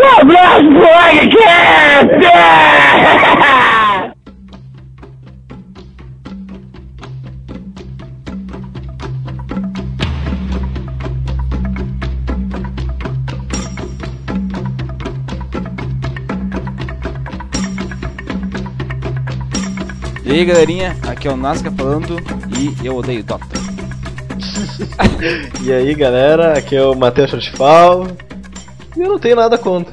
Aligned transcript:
Um 0.00 0.20
abraço 0.20 0.64
pro 0.64 0.80
Legcast! 0.80 2.16
E 20.24 20.32
aí 20.32 20.44
galerinha, 20.46 20.96
aqui 21.06 21.28
é 21.28 21.30
o 21.30 21.36
Nazca 21.36 21.70
falando 21.72 22.16
e 22.56 22.86
eu 22.86 22.96
odeio 22.96 23.22
Dota. 23.22 23.44
E 25.62 25.70
aí 25.70 25.94
galera, 25.94 26.56
aqui 26.56 26.74
é 26.74 26.82
o 26.82 26.94
Matheus 26.94 27.30
Chortifal 27.30 28.06
e 28.96 29.00
eu 29.00 29.08
não 29.08 29.18
tenho 29.18 29.36
nada 29.36 29.58
contra. 29.58 29.89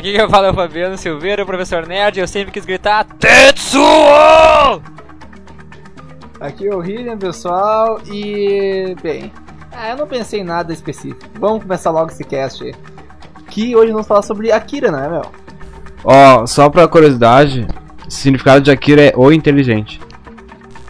Aqui 0.00 0.14
que 0.14 0.18
eu 0.18 0.30
falo 0.30 0.46
é 0.46 0.50
o 0.50 0.54
Fabiano 0.54 0.96
Silveira, 0.96 1.42
o 1.42 1.46
professor 1.46 1.86
Nerd, 1.86 2.18
eu 2.18 2.26
sempre 2.26 2.50
quis 2.50 2.64
gritar 2.64 3.04
Tetsuo! 3.04 3.82
Aqui 6.40 6.68
é 6.68 6.74
o 6.74 6.78
William, 6.78 7.18
pessoal, 7.18 8.00
e. 8.06 8.96
Bem, 9.02 9.30
ah, 9.70 9.90
eu 9.90 9.98
não 9.98 10.06
pensei 10.06 10.40
em 10.40 10.44
nada 10.44 10.72
específico. 10.72 11.20
Vamos 11.38 11.64
começar 11.64 11.90
logo 11.90 12.10
esse 12.10 12.24
cast 12.24 12.64
aí. 12.64 12.74
Que 13.50 13.76
hoje 13.76 13.92
vamos 13.92 14.06
falar 14.06 14.22
sobre 14.22 14.50
Akira, 14.50 14.90
não 14.90 15.00
é, 15.00 15.08
meu? 15.10 15.22
Ó, 16.02 16.46
só 16.46 16.70
pra 16.70 16.88
curiosidade, 16.88 17.68
o 18.08 18.10
significado 18.10 18.62
de 18.62 18.70
Akira 18.70 19.02
é 19.02 19.12
o 19.14 19.30
inteligente. 19.30 20.00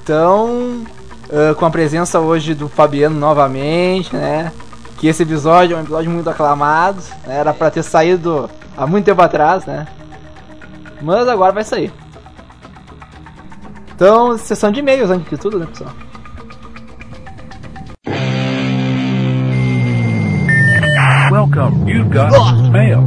Então, 0.04 0.84
ah, 1.32 1.52
com 1.56 1.66
a 1.66 1.70
presença 1.70 2.20
hoje 2.20 2.54
do 2.54 2.68
Fabiano 2.68 3.18
novamente, 3.18 4.14
né? 4.14 4.52
Que 4.98 5.08
esse 5.08 5.24
episódio 5.24 5.74
é 5.74 5.80
um 5.80 5.82
episódio 5.82 6.12
muito 6.12 6.30
aclamado, 6.30 7.02
né? 7.26 7.38
era 7.38 7.52
pra 7.52 7.72
ter 7.72 7.82
saído 7.82 8.48
há 8.80 8.86
muito 8.86 9.04
tempo 9.04 9.20
atrás, 9.20 9.66
né? 9.66 9.86
Mas 11.02 11.28
agora 11.28 11.52
vai 11.52 11.62
sair. 11.62 11.92
Então, 13.94 14.38
sessão 14.38 14.72
de 14.72 14.80
e-mails 14.80 15.10
antes 15.10 15.28
de 15.28 15.36
tudo, 15.36 15.58
né, 15.58 15.66
pessoal? 15.66 15.90
Welcome, 21.30 21.92
you've 21.92 22.08
got 22.10 22.32
mail. 22.70 23.04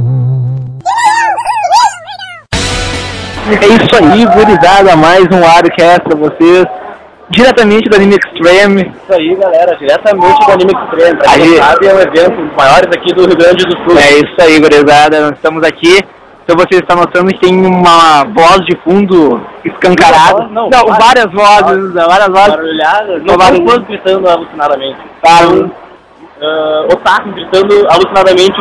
É 3.46 3.66
isso 3.66 3.96
aí, 3.96 4.24
gurizada, 4.26 4.96
mais 4.96 5.24
um 5.24 5.44
Arcast 5.44 6.00
pra 6.04 6.16
vocês. 6.16 6.83
Diretamente 7.30 7.88
do 7.88 7.96
Anime 7.96 8.16
Extreme. 8.16 8.82
Isso 9.02 9.12
aí 9.12 9.34
galera, 9.36 9.76
diretamente 9.76 10.46
do 10.46 10.52
Anime 10.52 10.72
Extreme. 10.72 11.16
Pra 11.18 11.32
quem 11.32 11.56
sabe 11.56 11.86
é 11.86 11.94
um 11.94 12.00
evento 12.00 12.36
dos 12.42 12.54
maiores 12.56 12.88
aqui 12.96 13.14
do 13.14 13.26
Rio 13.26 13.36
Grande 13.36 13.64
do 13.64 13.76
Sul. 13.78 13.98
É 13.98 14.12
isso 14.18 14.34
aí, 14.40 14.60
gurizada, 14.60 15.20
nós 15.20 15.32
estamos 15.32 15.62
aqui. 15.66 15.98
Então 16.44 16.56
vocês 16.56 16.82
estão 16.82 16.96
notando 16.98 17.32
que 17.32 17.40
tem 17.40 17.54
uma 17.66 18.24
voz 18.24 18.60
de 18.66 18.76
fundo 18.84 19.40
escancarada. 19.64 20.46
Não, 20.48 20.68
Não, 20.68 20.86
várias- 20.86 20.98
várias 20.98 21.32
vozes, 21.32 21.94
várias 21.94 22.28
vozes. 22.28 22.48
Barulhadas, 22.54 23.18
Não 23.22 23.24
não 23.24 23.38
vários 23.38 23.72
fãs 23.72 23.86
gritando 23.86 24.28
alucinadamente. 24.28 24.98
Tá. 25.22 25.46
Uh, 25.48 26.92
otaku 26.92 27.30
gritando 27.32 27.86
alucinadamente. 27.88 28.60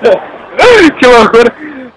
que 0.98 1.06
loucura. 1.06 1.52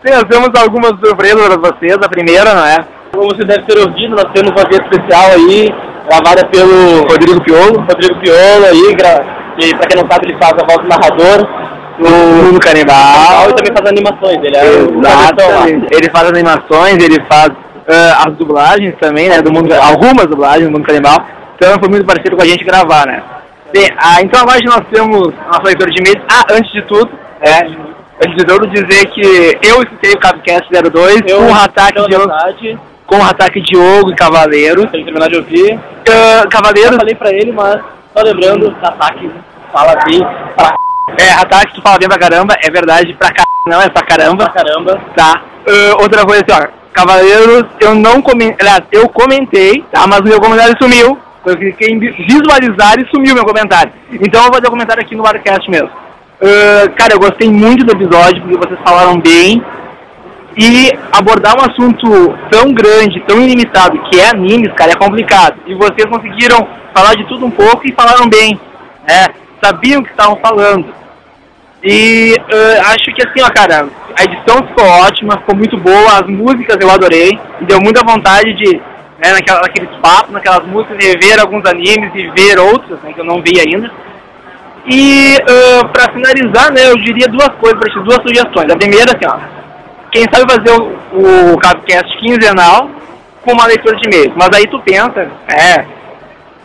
Sim, 0.06 0.14
nós 0.14 0.24
temos 0.26 0.50
algumas 0.62 0.92
surpresas 1.00 1.48
para 1.48 1.58
vocês. 1.72 1.94
A 2.04 2.10
primeira, 2.10 2.54
não 2.54 2.66
é? 2.66 2.78
Como 3.18 3.34
você 3.34 3.44
deve 3.46 3.64
ter 3.64 3.80
ouvido, 3.80 4.16
nós 4.16 4.32
temos 4.32 4.52
uma 4.52 4.70
vez 4.70 4.80
especial 4.80 5.32
aí, 5.32 5.74
gravada 6.08 6.46
pelo 6.50 7.02
Rodrigo 7.10 7.44
Piolo. 7.44 7.80
Rodrigo 7.80 8.20
Piolo 8.20 8.66
aí, 8.66 8.96
gra... 8.96 9.26
que 9.58 9.76
pra 9.76 9.88
quem 9.88 10.00
não 10.00 10.08
sabe 10.08 10.28
ele 10.28 10.38
faz 10.38 10.54
a 10.54 10.66
voz 10.68 10.78
do 10.78 10.88
narrador 10.88 11.50
No 11.98 12.44
mundo 12.44 12.60
canibal. 12.60 13.50
e 13.50 13.54
também 13.54 13.76
faz 13.76 13.90
animações, 13.90 14.38
ele 14.44 14.56
é. 14.56 14.66
Exatamente. 15.00 15.88
Ele 15.96 16.10
faz 16.12 16.28
animações, 16.28 17.04
ele 17.04 17.20
faz 17.28 17.50
ah, 17.90 18.26
as 18.28 18.36
dublagens 18.36 18.94
também, 19.02 19.30
né? 19.30 19.42
Do 19.42 19.52
mundo, 19.52 19.74
algumas 19.74 20.28
dublagens 20.28 20.66
do 20.66 20.72
mundo 20.72 20.86
canibal. 20.86 21.18
Então 21.56 21.80
foi 21.80 21.90
muito 21.90 22.06
parecido 22.06 22.38
com 22.38 22.44
a 22.44 22.48
gente 22.48 22.64
gravar, 22.64 23.08
né? 23.08 23.24
Bem, 23.74 23.90
ah, 23.98 24.22
então 24.22 24.42
agora 24.42 24.60
nós 24.64 24.82
temos 24.92 25.34
a 25.44 25.48
nossa 25.48 25.64
leitura 25.64 25.90
de 25.90 26.02
e-mails. 26.04 26.22
Ah, 26.30 26.44
antes 26.52 26.72
de 26.72 26.84
tudo, 26.84 27.10
é, 27.42 27.66
antes 28.24 28.38
de 28.38 28.46
tudo 28.46 28.68
dizer 28.68 29.08
que 29.08 29.58
eu 29.68 29.82
escutei 29.82 30.12
o 30.14 30.20
Cabcast 30.20 30.70
02 30.70 31.22
Eu, 31.26 31.48
o 31.48 31.52
ataque 31.56 32.00
de 32.00 32.16
verdade, 32.16 32.80
com 33.08 33.18
o 33.18 33.24
ataque 33.24 33.62
Diogo 33.62 34.12
e 34.12 34.16
Cavaleiros. 34.16 34.90
se 34.92 34.96
ele 34.98 35.06
terminar 35.06 35.30
de 35.30 35.38
ouvir, 35.38 35.80
Ah, 36.10 36.42
eu 36.44 36.50
Cavaleiros, 36.50 36.96
falei 36.98 37.16
pra 37.16 37.32
ele, 37.32 37.52
mas 37.52 37.80
só 38.16 38.22
lembrando, 38.24 38.76
ataque 38.84 39.32
fala 39.74 39.96
bem 40.06 40.20
pra, 40.56 40.76
é, 41.20 41.32
ataque 41.34 41.74
tu 41.74 41.82
fala 41.82 41.98
bem 41.98 42.08
pra 42.08 42.20
caramba, 42.20 42.54
é 42.64 42.70
verdade, 42.70 43.14
pra 43.16 43.30
caramba, 43.30 43.48
não, 43.68 43.82
é 43.82 43.90
pra 43.90 44.04
caramba. 44.06 44.50
pra 44.50 44.64
caramba. 44.64 45.02
Tá. 45.16 45.42
Ah, 45.68 46.02
outra 46.02 46.24
coisa 46.26 46.44
assim, 46.48 46.64
ó. 46.64 46.68
Cavaleiros, 46.94 47.66
eu 47.80 47.94
não 47.96 48.22
comentei. 48.22 48.56
Aliás, 48.62 48.82
eu 48.92 49.08
comentei, 49.10 49.84
tá? 49.92 50.08
Mas 50.08 50.20
o 50.20 50.24
meu 50.24 50.40
comentário 50.42 50.76
sumiu. 50.82 51.18
Eu 51.46 51.56
cliquei 51.56 51.90
em 51.90 52.00
vi- 52.00 52.12
visualizar 52.28 53.00
e 53.00 53.08
sumiu 53.14 53.36
meu 53.36 53.46
comentário. 53.46 53.92
Então 54.12 54.40
eu 54.42 54.46
vou 54.48 54.56
fazer 54.56 54.68
o 54.68 54.72
comentário 54.72 55.02
aqui 55.04 55.16
no 55.16 55.22
Barcast 55.24 55.70
mesmo. 55.70 55.90
Ah, 56.42 56.90
cara, 56.98 57.14
eu 57.14 57.20
gostei 57.20 57.50
muito 57.52 57.86
do 57.86 57.92
episódio, 57.94 58.42
porque 58.42 58.58
vocês 58.58 58.80
falaram 58.84 59.20
bem. 59.20 59.64
E 60.58 60.92
abordar 61.12 61.56
um 61.56 61.70
assunto 61.70 62.36
tão 62.50 62.74
grande, 62.74 63.24
tão 63.28 63.40
ilimitado, 63.40 64.02
que 64.10 64.20
é 64.20 64.30
animes, 64.30 64.74
cara, 64.74 64.92
é 64.92 64.96
complicado. 64.96 65.56
E 65.68 65.76
vocês 65.76 66.10
conseguiram 66.10 66.68
falar 66.96 67.14
de 67.14 67.26
tudo 67.26 67.46
um 67.46 67.52
pouco 67.52 67.82
e 67.86 67.94
falaram 67.94 68.28
bem. 68.28 68.60
Né? 69.08 69.28
Sabiam 69.64 70.02
o 70.02 70.04
que 70.04 70.10
estavam 70.10 70.36
falando. 70.38 70.86
E 71.84 72.34
eh, 72.34 72.80
acho 72.88 73.14
que 73.14 73.22
assim, 73.22 73.42
ó, 73.44 73.50
cara, 73.54 73.88
a 74.18 74.24
edição 74.24 74.68
ficou 74.68 74.84
ótima, 74.84 75.38
ficou 75.38 75.56
muito 75.56 75.78
boa, 75.78 76.20
as 76.20 76.28
músicas 76.28 76.76
eu 76.82 76.90
adorei, 76.90 77.40
e 77.62 77.66
deu 77.66 77.80
muita 77.80 78.06
vontade 78.06 78.52
de, 78.56 78.78
né, 78.78 79.32
naquela, 79.32 79.62
naqueles 79.62 79.96
papos, 80.02 80.32
naquelas 80.32 80.66
músicas, 80.66 80.98
rever 81.00 81.40
alguns 81.40 81.64
animes 81.66 82.12
e 82.16 82.28
ver 82.32 82.58
outros, 82.60 83.00
né, 83.04 83.14
que 83.14 83.22
eu 83.22 83.26
não 83.26 83.44
vi 83.44 83.60
ainda. 83.60 83.92
E 84.88 85.36
eh, 85.36 85.84
pra 85.94 86.12
finalizar, 86.12 86.72
né, 86.74 86.90
eu 86.90 86.96
diria 86.96 87.28
duas 87.28 87.50
coisas 87.60 87.80
duas 88.04 88.22
sugestões. 88.24 88.72
A 88.72 88.78
primeira, 88.78 89.12
assim, 89.16 89.28
ó, 89.28 89.57
quem 90.12 90.24
sabe 90.32 90.52
fazer 90.52 90.72
o, 90.80 91.54
o 91.54 91.58
Capcast 91.58 92.18
quinzenal 92.20 92.90
com 93.44 93.54
uma 93.54 93.66
leitura 93.66 93.96
de 93.98 94.08
e-mails, 94.08 94.34
mas 94.36 94.50
aí 94.54 94.68
tu 94.68 94.80
pensa, 94.82 95.22
é, 95.48 95.86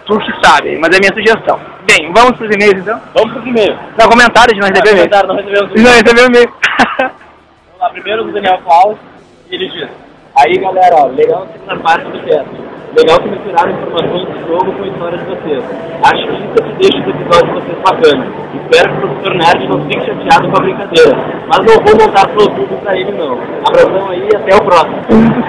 tu 0.06 0.18
que 0.18 0.32
sabe, 0.44 0.78
mas 0.78 0.90
é 0.92 0.96
a 0.96 1.00
minha 1.00 1.14
sugestão. 1.14 1.60
Bem, 1.86 2.12
vamos 2.12 2.36
pros 2.36 2.54
e-mails 2.54 2.80
então? 2.80 3.00
Vamos 3.14 3.32
pros 3.32 3.46
e-mails. 3.46 3.78
Dá 3.96 4.08
comentário 4.08 4.54
de 4.54 4.60
não 4.60 4.68
receber 4.68 4.90
e-mail. 4.90 5.10
Comentário, 5.10 5.28
não 5.28 5.36
recebemos 5.36 5.82
Não 5.82 5.90
recebeu 5.90 6.26
e-mail. 6.26 6.52
Vamos 6.98 7.80
lá, 7.80 7.90
primeiro 7.90 8.24
do 8.24 8.32
Daniel 8.32 8.60
e 9.50 9.54
ele 9.54 9.68
diz, 9.68 9.88
aí 10.36 10.58
galera, 10.58 10.96
ó, 10.96 11.06
legal 11.08 11.42
a 11.42 11.52
segunda 11.52 11.76
parte 11.76 12.04
do 12.04 12.18
teste. 12.20 12.72
Legal 12.94 13.18
que 13.20 13.28
misturaram 13.30 13.72
informações 13.72 14.28
do 14.28 14.46
jogo 14.46 14.72
com 14.72 14.82
a 14.82 14.86
história 14.86 15.18
de 15.18 15.24
vocês. 15.24 15.64
Acho 16.02 16.26
que 16.26 16.34
isso 16.34 16.52
é 16.52 16.62
que 16.62 16.72
deixa 16.76 16.98
os 16.98 17.08
episódios 17.08 17.48
de 17.48 17.60
vocês 17.60 17.78
bacanas. 17.78 18.28
Espero 18.54 18.92
que 18.92 18.96
o 18.96 19.08
professor 19.08 19.34
Nerd 19.34 19.68
não 19.68 19.80
fique 19.86 20.06
chateado 20.06 20.50
com 20.50 20.56
a 20.56 20.60
brincadeira. 20.60 21.16
Mas 21.48 21.58
não 21.58 21.84
vou 21.84 22.06
montar 22.06 22.28
produto 22.28 22.80
pra 22.82 22.94
ele 22.94 23.12
não. 23.12 23.38
Abração 23.66 24.10
aí 24.10 24.28
e 24.30 24.36
até 24.36 24.56
o 24.56 24.64
próximo. 24.64 24.96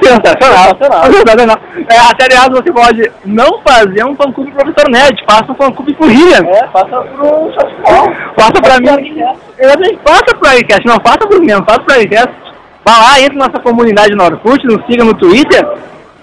Sensacional. 0.01 1.11
Sensacional. 1.11 1.57
É, 1.89 1.97
até 1.97 2.25
aliás, 2.25 2.49
você 2.49 2.71
pode 2.71 3.11
não 3.25 3.59
fazer 3.59 4.05
um 4.05 4.15
fã-clube 4.15 4.51
pro 4.51 4.63
professor 4.63 4.89
Nerd, 4.89 5.23
faça 5.29 5.51
um 5.51 5.55
fã-clube 5.55 5.93
pro 5.95 6.07
William. 6.07 6.45
É, 6.47 6.67
passa 6.67 7.01
pro 7.01 7.51
Shotball. 7.51 8.13
Faça 8.37 8.61
pra 8.61 8.79
mim. 8.79 9.19
Eu 9.59 9.79
nem 9.79 9.97
faça 9.97 10.33
pro 10.39 10.49
Aricast, 10.49 10.87
não 10.87 10.95
faça 11.05 11.27
pro 11.27 11.41
mim, 11.41 11.49
faça 11.67 11.81
pro 11.81 11.93
Aricast. 11.93 12.33
Vá 12.85 12.97
lá, 12.97 13.19
entre 13.19 13.37
na 13.37 13.47
nossa 13.47 13.59
comunidade 13.59 14.15
no 14.15 14.23
Orkut, 14.23 14.65
nos 14.65 14.85
siga 14.85 15.03
no 15.03 15.13
Twitter. 15.13 15.65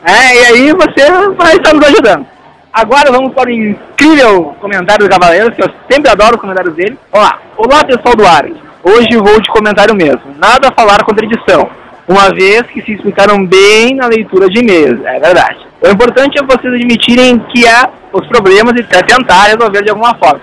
É, 0.05 0.34
e 0.34 0.47
aí 0.47 0.72
você 0.72 1.11
vai 1.37 1.56
estar 1.56 1.75
nos 1.75 1.87
ajudando. 1.87 2.27
Agora 2.72 3.11
vamos 3.11 3.34
para 3.34 3.50
o 3.50 3.53
incrível 3.53 4.55
comentário 4.61 5.06
do 5.06 5.11
Cavaleiros, 5.11 5.55
que 5.55 5.62
eu 5.62 5.69
sempre 5.91 6.11
adoro 6.11 6.37
os 6.37 6.41
comentários 6.41 6.75
dele. 6.75 6.99
Vamos 7.12 7.28
lá. 7.28 7.38
Olá, 7.56 7.84
pessoal 7.84 8.15
do 8.15 8.27
Ares. 8.27 8.56
Hoje 8.83 9.16
vou 9.16 9.41
de 9.41 9.50
comentário 9.50 9.94
mesmo. 9.94 10.34
Nada 10.39 10.69
a 10.69 10.72
falar 10.72 11.05
contra 11.05 11.27
edição. 11.27 11.69
Uma 12.09 12.30
vez 12.30 12.63
que 12.63 12.80
se 12.83 12.92
explicaram 12.92 13.45
bem 13.45 13.95
na 13.95 14.07
leitura 14.07 14.48
de 14.48 14.60
e-mails. 14.60 15.04
É 15.04 15.19
verdade. 15.19 15.59
O 15.83 15.89
importante 15.89 16.39
é 16.39 16.42
vocês 16.42 16.72
admitirem 16.72 17.39
que 17.53 17.66
há 17.66 17.91
os 18.13 18.27
problemas 18.27 18.72
e 18.78 18.84
tentar 18.84 19.45
resolver 19.45 19.83
de 19.83 19.91
alguma 19.91 20.15
forma. 20.15 20.41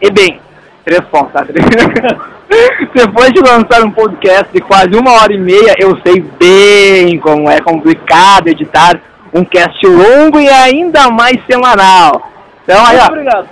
E 0.00 0.10
bem, 0.10 0.40
três 0.86 1.00
pontos, 1.06 1.32
tá? 1.32 1.44
Depois 2.94 3.32
de 3.32 3.40
lançar 3.40 3.84
um 3.84 3.90
podcast 3.90 4.46
de 4.52 4.60
quase 4.60 4.96
uma 4.96 5.20
hora 5.20 5.34
e 5.34 5.38
meia, 5.38 5.74
eu 5.78 5.98
sei 6.06 6.20
bem 6.38 7.18
como 7.18 7.50
é 7.50 7.60
complicado 7.60 8.46
editar 8.46 8.98
um 9.34 9.44
cast 9.44 9.84
longo 9.84 10.38
e 10.38 10.48
ainda 10.48 11.10
mais 11.10 11.36
semanal. 11.50 12.30
Então 12.62 12.86
aí, 12.86 12.98
ó, 13.00 13.06
Obrigado. 13.06 13.48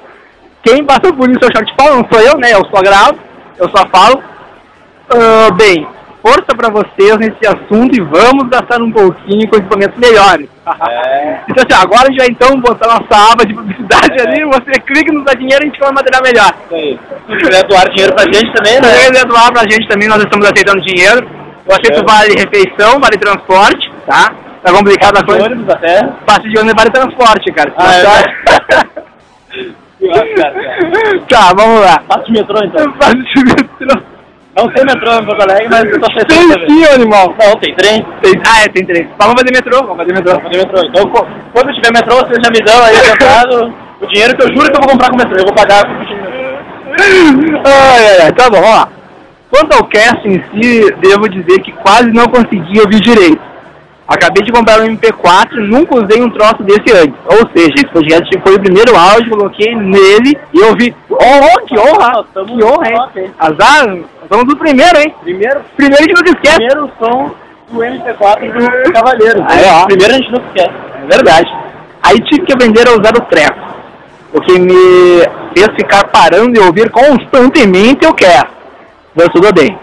quem 0.63 0.85
passou 0.85 1.13
por 1.13 1.29
isso 1.29 1.41
é 1.43 1.47
o 1.47 1.53
Short 1.53 1.75
Fall, 1.77 1.97
não 1.97 2.09
sou 2.11 2.21
eu, 2.21 2.39
né? 2.39 2.53
Eu 2.53 2.65
só 2.67 2.81
gravo, 2.81 3.19
eu 3.59 3.69
só 3.69 3.85
falo. 3.89 4.23
Ah, 5.11 5.51
bem, 5.55 5.87
força 6.25 6.55
pra 6.57 6.71
vocês 6.71 7.17
nesse 7.19 7.47
assunto 7.47 7.97
e 7.97 8.01
vamos 8.01 8.49
gastar 8.49 8.81
um 8.81 8.93
pouquinho 8.93 9.49
com 9.49 9.57
equipamentos 9.57 9.99
melhores. 9.99 10.49
É. 10.67 11.41
Então 11.49 11.63
assim, 11.69 11.83
agora 11.83 12.03
a 12.03 12.07
gente 12.07 12.19
vai 12.19 12.27
então 12.31 12.61
botar 12.61 12.87
nossa 12.89 13.33
aba 13.33 13.45
de 13.45 13.53
publicidade 13.55 14.19
ali, 14.21 14.45
você 14.45 14.73
clica 14.81 15.13
e 15.13 15.15
nos 15.15 15.25
dá 15.25 15.35
dinheiro 15.35 15.63
e 15.63 15.67
a 15.67 15.71
gente 15.71 15.79
vai 15.81 15.93
material 15.93 16.23
melhor. 16.23 16.55
Isso 16.65 16.75
aí. 16.75 16.99
Se 17.29 17.37
quiser 17.37 17.65
doar 17.67 17.89
dinheiro 17.91 18.15
pra 18.15 18.25
gente 18.25 18.53
também, 18.55 18.73
Se 18.75 18.81
né? 18.81 18.89
você 18.89 19.11
quiser 19.11 19.25
doar 19.27 19.53
pra 19.53 19.63
gente 19.63 19.87
também, 19.89 20.09
nós 20.09 20.23
estamos 20.23 20.47
aceitando 20.47 20.81
dinheiro. 20.83 21.29
Eu 21.67 21.73
aceito 21.77 22.01
É. 22.01 22.05
vale 22.05 22.35
refeição, 22.35 22.99
vale 23.01 23.17
transporte, 23.19 23.91
tá? 24.07 24.33
Tá 24.63 24.73
complicado 24.73 25.17
a 25.19 25.21
De 25.21 25.27
coisa. 25.27 25.45
ônibus 25.45 25.69
até. 25.75 26.03
Passe 26.27 26.49
de 26.49 26.59
ônibus 26.59 26.75
vale 26.77 26.91
transporte, 26.91 27.53
cara. 27.53 27.73
Ah, 27.77 27.95
é 27.95 28.03
Tá? 28.03 28.15
tá, 31.29 31.53
vamos 31.57 31.81
lá. 31.81 31.99
Passa 32.09 32.25
de 32.25 32.33
metrô 32.33 32.59
então. 32.65 32.93
Passe 32.93 33.17
de 33.17 33.45
metrô. 33.45 34.03
Não 34.57 34.69
tem 34.69 34.85
metrô 34.85 35.13
em 35.15 35.25
Porto 35.25 35.43
Alegre, 35.43 35.69
mas 35.69 35.85
eu 35.85 36.01
tô 36.01 36.07
Tem 36.07 36.17
aceitando 36.17 36.53
também. 36.55 36.69
sim, 36.71 36.85
animal. 36.95 37.35
Não, 37.39 37.57
tem 37.59 37.75
trem. 37.75 38.07
Tem- 38.23 38.41
ah, 38.47 38.63
é, 38.65 38.69
tem 38.69 38.85
três. 38.87 39.07
Mas 39.19 39.27
vamos 39.27 39.41
fazer 39.43 39.53
metrô, 39.53 39.79
vamos 39.83 39.97
fazer 39.97 40.13
metrô. 40.13 40.33
Vamos 40.33 40.45
fazer 40.45 40.59
metrô. 40.59 40.87
Então, 40.87 41.11
quando 41.53 41.75
tiver 41.75 41.93
metrô, 41.93 42.17
vocês 42.17 42.39
já 42.45 42.51
me 42.51 42.61
dão 42.61 42.83
aí 42.85 42.97
adiantado 42.97 43.75
o 44.01 44.07
dinheiro 44.07 44.37
que 44.37 44.43
eu 44.45 44.49
juro 44.55 44.71
que 44.71 44.77
eu 44.77 44.81
vou 44.81 44.91
comprar 44.91 45.09
com 45.11 45.17
o 45.17 45.19
metrô. 45.19 45.37
Eu 45.39 45.45
vou 45.45 45.55
pagar 45.55 45.85
com 45.85 45.93
o 46.03 46.07
dinheiro. 46.07 47.63
ai, 47.65 48.07
ai, 48.07 48.21
ai, 48.27 48.33
tá 48.33 48.49
bom, 48.49 48.61
vamos 48.61 48.77
lá. 48.77 48.89
Quanto 49.51 49.73
ao 49.77 49.85
cast 49.89 50.27
em 50.29 50.43
si, 50.53 50.93
devo 51.01 51.29
dizer 51.29 51.61
que 51.61 51.73
quase 51.73 52.11
não 52.13 52.27
consegui 52.27 52.81
ouvir 52.81 53.01
direito. 53.01 53.41
Acabei 54.07 54.43
de 54.43 54.53
comprar 54.53 54.81
um 54.81 54.85
MP4, 54.97 55.55
nunca 55.67 55.95
usei 55.97 56.23
um 56.23 56.29
troço 56.31 56.63
desse 56.63 56.95
antes. 56.95 57.15
Ou 57.25 57.39
seja, 57.57 57.73
esse 57.75 57.87
podcast 57.87 58.39
foi 58.47 58.55
o 58.57 58.61
primeiro 58.61 58.95
áudio, 58.95 59.31
coloquei 59.31 59.75
nele 59.75 60.39
e 60.53 60.61
ouvi. 60.63 60.95
Oh, 61.09 61.65
que 61.67 61.79
honra! 61.79 62.13
Nós 62.13 62.27
estamos 62.27 62.53
Que 62.59 62.65
honra, 62.65 62.89
hein? 62.89 62.95
top, 62.97 63.21
hein? 63.21 63.31
Azar, 63.39 63.87
nós 63.89 64.07
somos 64.31 64.53
o 64.53 64.57
primeiro, 64.59 64.99
hein? 64.99 65.15
Primeiro, 65.23 65.61
Primeiro 65.77 66.05
que 66.07 66.13
não 66.13 66.33
esquece. 66.33 66.57
primeiro 66.57 66.91
som 66.99 67.35
do 67.71 67.79
MP4 67.79 68.85
do 68.85 68.93
Cavaleiro. 68.93 69.43
Aí, 69.49 69.65
ó. 69.73 69.87
Primeiro 69.87 70.13
a 70.13 70.17
gente 70.19 70.31
não 70.33 70.45
esquece. 70.49 70.75
É 71.03 71.07
verdade. 71.07 71.51
Aí 72.03 72.21
tive 72.25 72.45
que 72.45 72.53
aprender 72.53 72.87
a 72.87 72.93
usar 72.93 73.17
o 73.17 73.23
treco, 73.23 73.59
o 74.35 74.41
que 74.43 74.59
me 74.59 74.75
fez 75.57 75.69
ficar 75.77 76.05
parando 76.09 76.55
e 76.55 76.63
ouvir 76.63 76.91
constantemente 76.91 78.07
o 78.07 78.13
cast. 78.13 78.49
Mas 79.17 79.29
tudo 79.29 79.51
bem. 79.55 79.79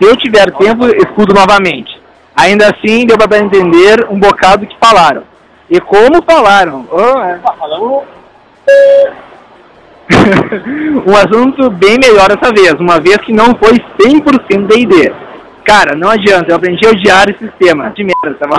Se 0.00 0.08
eu 0.08 0.16
tiver 0.16 0.50
tempo, 0.52 0.86
escuto 0.86 1.34
novamente. 1.34 1.97
Ainda 2.38 2.68
assim, 2.68 3.04
deu 3.04 3.18
para 3.18 3.38
entender 3.38 4.06
um 4.08 4.18
bocado 4.18 4.64
que 4.64 4.76
falaram. 4.78 5.24
E 5.68 5.78
como 5.80 6.22
falaram. 6.22 6.86
Oh, 6.90 7.18
é. 7.18 7.40
Um 11.06 11.14
assunto 11.16 11.70
bem 11.70 11.96
melhor 11.98 12.28
dessa 12.28 12.52
vez, 12.52 12.74
uma 12.74 13.00
vez 13.00 13.16
que 13.18 13.32
não 13.32 13.56
foi 13.56 13.78
100% 14.00 14.66
D&D. 14.66 15.12
Cara, 15.64 15.96
não 15.96 16.10
adianta, 16.10 16.50
eu 16.50 16.56
aprendi 16.56 16.86
a 16.86 16.90
odiar 16.90 17.28
esse 17.28 17.38
sistema. 17.40 17.90
De 17.90 18.04
merda, 18.04 18.38
tá 18.38 18.46
bom? 18.48 18.56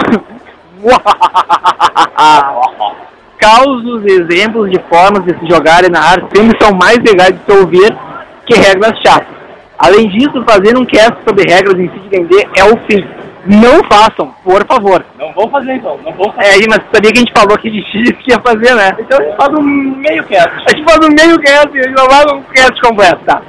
Causos 3.40 4.04
e 4.06 4.12
exemplos 4.12 4.70
de 4.70 4.78
formas 4.90 5.24
de 5.24 5.34
se 5.40 5.48
jogar 5.50 5.86
e 5.86 5.90
narrar 5.90 6.20
sempre 6.34 6.58
são 6.62 6.74
mais 6.74 7.00
legais 7.00 7.32
de 7.32 7.40
se 7.46 7.52
ouvir 7.58 7.98
que 8.46 8.56
regras 8.56 9.00
chatas. 9.00 9.34
Além 9.78 10.10
disso, 10.10 10.44
fazer 10.48 10.78
um 10.78 10.86
cast 10.86 11.16
sobre 11.28 11.50
regras 11.50 11.80
em 11.80 11.90
si 11.90 12.00
de 12.00 12.10
D&D 12.10 12.48
é 12.58 12.66
o 12.66 12.78
fim. 12.86 13.08
Não 13.46 13.84
façam, 13.90 14.34
por 14.44 14.66
favor. 14.68 15.06
Não 15.18 15.32
vamos 15.34 15.52
fazer 15.52 15.76
então, 15.76 15.98
não 16.04 16.12
vamos 16.12 16.36
fazer. 16.36 16.48
É, 16.48 16.54
aí, 16.56 16.66
mas 16.70 16.80
sabia 16.94 17.12
que 17.12 17.20
a 17.20 17.22
gente 17.22 17.34
falou 17.34 17.56
aqui 17.56 17.70
de 17.70 17.82
X 17.84 18.12
que 18.24 18.32
ia 18.32 18.40
fazer, 18.40 18.76
né? 18.76 18.96
Então 19.00 19.18
a 19.18 19.24
gente 19.24 19.38
faz 19.38 19.50
um 19.58 19.62
meio 19.62 20.24
cast. 20.26 20.64
A 20.66 20.76
gente 20.76 20.84
faz 20.84 21.06
um 21.06 21.10
meio 21.10 21.40
cast, 21.40 21.70
a 21.78 21.84
gente 21.84 21.96
não 21.96 22.10
faz 22.10 22.32
um 22.34 22.42
cast 22.54 22.82
completo, 22.82 23.22
tá? 23.26 23.42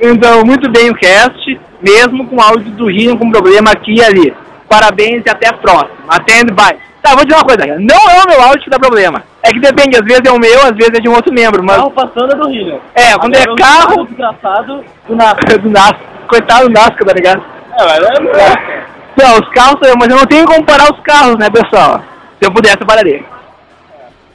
Então, 0.00 0.42
muito 0.44 0.70
bem 0.70 0.90
o 0.90 0.94
cast, 0.94 1.60
mesmo 1.82 2.26
com 2.26 2.40
áudio 2.40 2.70
do 2.72 2.86
Rino 2.86 3.18
com 3.18 3.30
problema 3.30 3.70
aqui 3.70 3.96
e 3.96 4.04
ali. 4.04 4.34
Parabéns 4.68 5.22
e 5.26 5.30
até 5.30 5.48
a 5.48 5.52
próxima. 5.52 5.90
Atende, 6.08 6.52
bye. 6.52 6.78
Tá, 7.02 7.14
vou 7.14 7.24
dizer 7.24 7.36
uma 7.36 7.44
coisa, 7.44 7.66
não 7.78 8.10
é 8.10 8.22
o 8.22 8.28
meu 8.28 8.42
áudio 8.42 8.62
que 8.62 8.70
dá 8.70 8.78
problema. 8.78 9.22
É 9.42 9.50
que 9.50 9.58
depende, 9.58 9.96
às 9.96 10.04
vezes 10.04 10.22
é 10.26 10.30
o 10.30 10.38
meu, 10.38 10.60
às 10.60 10.76
vezes 10.76 10.92
é 10.94 11.00
de 11.00 11.08
um 11.08 11.14
outro 11.14 11.32
membro, 11.32 11.62
mas... 11.64 11.76
Carro 11.76 11.90
passando 11.90 12.32
é 12.32 12.36
do 12.36 12.48
Rio. 12.48 12.80
É, 12.94 13.18
quando 13.18 13.34
é 13.34 13.42
Agora, 13.42 13.52
o 13.52 13.56
carro... 13.56 14.06
desgraçado 14.06 14.84
do 15.08 15.16
Nasca. 15.16 15.56
do 15.58 15.70
Nasca. 15.70 16.00
Coitado 16.28 16.68
do 16.68 16.72
Nasca, 16.72 17.04
tá 17.04 17.12
ligado? 17.14 17.42
É, 17.78 17.84
mas 17.84 18.38
é... 18.38 18.89
Não, 19.16 19.38
os 19.38 19.48
carros, 19.50 19.78
mas 19.98 20.08
eu 20.08 20.16
não 20.16 20.26
tenho 20.26 20.46
que 20.46 20.54
comparar 20.54 20.92
os 20.92 21.00
carros, 21.00 21.36
né, 21.38 21.48
pessoal? 21.50 22.02
Se 22.38 22.46
eu 22.46 22.52
pudesse, 22.52 22.80
eu 22.80 22.86
pararia. 22.86 23.24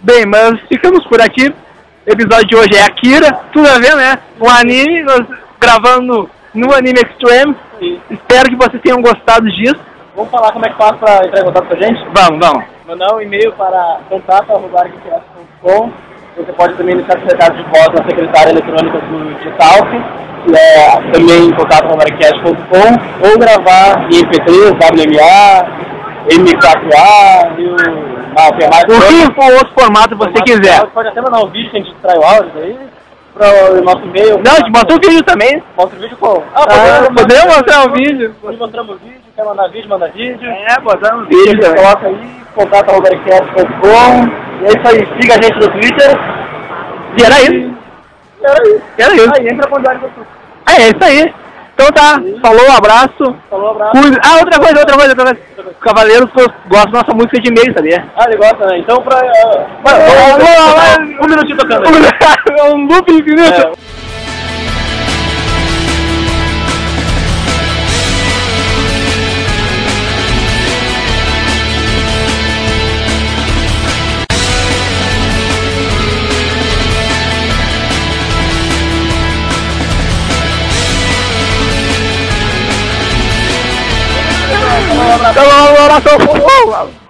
Bem, 0.01 0.25
mas 0.25 0.60
ficamos 0.68 1.06
por 1.07 1.22
aqui. 1.22 1.50
O 1.50 2.12
episódio 2.12 2.48
de 2.48 2.56
hoje 2.56 2.75
é 2.75 2.83
Akira, 2.83 3.39
tudo 3.51 3.68
a 3.68 3.80
ver, 3.80 3.95
né? 3.95 4.19
Um 4.39 4.48
anime, 4.48 5.01
nós 5.04 5.22
gravando 5.60 6.30
no 6.54 6.74
Anime 6.74 7.00
Extreme. 7.00 7.56
Espero 8.10 8.50
que 8.50 8.56
vocês 8.56 8.81
tenham 8.81 9.01
gostado 9.01 9.50
disso. 9.51 9.80
Vamos 10.16 10.30
falar 10.30 10.51
como 10.51 10.66
é 10.66 10.69
que 10.69 10.77
faz 10.77 10.95
pra 10.98 11.25
entrar 11.25 11.42
em 11.42 11.45
contato 11.45 11.68
com 11.68 11.74
a 11.74 11.77
gente? 11.81 12.00
Vamos, 12.13 12.39
vamos. 12.39 12.63
Mandar 12.88 13.16
um 13.16 13.22
e-mail 13.22 13.51
para 13.54 14.00
contato.arquicast.com 14.07 15.92
Você 16.36 16.52
pode 16.52 16.74
também 16.76 16.98
deixar 16.98 17.18
seu 17.20 17.28
recado 17.28 17.56
de 17.56 17.64
voz 17.64 17.88
na 17.94 18.10
secretária 18.10 18.50
eletrônica 18.52 19.00
do 19.00 19.36
Digital, 19.36 19.86
que 19.88 20.54
é 20.54 21.12
também 21.14 21.50
contato.arquicast.com 21.52 23.26
ou 23.26 23.40
gravar 23.40 24.06
em 24.12 24.22
MP3, 24.22 24.74
WMA, 24.76 25.66
M4A 26.30 27.58
e 27.58 27.68
o... 27.68 27.76
Ah, 28.38 28.50
mais 28.70 28.84
O 28.84 29.00
que 29.00 29.34
for 29.34 29.54
outro 29.54 29.74
formato 29.80 30.18
você 30.18 30.34
quiser. 30.44 30.86
Pode 30.88 31.08
até 31.08 31.22
mandar 31.22 31.42
um 31.42 31.50
vídeo 31.50 31.72
que 31.72 31.78
a 31.78 31.80
gente 31.80 31.94
extrai 31.94 32.18
o 32.18 32.24
áudio 32.24 32.52
aí 32.62 32.95
para 33.36 33.74
o 33.74 33.84
nosso 33.84 34.04
e-mail. 34.06 34.42
Não, 34.44 34.54
a 34.54 34.56
gente 34.56 34.72
bota 34.72 34.96
o 34.96 35.00
vídeo 35.00 35.24
também. 35.24 35.62
Mostra 35.78 35.98
o 35.98 36.02
vídeo 36.02 36.18
como? 36.18 36.44
Ah, 36.56 37.08
podemos 37.16 37.46
mostrar 37.46 37.86
o 37.88 37.94
vídeo. 37.94 38.34
Nós 38.42 38.58
mostramos 38.58 38.96
o 38.96 39.00
vídeo, 39.00 39.22
quer 39.36 39.44
mandar 39.46 39.68
vídeo, 39.68 39.90
manda 39.90 40.08
vídeo. 40.10 40.50
É, 40.50 40.80
botamos 40.82 41.26
o 41.26 41.30
Vídeo, 41.30 41.60
também. 41.60 41.84
coloca 41.84 42.08
aí, 42.08 42.42
contato.com. 42.56 44.46
E 44.62 44.66
é 44.66 44.70
isso 44.70 44.88
aí, 44.88 45.22
siga 45.22 45.34
a 45.34 45.42
gente 45.42 45.56
no 45.56 45.72
Twitter. 45.72 46.12
E 47.20 47.24
era 47.24 47.42
isso. 47.42 47.76
E 48.42 48.46
era 48.46 48.64
isso. 48.64 48.84
Era 48.98 49.16
isso. 49.16 49.32
Aí 49.36 49.48
entra 49.48 49.68
pra 49.68 49.80
Diário 49.80 50.02
do. 50.02 50.28
É, 50.72 50.82
é 50.82 50.88
isso 50.88 51.04
aí. 51.04 51.34
Então 51.75 51.88
tá, 51.92 52.22
falou, 52.42 52.72
abraço. 52.72 53.36
Falou, 53.50 53.72
abraço. 53.72 53.92
Cuida. 53.92 54.18
Ah, 54.24 54.38
outra 54.39 54.60
coisa, 54.60 54.80
outra 54.80 54.95
coisa, 54.95 55.10
outra 55.10 55.25
coisa. 55.25 55.39
Os 55.72 55.77
Cavaleiros 55.81 56.30
gostam 56.68 56.92
da 56.92 57.00
nossa 57.01 57.13
música 57.13 57.39
de 57.42 57.50
e-mail, 57.50 57.74
sabia? 57.74 58.06
Ah, 58.16 58.24
ele 58.27 58.38
gosta, 58.38 58.66
né? 58.66 58.80
Então 58.80 59.01
pra. 59.01 59.18
Uh, 59.18 59.66
Vamos 59.83 60.07
lá, 60.10 60.38
vamos 60.38 61.19
lá. 61.19 61.25
um 61.25 61.27
minutinho 61.27 61.57
tocando. 61.57 61.86
aí. 61.86 61.95
É 62.57 64.05
um 85.06 85.18
loop 85.18 85.38
infinito. 85.39 87.01
É. 87.01 87.06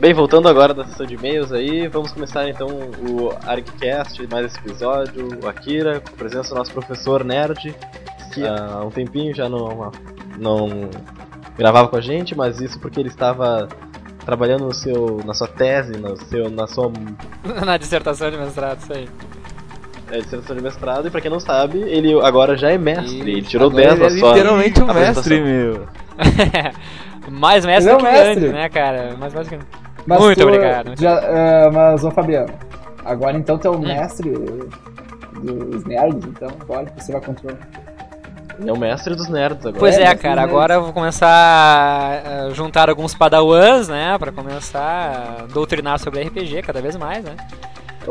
Bem, 0.00 0.14
voltando 0.14 0.48
agora 0.48 0.72
da 0.72 0.84
sessão 0.84 1.04
de 1.04 1.14
e-mails 1.14 1.52
aí, 1.52 1.88
vamos 1.88 2.12
começar 2.12 2.48
então 2.48 2.68
o 2.68 3.32
ArgCast, 3.44 4.24
mais 4.30 4.46
esse 4.46 4.58
episódio, 4.58 5.28
o 5.42 5.48
Akira, 5.48 5.98
com 5.98 6.10
a 6.10 6.16
presença 6.16 6.50
do 6.50 6.54
nosso 6.54 6.72
professor 6.72 7.24
nerd, 7.24 7.74
que 8.32 8.46
há 8.46 8.80
um 8.84 8.90
tempinho 8.90 9.34
já 9.34 9.48
não, 9.48 9.90
não 10.38 10.88
gravava 11.56 11.88
com 11.88 11.96
a 11.96 12.00
gente, 12.00 12.36
mas 12.36 12.60
isso 12.60 12.78
porque 12.78 13.00
ele 13.00 13.08
estava 13.08 13.68
trabalhando 14.24 14.66
no 14.66 14.74
seu, 14.74 15.20
na 15.24 15.34
sua 15.34 15.48
tese, 15.48 15.98
no 15.98 16.16
seu, 16.16 16.48
na 16.48 16.68
sua 16.68 16.92
Na 17.66 17.76
dissertação 17.76 18.30
de 18.30 18.36
mestrado, 18.36 18.80
isso 18.80 18.92
aí. 18.92 19.08
É, 20.10 20.18
dissertação 20.18 20.56
de 20.56 20.62
mestrado, 20.62 21.08
e 21.08 21.10
pra 21.10 21.20
quem 21.20 21.30
não 21.30 21.40
sabe, 21.40 21.78
ele 21.78 22.12
agora 22.20 22.56
já 22.56 22.70
é 22.70 22.78
mestre, 22.78 23.16
E 23.16 23.20
ele 23.20 23.42
tirou 23.42 23.68
agora 23.68 23.86
10 23.96 23.98
na 23.98 24.06
ele 24.06 24.16
é 24.16 24.18
sua 24.20 24.28
literalmente 24.32 24.82
um 24.82 24.86
mestre, 24.92 25.40
meu. 25.40 25.86
Mais 27.30 27.64
mestre 27.64 27.92
Ele 27.92 27.94
é 27.94 27.98
que 27.98 28.02
mestre. 28.12 28.34
grande, 28.40 28.48
né, 28.54 28.68
cara? 28.68 29.14
Mais 29.18 29.34
mestre 29.34 29.58
que 29.58 29.64
Mas 30.06 30.20
Muito 30.20 30.38
tu, 30.40 30.46
obrigado. 30.46 30.92
Já, 30.98 31.18
ah, 31.18 31.70
mas, 31.70 32.02
ô 32.04 32.10
Fabiano, 32.10 32.48
agora 33.04 33.36
então 33.36 33.58
tu 33.58 33.68
é 33.68 33.70
o 33.70 33.74
Hum. 33.74 33.80
mestre 33.80 34.30
dos 35.42 35.84
nerds, 35.84 36.24
então 36.24 36.48
pode, 36.66 36.90
você 36.96 37.12
vai 37.12 37.20
controlar. 37.20 37.58
Ele 38.58 38.70
é 38.70 38.72
o 38.72 38.78
mestre 38.78 39.14
dos 39.14 39.28
nerds 39.28 39.60
agora. 39.64 39.78
Pois 39.78 39.96
É, 39.98 40.04
é, 40.04 40.14
cara, 40.16 40.42
agora 40.42 40.74
eu 40.74 40.82
vou 40.82 40.92
começar 40.92 41.28
a 42.48 42.50
juntar 42.54 42.88
alguns 42.88 43.14
padawans, 43.14 43.88
né, 43.88 44.16
pra 44.18 44.32
começar 44.32 45.38
a 45.42 45.52
doutrinar 45.52 45.98
sobre 46.00 46.22
RPG 46.22 46.62
cada 46.62 46.80
vez 46.80 46.96
mais, 46.96 47.22
né. 47.24 47.36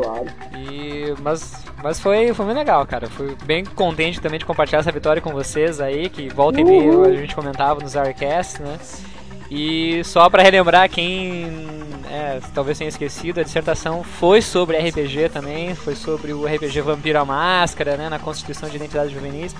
Claro. 0.02 0.26
E, 0.56 1.14
mas 1.20 1.68
mas 1.82 2.00
foi, 2.00 2.34
foi 2.34 2.46
bem 2.46 2.54
legal, 2.54 2.84
cara. 2.86 3.08
Fui 3.08 3.36
bem 3.44 3.64
contente 3.64 4.20
também 4.20 4.38
de 4.38 4.44
compartilhar 4.44 4.80
essa 4.80 4.90
vitória 4.90 5.22
com 5.22 5.30
vocês 5.30 5.80
aí, 5.80 6.08
que 6.08 6.28
volta 6.28 6.60
e 6.60 6.64
meia 6.64 6.90
a 7.02 7.14
gente 7.14 7.34
comentava 7.34 7.80
nos 7.80 7.96
Arcast, 7.96 8.60
né. 8.60 8.78
E 9.50 10.02
só 10.04 10.28
pra 10.28 10.42
relembrar 10.42 10.90
quem 10.90 11.46
é, 12.10 12.40
talvez 12.52 12.76
tenha 12.76 12.88
esquecido, 12.88 13.40
a 13.40 13.42
dissertação 13.42 14.02
foi 14.02 14.42
sobre 14.42 14.76
RPG 14.76 15.30
também, 15.30 15.74
foi 15.74 15.94
sobre 15.94 16.32
o 16.32 16.44
RPG 16.44 16.80
Vampiro 16.82 17.18
à 17.18 17.24
Máscara, 17.24 17.96
né, 17.96 18.08
na 18.08 18.18
Constituição 18.18 18.68
de 18.68 18.76
Identidades 18.76 19.12
Juvenis. 19.12 19.54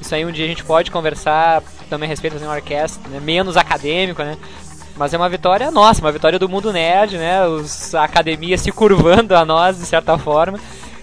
Isso 0.00 0.14
aí 0.14 0.24
um 0.24 0.30
dia 0.30 0.44
a 0.44 0.48
gente 0.48 0.62
pode 0.64 0.90
conversar 0.90 1.62
também 1.88 2.06
a 2.06 2.10
respeito 2.10 2.38
de 2.38 2.44
um 2.44 2.50
Arcast, 2.50 3.00
né, 3.08 3.18
menos 3.20 3.56
acadêmico, 3.56 4.22
né? 4.22 4.36
Mas 4.96 5.12
é 5.12 5.16
uma 5.16 5.28
vitória 5.28 5.70
nossa, 5.70 6.00
uma 6.00 6.12
vitória 6.12 6.38
do 6.38 6.48
mundo 6.48 6.72
nerd, 6.72 7.18
né? 7.18 7.46
Os, 7.46 7.94
a 7.94 8.04
academia 8.04 8.56
se 8.56 8.70
curvando 8.70 9.34
a 9.34 9.44
nós, 9.44 9.78
de 9.78 9.86
certa 9.86 10.16
forma. 10.16 10.58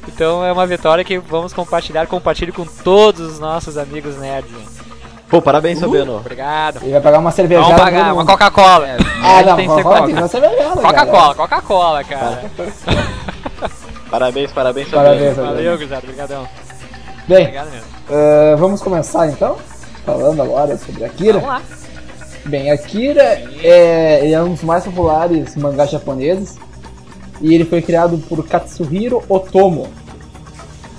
Então 0.08 0.44
é 0.44 0.52
uma 0.52 0.66
vitória 0.66 1.04
que 1.04 1.18
vamos 1.20 1.54
compartilhar, 1.54 2.08
compartilhe 2.08 2.52
com 2.52 2.66
todos 2.66 3.34
os 3.34 3.40
nossos 3.40 3.78
amigos 3.78 4.18
nerds. 4.18 4.82
Pô, 5.30 5.42
parabéns, 5.42 5.80
Fabiano. 5.80 6.18
Obrigado. 6.18 6.80
Ele 6.82 6.92
vai 6.92 7.02
pagar 7.02 7.20
uma 7.20 7.32
cervejada. 7.32 7.68
Vamos 7.68 7.82
pagar, 7.82 8.14
uma. 8.14 8.26
Coca-Cola. 8.26 8.88
Ah, 9.24 9.42
não, 9.44 9.56
tem 9.56 9.68
que 9.68 9.76
ser 9.76 9.84
Coca-Cola. 9.84 10.82
Coca-Cola, 10.82 11.36
Coca-Cola, 11.36 12.04
cara. 12.04 12.52
Parabéns, 14.12 14.52
parabéns, 14.52 14.90
Fabiano. 14.90 15.18
Parabéns. 15.18 15.38
Valeu, 15.38 15.78
gurizada. 15.78 16.02
Obrigadão. 16.04 16.48
Bem, 17.30 17.44
Obrigado 17.44 17.72
mesmo. 17.72 17.88
ah, 18.10 18.56
vamos 18.58 18.82
começar 18.82 19.28
então? 19.30 19.58
Falando 20.06 20.42
agora 20.42 20.78
sobre 20.78 21.06
Akira. 21.06 21.40
Vamos 21.40 21.48
lá. 21.48 21.62
Bem, 22.46 22.72
Akira 22.72 23.42
é, 23.64 24.32
é 24.32 24.44
um 24.44 24.54
dos 24.54 24.64
mais 24.64 24.84
populares 24.84 25.56
mangás 25.56 25.92
japoneses 25.92 26.58
e 27.40 27.54
ele 27.54 27.66
foi 27.66 27.82
criado 27.82 28.18
por 28.28 28.46
Katsuhiro 28.48 29.24
Otomo. 29.30 29.88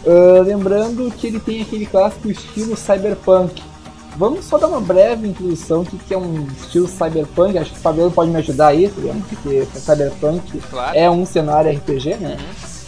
Ah, 0.06 0.42
lembrando 0.42 1.10
que 1.12 1.26
ele 1.26 1.40
tem 1.40 1.62
aquele 1.62 1.86
clássico 1.86 2.30
estilo 2.30 2.76
cyberpunk. 2.76 3.62
Vamos 4.16 4.44
só 4.44 4.58
dar 4.58 4.68
uma 4.68 4.80
breve 4.80 5.28
introdução 5.28 5.84
do 5.84 5.96
que 5.96 6.12
é 6.12 6.18
um 6.18 6.46
estilo 6.60 6.86
cyberpunk. 6.86 7.56
Acho 7.56 7.70
que 7.70 7.78
o 7.78 7.80
Fabiano 7.80 8.10
pode 8.10 8.30
me 8.30 8.36
ajudar 8.38 8.68
aí, 8.68 8.88
Fabiano, 8.88 9.22
porque 9.28 9.66
cyberpunk 9.74 10.60
Claro. 10.70 10.98
é 10.98 11.10
um 11.10 11.24
cenário 11.24 11.70
RPG, 11.72 12.16
né? 12.16 12.36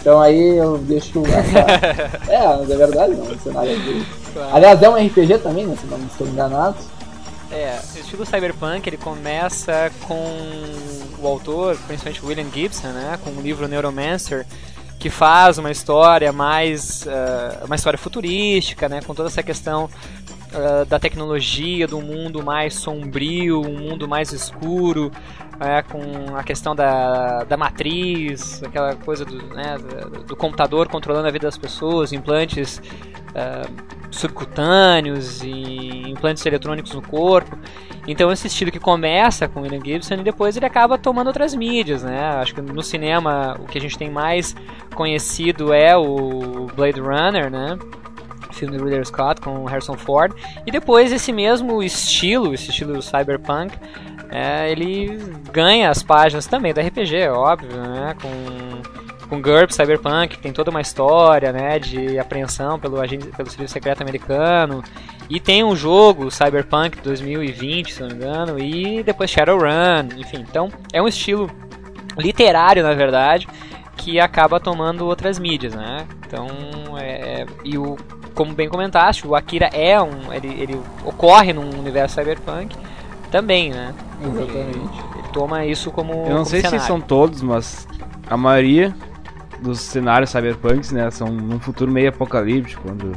Então 0.00 0.20
aí 0.20 0.56
eu 0.58 0.76
deixo 0.76 1.22
essa. 1.26 2.28
é, 2.30 2.72
é 2.72 2.76
verdade, 2.76 3.14
não, 3.14 3.24
um 3.24 3.38
cenário 3.38 3.74
RPG. 3.74 4.06
Claro. 4.34 4.54
Aliás, 4.54 4.82
é 4.82 4.88
um 4.90 5.06
RPG 5.06 5.38
também, 5.38 5.66
né? 5.66 5.76
Se 5.80 5.86
não 5.86 5.98
estou 6.06 6.26
enganado. 6.26 6.76
É, 7.54 7.80
o 7.94 7.98
estilo 8.00 8.26
cyberpunk 8.26 8.84
ele 8.88 8.96
começa 8.96 9.88
com 10.08 10.36
o 11.20 11.24
autor, 11.24 11.78
principalmente 11.86 12.26
William 12.26 12.50
Gibson, 12.52 12.88
né, 12.88 13.16
com 13.22 13.30
o 13.30 13.40
livro 13.40 13.68
Neuromancer, 13.68 14.44
que 14.98 15.08
faz 15.08 15.56
uma 15.56 15.70
história 15.70 16.32
mais 16.32 17.06
ah, 17.06 17.62
uma 17.64 17.76
história 17.76 17.96
futurística, 17.96 18.88
né, 18.88 19.00
com 19.02 19.14
toda 19.14 19.28
essa 19.28 19.40
questão 19.40 19.88
ah, 20.52 20.84
da 20.84 20.98
tecnologia, 20.98 21.86
do 21.86 22.00
mundo 22.00 22.42
mais 22.42 22.74
sombrio, 22.74 23.60
um 23.60 23.78
mundo 23.78 24.08
mais 24.08 24.32
escuro, 24.32 25.12
é, 25.60 25.80
com 25.82 26.36
a 26.36 26.42
questão 26.42 26.74
da, 26.74 27.44
da 27.44 27.56
matriz, 27.56 28.64
aquela 28.64 28.96
coisa 28.96 29.24
do, 29.24 29.40
né, 29.54 29.78
do, 29.78 30.24
do 30.24 30.36
computador 30.36 30.88
controlando 30.88 31.28
a 31.28 31.30
vida 31.30 31.46
das 31.46 31.56
pessoas, 31.56 32.12
implantes 32.12 32.82
ah, 33.32 33.68
subcutâneos 34.14 35.42
e 35.42 36.10
implantes 36.10 36.44
eletrônicos 36.44 36.92
no 36.92 37.02
corpo. 37.02 37.58
Então 38.06 38.30
esse 38.30 38.46
estilo 38.46 38.70
que 38.70 38.78
começa 38.78 39.48
com 39.48 39.62
William 39.62 39.80
Gibson 39.82 40.14
e 40.14 40.22
depois 40.22 40.56
ele 40.56 40.66
acaba 40.66 40.98
tomando 40.98 41.28
outras 41.28 41.54
mídias, 41.54 42.02
né? 42.02 42.20
Acho 42.36 42.54
que 42.54 42.60
no 42.60 42.82
cinema 42.82 43.56
o 43.60 43.64
que 43.64 43.78
a 43.78 43.80
gente 43.80 43.96
tem 43.96 44.10
mais 44.10 44.54
conhecido 44.94 45.72
é 45.72 45.96
o 45.96 46.66
Blade 46.74 47.00
Runner, 47.00 47.50
né? 47.50 47.78
Filme 48.52 48.76
do 48.76 48.84
Ridley 48.84 49.04
Scott 49.04 49.40
com 49.40 49.64
Harrison 49.64 49.96
Ford. 49.96 50.32
E 50.66 50.70
depois 50.70 51.12
esse 51.12 51.32
mesmo 51.32 51.82
estilo, 51.82 52.54
esse 52.54 52.70
estilo 52.70 53.02
cyberpunk, 53.02 53.76
é, 54.30 54.70
ele 54.70 55.18
ganha 55.52 55.90
as 55.90 56.02
páginas 56.02 56.46
também 56.46 56.72
do 56.72 56.80
RPG, 56.80 57.28
óbvio, 57.28 57.70
né? 57.70 58.14
Com 58.20 59.04
com 59.28 59.40
GURP 59.40 59.72
Cyberpunk, 59.72 60.36
que 60.36 60.42
tem 60.42 60.52
toda 60.52 60.70
uma 60.70 60.80
história, 60.80 61.52
né, 61.52 61.78
de 61.78 62.18
apreensão 62.18 62.78
pelo 62.78 63.00
agente, 63.00 63.26
pelo 63.28 63.48
serviço 63.48 63.72
secreto 63.72 64.02
americano. 64.02 64.82
E 65.28 65.40
tem 65.40 65.64
um 65.64 65.74
jogo 65.74 66.30
Cyberpunk 66.30 67.00
2020, 67.00 67.94
se 67.94 68.00
não 68.00 68.08
me 68.08 68.14
engano, 68.14 68.58
e 68.58 69.02
depois 69.02 69.30
Shadowrun, 69.30 70.08
enfim. 70.18 70.44
Então, 70.48 70.68
é 70.92 71.00
um 71.00 71.08
estilo 71.08 71.50
literário, 72.18 72.82
na 72.82 72.92
verdade, 72.92 73.48
que 73.96 74.20
acaba 74.20 74.60
tomando 74.60 75.06
outras 75.06 75.38
mídias, 75.38 75.74
né? 75.74 76.06
Então, 76.26 76.48
é, 76.98 77.46
e 77.64 77.78
o 77.78 77.96
como 78.34 78.52
bem 78.52 78.68
comentaste, 78.68 79.26
o 79.26 79.34
Akira 79.34 79.70
é 79.72 80.00
um, 80.00 80.32
ele, 80.32 80.48
ele 80.60 80.80
ocorre 81.04 81.52
num 81.52 81.70
universo 81.78 82.16
cyberpunk 82.16 82.76
também, 83.30 83.70
né? 83.70 83.94
Exatamente. 84.20 84.76
Ele, 84.76 84.80
ele 85.18 85.28
toma 85.32 85.64
isso 85.64 85.90
como 85.90 86.12
Eu 86.12 86.16
não 86.16 86.26
como 86.28 86.46
sei 86.46 86.60
se 86.60 86.68
cenário. 86.68 86.86
são 86.86 87.00
todos, 87.00 87.42
mas 87.42 87.86
a 88.26 88.36
maioria 88.36 88.94
dos 89.64 89.80
cenários 89.80 90.30
cyberpunks, 90.30 90.92
né, 90.92 91.10
são 91.10 91.28
num 91.28 91.58
futuro 91.58 91.90
meio 91.90 92.10
apocalíptico, 92.10 92.82
quando 92.82 93.12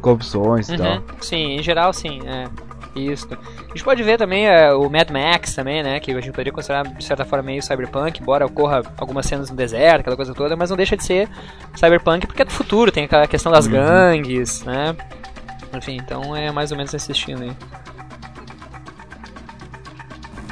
corrupções 0.00 0.68
e 0.68 0.72
Uhum, 0.72 0.78
tal. 0.78 1.02
Sim, 1.20 1.56
em 1.56 1.62
geral 1.62 1.92
sim, 1.92 2.20
é. 2.26 2.44
Isso. 2.94 3.28
A 3.30 3.68
gente 3.68 3.84
pode 3.84 4.02
ver 4.02 4.16
também 4.16 4.46
é, 4.46 4.72
o 4.72 4.88
Mad 4.88 5.10
Max 5.10 5.54
também, 5.54 5.82
né? 5.82 6.00
Que 6.00 6.12
a 6.12 6.14
gente 6.14 6.30
poderia 6.30 6.50
considerar 6.52 6.82
de 6.86 7.04
certa 7.04 7.26
forma 7.26 7.44
meio 7.44 7.62
cyberpunk, 7.62 8.22
embora 8.22 8.46
ocorra 8.46 8.82
algumas 8.96 9.26
cenas 9.26 9.50
no 9.50 9.56
deserto, 9.56 10.00
aquela 10.00 10.16
coisa 10.16 10.32
toda, 10.32 10.56
mas 10.56 10.70
não 10.70 10.78
deixa 10.78 10.96
de 10.96 11.04
ser 11.04 11.28
cyberpunk 11.74 12.26
porque 12.26 12.40
é 12.40 12.44
do 12.46 12.52
futuro, 12.52 12.90
tem 12.90 13.04
aquela 13.04 13.26
questão 13.26 13.52
das 13.52 13.66
gangues, 13.66 14.62
né? 14.64 14.96
Enfim, 15.76 15.96
então 15.96 16.34
é 16.34 16.50
mais 16.50 16.70
ou 16.70 16.76
menos 16.78 16.94
esse 16.94 17.12
estilo 17.12 17.42
aí. 17.42 17.52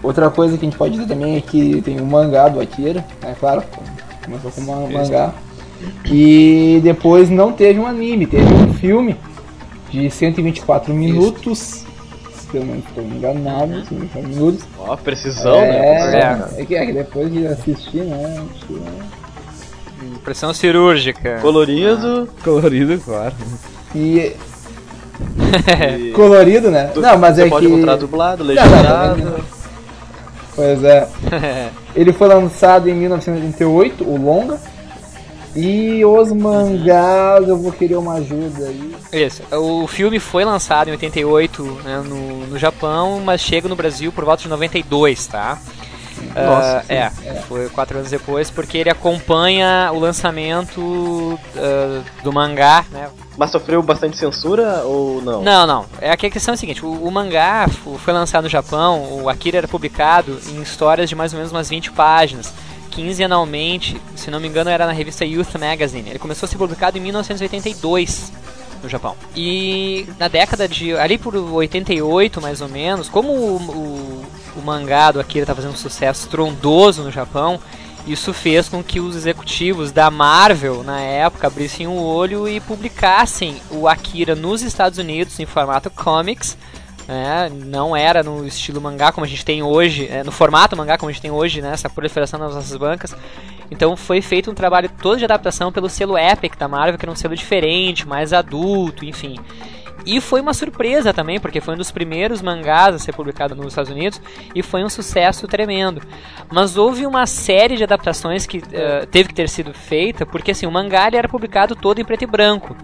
Outra 0.02 0.28
coisa 0.28 0.58
que 0.58 0.66
a 0.66 0.68
gente 0.68 0.76
pode 0.76 0.92
dizer 0.92 1.06
também 1.06 1.36
é 1.36 1.40
que 1.40 1.80
tem 1.80 1.98
o 1.98 2.04
mangá 2.04 2.46
do 2.48 2.60
Akira, 2.60 3.02
é 3.22 3.32
claro, 3.32 3.62
começou 4.24 4.50
com 4.50 4.60
uma 4.60 4.88
mangá. 4.88 5.32
E 6.06 6.80
depois 6.82 7.28
não 7.30 7.52
teve 7.52 7.78
um 7.78 7.86
anime, 7.86 8.26
teve 8.26 8.44
um 8.52 8.72
filme 8.74 9.16
de 9.90 10.08
124 10.10 10.94
minutos, 10.94 11.84
se 12.32 12.56
eu 12.56 12.64
não 12.64 12.76
estou 12.78 13.04
enganado, 13.04 13.84
124 13.86 14.28
minutos. 14.28 14.64
Ó, 14.78 14.96
precisão, 14.96 15.60
né? 15.60 15.76
É, 16.56 16.62
é, 16.62 16.64
que, 16.64 16.74
é 16.74 16.86
que 16.86 16.92
depois 16.92 17.30
de 17.32 17.46
assistir, 17.46 18.02
né? 18.04 18.42
acho 18.54 18.66
que, 18.66 18.72
né, 18.74 18.90
Pressão 20.24 20.54
cirúrgica. 20.54 21.38
Colorido. 21.42 22.28
Colorido, 22.42 22.98
claro. 23.04 23.34
E 23.94 24.32
e 25.96 26.10
colorido, 26.16 26.70
né? 26.70 26.90
tu- 26.92 27.00
Não, 27.00 27.16
mas 27.18 27.36
você 27.36 27.42
é 27.44 27.48
pode 27.48 27.66
que. 27.66 27.72
encontrar 27.72 27.96
dublado, 27.96 28.42
Não, 28.44 28.54
não, 28.54 28.62
legendado. 28.62 29.08
também 29.20 29.24
não. 29.24 29.63
Pois 30.54 30.84
é. 30.84 31.08
Ele 31.94 32.12
foi 32.12 32.28
lançado 32.28 32.88
em 32.88 32.94
1988, 32.94 34.04
o 34.04 34.16
longa. 34.16 34.58
E 35.56 36.04
os 36.04 36.32
mangás, 36.32 37.48
eu 37.48 37.56
vou 37.56 37.70
querer 37.70 37.94
uma 37.94 38.14
ajuda 38.14 38.66
aí. 38.66 38.96
Isso. 39.12 39.42
O 39.52 39.86
filme 39.86 40.18
foi 40.18 40.44
lançado 40.44 40.88
em 40.88 40.92
88 40.92 41.62
né, 41.84 42.02
no, 42.04 42.46
no 42.48 42.58
Japão, 42.58 43.20
mas 43.24 43.40
chega 43.40 43.68
no 43.68 43.76
Brasil 43.76 44.10
por 44.10 44.24
volta 44.24 44.42
de 44.42 44.48
92, 44.48 45.26
tá? 45.28 45.58
Nossa, 46.34 46.84
Ah, 46.88 46.92
é, 46.92 47.10
foi 47.48 47.68
quatro 47.68 47.98
anos 47.98 48.10
depois, 48.10 48.50
porque 48.50 48.78
ele 48.78 48.90
acompanha 48.90 49.90
o 49.92 49.98
lançamento 50.00 51.38
ah, 51.56 52.02
do 52.24 52.32
mangá, 52.32 52.84
né? 52.90 53.08
Mas 53.36 53.50
sofreu 53.50 53.82
bastante 53.82 54.16
censura 54.16 54.82
ou 54.84 55.20
não? 55.20 55.42
Não, 55.42 55.66
não. 55.66 55.86
É 56.00 56.10
a 56.10 56.16
questão 56.16 56.52
é 56.52 56.54
a 56.54 56.58
seguinte: 56.58 56.84
o, 56.84 56.90
o 56.90 57.10
mangá 57.10 57.66
foi 57.68 58.12
lançado 58.12 58.44
no 58.44 58.48
Japão, 58.50 59.22
o 59.22 59.28
Akira 59.28 59.58
era 59.58 59.68
publicado 59.68 60.38
em 60.48 60.62
histórias 60.62 61.08
de 61.08 61.14
mais 61.14 61.32
ou 61.32 61.38
menos 61.38 61.52
umas 61.52 61.68
20 61.68 61.90
páginas. 61.92 62.52
Quinzenalmente, 62.90 64.00
se 64.14 64.30
não 64.30 64.38
me 64.38 64.46
engano, 64.46 64.70
era 64.70 64.86
na 64.86 64.92
revista 64.92 65.24
Youth 65.24 65.54
Magazine. 65.58 66.10
Ele 66.10 66.18
começou 66.18 66.46
a 66.46 66.48
ser 66.48 66.56
publicado 66.56 66.96
em 66.96 67.00
1982 67.00 68.32
no 68.84 68.88
Japão. 68.88 69.16
E 69.34 70.06
na 70.18 70.28
década 70.28 70.68
de. 70.68 70.96
ali 70.96 71.18
por 71.18 71.34
88 71.34 72.40
mais 72.40 72.60
ou 72.60 72.68
menos, 72.68 73.08
como 73.08 73.32
o, 73.32 73.56
o, 73.56 74.26
o 74.56 74.62
mangá 74.62 75.10
do 75.10 75.18
Akira 75.18 75.44
tá 75.44 75.54
fazendo 75.54 75.72
um 75.72 75.76
sucesso 75.76 76.26
estrondoso 76.26 77.02
no 77.02 77.10
Japão, 77.10 77.58
isso 78.06 78.32
fez 78.34 78.68
com 78.68 78.82
que 78.82 79.00
os 79.00 79.16
executivos 79.16 79.90
da 79.90 80.10
Marvel, 80.10 80.82
na 80.82 81.00
época, 81.00 81.46
abrissem 81.46 81.86
o 81.86 82.02
olho 82.02 82.46
e 82.46 82.60
publicassem 82.60 83.60
o 83.70 83.88
Akira 83.88 84.34
nos 84.34 84.62
Estados 84.62 84.98
Unidos 84.98 85.40
em 85.40 85.46
formato 85.46 85.90
comics. 85.90 86.56
né? 87.08 87.50
não 87.50 87.96
era 87.96 88.22
no 88.22 88.46
estilo 88.46 88.80
mangá 88.80 89.10
como 89.10 89.24
a 89.24 89.28
gente 89.28 89.44
tem 89.44 89.62
hoje, 89.62 90.06
é, 90.10 90.22
no 90.22 90.32
formato 90.32 90.76
mangá 90.76 90.98
como 90.98 91.08
a 91.08 91.12
gente 91.12 91.22
tem 91.22 91.30
hoje, 91.30 91.62
né? 91.62 91.72
essa 91.72 91.88
proliferação 91.88 92.38
nas 92.38 92.54
nossas 92.54 92.76
bancas. 92.76 93.16
Então 93.70 93.96
foi 93.96 94.20
feito 94.20 94.50
um 94.50 94.54
trabalho 94.54 94.90
todo 95.00 95.18
de 95.18 95.24
adaptação 95.24 95.72
pelo 95.72 95.88
selo 95.88 96.18
Epic 96.18 96.56
da 96.58 96.68
Marvel, 96.68 96.98
que 96.98 97.04
era 97.04 97.12
um 97.12 97.16
selo 97.16 97.34
diferente, 97.34 98.06
mais 98.06 98.34
adulto, 98.34 99.04
enfim. 99.04 99.36
E 100.06 100.20
foi 100.20 100.40
uma 100.40 100.52
surpresa 100.52 101.12
também, 101.12 101.40
porque 101.40 101.60
foi 101.60 101.74
um 101.74 101.78
dos 101.78 101.90
primeiros 101.90 102.42
mangás 102.42 102.94
a 102.94 102.98
ser 102.98 103.12
publicado 103.12 103.54
nos 103.54 103.68
Estados 103.68 103.90
Unidos 103.90 104.20
e 104.54 104.62
foi 104.62 104.84
um 104.84 104.88
sucesso 104.88 105.46
tremendo. 105.46 106.02
Mas 106.52 106.76
houve 106.76 107.06
uma 107.06 107.26
série 107.26 107.76
de 107.76 107.84
adaptações 107.84 108.46
que 108.46 108.62
eh, 108.72 109.06
teve 109.06 109.28
que 109.28 109.34
ter 109.34 109.48
sido 109.48 109.72
feita, 109.72 110.26
porque 110.26 110.50
assim, 110.50 110.66
o 110.66 110.70
mangá 110.70 111.08
era 111.12 111.28
publicado 111.28 111.74
todo 111.74 112.00
em 112.00 112.04
preto 112.04 112.22
e 112.22 112.26
branco. 112.26 112.76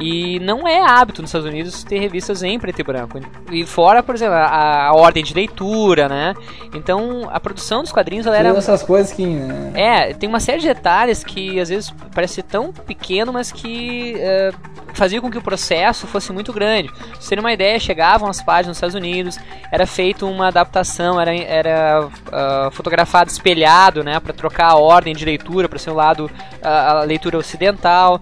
E 0.00 0.40
não 0.40 0.66
é 0.66 0.80
hábito 0.80 1.22
nos 1.22 1.28
Estados 1.28 1.46
Unidos 1.46 1.84
ter 1.84 1.98
revistas 1.98 2.42
em 2.42 2.58
preto 2.58 2.80
e 2.80 2.82
branco. 2.82 3.20
E 3.50 3.64
fora, 3.64 4.02
por 4.02 4.14
exemplo, 4.14 4.34
a, 4.34 4.88
a 4.88 4.92
ordem 4.94 5.22
de 5.22 5.34
leitura, 5.34 6.08
né? 6.08 6.34
Então, 6.74 7.28
a 7.30 7.38
produção 7.38 7.82
dos 7.82 7.92
quadrinhos 7.92 8.26
ela 8.26 8.36
era 8.36 8.48
essas 8.48 8.82
coisas 8.82 9.12
que. 9.12 9.24
né, 9.24 9.72
é, 9.74 10.14
tem 10.14 10.28
uma 10.28 10.40
série 10.40 10.60
de 10.60 10.66
detalhes 10.66 11.22
que 11.22 11.60
às 11.60 11.68
vezes 11.68 11.92
parece 12.14 12.34
ser 12.34 12.42
tão 12.42 12.72
pequeno, 12.72 13.32
mas 13.32 13.52
que 13.52 14.14
eh, 14.18 14.50
fazia 14.94 15.20
com 15.20 15.30
que 15.30 15.38
o 15.38 15.42
processo 15.42 16.06
fosse 16.06 16.32
muito 16.32 16.52
grande. 16.52 16.88
Pra 16.88 17.06
vocês 17.14 17.28
terem 17.28 17.42
uma 17.42 17.52
ideia, 17.52 17.78
chegavam 17.78 18.28
as 18.28 18.42
páginas 18.42 18.68
nos 18.68 18.76
Estados 18.76 18.94
Unidos, 18.94 19.38
era 19.70 19.86
feito 19.86 20.26
uma 20.28 20.48
adaptação, 20.48 21.20
era, 21.20 21.34
era 21.34 22.08
ah, 22.30 22.68
fotografado 22.72 23.30
espelhado, 23.30 24.02
né, 24.02 24.18
para 24.20 24.32
trocar 24.32 24.72
a 24.72 24.76
ordem 24.76 25.14
de 25.14 25.24
leitura 25.24 25.68
para 25.68 25.78
ser 25.78 25.90
o 25.90 25.94
lado 25.94 26.30
ah, 26.62 27.00
a 27.00 27.02
leitura 27.04 27.38
ocidental. 27.38 28.20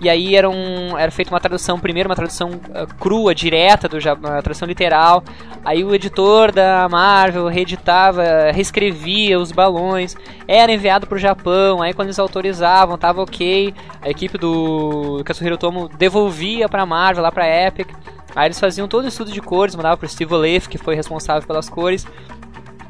E 0.00 0.10
aí 0.10 0.36
era, 0.36 0.48
um, 0.48 0.96
era 0.98 1.10
feita 1.10 1.32
uma 1.32 1.40
tradução, 1.40 1.80
primeiro 1.80 2.08
uma 2.08 2.14
tradução 2.14 2.60
ah, 2.74 2.86
crua, 2.98 3.34
direta, 3.34 3.88
do, 3.88 3.96
uma 3.96 4.42
tradução 4.42 4.68
literal. 4.68 5.24
Aí 5.64 5.82
o 5.82 5.94
editor 5.94 6.52
da 6.52 6.86
Marvel 6.88 7.46
reeditava, 7.48 8.22
reescrevia 8.52 9.38
os 9.38 9.52
balões, 9.52 10.14
era 10.46 10.70
enviado 10.70 11.06
pro 11.06 11.18
Japão. 11.18 11.80
Aí 11.80 11.94
quando 11.94 12.08
eles 12.08 12.18
autorizavam, 12.18 12.98
tava 12.98 13.22
ok. 13.22 13.74
A 14.02 14.10
equipe 14.10 14.36
do 14.36 15.22
Katsuhiro 15.24 15.56
Tomo 15.56 15.88
devolvia 15.88 16.68
pra 16.68 16.84
Marvel, 16.84 17.22
lá 17.22 17.32
pra 17.32 17.48
Epic. 17.48 17.88
Aí 18.34 18.48
eles 18.48 18.60
faziam 18.60 18.86
todo 18.86 19.06
o 19.06 19.08
estudo 19.08 19.32
de 19.32 19.40
cores, 19.40 19.74
mandavam 19.74 19.96
pro 19.96 20.06
Steve 20.06 20.34
Oleff, 20.34 20.68
que 20.68 20.76
foi 20.76 20.94
responsável 20.94 21.46
pelas 21.48 21.70
cores. 21.70 22.06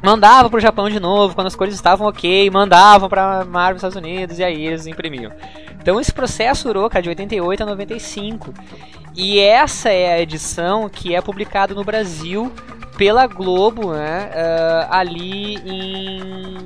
Mandava 0.01 0.49
pro 0.49 0.59
Japão 0.59 0.89
de 0.89 0.99
novo, 0.99 1.33
quando 1.35 1.47
as 1.47 1.55
cores 1.55 1.73
estavam 1.73 2.07
ok, 2.07 2.49
mandavam 2.49 3.09
pra 3.09 3.43
Marvel 3.45 3.73
nos 3.73 3.77
Estados 3.83 3.97
Unidos 3.97 4.39
e 4.39 4.43
aí 4.43 4.65
eles 4.65 4.85
imprimiam. 4.87 5.31
Então 5.81 5.99
esse 5.99 6.13
processo 6.13 6.67
durou, 6.67 6.89
cara, 6.89 7.01
de 7.01 7.09
88 7.09 7.63
a 7.63 7.65
95. 7.65 8.53
E 9.15 9.39
essa 9.39 9.89
é 9.89 10.13
a 10.13 10.21
edição 10.21 10.87
que 10.87 11.15
é 11.15 11.21
publicada 11.21 11.73
no 11.73 11.83
Brasil 11.83 12.51
pela 12.97 13.25
Globo, 13.25 13.93
né? 13.93 14.29
ah, 14.35 14.99
ali 14.99 15.55
em, 15.55 16.57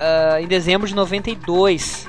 ah, 0.00 0.40
em 0.40 0.46
dezembro 0.46 0.86
de 0.88 0.94
92, 0.94 2.08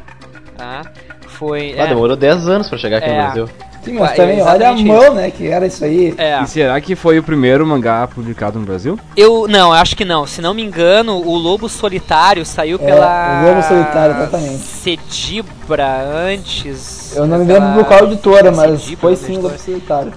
tá? 0.57 0.83
Foi. 1.27 1.75
Ah, 1.77 1.83
é, 1.83 1.87
demorou 1.87 2.15
10 2.15 2.47
anos 2.47 2.69
pra 2.69 2.77
chegar 2.77 2.97
aqui 2.97 3.09
É. 3.09 3.11
no 3.11 3.23
Brasil. 3.23 3.49
Sim, 3.89 3.99
mas 3.99 4.11
É 4.11 4.15
também, 4.15 4.41
olha 4.41 4.69
a 4.69 4.73
mão, 4.73 5.13
né? 5.13 5.31
Que 5.31 5.47
era 5.47 5.65
isso 5.65 5.83
aí. 5.83 6.13
é. 6.17 6.41
E 6.41 6.47
será 6.47 6.79
que 6.79 6.95
foi 6.95 7.19
o 7.19 7.23
primeiro 7.23 7.65
mangá 7.65 8.07
publicado 8.07 8.59
no 8.59 8.65
Brasil? 8.65 8.99
Eu 9.15 9.47
não, 9.47 9.69
eu 9.69 9.73
acho 9.73 9.95
que 9.95 10.05
não. 10.05 10.25
Se 10.25 10.41
não 10.41 10.53
me 10.53 10.63
engano, 10.63 11.15
o 11.17 11.35
Lobo 11.35 11.67
Solitário 11.69 12.45
saiu 12.45 12.77
É, 12.81 12.85
pela 12.85 13.41
o 13.43 13.47
Lobo 13.47 13.67
Solitário, 13.67 14.15
exatamente. 14.15 14.59
Cedibra 14.63 16.01
antes. 16.27 17.15
Eu 17.15 17.27
não 17.27 17.39
me 17.39 17.45
lembro 17.45 17.73
do 17.73 17.85
qual 17.85 18.05
editora, 18.05 18.51
mas 18.51 18.81
Cedibra, 18.81 19.01
foi 19.01 19.11
né, 19.11 19.17
sim 19.17 19.37
o. 19.37 19.41
Lobo 19.41 19.57
Solitário. 19.59 20.13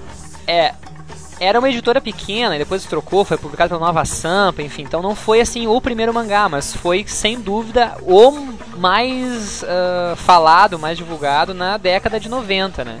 É, 0.47 0.73
era 1.39 1.59
uma 1.59 1.69
editora 1.69 1.99
pequena, 1.99 2.55
e 2.55 2.59
depois 2.59 2.85
trocou, 2.85 3.25
foi 3.25 3.37
publicado 3.37 3.69
pela 3.69 3.85
Nova 3.85 4.05
Sampa, 4.05 4.61
enfim. 4.61 4.83
Então 4.83 5.01
não 5.01 5.15
foi 5.15 5.41
assim 5.41 5.67
o 5.67 5.81
primeiro 5.81 6.13
mangá, 6.13 6.47
mas 6.47 6.73
foi 6.75 7.03
sem 7.07 7.39
dúvida 7.39 7.95
o 8.01 8.31
mais 8.77 9.63
ah, 9.67 10.13
falado, 10.15 10.79
mais 10.79 10.97
divulgado 10.97 11.53
na 11.53 11.77
década 11.77 12.19
de 12.19 12.29
90, 12.29 12.85
né? 12.85 12.99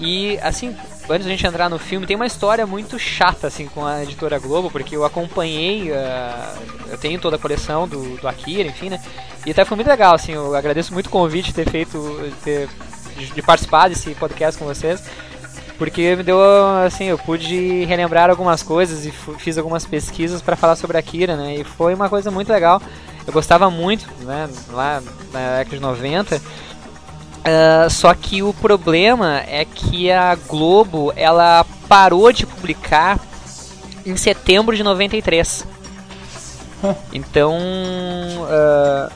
E 0.00 0.38
assim, 0.38 0.74
antes 1.10 1.26
da 1.26 1.30
gente 1.30 1.46
entrar 1.46 1.68
no 1.68 1.78
filme, 1.78 2.06
tem 2.06 2.16
uma 2.16 2.26
história 2.26 2.66
muito 2.66 2.98
chata 2.98 3.46
assim 3.46 3.66
com 3.66 3.84
a 3.84 4.02
editora 4.02 4.38
Globo, 4.38 4.70
porque 4.70 4.96
eu 4.96 5.04
acompanhei, 5.04 5.92
ah, 5.92 6.54
eu 6.88 6.96
tenho 6.96 7.20
toda 7.20 7.36
a 7.36 7.38
coleção 7.38 7.86
do, 7.86 8.16
do 8.16 8.26
Akira, 8.26 8.68
enfim, 8.68 8.88
né? 8.88 9.00
E 9.44 9.50
até 9.50 9.62
foi 9.64 9.76
muito 9.76 9.88
legal, 9.88 10.14
assim, 10.14 10.32
eu 10.32 10.54
agradeço 10.54 10.94
muito 10.94 11.06
o 11.06 11.10
convite 11.10 11.48
de 11.48 11.54
ter 11.54 11.68
feito, 11.68 11.98
de, 12.44 13.26
de 13.26 13.42
participar 13.42 13.88
desse 13.88 14.14
podcast 14.14 14.58
com 14.58 14.64
vocês. 14.64 15.02
Porque 15.76 16.14
me 16.14 16.22
deu, 16.22 16.38
assim, 16.86 17.04
eu 17.04 17.16
pude 17.18 17.84
relembrar 17.84 18.28
algumas 18.28 18.62
coisas 18.62 19.06
e 19.06 19.10
fiz 19.10 19.56
algumas 19.56 19.86
pesquisas 19.86 20.42
para 20.42 20.54
falar 20.54 20.76
sobre 20.76 20.98
Akira, 20.98 21.36
né? 21.36 21.56
E 21.56 21.64
foi 21.64 21.94
uma 21.94 22.08
coisa 22.08 22.30
muito 22.30 22.52
legal. 22.52 22.82
Eu 23.26 23.32
gostava 23.32 23.70
muito, 23.70 24.06
né? 24.24 24.48
Lá 24.70 25.02
na 25.32 25.58
década 25.58 25.76
de 25.76 25.80
90. 25.80 26.42
Ah, 27.44 27.88
só 27.90 28.12
que 28.14 28.42
o 28.42 28.52
problema 28.52 29.42
é 29.48 29.64
que 29.64 30.10
a 30.10 30.34
Globo, 30.34 31.12
ela 31.16 31.64
parou 31.88 32.30
de 32.32 32.46
publicar 32.46 33.18
em 34.04 34.16
setembro 34.16 34.76
de 34.76 34.82
93. 34.82 35.64
Então, 37.12 37.58
ah, 38.48 39.10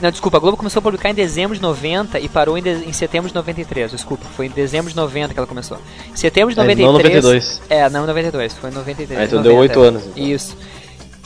não, 0.00 0.10
desculpa, 0.10 0.36
a 0.36 0.40
Globo 0.40 0.56
começou 0.56 0.78
a 0.78 0.82
publicar 0.82 1.10
em 1.10 1.14
dezembro 1.14 1.56
de 1.56 1.62
90 1.62 2.20
e 2.20 2.28
parou 2.28 2.56
em, 2.56 2.62
de- 2.62 2.84
em 2.88 2.92
setembro 2.92 3.28
de 3.28 3.34
93. 3.34 3.90
Desculpa, 3.90 4.24
foi 4.36 4.46
em 4.46 4.50
dezembro 4.50 4.88
de 4.90 4.96
90 4.96 5.32
que 5.34 5.38
ela 5.40 5.46
começou. 5.46 5.78
Em 6.12 6.16
setembro 6.16 6.54
de 6.54 6.60
É, 6.60 6.62
93. 6.62 6.86
não 6.86 6.92
92. 6.92 7.62
É, 7.68 7.90
não 7.90 8.06
92, 8.06 8.52
foi 8.54 8.70
em 8.70 8.74
93. 8.74 9.20
Ah, 9.20 9.24
então 9.24 9.38
90, 9.38 9.48
deu 9.52 9.58
8 9.60 9.80
anos, 9.80 10.06
então. 10.06 10.24
Isso. 10.24 10.56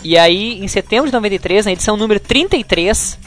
E 0.05 0.17
aí, 0.19 0.63
em 0.65 0.69
setembro 0.69 1.07
de 1.07 1.13
93, 1.13 1.67
na 1.67 1.73
edição 1.73 1.97
número 1.97 2.19
33, 2.19 3.19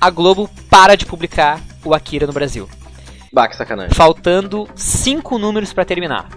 a 0.00 0.10
Globo 0.10 0.48
para 0.70 0.96
de 0.96 1.04
publicar 1.06 1.60
o 1.84 1.94
Akira 1.94 2.26
no 2.26 2.32
Brasil. 2.32 2.66
Bah, 3.34 3.48
que 3.48 3.56
sacanagem. 3.56 3.92
Faltando 3.92 4.68
cinco 4.76 5.38
números 5.38 5.72
pra 5.72 5.84
terminar. 5.84 6.28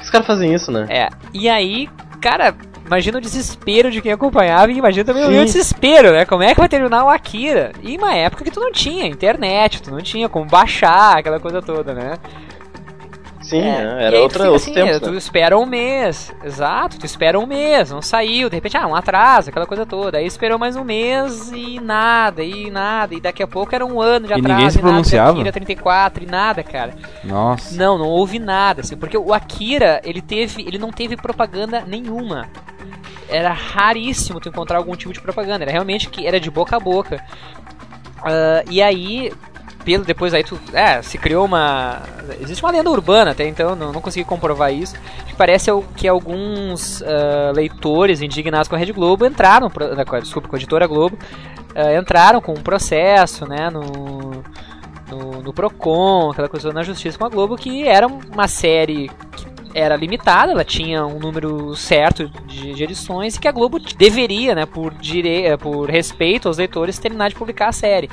Os 0.00 0.08
caras 0.08 0.24
fazem 0.24 0.54
isso, 0.54 0.70
né? 0.70 0.86
É. 0.88 1.08
E 1.32 1.48
aí, 1.48 1.88
cara, 2.20 2.54
imagina 2.86 3.18
o 3.18 3.20
desespero 3.20 3.90
de 3.90 4.00
quem 4.00 4.12
acompanhava 4.12 4.70
e 4.70 4.78
imagina 4.78 5.04
também 5.04 5.24
o 5.24 5.26
Sim. 5.26 5.32
meu 5.32 5.44
desespero, 5.44 6.12
né? 6.12 6.24
Como 6.24 6.44
é 6.44 6.54
que 6.54 6.60
vai 6.60 6.68
terminar 6.68 7.04
o 7.04 7.08
Akira? 7.08 7.72
E 7.82 7.96
uma 7.96 8.14
época 8.14 8.44
que 8.44 8.50
tu 8.52 8.60
não 8.60 8.70
tinha 8.70 9.08
internet, 9.08 9.82
tu 9.82 9.90
não 9.90 10.00
tinha 10.00 10.28
como 10.28 10.46
baixar, 10.46 11.18
aquela 11.18 11.40
coisa 11.40 11.60
toda, 11.60 11.92
né? 11.92 12.16
Sim, 13.44 13.60
É, 13.60 13.84
né? 13.84 14.02
e 14.02 14.04
era 14.06 14.20
outra, 14.20 14.44
outros 14.44 14.62
assim, 14.62 14.72
tempos, 14.74 15.00
Tu 15.00 15.10
né? 15.10 15.18
espera 15.18 15.58
um 15.58 15.66
mês, 15.66 16.32
exato, 16.44 16.98
tu 16.98 17.04
espera 17.06 17.38
um 17.38 17.46
mês, 17.46 17.90
não 17.90 18.00
saiu, 18.02 18.48
de 18.48 18.54
repente, 18.56 18.76
ah, 18.76 18.86
um 18.86 18.94
atraso, 18.94 19.50
aquela 19.50 19.66
coisa 19.66 19.84
toda. 19.84 20.18
Aí 20.18 20.26
esperou 20.26 20.58
mais 20.58 20.76
um 20.76 20.84
mês 20.84 21.50
e 21.52 21.78
nada, 21.80 22.42
e 22.42 22.70
nada, 22.70 23.14
e 23.14 23.20
daqui 23.20 23.42
a 23.42 23.46
pouco 23.46 23.74
era 23.74 23.84
um 23.84 24.00
ano 24.00 24.26
de 24.26 24.32
E 24.32 24.36
atraso, 24.36 24.54
ninguém 24.54 24.70
se 24.70 24.78
e 24.78 24.82
nada, 24.82 24.92
pronunciava? 24.92 25.30
Akira 25.32 25.52
34 25.52 26.24
e 26.24 26.26
nada, 26.26 26.62
cara. 26.62 26.94
Nossa. 27.22 27.76
Não, 27.76 27.98
não 27.98 28.06
houve 28.08 28.38
nada, 28.38 28.80
assim, 28.80 28.96
porque 28.96 29.16
o 29.18 29.32
Akira, 29.34 30.00
ele 30.04 30.22
teve, 30.22 30.62
ele 30.66 30.78
não 30.78 30.90
teve 30.90 31.16
propaganda 31.16 31.82
nenhuma. 31.86 32.48
Era 33.28 33.52
raríssimo 33.52 34.40
tu 34.40 34.48
encontrar 34.48 34.78
algum 34.78 34.94
tipo 34.96 35.12
de 35.12 35.20
propaganda, 35.20 35.64
era 35.64 35.72
realmente 35.72 36.08
que 36.08 36.26
era 36.26 36.38
de 36.40 36.50
boca 36.50 36.76
a 36.76 36.80
boca. 36.80 37.22
Ah, 38.22 38.62
e 38.70 38.82
aí, 38.82 39.32
pelo 39.84 40.04
depois 40.04 40.32
aí 40.32 40.42
tu, 40.42 40.58
é, 40.72 41.02
se 41.02 41.18
criou 41.18 41.44
uma, 41.44 42.02
existe 42.40 42.62
uma 42.64 42.72
lenda 42.72 42.90
urbana 42.90 43.32
até 43.32 43.46
então, 43.46 43.76
não, 43.76 43.92
não 43.92 44.00
consegui 44.00 44.24
comprovar 44.24 44.72
isso, 44.72 44.94
que 45.26 45.34
parece 45.34 45.70
que 45.96 46.08
alguns 46.08 47.02
ah, 47.02 47.52
leitores 47.54 48.22
indignados 48.22 48.68
com 48.68 48.74
a 48.74 48.78
Rede 48.78 48.92
Globo 48.92 49.26
entraram, 49.26 49.70
desculpa, 50.22 50.48
com 50.48 50.56
a 50.56 50.58
editora 50.58 50.86
Globo, 50.86 51.18
ah, 51.74 51.94
entraram 51.94 52.40
com 52.40 52.52
um 52.52 52.62
processo, 52.62 53.46
né, 53.46 53.70
no 53.70 54.42
no, 55.10 55.42
no 55.42 55.52
Procon, 55.52 56.30
aquela 56.30 56.48
coisa 56.48 56.72
na 56.72 56.82
justiça 56.82 57.18
com 57.18 57.24
a 57.24 57.28
Globo, 57.28 57.56
que 57.56 57.86
era 57.86 58.06
uma 58.06 58.48
série 58.48 59.10
que 59.36 59.43
era 59.74 59.96
limitada, 59.96 60.52
ela 60.52 60.64
tinha 60.64 61.04
um 61.04 61.18
número 61.18 61.74
certo 61.74 62.30
de, 62.46 62.72
de 62.74 62.84
edições 62.84 63.34
e 63.34 63.40
que 63.40 63.48
a 63.48 63.52
Globo 63.52 63.78
deveria, 63.98 64.54
né, 64.54 64.64
por, 64.66 64.94
dire... 64.94 65.44
eh, 65.46 65.56
por 65.56 65.90
respeito 65.90 66.46
aos 66.48 66.58
leitores, 66.58 66.98
terminar 66.98 67.28
de 67.28 67.34
publicar 67.34 67.68
a 67.68 67.72
série. 67.72 68.08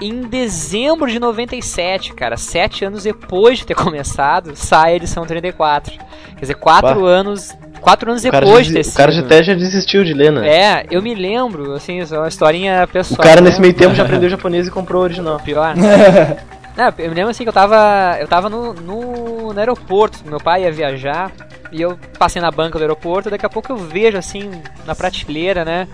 Em 0.00 0.22
dezembro 0.22 1.10
de 1.10 1.18
97, 1.18 2.14
cara, 2.14 2.36
sete 2.38 2.84
anos 2.84 3.02
depois 3.04 3.58
de 3.58 3.66
ter 3.66 3.74
começado, 3.76 4.56
sai 4.56 4.92
a 4.92 4.96
edição 4.96 5.26
34. 5.26 5.92
Quer 5.92 6.40
dizer, 6.40 6.54
quatro 6.54 7.02
Bah. 7.02 7.08
anos. 7.08 7.52
Quatro 7.82 8.08
anos 8.10 8.24
O 8.24 8.30
depois 8.30 8.58
já, 8.58 8.62
de 8.62 8.68
ter 8.68 8.74
desi- 8.78 8.90
o 8.90 8.94
cara 8.96 9.10
já 9.10 9.16
sido. 9.22 9.26
até 9.26 9.42
já 9.42 9.54
desistiu 9.54 10.04
de 10.04 10.14
ler, 10.14 10.30
né? 10.30 10.48
É, 10.48 10.86
eu 10.88 11.02
me 11.02 11.14
lembro, 11.16 11.72
assim, 11.74 11.98
é 12.00 12.04
uma 12.18 12.28
historinha 12.28 12.84
O 12.84 12.88
pessoal. 12.88 13.20
cara 13.26 13.40
né? 13.40 13.48
nesse 13.48 13.60
meio 13.60 13.74
tempo 13.74 13.92
já 13.94 14.04
aprendeu 14.04 14.30
japonês 14.30 14.68
e 14.68 14.70
comprou 14.70 15.00
o 15.02 15.04
original. 15.04 15.40
Pior. 15.40 15.74
Não, 16.76 16.86
eu 16.98 17.10
me 17.10 17.14
lembro 17.14 17.30
assim 17.30 17.44
que 17.44 17.48
eu 17.48 17.52
tava. 17.52 18.16
Eu 18.18 18.26
tava 18.26 18.48
no, 18.48 18.72
no, 18.72 19.52
no 19.52 19.58
aeroporto, 19.58 20.20
meu 20.24 20.40
pai 20.40 20.62
ia 20.62 20.72
viajar, 20.72 21.30
e 21.70 21.80
eu 21.80 21.98
passei 22.18 22.40
na 22.40 22.50
banca 22.50 22.78
do 22.78 22.82
aeroporto, 22.82 23.30
daqui 23.30 23.44
a 23.44 23.50
pouco 23.50 23.72
eu 23.72 23.76
vejo 23.76 24.16
assim, 24.16 24.50
na 24.86 24.94
prateleira, 24.94 25.64
né? 25.64 25.86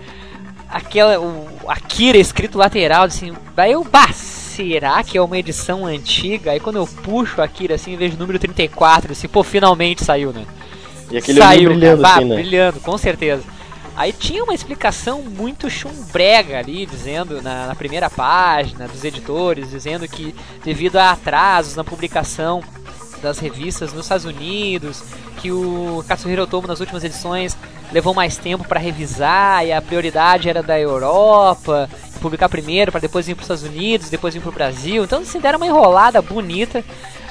Aquela. 0.68 1.18
O 1.18 1.48
Akira 1.66 2.16
escrito 2.18 2.58
lateral, 2.58 3.04
assim. 3.04 3.32
Daí 3.56 3.72
eu, 3.72 3.82
bah, 3.84 4.12
será 4.12 5.02
que 5.02 5.18
é 5.18 5.22
uma 5.22 5.38
edição 5.38 5.84
antiga? 5.84 6.52
Aí 6.52 6.60
quando 6.60 6.76
eu 6.76 6.86
puxo 6.86 7.40
o 7.40 7.44
Akira 7.44 7.74
assim, 7.74 7.96
vejo 7.96 8.16
o 8.16 8.18
número 8.18 8.38
34, 8.38 9.12
assim, 9.12 9.28
pô, 9.28 9.42
finalmente 9.42 10.04
saiu, 10.04 10.32
né? 10.32 10.44
E 11.10 11.16
aquele 11.16 11.38
saiu, 11.38 11.70
brilhando 11.70 12.02
cara, 12.02 12.14
bah, 12.14 12.18
assim, 12.18 12.28
né? 12.28 12.34
brilhando, 12.36 12.80
com 12.80 12.98
certeza. 12.98 13.42
Aí 13.98 14.12
tinha 14.12 14.44
uma 14.44 14.54
explicação 14.54 15.22
muito 15.22 15.68
chumbrega 15.68 16.56
ali, 16.56 16.86
dizendo 16.86 17.42
na, 17.42 17.66
na 17.66 17.74
primeira 17.74 18.08
página 18.08 18.86
dos 18.86 19.02
editores, 19.02 19.70
dizendo 19.70 20.06
que 20.06 20.32
devido 20.62 20.98
a 20.98 21.10
atrasos 21.10 21.74
na 21.74 21.82
publicação 21.82 22.62
das 23.20 23.40
revistas 23.40 23.92
nos 23.92 24.04
Estados 24.04 24.24
Unidos, 24.24 25.02
que 25.42 25.50
o 25.50 26.04
Katsuhiro 26.06 26.44
Otomo 26.44 26.68
nas 26.68 26.78
últimas 26.78 27.02
edições 27.02 27.58
levou 27.90 28.14
mais 28.14 28.36
tempo 28.36 28.62
para 28.62 28.78
revisar 28.78 29.66
e 29.66 29.72
a 29.72 29.82
prioridade 29.82 30.48
era 30.48 30.62
da 30.62 30.78
Europa, 30.78 31.90
publicar 32.20 32.48
primeiro 32.48 32.92
para 32.92 33.00
depois 33.00 33.26
vir 33.26 33.34
para 33.34 33.42
os 33.42 33.46
Estados 33.46 33.64
Unidos, 33.64 34.08
depois 34.08 34.32
vir 34.32 34.40
para 34.40 34.50
o 34.50 34.54
Brasil. 34.54 35.02
Então 35.02 35.22
assim, 35.22 35.40
deram 35.40 35.58
uma 35.58 35.66
enrolada 35.66 36.22
bonita. 36.22 36.84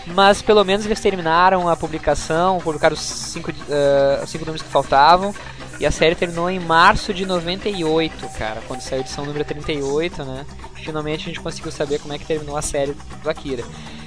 mas 0.07 0.41
pelo 0.41 0.65
menos 0.65 0.85
eles 0.85 0.99
terminaram 0.99 1.69
a 1.69 1.77
publicação, 1.77 2.59
publicaram 2.59 2.93
os 2.93 2.99
cinco, 2.99 3.51
uh, 3.51 4.27
cinco 4.27 4.43
números 4.43 4.61
que 4.61 4.69
faltavam. 4.69 5.33
E 5.79 5.85
a 5.85 5.91
série 5.91 6.15
terminou 6.15 6.49
em 6.49 6.59
março 6.59 7.13
de 7.13 7.25
98, 7.25 8.27
cara, 8.37 8.61
quando 8.67 8.81
saiu 8.81 8.99
a 8.99 9.01
edição 9.01 9.25
número 9.25 9.45
38, 9.45 10.23
né? 10.23 10.45
Finalmente 10.75 11.21
a 11.21 11.25
gente 11.25 11.39
conseguiu 11.39 11.71
saber 11.71 11.99
como 11.99 12.13
é 12.13 12.17
que 12.17 12.25
terminou 12.25 12.57
a 12.57 12.61
série 12.61 12.95
do 13.21 13.29
Akira. 13.29 13.63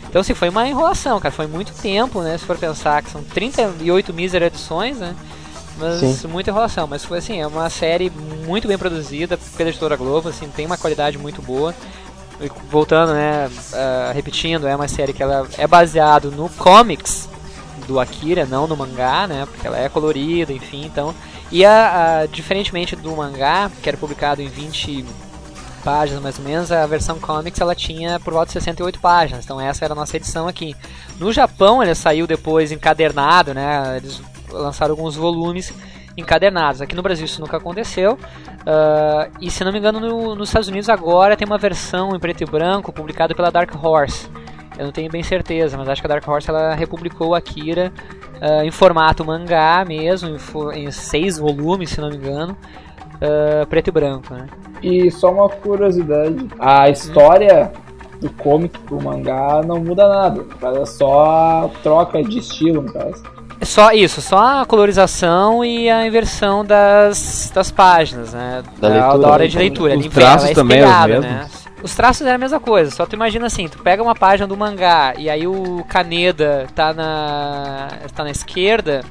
Então, 0.09 0.21
assim, 0.21 0.35
foi 0.35 0.49
uma 0.49 0.67
enrolação, 0.67 1.21
cara. 1.21 1.33
Foi 1.33 1.47
muito 1.47 1.73
tempo, 1.73 2.21
né? 2.23 2.37
Se 2.37 2.45
for 2.45 2.59
pensar 2.59 3.01
que 3.01 3.11
são 3.11 3.23
38 3.23 4.13
míseras 4.13 4.49
edições, 4.49 4.99
né? 4.99 5.15
Mas 5.79 6.01
Sim. 6.01 6.27
muita 6.27 6.51
enrolação. 6.51 6.89
Mas 6.89 7.05
foi 7.05 7.19
assim, 7.19 7.41
é 7.41 7.47
uma 7.47 7.71
série 7.71 8.11
muito 8.45 8.67
bem 8.67 8.77
produzida 8.77 9.39
pela 9.57 9.71
editora 9.71 9.97
Globo, 9.97 10.29
assim, 10.29 10.49
tem 10.49 10.67
uma 10.67 10.77
qualidade 10.77 11.17
muito 11.17 11.41
boa. 11.41 11.73
E 12.41 12.51
voltando, 12.69 13.13
né? 13.13 13.49
ah, 13.73 14.11
repetindo, 14.13 14.67
é 14.67 14.75
uma 14.75 14.89
série 14.89 15.13
que 15.13 15.23
ela 15.23 15.47
é 15.57 15.67
baseado 15.67 16.33
no 16.33 16.49
comics 16.49 17.29
do 17.87 18.01
Akira, 18.01 18.45
não 18.47 18.67
no 18.67 18.77
mangá, 18.77 19.29
né? 19.29 19.47
Porque 19.49 19.67
ela 19.67 19.79
é 19.79 19.89
colorida, 19.89 20.53
enfim, 20.53 20.85
então. 20.85 21.15
E 21.51 21.65
a, 21.65 22.21
a- 22.23 22.27
diferentemente 22.27 22.95
do 22.97 23.15
mangá, 23.17 23.71
que 23.83 23.89
era 23.89 23.99
publicado 23.99 24.41
em 24.41 24.49
20 24.49 25.05
páginas 25.85 26.23
mais 26.23 26.39
ou 26.39 26.45
menos, 26.45 26.71
a 26.71 26.87
versão 26.87 27.19
comics 27.19 27.61
ela 27.61 27.75
tinha 27.75 28.21
por 28.21 28.33
volta 28.33 28.47
de 28.49 28.53
68 28.53 29.01
páginas. 29.01 29.45
Então 29.45 29.61
essa 29.61 29.85
era 29.85 29.95
a 29.95 29.97
nossa 29.97 30.17
edição 30.17 30.47
aqui. 30.47 30.77
No 31.19 31.33
Japão 31.33 31.83
ele 31.83 31.95
saiu 31.95 32.27
depois 32.27 32.71
encadernado, 32.71 33.55
né? 33.55 33.97
Eles 33.97 34.21
lançaram 34.51 34.93
alguns 34.93 35.17
volumes 35.17 35.73
encadernados. 36.17 36.83
Aqui 36.83 36.95
no 36.95 37.03
Brasil 37.03 37.25
isso 37.25 37.41
nunca 37.41 37.57
aconteceu. 37.57 38.19
Ah, 38.67 39.29
e 39.41 39.51
se 39.51 39.65
não 39.65 39.73
me 39.73 39.79
engano, 39.79 39.99
no- 40.01 40.35
nos 40.35 40.51
Estados 40.51 40.69
Unidos 40.69 40.89
agora 40.89 41.37
tem 41.37 41.47
uma 41.47 41.59
versão 41.59 42.15
em 42.15 42.19
preto 42.21 42.43
e 42.43 42.47
branco 42.47 42.93
publicada 42.93 43.35
pela 43.35 43.51
Dark 43.51 43.73
Horse. 43.83 44.29
Eu 44.79 44.85
não 44.87 44.93
tenho 44.93 45.11
bem 45.11 45.23
certeza, 45.23 45.77
mas 45.77 45.89
acho 45.89 46.01
que 46.01 46.07
a 46.07 46.09
Dark 46.09 46.27
Horse 46.27 46.49
ela 46.49 46.75
republicou 46.75 47.35
Akira 47.35 47.93
ah, 48.41 48.65
em 48.65 48.71
formato 48.71 49.25
mangá 49.25 49.85
mesmo, 49.87 50.29
em, 50.29 50.85
em 50.85 50.91
seis 50.91 51.39
volumes, 51.39 51.91
se 51.91 52.01
não 52.01 52.11
me 52.11 52.17
engano, 52.17 52.57
ah, 53.21 53.67
preto 53.67 53.89
e 53.89 53.91
branco, 53.91 54.35
né? 54.35 54.47
E 54.83 55.11
só 55.11 55.31
uma 55.31 55.49
curiosidade: 55.49 56.49
a 56.59 56.89
história 56.89 57.71
do 58.21 58.31
comic 58.31 58.79
pro 58.81 59.03
mangá 59.03 59.63
não 59.65 59.81
muda 59.81 60.09
nada. 60.09 60.45
É 60.81 60.87
só 60.87 61.65
a 61.65 61.69
troca 61.83 62.23
de 62.23 62.39
estilo, 62.39 62.83
no 62.83 62.93
caso. 62.93 63.23
É 63.61 63.65
Só 63.65 63.93
isso, 63.93 64.23
só 64.23 64.63
a 64.63 64.67
colorização 64.67 65.63
e 65.63 65.91
a 65.91 66.07
inversão 66.07 66.65
das, 66.65 67.53
das 67.55 67.71
páginas, 67.71 68.33
né? 68.33 68.63
Da 68.81 68.89
leitura, 68.89 69.29
hora 69.29 69.43
né? 69.43 69.49
de 69.49 69.59
leitura. 69.59 69.99
Os 69.99 70.07
traços 70.07 70.51
é 70.51 70.55
também, 70.55 70.79
os 70.79 70.85
espelhada, 70.85 71.21
mesmos? 71.21 71.31
né? 71.31 71.60
Os 71.83 71.95
traços 71.95 72.27
é 72.27 72.35
a 72.35 72.39
mesma 72.39 72.61
coisa, 72.61 72.91
só 72.91 73.07
tu 73.07 73.15
imagina 73.15 73.47
assim, 73.47 73.67
tu 73.69 73.79
pega 73.79 74.03
uma 74.03 74.15
página 74.15 74.47
do 74.47 74.57
mangá 74.57 75.15
e 75.17 75.31
aí 75.31 75.47
o 75.47 75.83
Kaneda 75.89 76.67
tá 76.75 76.93
na 76.93 77.89
tá 78.15 78.23
na 78.23 78.31
esquerda, 78.31 79.03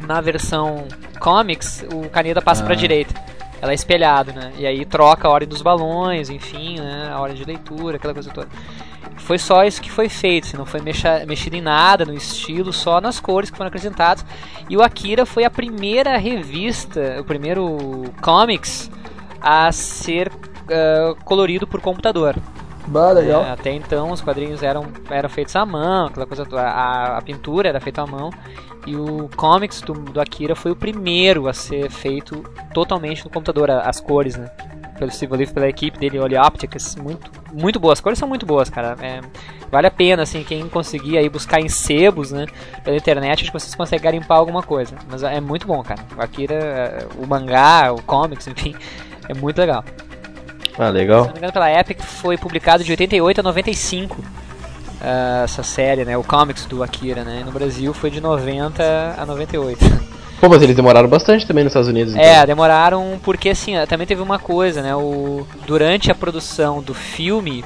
na 0.00 0.20
versão 0.20 0.86
comics, 1.18 1.84
o 1.92 2.08
Kaneda 2.10 2.42
passa 2.42 2.62
pra 2.62 2.74
Ah. 2.74 2.76
direita. 2.76 3.14
Ela 3.62 3.72
é 3.72 3.74
espelhada, 3.74 4.32
né? 4.32 4.52
E 4.58 4.66
aí 4.66 4.84
troca 4.84 5.26
a 5.26 5.30
ordem 5.30 5.48
dos 5.48 5.62
balões, 5.62 6.28
enfim, 6.28 6.78
né? 6.78 7.08
A 7.10 7.18
ordem 7.18 7.36
de 7.38 7.44
leitura, 7.44 7.96
aquela 7.96 8.12
coisa 8.12 8.30
toda. 8.30 8.48
Foi 9.16 9.38
só 9.38 9.64
isso 9.64 9.80
que 9.80 9.90
foi 9.90 10.10
feito, 10.10 10.48
assim, 10.48 10.56
não 10.58 10.66
foi 10.66 10.82
mexa- 10.82 11.24
mexido 11.26 11.56
em 11.56 11.62
nada 11.62 12.04
no 12.04 12.12
estilo, 12.12 12.70
só 12.74 13.00
nas 13.00 13.18
cores 13.18 13.48
que 13.48 13.56
foram 13.56 13.68
acrescentadas. 13.68 14.22
E 14.68 14.76
o 14.76 14.82
Akira 14.82 15.24
foi 15.24 15.44
a 15.44 15.50
primeira 15.50 16.18
revista, 16.18 17.16
o 17.18 17.24
primeiro 17.24 18.04
comics 18.20 18.90
a 19.40 19.72
ser 19.72 20.30
ah, 20.70 21.14
colorido 21.24 21.66
por 21.66 21.80
computador. 21.80 22.36
Bah, 22.86 23.12
legal. 23.12 23.42
É, 23.42 23.50
até 23.50 23.72
então 23.72 24.10
os 24.10 24.20
quadrinhos 24.20 24.62
eram, 24.62 24.86
eram 25.10 25.28
feitos 25.28 25.56
à 25.56 25.64
mão, 25.64 26.06
aquela 26.06 26.26
coisa. 26.26 26.46
A, 26.52 27.18
a 27.18 27.22
pintura 27.22 27.68
era 27.68 27.80
feita 27.80 28.02
à 28.02 28.06
mão. 28.06 28.30
E 28.86 28.94
o 28.94 29.30
comics 29.34 29.80
do, 29.80 29.94
do 29.94 30.20
Akira 30.20 30.54
foi 30.54 30.70
o 30.70 30.76
primeiro 30.76 31.48
a 31.48 31.54
ser 31.54 31.90
feito 31.90 32.44
totalmente 32.74 33.24
no 33.24 33.30
computador, 33.30 33.70
as 33.70 33.98
cores, 33.98 34.36
né? 34.36 34.50
Pelo 34.98 35.10
Steve 35.10 35.32
Olive, 35.32 35.52
pela 35.52 35.68
equipe 35.68 35.98
dele, 35.98 36.20
Oli 36.20 36.36
Optics, 36.36 36.94
muito, 36.96 37.30
muito 37.52 37.80
boas. 37.80 37.98
As 37.98 38.00
cores 38.00 38.18
são 38.18 38.28
muito 38.28 38.44
boas, 38.44 38.68
cara. 38.68 38.94
É, 39.00 39.20
vale 39.70 39.86
a 39.86 39.90
pena, 39.90 40.22
assim, 40.22 40.44
quem 40.44 40.68
conseguir 40.68 41.16
aí 41.16 41.28
buscar 41.28 41.60
em 41.60 41.68
sebos, 41.68 42.30
né? 42.30 42.46
Pela 42.84 42.96
internet, 42.96 43.42
acho 43.42 43.50
que 43.50 43.58
vocês 43.58 43.74
conseguem 43.74 44.04
garimpar 44.04 44.38
alguma 44.38 44.62
coisa. 44.62 44.94
Mas 45.10 45.22
é 45.22 45.40
muito 45.40 45.66
bom, 45.66 45.82
cara. 45.82 46.04
O 46.16 46.20
Akira, 46.20 46.54
é, 46.54 47.06
o 47.18 47.26
mangá, 47.26 47.90
o 47.92 48.02
comics, 48.02 48.46
enfim, 48.46 48.76
é 49.28 49.34
muito 49.34 49.58
legal. 49.58 49.82
Ah, 50.78 50.86
Se 50.86 50.92
legal. 50.92 51.24
não 51.26 51.32
me 51.32 51.38
engano, 51.38 51.52
pela 51.52 51.70
Epic 51.72 52.00
foi 52.02 52.36
publicado 52.36 52.82
de 52.82 52.90
88 52.90 53.40
a 53.40 53.42
95. 53.42 54.16
ah, 55.00 55.42
essa 55.44 55.62
série, 55.62 56.04
né? 56.04 56.16
O 56.16 56.24
comics 56.24 56.66
do 56.66 56.82
Akira, 56.82 57.22
né? 57.24 57.38
E 57.40 57.44
no 57.44 57.52
Brasil 57.52 57.92
foi 57.94 58.10
de 58.10 58.20
90 58.20 59.14
a 59.16 59.26
98. 59.26 59.78
Pô, 60.40 60.48
mas 60.48 60.62
eles 60.62 60.76
demoraram 60.76 61.08
bastante 61.08 61.46
também 61.46 61.64
nos 61.64 61.70
Estados 61.70 61.88
Unidos. 61.88 62.12
Então. 62.14 62.24
É, 62.24 62.44
demoraram 62.44 63.18
porque 63.22 63.50
assim, 63.50 63.74
também 63.88 64.06
teve 64.06 64.20
uma 64.20 64.38
coisa, 64.38 64.82
né? 64.82 64.94
O, 64.94 65.46
durante 65.66 66.10
a 66.10 66.14
produção 66.14 66.82
do 66.82 66.92
filme, 66.92 67.64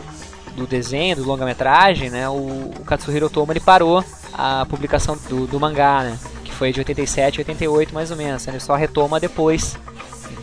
do 0.54 0.66
desenho, 0.66 1.16
do 1.16 1.24
longa-metragem, 1.24 2.10
né? 2.10 2.28
O, 2.28 2.70
o 2.78 2.84
Katsuhiro 2.84 3.26
Otomo 3.26 3.52
ele 3.52 3.60
parou 3.60 4.04
a 4.34 4.64
publicação 4.66 5.18
do, 5.28 5.46
do 5.46 5.58
mangá, 5.58 6.02
né? 6.04 6.18
Que 6.44 6.52
foi 6.52 6.72
de 6.72 6.78
87 6.80 7.38
a 7.38 7.40
88 7.40 7.92
mais 7.94 8.10
ou 8.10 8.16
menos. 8.16 8.46
Ele 8.46 8.60
só 8.60 8.76
retoma 8.76 9.18
depois. 9.18 9.76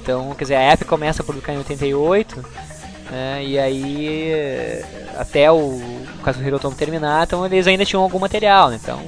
Então, 0.05 0.35
quer 0.35 0.43
dizer, 0.43 0.55
a 0.55 0.73
Epic 0.73 0.87
começa 0.87 1.23
a 1.23 1.25
publicar 1.25 1.51
em 1.51 1.57
88, 1.57 2.45
né? 3.09 3.43
E 3.43 3.57
aí 3.57 4.83
até 5.17 5.51
o, 5.51 5.55
o 5.55 6.23
Katsuhiro 6.23 6.57
Otomo 6.57 6.75
terminar, 6.75 7.25
então 7.25 7.43
eles 7.43 7.65
ainda 7.65 7.83
tinham 7.83 8.03
algum 8.03 8.19
material, 8.19 8.69
né? 8.69 8.79
Então 8.79 8.99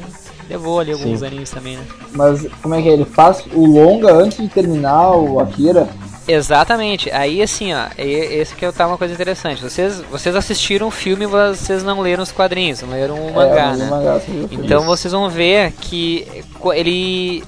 levou 0.49 0.79
ali 0.79 0.93
alguns 0.93 1.19
Sim. 1.19 1.25
aninhos 1.27 1.51
também, 1.51 1.77
né? 1.77 1.83
Mas 2.13 2.47
como 2.63 2.73
é 2.73 2.81
que 2.81 2.89
é? 2.89 2.93
Ele 2.93 3.05
faz 3.05 3.45
o 3.53 3.63
longa 3.63 4.11
antes 4.11 4.39
de 4.39 4.47
terminar 4.47 5.11
o 5.11 5.39
Akira? 5.39 5.87
Exatamente. 6.27 7.11
Aí 7.11 7.43
assim, 7.43 7.71
ó, 7.75 7.85
esse 7.95 8.55
que 8.55 8.71
tá 8.71 8.87
uma 8.87 8.97
coisa 8.97 9.13
interessante. 9.13 9.61
Vocês, 9.61 10.01
vocês 10.09 10.35
assistiram 10.35 10.87
o 10.87 10.91
filme, 10.91 11.27
vocês 11.27 11.83
não 11.83 12.01
leram 12.01 12.23
os 12.23 12.31
quadrinhos, 12.31 12.81
não 12.81 12.89
leram 12.89 13.15
o 13.15 13.35
mangá, 13.35 13.73
é, 13.73 13.75
né? 13.75 13.85
o 13.85 13.89
mangá, 13.91 14.21
Então 14.51 14.83
vocês 14.83 15.11
vão 15.11 15.29
ver 15.29 15.73
que 15.73 16.27
ele 16.73 17.43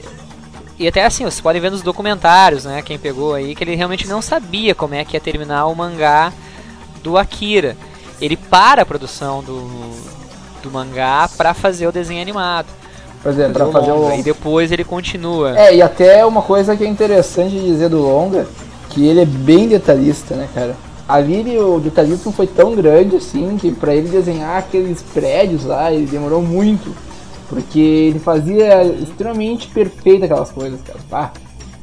e 0.79 0.87
até 0.87 1.05
assim, 1.05 1.23
vocês 1.25 1.41
podem 1.41 1.61
ver 1.61 1.69
nos 1.69 1.81
documentários, 1.81 2.63
né, 2.65 2.81
quem 2.81 2.97
pegou 2.97 3.33
aí, 3.33 3.53
que 3.53 3.63
ele 3.63 3.75
realmente 3.75 4.07
não 4.07 4.21
sabia 4.21 4.73
como 4.73 4.95
é 4.95 5.03
que 5.03 5.15
ia 5.15 5.19
terminar 5.21 5.65
o 5.67 5.75
mangá 5.75 6.31
do 7.03 7.17
Akira. 7.17 7.75
Ele 8.21 8.35
para 8.37 8.81
a 8.81 8.85
produção 8.85 9.43
do, 9.43 9.69
do 10.63 10.71
mangá 10.71 11.29
pra 11.37 11.53
fazer 11.53 11.87
o 11.87 11.91
desenho 11.91 12.21
animado. 12.21 12.67
Por 13.21 13.31
exemplo, 13.31 13.53
pra 13.53 13.67
fazer 13.67 13.91
longa, 13.91 14.15
o 14.15 14.19
E 14.19 14.23
depois 14.23 14.71
ele 14.71 14.83
continua. 14.85 15.57
É, 15.59 15.75
e 15.75 15.81
até 15.81 16.25
uma 16.25 16.41
coisa 16.41 16.75
que 16.75 16.83
é 16.83 16.87
interessante 16.87 17.59
dizer 17.59 17.89
do 17.89 17.99
longa, 18.01 18.47
que 18.89 19.05
ele 19.05 19.21
é 19.21 19.25
bem 19.25 19.67
detalhista, 19.67 20.35
né, 20.35 20.47
cara? 20.53 20.75
Ali 21.07 21.35
ele- 21.35 21.57
o 21.59 21.79
detalhismo 21.79 22.31
foi 22.31 22.47
tão 22.47 22.75
grande 22.75 23.15
assim 23.17 23.57
que 23.57 23.71
pra 23.71 23.93
ele 23.95 24.09
desenhar 24.09 24.57
aqueles 24.57 25.01
prédios 25.01 25.65
lá, 25.65 25.91
ele 25.91 26.05
demorou 26.05 26.41
muito. 26.41 26.93
Porque 27.49 27.79
ele 27.79 28.19
fazia 28.19 28.83
extremamente 28.85 29.67
perfeito 29.67 30.23
aquelas 30.25 30.51
coisas, 30.51 30.79
cara. 30.81 30.99
Ah, 31.11 31.31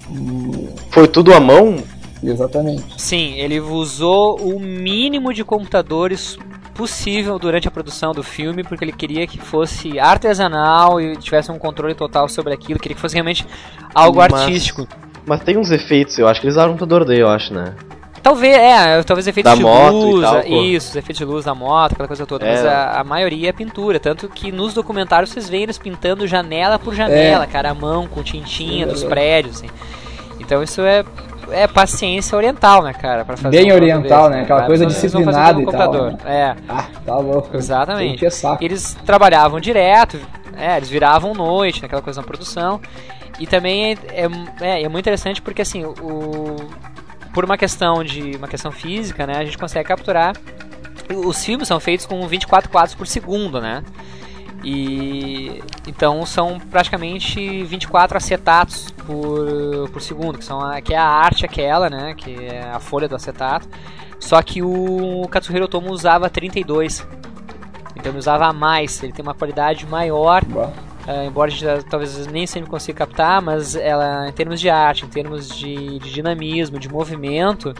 hum, 0.09 0.69
Foi 0.91 1.07
tudo 1.09 1.35
à 1.35 1.41
mão? 1.41 1.77
exatamente. 2.23 2.85
Sim, 2.97 3.35
ele 3.35 3.61
usou 3.61 4.41
o 4.41 4.59
mínimo 4.59 5.35
de 5.35 5.45
computadores 5.45 6.39
possível 6.75 7.39
durante 7.39 7.67
a 7.67 7.71
produção 7.71 8.13
do 8.13 8.23
filme, 8.23 8.63
porque 8.63 8.85
ele 8.85 8.93
queria 8.93 9.27
que 9.27 9.39
fosse 9.39 9.99
artesanal 9.99 11.01
e 11.01 11.17
tivesse 11.17 11.51
um 11.51 11.59
controle 11.59 11.95
total 11.95 12.29
sobre 12.29 12.53
aquilo, 12.53 12.79
queria 12.79 12.95
que 12.95 13.01
fosse 13.01 13.15
realmente 13.15 13.45
algo 13.95 14.19
Mas- 14.19 14.33
artístico. 14.33 14.87
Mas 15.27 15.41
tem 15.43 15.57
uns 15.59 15.73
efeitos, 15.73 16.17
eu 16.19 16.29
acho 16.29 16.41
que 16.41 16.47
eles 16.47 16.55
usaram 16.55 16.71
um 16.71 16.75
computador 16.75 17.05
daí, 17.05 17.19
eu 17.19 17.29
acho, 17.29 17.53
né? 17.53 17.75
Talvez, 18.27 18.57
é, 18.57 19.03
talvez 19.05 19.27
efeitos 19.29 19.53
Da 19.53 19.57
de 19.57 19.63
moto 19.63 19.93
e 19.95 20.13
luz, 20.13 20.25
tal, 20.25 20.37
a- 20.39 20.43
pô. 20.43 20.63
isso, 20.63 20.89
os 20.91 20.97
efeitos 20.97 21.19
de 21.19 21.25
luz 21.25 21.45
da 21.45 21.55
moto, 21.55 21.93
aquela 21.93 22.09
coisa 22.09 22.27
toda, 22.27 22.45
É. 22.45 22.51
mas 22.57 22.67
a, 22.67 23.01
a 23.01 23.05
maioria 23.05 23.51
é 23.51 23.53
pintura, 23.53 24.01
tanto 24.01 24.29
que 24.29 24.51
nos 24.51 24.75
documentários 24.75 25.31
vocês 25.31 25.49
veem 25.49 25.63
eles 25.63 25.79
pintando 25.79 26.27
janela 26.27 26.77
por 26.77 26.93
janela, 26.93 27.47
cara, 27.47 27.71
a 27.71 27.75
mão 27.75 28.09
com 28.09 28.25
tintinha 28.25 28.85
É 28.85 28.89
dos 28.89 29.05
prédios, 29.05 29.59
assim. 29.59 29.69
Então 30.41 30.61
isso 30.63 30.81
é 30.83 31.05
é 31.53 31.69
paciência 31.69 32.37
oriental, 32.37 32.83
né, 32.83 32.93
cara, 32.95 33.25
para 33.25 33.37
fazer 33.37 33.57
Bem 33.63 33.73
oriental, 33.73 34.25
desse, 34.25 34.37
né? 34.39 34.43
Aquela 34.43 34.59
Vai, 34.59 34.67
coisa 34.67 34.87
disciplinada 34.87 35.61
e 35.61 35.65
tal, 35.65 35.73
computador. 35.93 36.19
É. 36.27 36.57
Ah, 36.69 36.85
tá 37.05 37.17
louco. 37.19 37.57
Exatamente. 37.57 38.05
Tem 38.09 38.15
que 38.15 38.21
ter 38.25 38.33
saco. 38.33 38.65
Eles 38.65 38.97
trabalhavam 39.07 39.61
direto, 39.61 40.19
é, 40.59 40.77
eles 40.77 40.89
viravam 40.89 41.33
noite, 41.33 41.81
naquela 41.81 42.03
coisa 42.03 42.21
na 42.21 42.27
produção. 42.27 42.81
E 43.39 43.47
também 43.47 43.93
é, 43.93 43.97
é, 44.13 44.29
é, 44.61 44.83
é 44.83 44.89
muito 44.89 45.05
interessante 45.05 45.41
porque 45.41 45.63
assim, 45.63 45.85
o, 45.85 46.57
por 47.37 47.45
uma 47.45 47.59
questão 47.59 48.03
de 48.03 48.35
uma 48.35 48.49
questão 48.49 48.73
física, 48.73 49.27
né, 49.27 49.37
a 49.37 49.45
gente 49.45 49.59
consegue 49.59 49.87
capturar. 49.87 50.35
Os 51.15 51.45
filmes 51.45 51.69
são 51.69 51.79
feitos 51.79 52.07
com 52.07 52.27
24 52.27 52.71
quadros 52.71 52.95
por 52.95 53.07
segundo, 53.07 53.61
né? 53.61 53.85
E 54.65 55.63
então 55.87 56.25
são 56.25 56.59
praticamente 56.59 57.63
24 57.63 58.17
acetatos 58.17 58.91
por, 59.07 59.91
por 59.91 60.01
segundo, 60.01 60.39
que, 60.39 60.47
são 60.47 60.59
a, 60.63 60.81
que 60.81 60.95
é 60.95 60.97
a 60.97 61.05
arte 61.05 61.45
aquela, 61.45 61.91
né? 61.91 62.15
Que 62.15 62.47
é 62.47 62.71
a 62.73 62.81
folha 62.81 63.07
do 63.07 63.15
acetato. 63.15 63.69
Só 64.19 64.41
que 64.41 64.63
o 64.63 65.29
Katsuhiro 65.31 65.67
Otomo 65.67 65.93
usava 65.93 66.31
32. 66.31 67.07
Então 67.95 68.13
ele 68.13 68.19
usava 68.19 68.51
mais, 68.55 69.03
ele 69.03 69.13
tem 69.13 69.23
uma 69.23 69.35
qualidade 69.35 69.85
maior. 69.87 70.43
Uh, 71.07 71.27
embora 71.27 71.51
a 71.51 71.55
gente 71.55 71.65
uh, 71.65 71.85
talvez 71.89 72.27
nem 72.27 72.47
sempre 72.47 72.69
consiga 72.69 72.99
captar, 72.99 73.41
mas 73.41 73.77
ela, 73.77 74.29
em 74.29 74.33
termos 74.33 74.61
de 74.61 74.69
arte, 74.69 75.05
em 75.05 75.09
termos 75.09 75.49
de, 75.49 76.01
de 76.01 76.13
dinamismo, 76.13 76.81
de 76.81 76.89
movimento, 76.89 77.73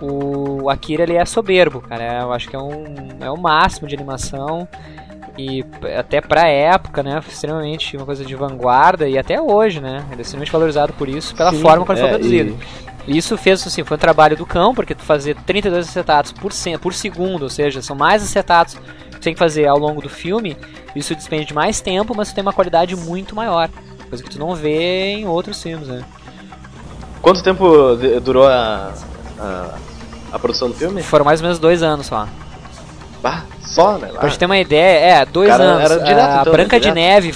o 0.00 0.68
Akira 0.68 1.02
ele 1.02 1.14
é 1.14 1.24
soberbo, 1.24 1.80
cara. 1.80 2.20
Eu 2.22 2.32
acho 2.32 2.48
que 2.48 2.54
é 2.54 2.58
um 2.58 2.84
é 3.20 3.30
o 3.30 3.36
máximo 3.36 3.88
de 3.88 3.94
animação 3.94 4.68
e 5.38 5.64
até 5.98 6.20
pra 6.20 6.48
época, 6.48 7.02
né, 7.02 7.20
extremamente 7.26 7.96
uma 7.96 8.06
coisa 8.06 8.24
de 8.24 8.34
vanguarda 8.34 9.08
e 9.08 9.18
até 9.18 9.40
hoje, 9.40 9.80
né, 9.80 10.04
ele 10.10 10.20
é 10.20 10.22
extremamente 10.22 10.52
valorizado 10.52 10.92
por 10.94 11.08
isso, 11.08 11.34
pela 11.34 11.50
Sim, 11.50 11.60
forma 11.60 11.84
como 11.84 11.98
ele 11.98 12.00
foi 12.00 12.08
é, 12.08 12.12
produzido. 12.12 12.58
E 13.06 13.16
Isso 13.16 13.36
fez, 13.36 13.64
assim, 13.66 13.84
foi 13.84 13.96
um 13.96 14.00
trabalho 14.00 14.36
do 14.36 14.44
cão, 14.44 14.74
porque 14.74 14.94
tu 14.94 15.02
fazer 15.02 15.36
32 15.46 15.88
acetatos 15.88 16.32
por, 16.32 16.50
por 16.80 16.92
segundo, 16.92 17.42
ou 17.42 17.48
seja, 17.48 17.80
são 17.80 17.94
mais 17.94 18.22
acetatos 18.22 18.76
tem 19.26 19.34
que 19.34 19.38
fazer 19.38 19.66
ao 19.66 19.76
longo 19.78 20.00
do 20.00 20.08
filme, 20.08 20.56
isso 20.94 21.14
despende 21.14 21.46
de 21.46 21.54
mais 21.54 21.80
tempo, 21.80 22.14
mas 22.16 22.32
tem 22.32 22.42
uma 22.42 22.52
qualidade 22.52 22.94
muito 22.96 23.34
maior. 23.34 23.68
Coisa 24.08 24.22
que 24.22 24.30
tu 24.30 24.38
não 24.38 24.54
vê 24.54 25.16
em 25.16 25.26
outros 25.26 25.60
filmes, 25.62 25.88
né? 25.88 26.04
Quanto 27.20 27.42
tempo 27.42 27.96
de- 27.96 28.20
durou 28.20 28.46
a, 28.46 28.92
a, 29.38 29.74
a 30.32 30.38
produção 30.38 30.68
do 30.68 30.74
filme? 30.74 31.02
Foram 31.02 31.24
mais 31.24 31.40
ou 31.40 31.44
menos 31.44 31.58
dois 31.58 31.82
anos 31.82 32.06
só. 32.06 32.26
Só, 33.62 33.98
né? 33.98 34.08
Pra 34.08 34.28
gente 34.28 34.38
ter 34.38 34.46
uma 34.46 34.58
ideia, 34.58 35.20
é, 35.22 35.26
dois 35.26 35.48
Cara, 35.50 35.64
anos. 35.64 35.90
era 35.90 36.00
direto, 36.04 36.20
a 36.30 36.40
então, 36.42 36.52
Branca 36.52 36.76
né? 36.76 36.80
de 36.80 36.88
Direto. 36.88 36.94
Neve. 36.94 37.34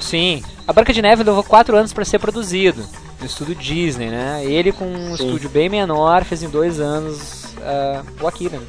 Sim. 0.00 0.42
A 0.66 0.72
Branca 0.72 0.92
de 0.92 1.00
Neve 1.00 1.22
levou 1.22 1.44
quatro 1.44 1.76
anos 1.76 1.92
pra 1.92 2.04
ser 2.04 2.18
produzido. 2.18 2.84
No 3.20 3.26
estúdio 3.26 3.54
Disney, 3.54 4.08
né? 4.08 4.42
Ele 4.44 4.72
com 4.72 4.84
um 4.84 5.16
Sim. 5.16 5.26
estúdio 5.26 5.48
bem 5.48 5.68
menor 5.68 6.24
fez 6.24 6.42
em 6.42 6.48
dois 6.48 6.80
anos 6.80 7.44
ah, 7.62 8.02
o 8.20 8.26
Akira. 8.26 8.58
né? 8.58 8.66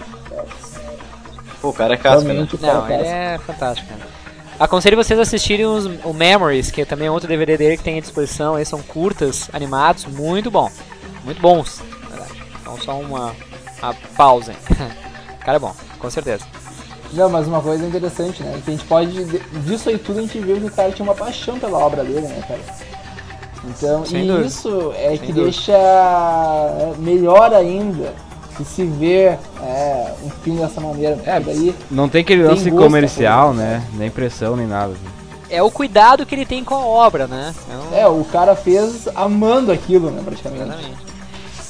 Pô, 1.61 1.69
o 1.69 1.73
cara 1.73 1.93
é 1.95 1.97
casca, 1.97 2.21
né? 2.21 2.31
Realmente 2.33 2.55
o 2.55 2.57
cara 2.57 2.73
Não, 2.73 2.85
ele 2.89 2.97
passa. 3.03 3.09
é 3.09 3.37
fantástico, 3.39 3.89
cara. 3.89 4.17
Aconselho 4.59 4.97
vocês 4.97 5.19
a 5.19 5.21
assistirem 5.21 5.65
os, 5.65 5.85
o 6.03 6.13
Memories, 6.13 6.71
que 6.71 6.83
também 6.85 7.07
é 7.07 7.11
outro 7.11 7.27
DVD 7.27 7.57
dele 7.57 7.77
que 7.77 7.83
tem 7.83 7.97
à 7.97 8.01
disposição. 8.01 8.55
Aí 8.55 8.65
são 8.65 8.81
curtas, 8.81 9.49
animados, 9.53 10.05
muito 10.05 10.49
bom. 10.49 10.69
Muito 11.23 11.41
bons, 11.41 11.81
na 12.03 12.09
verdade. 12.09 12.43
Então 12.61 12.77
só 12.81 12.99
uma, 12.99 13.35
uma 13.81 13.93
pausa. 14.15 14.51
hein. 14.51 14.57
cara 15.43 15.57
é 15.57 15.59
bom, 15.59 15.75
com 15.99 16.09
certeza. 16.09 16.45
Não, 17.13 17.29
mas 17.29 17.47
uma 17.47 17.61
coisa 17.61 17.85
interessante, 17.85 18.43
né? 18.43 18.59
Que 18.65 18.71
a 18.71 18.73
gente 18.73 18.85
pode. 18.85 19.23
Disso 19.65 19.89
aí 19.89 19.97
tudo 19.97 20.19
a 20.19 20.21
gente 20.23 20.39
viu 20.39 20.57
que 20.59 20.65
o 20.67 20.71
cara 20.71 20.91
tinha 20.91 21.03
uma 21.07 21.15
paixão 21.15 21.57
pela 21.59 21.77
obra 21.77 22.03
dele, 22.03 22.27
né, 22.27 22.43
cara? 22.47 22.59
Então, 23.65 24.05
Sem 24.05 24.23
e 24.23 24.27
dúvida. 24.27 24.47
isso 24.47 24.93
é 24.95 25.09
Sem 25.09 25.17
que 25.19 25.25
dúvida. 25.27 25.43
deixa 25.43 25.71
é, 25.73 26.93
melhor 26.97 27.53
ainda 27.53 28.13
que 28.57 28.65
se 28.65 28.83
vê 28.83 29.37
é, 29.61 30.13
um 30.23 30.29
filme 30.29 30.59
dessa 30.59 30.81
maneira. 30.81 31.15
Porque 31.15 31.29
É, 31.29 31.39
daí 31.39 31.75
Não 31.91 32.09
tem 32.09 32.21
aquele 32.21 32.43
lance 32.43 32.69
comercial, 32.71 33.49
coisa, 33.49 33.61
né? 33.63 33.83
Nem 33.93 34.09
pressão, 34.09 34.55
nem 34.55 34.65
nada. 34.67 34.93
É 35.49 35.61
o 35.63 35.71
cuidado 35.71 36.25
que 36.25 36.35
ele 36.35 36.45
tem 36.45 36.63
com 36.63 36.75
a 36.75 36.85
obra, 36.85 37.25
né? 37.27 37.53
É 37.71 37.75
um- 37.77 37.99
É, 38.01 38.07
o 38.07 38.25
cara 38.25 38.55
fez 38.55 39.07
amando 39.15 39.71
aquilo, 39.71 40.11
né, 40.11 40.21
praticamente. 40.25 40.63
Exatamente. 40.63 41.07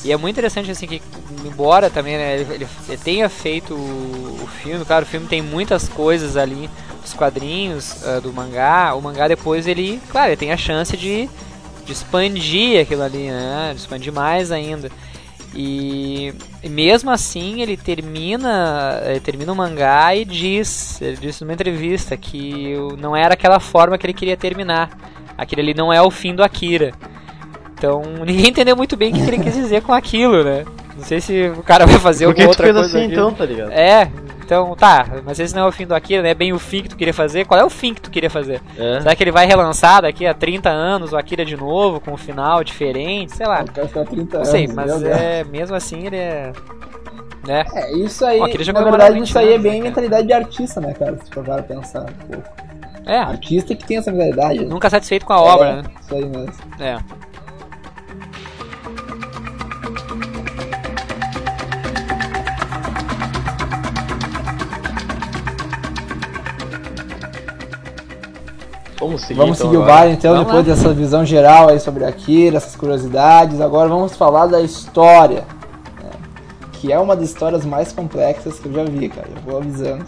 E 0.06 0.12
é 0.12 0.18
muito 0.18 0.34
interessante 0.36 0.72
assim 0.72 0.88
que, 0.88 1.02
embora 1.46 1.90
também 1.90 2.18
né, 2.18 2.40
ele, 2.40 2.54
ele- 2.88 2.98
tenha 3.04 3.28
feito 3.30 3.74
o, 3.74 4.40
o 4.44 4.48
filme, 4.48 4.84
claro, 4.86 5.04
o 5.04 5.08
filme 5.08 5.28
tem 5.28 5.42
muitas 5.42 5.88
coisas 5.90 6.38
ali 6.38 6.70
dos 7.02 7.14
quadrinhos, 7.14 8.04
ah, 8.06 8.20
do 8.20 8.32
mangá, 8.32 8.94
o 8.96 9.02
mangá 9.02 9.28
depois 9.28 9.68
ele, 9.68 10.02
claro, 10.10 10.30
ele 10.30 10.38
tem 10.38 10.52
a 10.52 10.58
chance 10.58 10.96
de, 10.96 11.30
de 11.86 11.92
expandir 11.92 12.82
aquilo 12.82 13.04
ali, 13.04 13.30
né? 13.30 13.72
De 13.74 13.80
expandir 13.82 14.14
mais 14.14 14.52
ainda. 14.52 14.90
E, 15.60 16.36
mesmo 16.70 17.10
assim 17.10 17.64
ele 17.64 17.76
termina, 17.76 19.02
ele 19.08 19.20
termina 19.20 19.52
o 19.52 19.56
mangá 19.56 20.16
e 20.16 20.24
diz, 20.24 21.02
ele 21.02 21.18
disse 21.18 21.42
numa 21.44 21.52
entrevista 21.52 22.16
que 22.16 22.76
não 23.00 23.16
era 23.16 23.34
aquela 23.34 23.60
forma 23.60 23.98
que 23.98 24.06
ele 24.06 24.14
queria 24.14 24.38
terminar. 24.38 24.92
Aquele 25.36 25.62
ali 25.62 25.74
não 25.74 25.92
é 25.92 26.00
o 26.00 26.12
fim 26.12 26.36
do 26.36 26.44
Akira. 26.44 26.94
Então 27.74 28.04
ninguém 28.24 28.50
entendeu 28.50 28.78
muito 28.78 28.96
bem 28.96 29.12
o 29.12 29.16
que 29.16 29.22
ele 29.22 29.40
quis 29.40 29.56
dizer 29.56 29.82
com 29.82 29.92
aquilo, 29.94 30.44
né? 30.44 30.64
Não 30.96 31.04
sei 31.04 31.20
se 31.20 31.50
o 31.50 31.64
cara 31.64 31.88
vai 31.88 31.98
fazer 31.98 32.26
alguma 32.26 32.48
outra 32.50 32.66
fez 32.66 32.78
coisa. 32.78 32.98
assim 33.00 33.12
então, 33.12 33.34
tá 33.34 33.44
ligado? 33.44 33.72
É, 33.72 34.12
então 34.48 34.74
tá, 34.78 35.06
mas 35.26 35.38
esse 35.42 35.54
não 35.54 35.64
é 35.64 35.68
o 35.68 35.72
fim 35.74 35.86
do 35.86 35.94
Akira, 35.94 36.22
não 36.24 36.30
é 36.30 36.34
bem 36.34 36.54
o 36.54 36.58
fim 36.60 36.82
que 36.82 36.88
tu 36.88 36.96
queria 36.96 37.14
fazer. 37.14 37.46
Qual 37.46 37.60
é 37.60 37.66
o 37.66 37.70
fim 37.70 37.94
que 37.94 38.00
tu 38.02 38.10
queria 38.10 38.30
fazer? 38.30 38.62
É. 38.78 39.02
Será 39.02 39.14
que 39.14 39.22
ele 39.22 39.32
vai 39.32 39.46
relançar 39.46 40.02
daqui 40.02 40.26
a 40.26 40.34
30 40.34 40.70
anos 40.70 41.12
o 41.12 41.18
Akira 41.18 41.44
de 41.44 41.58
novo, 41.58 42.00
com 42.00 42.12
um 42.14 42.18
final 42.18 42.64
diferente? 42.64 43.36
Sei 43.36 43.46
lá. 43.46 43.62
O 43.64 43.72
cara 43.72 43.88
fica 43.90 44.06
30 44.06 44.24
Não 44.32 44.38
anos. 44.38 44.48
sei, 44.48 44.68
mas 44.68 44.86
meu 44.86 45.00
Deus. 45.00 45.18
é, 45.18 45.44
mesmo 45.44 45.76
assim 45.76 46.06
ele 46.08 46.16
é. 46.16 46.54
Né? 47.46 47.66
É, 47.74 47.94
isso 47.98 48.26
aí, 48.26 48.40
na 48.40 48.84
verdade, 48.84 49.14
20 49.16 49.28
isso 49.30 49.38
aí 49.40 49.50
é 49.50 49.52
anos, 49.56 49.64
bem 49.64 49.82
né, 49.82 49.88
mentalidade 49.90 50.28
de 50.28 50.34
artista, 50.34 50.82
né, 50.82 50.94
cara? 50.94 51.18
Se 51.24 51.30
for 51.32 51.44
para 51.44 51.62
pensar 51.64 52.02
um 52.02 52.28
pouco. 52.32 52.50
É, 53.06 53.20
Artista 53.20 53.74
que 53.74 53.86
tem 53.86 53.98
essa 53.98 54.12
mentalidade. 54.12 54.60
né? 54.60 54.66
nunca 54.66 54.90
satisfeito 54.90 55.26
com 55.26 55.32
a 55.34 55.42
obra, 55.42 55.68
É, 55.70 55.76
né? 55.76 55.84
Isso 56.02 56.14
aí 56.16 56.26
mesmo. 56.26 56.54
É. 56.80 56.98
Vamos 69.08 69.22
seguir 69.22 69.38
Vamos 69.40 69.58
então 69.58 69.72
seguir 69.72 69.82
o 69.82 69.86
baile 69.86 70.14
então, 70.14 70.32
Vamos 70.34 70.48
depois 70.48 70.68
lá. 70.68 70.74
dessa 70.76 70.94
visão 70.94 71.26
geral 71.26 71.70
aí 71.70 71.80
sobre 71.80 72.04
Akira, 72.06 72.58
essas 72.58 72.76
curiosidades. 72.76 73.60
Agora 73.62 73.90
vamos 73.90 74.16
falar 74.16 74.46
da 74.48 74.62
história. 74.62 75.44
né? 76.02 76.10
Que 76.74 76.92
é 76.92 77.00
uma 77.00 77.16
das 77.16 77.30
histórias 77.30 77.66
mais 77.66 77.92
complexas 77.92 78.60
que 78.60 78.68
eu 78.68 78.74
já 78.74 78.84
vi, 78.84 79.10
cara. 79.10 79.28
Eu 79.36 79.42
vou 79.52 79.60
avisando. 79.62 80.06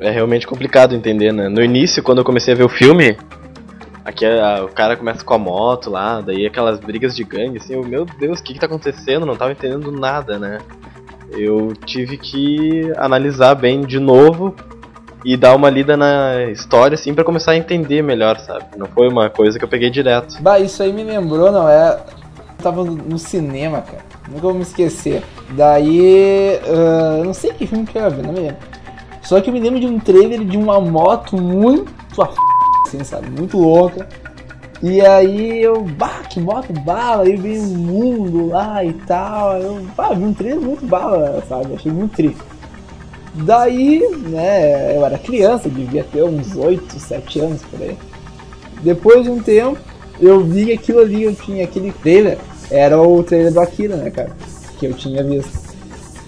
É 0.00 0.10
realmente 0.10 0.46
complicado 0.46 0.94
entender, 0.94 1.32
né? 1.32 1.48
No 1.48 1.62
início, 1.62 2.02
quando 2.02 2.18
eu 2.18 2.24
comecei 2.24 2.52
a 2.52 2.56
ver 2.56 2.64
o 2.64 2.68
filme, 2.68 3.16
aqui 4.04 4.26
a- 4.26 4.62
o 4.64 4.68
cara 4.68 4.94
começa 4.96 5.24
com 5.24 5.32
a 5.34 5.38
moto 5.38 5.88
lá, 5.88 6.20
daí 6.20 6.44
aquelas 6.46 6.78
brigas 6.78 7.16
de 7.16 7.24
gangue, 7.24 7.56
assim, 7.58 7.72
eu, 7.74 7.82
meu 7.82 8.04
Deus, 8.04 8.38
o 8.40 8.42
que 8.42 8.52
que 8.54 8.60
tá 8.60 8.66
acontecendo? 8.66 9.24
Não 9.24 9.36
tava 9.36 9.52
entendendo 9.52 9.90
nada, 9.90 10.38
né? 10.38 10.58
Eu 11.30 11.72
tive 11.84 12.16
que 12.18 12.92
analisar 12.98 13.54
bem 13.54 13.80
de 13.80 13.98
novo 13.98 14.54
e 15.24 15.36
dar 15.36 15.54
uma 15.56 15.68
lida 15.70 15.96
na 15.96 16.44
história, 16.52 16.94
assim, 16.94 17.14
pra 17.14 17.24
começar 17.24 17.52
a 17.52 17.56
entender 17.56 18.02
melhor, 18.02 18.38
sabe? 18.38 18.64
Não 18.76 18.86
foi 18.86 19.08
uma 19.08 19.28
coisa 19.28 19.58
que 19.58 19.64
eu 19.64 19.68
peguei 19.68 19.90
direto. 19.90 20.40
Bah, 20.40 20.58
isso 20.58 20.82
aí 20.82 20.92
me 20.92 21.02
lembrou, 21.02 21.50
não 21.50 21.68
é? 21.68 21.98
Eu 22.58 22.62
tava 22.62 22.84
no- 22.84 23.18
cinema, 23.18 23.80
cara. 23.80 24.04
Nunca 24.28 24.40
vou 24.42 24.54
me 24.54 24.62
esquecer. 24.62 25.22
Daí. 25.50 26.58
eu 26.66 27.24
não 27.24 27.34
sei 27.34 27.52
que 27.52 27.66
filme 27.66 27.86
que 27.86 27.98
ver, 27.98 28.22
não 28.22 28.32
me 28.32 28.40
lembro. 28.40 28.56
Só 29.22 29.40
que 29.40 29.50
eu 29.50 29.54
me 29.54 29.60
lembro 29.60 29.80
de 29.80 29.86
um 29.86 29.98
trailer 29.98 30.44
de 30.44 30.56
uma 30.56 30.80
moto 30.80 31.36
muito 31.36 31.90
a 32.22 32.26
f... 32.26 32.34
assim, 32.86 33.02
sabe? 33.02 33.28
Muito 33.30 33.58
louca. 33.58 34.08
E 34.82 35.00
aí 35.00 35.62
eu, 35.62 35.82
bah, 35.82 36.20
que 36.28 36.38
moto 36.38 36.72
bala, 36.84 37.22
aí 37.24 37.34
veio 37.34 37.62
um 37.62 37.76
mundo 37.76 38.48
lá 38.48 38.84
e 38.84 38.92
tal. 38.92 39.56
Eu, 39.58 39.86
bah, 39.96 40.10
vi 40.12 40.22
um 40.24 40.34
trailer 40.34 40.60
muito 40.60 40.86
bala, 40.86 41.42
sabe? 41.48 41.74
Achei 41.74 41.90
muito 41.90 42.14
triste. 42.14 42.40
Daí, 43.44 44.00
né, 44.28 44.96
eu 44.96 45.04
era 45.04 45.18
criança, 45.18 45.68
devia 45.68 46.04
ter 46.04 46.22
uns 46.22 46.56
8, 46.56 46.98
7 46.98 47.40
anos 47.40 47.62
por 47.62 47.82
aí. 47.82 47.96
Depois 48.82 49.24
de 49.24 49.30
um 49.30 49.40
tempo, 49.40 49.78
eu 50.20 50.42
vi 50.42 50.72
aquilo 50.72 51.00
ali, 51.00 51.24
eu 51.24 51.34
tinha 51.34 51.64
aquele 51.64 51.92
trailer, 51.92 52.38
era 52.70 53.00
o 53.00 53.22
trailer 53.22 53.52
do 53.52 53.60
Akira, 53.60 53.96
né, 53.96 54.10
cara? 54.10 54.30
Que 54.78 54.86
eu 54.86 54.94
tinha 54.94 55.22
visto. 55.22 55.66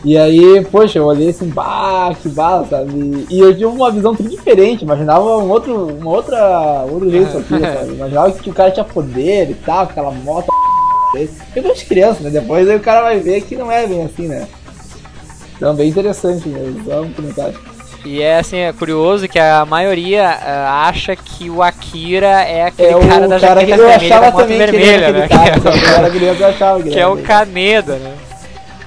E 0.05 0.17
aí, 0.17 0.65
poxa, 0.71 0.99
eu 0.99 1.07
olhei 1.07 1.31
assim, 1.31 1.49
bah, 1.49 2.15
que 2.21 2.29
bala, 2.29 2.67
sabe? 2.67 3.27
E 3.29 3.41
eu 3.41 3.53
tive 3.53 3.65
uma 3.65 3.91
visão 3.91 4.15
tudo 4.15 4.29
diferente, 4.29 4.85
imaginava 4.85 5.39
um 5.39 5.51
outro, 5.51 5.87
uma 5.87 6.11
outra, 6.11 6.85
outro 6.91 7.11
jeito 7.11 7.33
do 7.33 7.39
Akira, 7.39 7.75
sabe? 7.75 7.95
Imaginava 7.95 8.33
que 8.33 8.51
o 8.51 8.55
cara 8.55 8.71
tinha 8.71 8.85
poder 8.85 9.51
e 9.51 9.55
tal, 9.55 9.85
aquela 9.85 10.11
moto. 10.11 10.49
Eu 11.57 11.63
gosto 11.63 11.79
de 11.79 11.87
criança, 11.87 12.23
né? 12.23 12.29
Depois 12.31 12.69
aí 12.69 12.77
o 12.77 12.81
cara 12.81 13.01
vai 13.01 13.19
ver 13.19 13.41
que 13.41 13.57
não 13.57 13.73
é 13.73 13.87
bem 13.87 14.05
assim, 14.05 14.29
né? 14.29 14.47
Então, 15.59 15.75
bem 15.75 15.89
interessante 15.89 16.49
mesmo, 16.49 16.85
só 16.85 17.03
um 17.03 17.13
comentário. 17.13 17.59
E 18.05 18.23
é 18.23 18.39
assim, 18.39 18.59
é 18.59 18.73
curioso 18.73 19.29
que 19.29 19.41
a 19.41 19.67
maioria 19.67 20.29
ah, 20.29 20.89
acha 20.89 21.17
que 21.17 21.51
o 21.51 21.63
Akira 21.63 22.43
é 22.43 22.63
aquele 22.63 22.93
É 22.93 22.97
o 22.97 23.01
cara 23.01 23.27
da 23.27 23.41
cara 23.41 23.65
que 23.65 23.71
jaqueta 23.71 23.89
vermelha 23.89 23.97
achava 23.97 24.27
da 24.27 24.31
moto 24.31 24.47
que 24.47 24.57
vermelha, 24.57 25.13
né? 25.13 25.29
cara, 25.29 26.11
criança 26.11 26.43
eu 26.45 26.49
achava 26.49 26.83
que 26.83 26.91
que 26.91 26.99
é 26.99 27.07
o. 27.09 27.19
Kaneda, 27.19 27.97
né? 27.97 28.15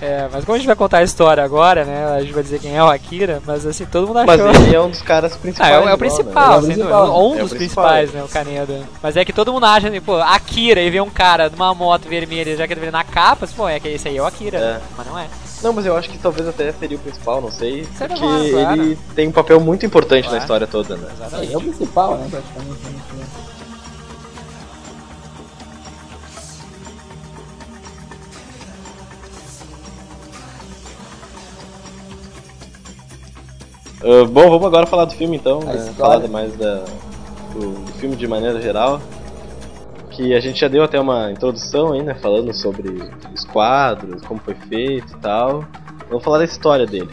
É, 0.01 0.27
mas 0.31 0.43
como 0.43 0.55
a 0.55 0.57
gente 0.57 0.65
vai 0.65 0.75
contar 0.75 0.97
a 0.97 1.03
história 1.03 1.43
agora, 1.43 1.85
né? 1.85 2.05
A 2.15 2.21
gente 2.21 2.33
vai 2.33 2.41
dizer 2.41 2.59
quem 2.59 2.75
é 2.75 2.83
o 2.83 2.87
Akira, 2.89 3.39
mas 3.45 3.65
assim, 3.67 3.85
todo 3.85 4.07
mundo 4.07 4.17
achou. 4.17 4.47
Mas 4.47 4.61
ele 4.61 4.75
é 4.75 4.81
um 4.81 4.89
dos 4.89 5.01
caras 5.03 5.33
Ah, 5.33 5.37
principais. 5.37 5.71
é, 5.71 5.77
o- 5.77 5.79
é 5.79 5.79
o 5.79 5.83
igual, 5.83 5.97
principal, 5.99 6.53
É 6.53 6.57
o 6.57 6.61
sem 6.61 6.73
principal. 6.73 7.05
dúvida. 7.05 7.19
Um 7.23 7.35
É 7.35 7.41
dos 7.41 7.53
principal. 7.53 7.85
principais, 7.85 8.11
né? 8.11 8.23
O 8.23 8.27
Kaneda. 8.27 8.79
Mas 9.03 9.15
é 9.15 9.23
que 9.23 9.31
todo 9.31 9.53
mundo 9.53 9.65
acha, 9.65 9.91
pô, 10.03 10.15
Akira, 10.17 10.81
e 10.81 10.89
vê 10.89 10.99
um 10.99 11.09
cara 11.09 11.49
numa 11.51 11.73
moto 11.75 12.09
vermelha, 12.09 12.57
já 12.57 12.65
que 12.67 12.73
ele 12.73 12.89
na 12.89 13.03
capa, 13.03 13.45
assim, 13.45 13.53
pô, 13.55 13.69
é 13.69 13.79
que 13.79 13.89
esse 13.89 14.07
aí 14.07 14.17
é 14.17 14.21
o 14.21 14.25
Akira, 14.25 14.57
É. 14.57 14.61
né? 14.61 14.81
Mas 14.97 15.05
não 15.07 15.19
é. 15.19 15.27
Não, 15.61 15.71
mas 15.71 15.85
eu 15.85 15.95
acho 15.95 16.09
que 16.09 16.17
talvez 16.17 16.47
até 16.47 16.71
seria 16.71 16.97
o 16.97 16.99
principal, 16.99 17.39
não 17.39 17.51
sei. 17.51 17.87
Certo, 17.95 18.19
Porque 18.19 18.49
claro. 18.51 18.81
ele 18.81 18.97
tem 19.13 19.27
um 19.27 19.31
papel 19.31 19.59
muito 19.59 19.85
importante 19.85 20.23
Claro. 20.23 20.37
na 20.37 20.41
história 20.41 20.65
toda, 20.65 20.97
né? 20.97 21.07
É, 21.33 21.53
é 21.53 21.57
o 21.57 21.61
principal, 21.61 22.17
né, 22.17 22.27
praticamente. 22.31 22.81
Ah, 34.03 34.25
bom, 34.25 34.49
vamos 34.49 34.65
agora 34.65 34.85
falar 34.87 35.05
do 35.05 35.13
filme 35.13 35.37
então, 35.37 35.59
A 35.61 35.73
né? 35.73 35.93
falar 35.97 36.27
mais 36.27 36.55
da, 36.57 36.83
do, 37.53 37.71
do 37.85 37.91
filme 37.93 38.15
de 38.15 38.27
maneira 38.27 38.59
geral. 38.59 38.99
Que 40.09 40.33
a 40.33 40.39
gente 40.39 40.59
já 40.59 40.67
deu 40.67 40.83
até 40.83 40.99
uma 40.99 41.31
introdução 41.31 41.93
aí, 41.93 42.03
né? 42.03 42.13
Falando 42.15 42.53
sobre 42.53 42.89
os 43.33 43.45
quadros, 43.45 44.21
como 44.23 44.41
foi 44.41 44.55
feito 44.55 45.13
e 45.13 45.17
tal. 45.17 45.63
Vamos 46.09 46.23
falar 46.23 46.39
da 46.39 46.43
história 46.43 46.85
dele. 46.85 47.09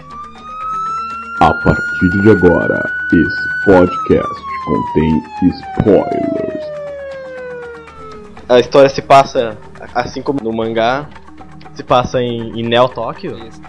A 1.40 1.54
partir 1.54 2.22
de 2.22 2.30
agora, 2.30 2.82
esse 3.12 3.64
podcast 3.64 4.42
contém 4.64 5.22
spoilers. 5.42 6.64
A 8.48 8.58
história 8.58 8.88
se 8.88 9.02
passa, 9.02 9.56
assim 9.94 10.20
como 10.20 10.40
no 10.42 10.52
mangá, 10.52 11.08
se 11.74 11.84
passa 11.84 12.20
em, 12.20 12.58
em 12.58 12.68
Neo 12.68 12.88
Tóquio. 12.88 13.38
Isso. 13.46 13.60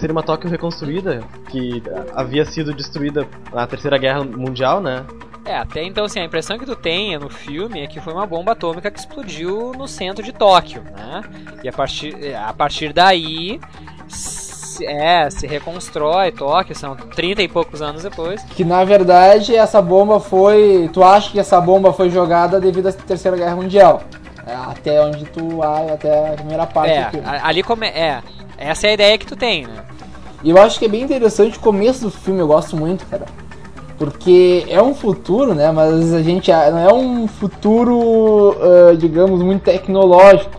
Seria 0.00 0.12
uma 0.12 0.22
Tóquio 0.22 0.48
reconstruída, 0.50 1.22
que 1.50 1.82
havia 2.16 2.44
sido 2.46 2.72
destruída 2.72 3.26
na 3.52 3.66
Terceira 3.66 3.98
Guerra 3.98 4.24
Mundial, 4.24 4.80
né? 4.80 5.04
É, 5.44 5.56
até 5.58 5.82
então, 5.84 6.04
assim, 6.06 6.20
a 6.20 6.24
impressão 6.24 6.58
que 6.58 6.64
tu 6.64 6.74
tem 6.74 7.18
no 7.18 7.28
filme 7.28 7.80
é 7.82 7.86
que 7.86 8.00
foi 8.00 8.12
uma 8.14 8.26
bomba 8.26 8.52
atômica 8.52 8.90
que 8.90 8.98
explodiu 8.98 9.72
no 9.76 9.86
centro 9.86 10.22
de 10.24 10.32
Tóquio, 10.32 10.82
né? 10.82 11.22
E 11.62 11.68
a 11.68 11.72
partir, 11.72 12.34
a 12.34 12.52
partir 12.52 12.92
daí, 12.94 13.60
se, 14.08 14.86
é, 14.86 15.28
se 15.30 15.46
reconstrói 15.46 16.32
Tóquio, 16.32 16.74
são 16.74 16.94
30 16.96 17.42
e 17.42 17.48
poucos 17.48 17.82
anos 17.82 18.02
depois. 18.02 18.42
Que 18.44 18.64
na 18.64 18.84
verdade 18.84 19.54
essa 19.54 19.80
bomba 19.82 20.18
foi. 20.20 20.88
Tu 20.92 21.02
acha 21.04 21.30
que 21.30 21.38
essa 21.40 21.60
bomba 21.60 21.92
foi 21.92 22.10
jogada 22.10 22.60
devido 22.60 22.88
à 22.88 22.92
Terceira 22.92 23.36
Guerra 23.36 23.56
Mundial? 23.56 24.02
É, 24.46 24.54
até 24.54 25.00
onde 25.04 25.24
tu 25.26 25.56
vai, 25.58 25.90
até 25.90 26.30
a 26.30 26.32
primeira 26.34 26.66
parte 26.66 26.92
É, 26.92 27.04
do 27.04 27.10
filme. 27.12 27.26
a- 27.28 27.46
ali 27.46 27.62
come, 27.62 27.86
é, 27.86 28.22
essa 28.60 28.86
é 28.86 28.90
a 28.90 28.94
ideia 28.94 29.18
que 29.18 29.26
tu 29.26 29.34
tem, 29.34 29.66
né? 29.66 29.84
E 30.44 30.50
eu 30.50 30.60
acho 30.60 30.78
que 30.78 30.84
é 30.84 30.88
bem 30.88 31.02
interessante 31.02 31.58
o 31.58 31.60
começo 31.60 32.02
do 32.02 32.10
filme, 32.10 32.40
eu 32.40 32.46
gosto 32.46 32.76
muito, 32.76 33.04
cara. 33.06 33.24
Porque 33.98 34.64
é 34.68 34.80
um 34.82 34.94
futuro, 34.94 35.54
né? 35.54 35.70
Mas 35.70 36.14
a 36.14 36.22
gente 36.22 36.50
não 36.50 36.78
é 36.78 36.92
um 36.92 37.26
futuro, 37.28 38.56
ah, 38.60 38.94
digamos, 38.96 39.42
muito 39.42 39.62
tecnológico, 39.62 40.50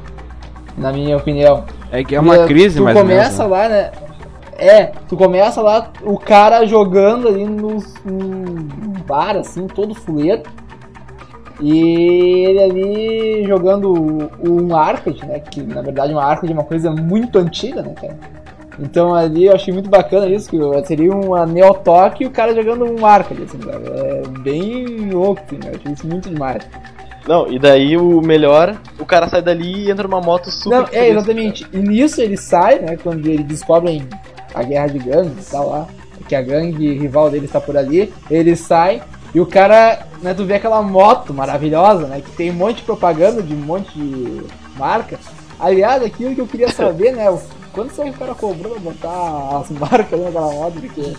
na 0.78 0.92
minha 0.92 1.18
opinião. 1.18 1.64
É 1.92 2.04
que 2.04 2.16
é 2.16 2.20
uma 2.20 2.38
E, 2.38 2.46
crise, 2.48 2.78
tu 2.78 2.84
mais 2.84 2.96
ou 2.98 3.04
menos. 3.04 3.24
começa 3.24 3.44
né? 3.44 3.50
lá, 3.50 3.70
né? 3.70 3.92
É, 4.58 4.92
tu 5.10 5.18
começa 5.18 5.60
lá, 5.60 5.92
o 6.04 6.20
cara 6.20 6.66
jogando 6.68 7.28
ali 7.28 7.44
nos, 7.46 7.96
num 8.06 8.68
bar, 9.08 9.36
assim, 9.36 9.66
todo 9.66 9.96
fuleiro. 9.96 10.44
E 11.62 12.46
ele 12.46 12.60
ali 12.60 13.46
jogando 13.46 14.32
um 14.44 14.76
arcade, 14.76 15.24
né? 15.26 15.40
Que 15.40 15.62
na 15.62 15.82
verdade 15.82 16.12
uma 16.12 16.24
arcade 16.24 16.52
é 16.52 16.56
uma 16.56 16.64
coisa 16.64 16.92
muito 16.92 17.38
antiga, 17.38 17.84
né, 17.84 17.94
cara? 17.94 18.18
Então 18.80 19.14
ali 19.14 19.46
eu 19.46 19.54
achei 19.54 19.74
muito 19.74 19.90
bacana 19.90 20.28
isso, 20.28 20.50
que 20.50 20.58
seria 20.86 21.14
uma 21.14 21.46
Neo 21.46 21.74
Tóquio 21.76 22.26
e 22.26 22.28
o 22.28 22.32
cara 22.32 22.56
jogando 22.56 22.86
um 22.86 23.06
arcade, 23.06 23.44
assim, 23.44 23.60
cara. 23.60 23.82
É 23.86 24.24
bem 24.40 25.12
louco, 25.12 25.42
assim, 25.46 25.60
eu 25.64 25.76
achei 25.76 25.94
isso 25.94 26.08
muito 26.08 26.30
demais. 26.30 26.68
Não, 27.28 27.48
e 27.48 27.60
daí 27.60 27.96
o 27.96 28.20
melhor, 28.22 28.76
o 29.00 29.06
cara 29.06 29.30
sai 29.30 29.44
dali 29.44 29.86
e 29.86 29.92
entra 29.92 30.08
numa 30.08 30.22
moto 30.22 30.50
super. 30.50 30.80
Não, 30.80 30.88
é, 30.92 31.10
exatamente. 31.10 31.68
E 31.72 31.78
nisso 31.78 32.20
ele 32.20 32.36
sai, 32.36 32.80
né? 32.80 32.98
Quando 32.98 33.28
eles 33.28 33.46
descobrem 33.46 34.08
a 34.56 34.64
guerra 34.64 34.88
de 34.88 34.98
gangues 34.98 35.48
e 35.48 35.52
tal 35.52 35.70
lá, 35.70 35.88
que 36.28 36.36
a 36.36 36.42
gangue 36.42 36.98
rival 36.98 37.30
dele 37.30 37.46
está 37.46 37.62
por 37.62 37.78
ali, 37.78 38.12
ele 38.30 38.56
sai 38.56 39.04
e 39.34 39.40
o 39.40 39.46
cara, 39.46 40.08
né, 40.22 40.34
tu 40.34 40.46
vê 40.46 40.56
aquela 40.56 40.82
moto 40.82 41.34
maravilhosa, 41.34 42.08
né? 42.08 42.22
Que 42.22 42.32
tem 42.32 42.52
um 42.52 42.56
monte 42.56 42.78
de 42.78 42.84
propaganda 42.84 43.42
de 43.42 43.54
um 43.54 43.58
monte 43.58 43.92
de 43.98 44.42
marca. 44.78 45.18
Aliás, 45.60 46.04
aquilo 46.04 46.34
que 46.36 46.42
eu 46.42 46.48
queria 46.48 46.70
saber, 46.72 47.14
né? 47.14 47.30
o- 47.30 47.40
Quanto 47.72 47.94
será 47.96 48.10
que 48.10 48.16
o 48.16 48.20
cara 48.20 48.36
cobrou 48.36 48.74
pra 48.74 48.82
botar 48.82 49.60
as 49.62 49.70
marcas 49.80 50.14
ali 50.14 50.24
naquela 50.24 50.52
moto? 50.52 50.74
Porque 50.82 51.14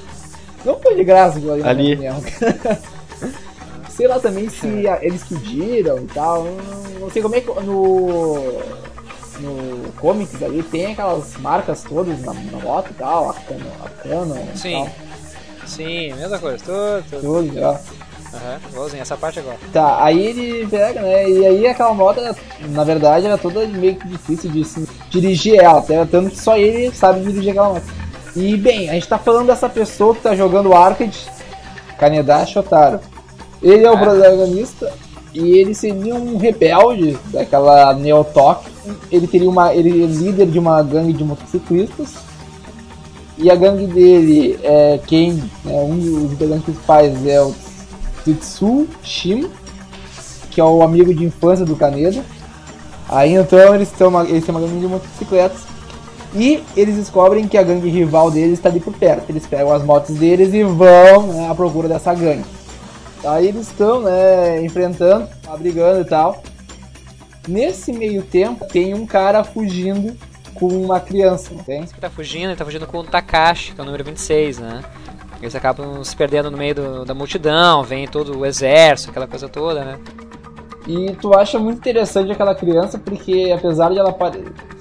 não 0.64 0.79
foi 0.81 0.94
de 0.96 1.05
graça 1.05 1.38
aquilo 1.38 1.53
ali, 1.55 1.62
na 1.62 1.70
Ali. 1.70 1.92
opinião. 1.94 2.22
Sei 3.88 4.07
lá 4.07 4.18
também 4.18 4.48
se 4.48 4.87
a- 4.88 4.98
eles 5.03 5.22
pediram 5.25 5.98
e 5.98 6.07
tal. 6.07 6.44
Não, 6.44 7.01
não 7.01 7.11
sei 7.11 7.22
como 7.22 7.35
é 7.37 7.40
que 7.40 7.48
no. 7.61 8.61
No 9.40 9.92
comics 9.94 10.40
ali 10.42 10.62
tem 10.62 10.92
aquelas 10.92 11.37
marcas 11.38 11.83
todas 11.83 12.20
na, 12.20 12.33
na 12.35 12.59
moto 12.59 12.90
e 12.90 12.94
tal, 12.94 13.31
a 13.31 13.35
Canon, 13.35 13.70
a 13.85 13.88
Canon 13.88 14.46
e 14.55 14.59
Sim. 14.59 14.72
tal. 14.85 14.88
Sim, 15.66 16.12
mesma 16.14 16.38
coisa, 16.38 16.62
tudo, 16.62 17.05
tudo. 17.11 17.20
Tudo, 17.22 17.79
Aham, 18.35 18.59
igualzinho, 18.71 19.03
essa 19.03 19.16
parte 19.16 19.38
agora. 19.40 19.59
Tá, 19.73 20.03
aí 20.03 20.27
ele 20.27 20.66
pega, 20.66 21.03
né? 21.03 21.29
E 21.29 21.47
aí 21.47 21.66
aquela 21.66 21.92
moto, 21.92 22.21
na 22.71 22.85
verdade, 22.85 23.27
era 23.27 23.37
toda 23.37 23.66
meio 23.66 23.97
que 23.97 24.09
difícil 24.09 24.51
de 24.51 24.64
se 24.64 24.88
dirigir 25.11 25.57
ela, 25.61 25.79
até 25.81 26.03
tanto 26.07 26.31
que 26.31 26.40
só 26.40 26.57
ele 26.57 26.90
sabe 26.95 27.21
dirigir 27.21 27.51
aquela 27.51 27.75
moto. 27.75 27.85
E 28.35 28.57
bem, 28.57 28.88
a 28.88 28.95
gente 28.95 29.07
tá 29.07 29.18
falando 29.18 29.49
dessa 29.49 29.68
pessoa 29.68 30.14
que 30.14 30.23
tá 30.23 30.35
jogando 30.35 30.73
arcade, 30.73 31.18
Kaneda 31.99 32.47
Shotaro. 32.47 33.01
Ele 33.62 33.85
é 33.85 33.90
o 33.90 33.95
Ah. 33.95 33.99
protagonista 33.99 34.90
e 35.35 35.59
ele 35.59 35.75
seria 35.75 36.14
um 36.14 36.38
rebelde 36.38 37.18
daquela 37.27 37.92
Neo 37.95 38.25
Tóquio. 38.25 38.73
Ele 39.11 39.27
teria 39.27 39.49
uma. 39.49 39.75
Ele 39.75 40.03
é 40.03 40.07
líder 40.07 40.47
de 40.47 40.59
uma 40.59 40.83
gangue 40.83 41.12
de 41.12 41.23
motociclistas. 41.23 42.14
E 43.38 43.51
a 43.51 43.55
gangue 43.55 43.87
dele 43.87 44.59
é 44.62 44.99
quem, 45.07 45.33
né, 45.64 45.75
um 45.83 45.99
dos 45.99 46.33
integrantes 46.33 46.64
principais 46.64 47.27
é 47.27 47.40
o 47.40 47.55
Tetsu 48.25 48.89
Shima, 49.03 49.49
que 50.51 50.61
é 50.61 50.65
o 50.65 50.83
amigo 50.83 51.15
de 51.15 51.25
infância 51.25 51.65
do 51.65 51.77
Kaneda. 51.77 52.25
Aí 53.09 53.35
então 53.35 53.75
eles, 53.75 53.93
uma, 54.01 54.25
eles 54.25 54.45
têm 54.45 54.55
uma 54.55 54.61
gangue 54.61 54.81
de 54.81 54.87
motocicletas. 54.87 55.73
E 56.35 56.65
eles 56.75 56.97
descobrem 56.97 57.47
que 57.47 57.59
a 57.59 57.63
gangue 57.63 57.91
rival 57.91 58.31
deles 58.31 58.55
está 58.55 58.69
ali 58.69 58.81
por 58.81 58.95
perto. 58.95 59.29
Eles 59.29 59.47
pegam 59.47 59.73
as 59.73 59.85
motos 59.85 60.17
deles 60.17 60.55
e 60.55 60.63
vão 60.63 61.27
né, 61.27 61.51
à 61.51 61.55
procura 61.55 61.89
dessa 61.89 62.15
gangue. 62.15 62.45
Aí 63.25 63.49
eles 63.49 63.69
estão 63.69 64.01
né, 64.01 64.65
enfrentando, 64.65 65.29
brigando 65.59 66.01
e 66.01 66.05
tal. 66.05 66.43
Nesse 67.47 67.93
meio 67.93 68.23
tempo, 68.23 68.67
tem 68.67 68.95
um 68.95 69.05
cara 69.05 69.45
fugindo 69.45 70.17
com 70.55 70.69
uma 70.69 71.01
criança, 71.01 71.51
não 71.53 71.63
tem? 71.63 71.85
que 71.85 72.01
tá 72.01 72.09
fugindo, 72.09 72.51
ele 72.51 72.57
tá 72.57 72.65
fugindo 72.65 72.87
com 72.87 72.99
o 72.99 73.05
Takashi, 73.05 73.75
que 73.75 73.81
é 73.81 73.83
o 73.83 73.85
número 73.85 74.05
26, 74.05 74.59
né? 74.59 74.83
Eles 75.43 75.55
acabam 75.57 76.03
se 76.05 76.15
perdendo 76.17 76.51
no 76.51 76.57
meio 76.57 76.75
do- 76.75 77.05
da 77.05 77.13
multidão, 77.13 77.83
vem 77.83 78.07
todo 78.07 78.39
o 78.39 78.47
exército, 78.47 79.11
aquela 79.11 79.27
coisa 79.27 79.49
toda, 79.49 79.85
né? 79.85 79.99
E 80.87 81.13
tu 81.21 81.37
acha 81.37 81.59
muito 81.59 81.79
interessante 81.79 82.31
aquela 82.33 82.55
criança 82.55 82.99
porque 82.99 83.53
apesar 83.55 83.91
de 83.91 83.99
ela 83.99 84.17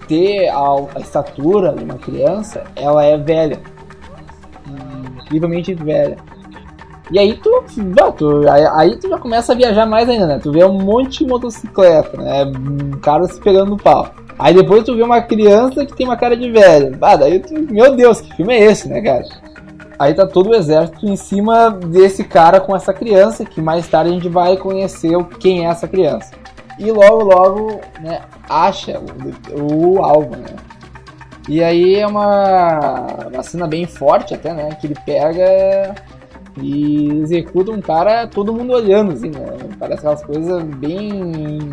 ter 0.07 0.47
a, 0.49 0.59
a 0.95 0.99
estatura 0.99 1.73
de 1.73 1.83
uma 1.83 1.95
criança, 1.95 2.63
ela 2.75 3.03
é 3.03 3.17
velha. 3.17 3.59
Incrivelmente 5.23 5.73
velha. 5.73 6.17
E 7.11 7.19
aí 7.19 7.33
tu, 7.33 7.63
tu- 8.17 8.41
aí, 8.75 8.95
tu 8.97 9.09
já 9.09 9.17
começa 9.17 9.51
a 9.51 9.55
viajar 9.55 9.85
mais 9.85 10.07
ainda, 10.07 10.27
né? 10.27 10.39
Tu 10.41 10.51
vê 10.51 10.63
um 10.63 10.73
monte 10.81 11.19
de 11.19 11.27
motocicleta, 11.29 12.17
né? 12.17 12.45
Um 12.45 12.91
cara 12.99 13.25
se 13.25 13.39
pegando 13.39 13.71
no 13.71 13.77
pau. 13.77 14.09
Aí 14.39 14.53
depois 14.53 14.83
tu 14.83 14.95
vê 14.95 15.03
uma 15.03 15.21
criança 15.21 15.85
que 15.85 15.93
tem 15.93 16.05
uma 16.07 16.15
cara 16.17 16.35
de 16.37 16.49
velha. 16.49 16.95
Bah, 16.97 17.15
daí 17.15 17.39
tu, 17.39 17.53
meu 17.71 17.95
Deus, 17.95 18.21
que 18.21 18.33
filme 18.35 18.53
é 18.53 18.63
esse, 18.63 18.87
né, 18.87 19.01
cara? 19.01 19.23
Aí 20.01 20.15
tá 20.15 20.25
todo 20.25 20.49
o 20.49 20.55
exército 20.55 21.05
em 21.05 21.15
cima 21.15 21.69
desse 21.69 22.23
cara 22.23 22.59
com 22.59 22.75
essa 22.75 22.91
criança, 22.91 23.45
que 23.45 23.61
mais 23.61 23.87
tarde 23.87 24.09
a 24.09 24.13
gente 24.13 24.27
vai 24.27 24.57
conhecer 24.57 25.15
quem 25.39 25.67
é 25.67 25.69
essa 25.69 25.87
criança. 25.87 26.31
E 26.79 26.91
logo, 26.91 27.23
logo, 27.23 27.81
né, 28.01 28.21
acha 28.49 28.99
o, 29.53 29.93
o 29.93 30.03
alvo, 30.03 30.35
né? 30.35 30.55
E 31.47 31.63
aí 31.63 31.97
é 31.97 32.07
uma, 32.07 33.27
uma 33.31 33.43
cena 33.43 33.67
bem 33.67 33.85
forte 33.85 34.33
até, 34.33 34.51
né? 34.51 34.69
Que 34.81 34.87
ele 34.87 34.95
pega 35.05 35.93
e 36.59 37.19
executa 37.21 37.71
um 37.71 37.79
cara, 37.79 38.25
todo 38.25 38.51
mundo 38.51 38.73
olhando, 38.73 39.11
assim, 39.11 39.29
né? 39.29 39.55
Parece 39.77 39.99
aquelas 39.99 40.25
coisas 40.25 40.63
bem 40.63 41.69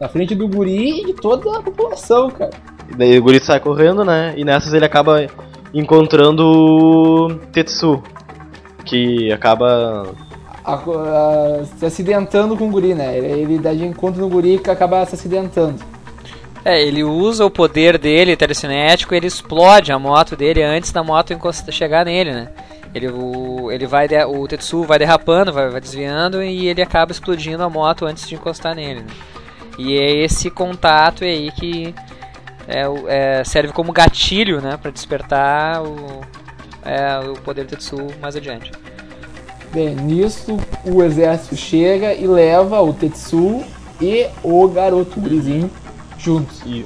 na 0.00 0.08
frente 0.08 0.34
do 0.34 0.48
guri 0.48 1.02
e 1.02 1.06
de 1.08 1.12
toda 1.12 1.58
a 1.58 1.62
população, 1.62 2.30
cara. 2.30 2.52
E 2.90 2.96
daí 2.96 3.18
o 3.18 3.22
guri 3.22 3.40
sai 3.40 3.60
correndo, 3.60 4.06
né? 4.06 4.32
E 4.38 4.42
nessas 4.42 4.72
ele 4.72 4.86
acaba 4.86 5.20
encontrando 5.72 6.44
o 6.46 7.34
Tetsu. 7.52 8.02
Que 8.84 9.30
acaba. 9.32 10.12
a- 10.64 10.74
a- 10.74 11.64
se 11.78 11.86
acidentando 11.86 12.56
com 12.56 12.68
o 12.68 12.70
guri, 12.70 12.94
né? 12.94 13.16
Ele, 13.16 13.26
ele 13.42 13.58
dá 13.58 13.72
de 13.72 13.84
encontro 13.84 14.20
no 14.20 14.28
guri 14.28 14.58
que 14.58 14.70
acaba 14.70 15.04
se 15.06 15.14
acidentando. 15.14 15.76
É, 16.64 16.82
ele 16.82 17.02
usa 17.02 17.44
o 17.44 17.50
poder 17.50 17.96
dele, 17.96 18.36
telecinético, 18.36 19.14
ele 19.14 19.26
explode 19.26 19.92
a 19.92 19.98
moto 19.98 20.36
dele 20.36 20.62
antes 20.62 20.92
da 20.92 21.02
moto 21.02 21.34
chegar 21.70 22.04
nele, 22.04 22.32
né? 22.32 22.48
Ele, 22.94 23.08
o, 23.08 23.70
ele 23.70 23.86
vai, 23.86 24.06
de- 24.08 24.24
o 24.24 24.46
Tetsu 24.48 24.82
vai 24.82 24.98
derrapando, 24.98 25.52
vai, 25.52 25.70
vai 25.70 25.80
desviando 25.80 26.42
e 26.42 26.66
ele 26.66 26.82
acaba 26.82 27.12
explodindo 27.12 27.62
a 27.62 27.70
moto 27.70 28.04
antes 28.04 28.28
de 28.28 28.34
encostar 28.34 28.74
nele. 28.74 29.00
Né? 29.00 29.06
E 29.78 29.96
é 29.96 30.24
esse 30.24 30.50
contato 30.50 31.24
aí 31.24 31.50
que 31.52 31.94
é, 32.68 33.38
é, 33.38 33.44
serve 33.44 33.72
como 33.72 33.92
gatilho, 33.92 34.60
né, 34.60 34.76
para 34.76 34.90
despertar 34.90 35.82
o, 35.82 36.20
é, 36.84 37.18
o 37.28 37.34
poder 37.40 37.64
do 37.64 37.70
Tetsu 37.70 37.96
mais 38.20 38.36
adiante. 38.36 38.70
Bem, 39.72 39.94
nisso 39.94 40.58
o 40.84 41.02
exército 41.02 41.56
chega 41.56 42.12
e 42.12 42.26
leva 42.26 42.80
o 42.80 42.92
Tetsu 42.92 43.62
e 44.00 44.26
o 44.42 44.66
garoto, 44.68 45.18
o 45.18 45.22
gurizinho, 45.22 45.70
juntos. 46.18 46.60
E 46.66 46.84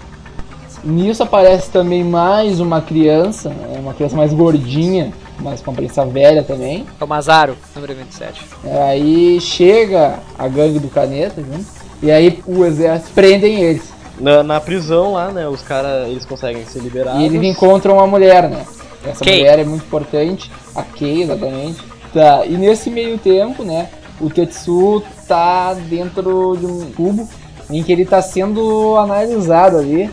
Nisso 0.84 1.22
aparece 1.22 1.70
também 1.70 2.04
mais 2.04 2.60
uma 2.60 2.82
criança, 2.82 3.48
né, 3.48 3.78
uma 3.78 3.94
criança 3.94 4.14
mais 4.14 4.34
gordinha, 4.34 5.14
mas 5.40 5.62
com 5.62 5.70
aparência 5.70 6.04
velha 6.04 6.42
também. 6.42 6.84
É 7.00 7.04
o 7.04 7.08
Mazaro, 7.08 7.56
número 7.74 7.94
27. 7.94 8.44
Aí 8.86 9.40
chega 9.40 10.18
a 10.38 10.46
gangue 10.46 10.78
do 10.78 10.88
Caneta 10.88 11.42
junto, 11.42 11.64
e 12.02 12.10
aí 12.10 12.42
o 12.46 12.66
exército 12.66 13.12
prendem 13.14 13.62
eles. 13.62 13.93
Na, 14.18 14.42
na 14.42 14.60
prisão 14.60 15.14
lá, 15.14 15.30
né, 15.30 15.48
os 15.48 15.62
caras, 15.62 16.08
eles 16.08 16.24
conseguem 16.24 16.64
ser 16.66 16.80
liberados. 16.80 17.20
E 17.20 17.24
eles 17.24 17.42
encontram 17.42 17.94
uma 17.94 18.06
mulher, 18.06 18.48
né? 18.48 18.64
Essa 19.04 19.24
Kay. 19.24 19.38
mulher 19.38 19.58
é 19.58 19.64
muito 19.64 19.84
importante, 19.84 20.50
a 20.74 20.82
Kay, 20.82 21.22
exatamente. 21.22 21.82
Tá, 22.12 22.46
e 22.46 22.56
nesse 22.56 22.90
meio 22.90 23.18
tempo, 23.18 23.64
né, 23.64 23.88
o 24.20 24.30
Tetsu 24.30 25.02
tá 25.26 25.74
dentro 25.74 26.56
de 26.56 26.66
um 26.66 26.92
cubo 26.92 27.28
em 27.68 27.82
que 27.82 27.90
ele 27.90 28.04
tá 28.04 28.22
sendo 28.22 28.96
analisado 28.96 29.78
ali 29.78 30.10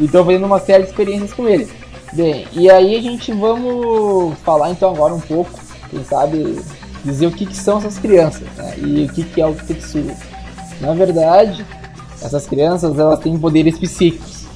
e 0.00 0.04
estão 0.04 0.24
fazendo 0.24 0.46
uma 0.46 0.58
série 0.58 0.84
de 0.84 0.90
experiências 0.90 1.32
com 1.32 1.46
ele. 1.46 1.68
Bem, 2.12 2.46
e 2.52 2.70
aí 2.70 2.96
a 2.96 3.02
gente 3.02 3.32
vamos 3.32 4.38
falar 4.40 4.70
então 4.70 4.90
agora 4.90 5.14
um 5.14 5.20
pouco, 5.20 5.50
quem 5.90 6.04
sabe, 6.04 6.58
dizer 7.04 7.26
o 7.26 7.32
que, 7.32 7.46
que 7.46 7.56
são 7.56 7.78
essas 7.78 7.98
crianças 7.98 8.46
né, 8.56 8.74
e 8.78 9.04
o 9.04 9.12
que, 9.12 9.24
que 9.24 9.40
é 9.40 9.46
o 9.46 9.54
Tetsu. 9.54 10.06
Na 10.80 10.94
verdade, 10.94 11.64
essas 12.24 12.46
crianças 12.46 12.98
elas 12.98 13.18
têm 13.18 13.38
poderes 13.38 13.78
psíquicos. 13.78 14.46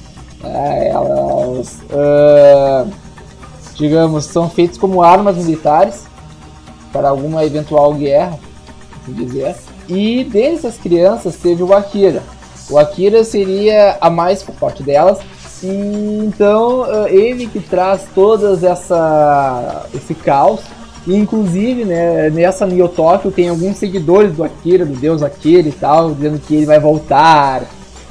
né, 0.43 0.89
elas, 0.89 1.79
ah, 1.91 2.85
digamos, 3.75 4.25
são 4.25 4.49
feitas 4.49 4.77
como 4.77 5.03
armas 5.03 5.37
militares 5.37 6.05
para 6.91 7.09
alguma 7.09 7.43
eventual 7.43 7.93
guerra, 7.93 8.39
assim 9.01 9.13
dizer. 9.13 9.55
E 9.87 10.23
dessas 10.23 10.77
crianças 10.77 11.35
teve 11.35 11.63
o 11.63 11.73
Akira. 11.73 12.23
O 12.69 12.77
Akira 12.77 13.23
seria 13.23 13.97
a 14.01 14.09
mais 14.09 14.43
forte 14.43 14.83
delas. 14.83 15.19
E 15.63 16.23
então 16.25 16.83
ah, 16.83 17.09
ele 17.09 17.47
que 17.47 17.59
traz 17.59 18.05
todas 18.13 18.63
essa 18.63 19.85
esse 19.93 20.13
caos. 20.13 20.61
E, 21.07 21.15
inclusive, 21.15 21.85
né, 21.85 22.29
nessa 22.29 22.67
Tóquio 22.93 23.31
tem 23.31 23.47
alguns 23.47 23.77
seguidores 23.77 24.33
do 24.33 24.43
Akira, 24.43 24.85
do 24.85 24.93
deus 24.93 25.23
Akira 25.23 25.69
e 25.69 25.71
tal, 25.71 26.13
dizendo 26.13 26.37
que 26.37 26.53
ele 26.53 26.65
vai 26.65 26.81
voltar, 26.81 27.63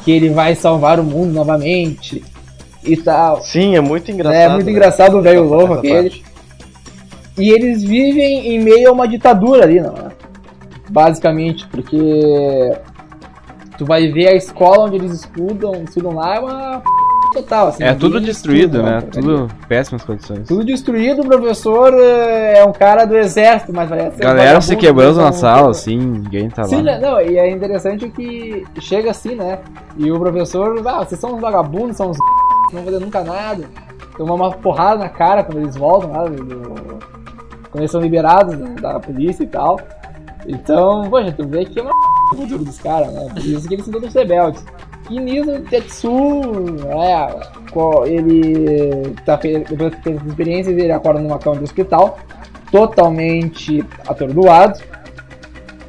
que 0.02 0.10
ele 0.10 0.30
vai 0.30 0.54
salvar 0.54 0.98
o 0.98 1.04
mundo 1.04 1.30
novamente 1.30 2.24
e 2.82 2.96
tal. 2.96 3.42
Sim, 3.42 3.76
é 3.76 3.82
muito 3.82 4.10
engraçado. 4.10 4.40
É 4.40 4.48
muito 4.48 4.64
né? 4.64 4.72
engraçado 4.72 5.18
o 5.18 5.22
velho 5.22 5.44
louco 5.44 5.74
aquele. 5.74 6.08
parte. 6.08 6.24
E 7.36 7.50
eles 7.50 7.82
vivem 7.82 8.54
em 8.54 8.60
meio 8.60 8.88
a 8.88 8.92
uma 8.92 9.06
ditadura 9.06 9.64
ali, 9.64 9.78
não 9.78 9.92
é? 9.92 10.08
Basicamente, 10.88 11.66
porque 11.66 11.98
tu 13.76 13.84
vai 13.84 14.10
ver 14.10 14.28
a 14.28 14.34
escola 14.34 14.86
onde 14.86 14.96
eles 14.96 15.12
estudam, 15.12 15.84
estudam 15.84 16.12
lá 16.12 16.36
é 16.36 16.40
uma. 16.40 16.82
Total, 17.36 17.68
assim. 17.68 17.82
É 17.84 17.94
tudo 17.94 18.20
destruído, 18.20 18.82
né? 18.82 19.00
Tudo 19.00 19.48
péssimas 19.68 20.02
condições. 20.04 20.46
Tudo 20.48 20.64
destruído, 20.64 21.22
o 21.22 21.26
professor 21.26 21.92
é 21.94 22.64
um 22.64 22.72
cara 22.72 23.04
do 23.04 23.16
exército, 23.16 23.72
mas 23.72 23.88
parece 23.88 24.16
ser 24.16 24.22
Galera 24.22 24.60
se 24.60 24.76
quebrando 24.76 25.16
na 25.16 25.28
então, 25.28 25.32
sala, 25.32 25.70
assim, 25.70 25.96
ninguém 25.96 26.48
tá 26.48 26.64
Sim, 26.64 26.76
lá. 26.76 26.82
né? 26.82 26.98
não, 26.98 27.20
e 27.20 27.36
é 27.38 27.50
interessante 27.50 28.08
que 28.10 28.64
chega 28.80 29.10
assim, 29.10 29.34
né? 29.34 29.58
E 29.96 30.10
o 30.10 30.18
professor, 30.18 30.80
ah, 30.86 31.04
vocês 31.04 31.20
são 31.20 31.34
uns 31.34 31.40
vagabundos, 31.40 31.96
são 31.96 32.10
uns 32.10 32.18
não 32.72 32.82
vão 32.82 32.84
fazer 32.84 32.98
nunca 33.04 33.22
nada. 33.22 33.64
Toma 34.16 34.34
uma 34.34 34.50
porrada 34.50 34.98
na 34.98 35.08
cara 35.08 35.44
quando 35.44 35.58
eles 35.58 35.76
voltam 35.76 36.12
lá, 36.12 36.24
do- 36.24 36.98
quando 37.70 37.82
eles 37.82 37.90
são 37.90 38.00
liberados 38.00 38.56
da 38.80 38.98
polícia 38.98 39.44
e 39.44 39.46
tal. 39.46 39.78
Então, 40.48 41.08
poxa, 41.10 41.32
tu 41.32 41.46
vê 41.46 41.64
que 41.64 41.78
é 41.78 41.82
uma 41.82 41.90
o 42.32 42.36
futuro 42.36 42.64
dos 42.64 42.78
caras, 42.78 43.12
né? 43.12 43.28
Por 43.32 43.44
isso 43.44 43.68
que 43.68 43.74
eles 43.74 43.84
são 43.84 43.92
todos 43.92 44.12
rebeldes. 44.14 44.64
E 45.08 45.20
nisso, 45.20 45.50
o 45.52 45.60
Tetsu, 45.60 46.08
co- 47.70 48.04
ele 48.06 49.14
tá 49.24 49.36
depois 49.36 49.92
de 49.92 50.02
ter 50.02 50.10
essas 50.14 50.26
experiências, 50.26 50.76
ele 50.76 50.90
acorda 50.92 51.20
numa 51.20 51.38
cama 51.38 51.58
de 51.58 51.64
hospital, 51.64 52.18
totalmente 52.72 53.84
atordoado. 54.06 54.80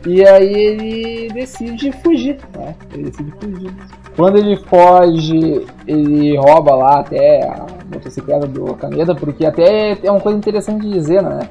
E 0.05 0.25
aí 0.25 0.53
ele 0.53 1.29
decide 1.33 1.91
fugir, 2.03 2.37
né? 2.55 2.75
Ele 2.93 3.03
decide 3.09 3.31
fugir. 3.41 3.71
Quando 4.15 4.37
ele 4.37 4.55
foge, 4.55 5.65
ele 5.85 6.37
rouba 6.37 6.75
lá 6.75 6.99
até 6.99 7.43
a 7.43 7.65
motocicleta 7.93 8.47
do 8.47 8.73
Caneda, 8.75 9.13
porque 9.15 9.45
até 9.45 9.97
é 10.01 10.11
uma 10.11 10.19
coisa 10.21 10.37
interessante 10.37 10.81
de 10.81 10.93
dizer, 10.93 11.21
né? 11.21 11.49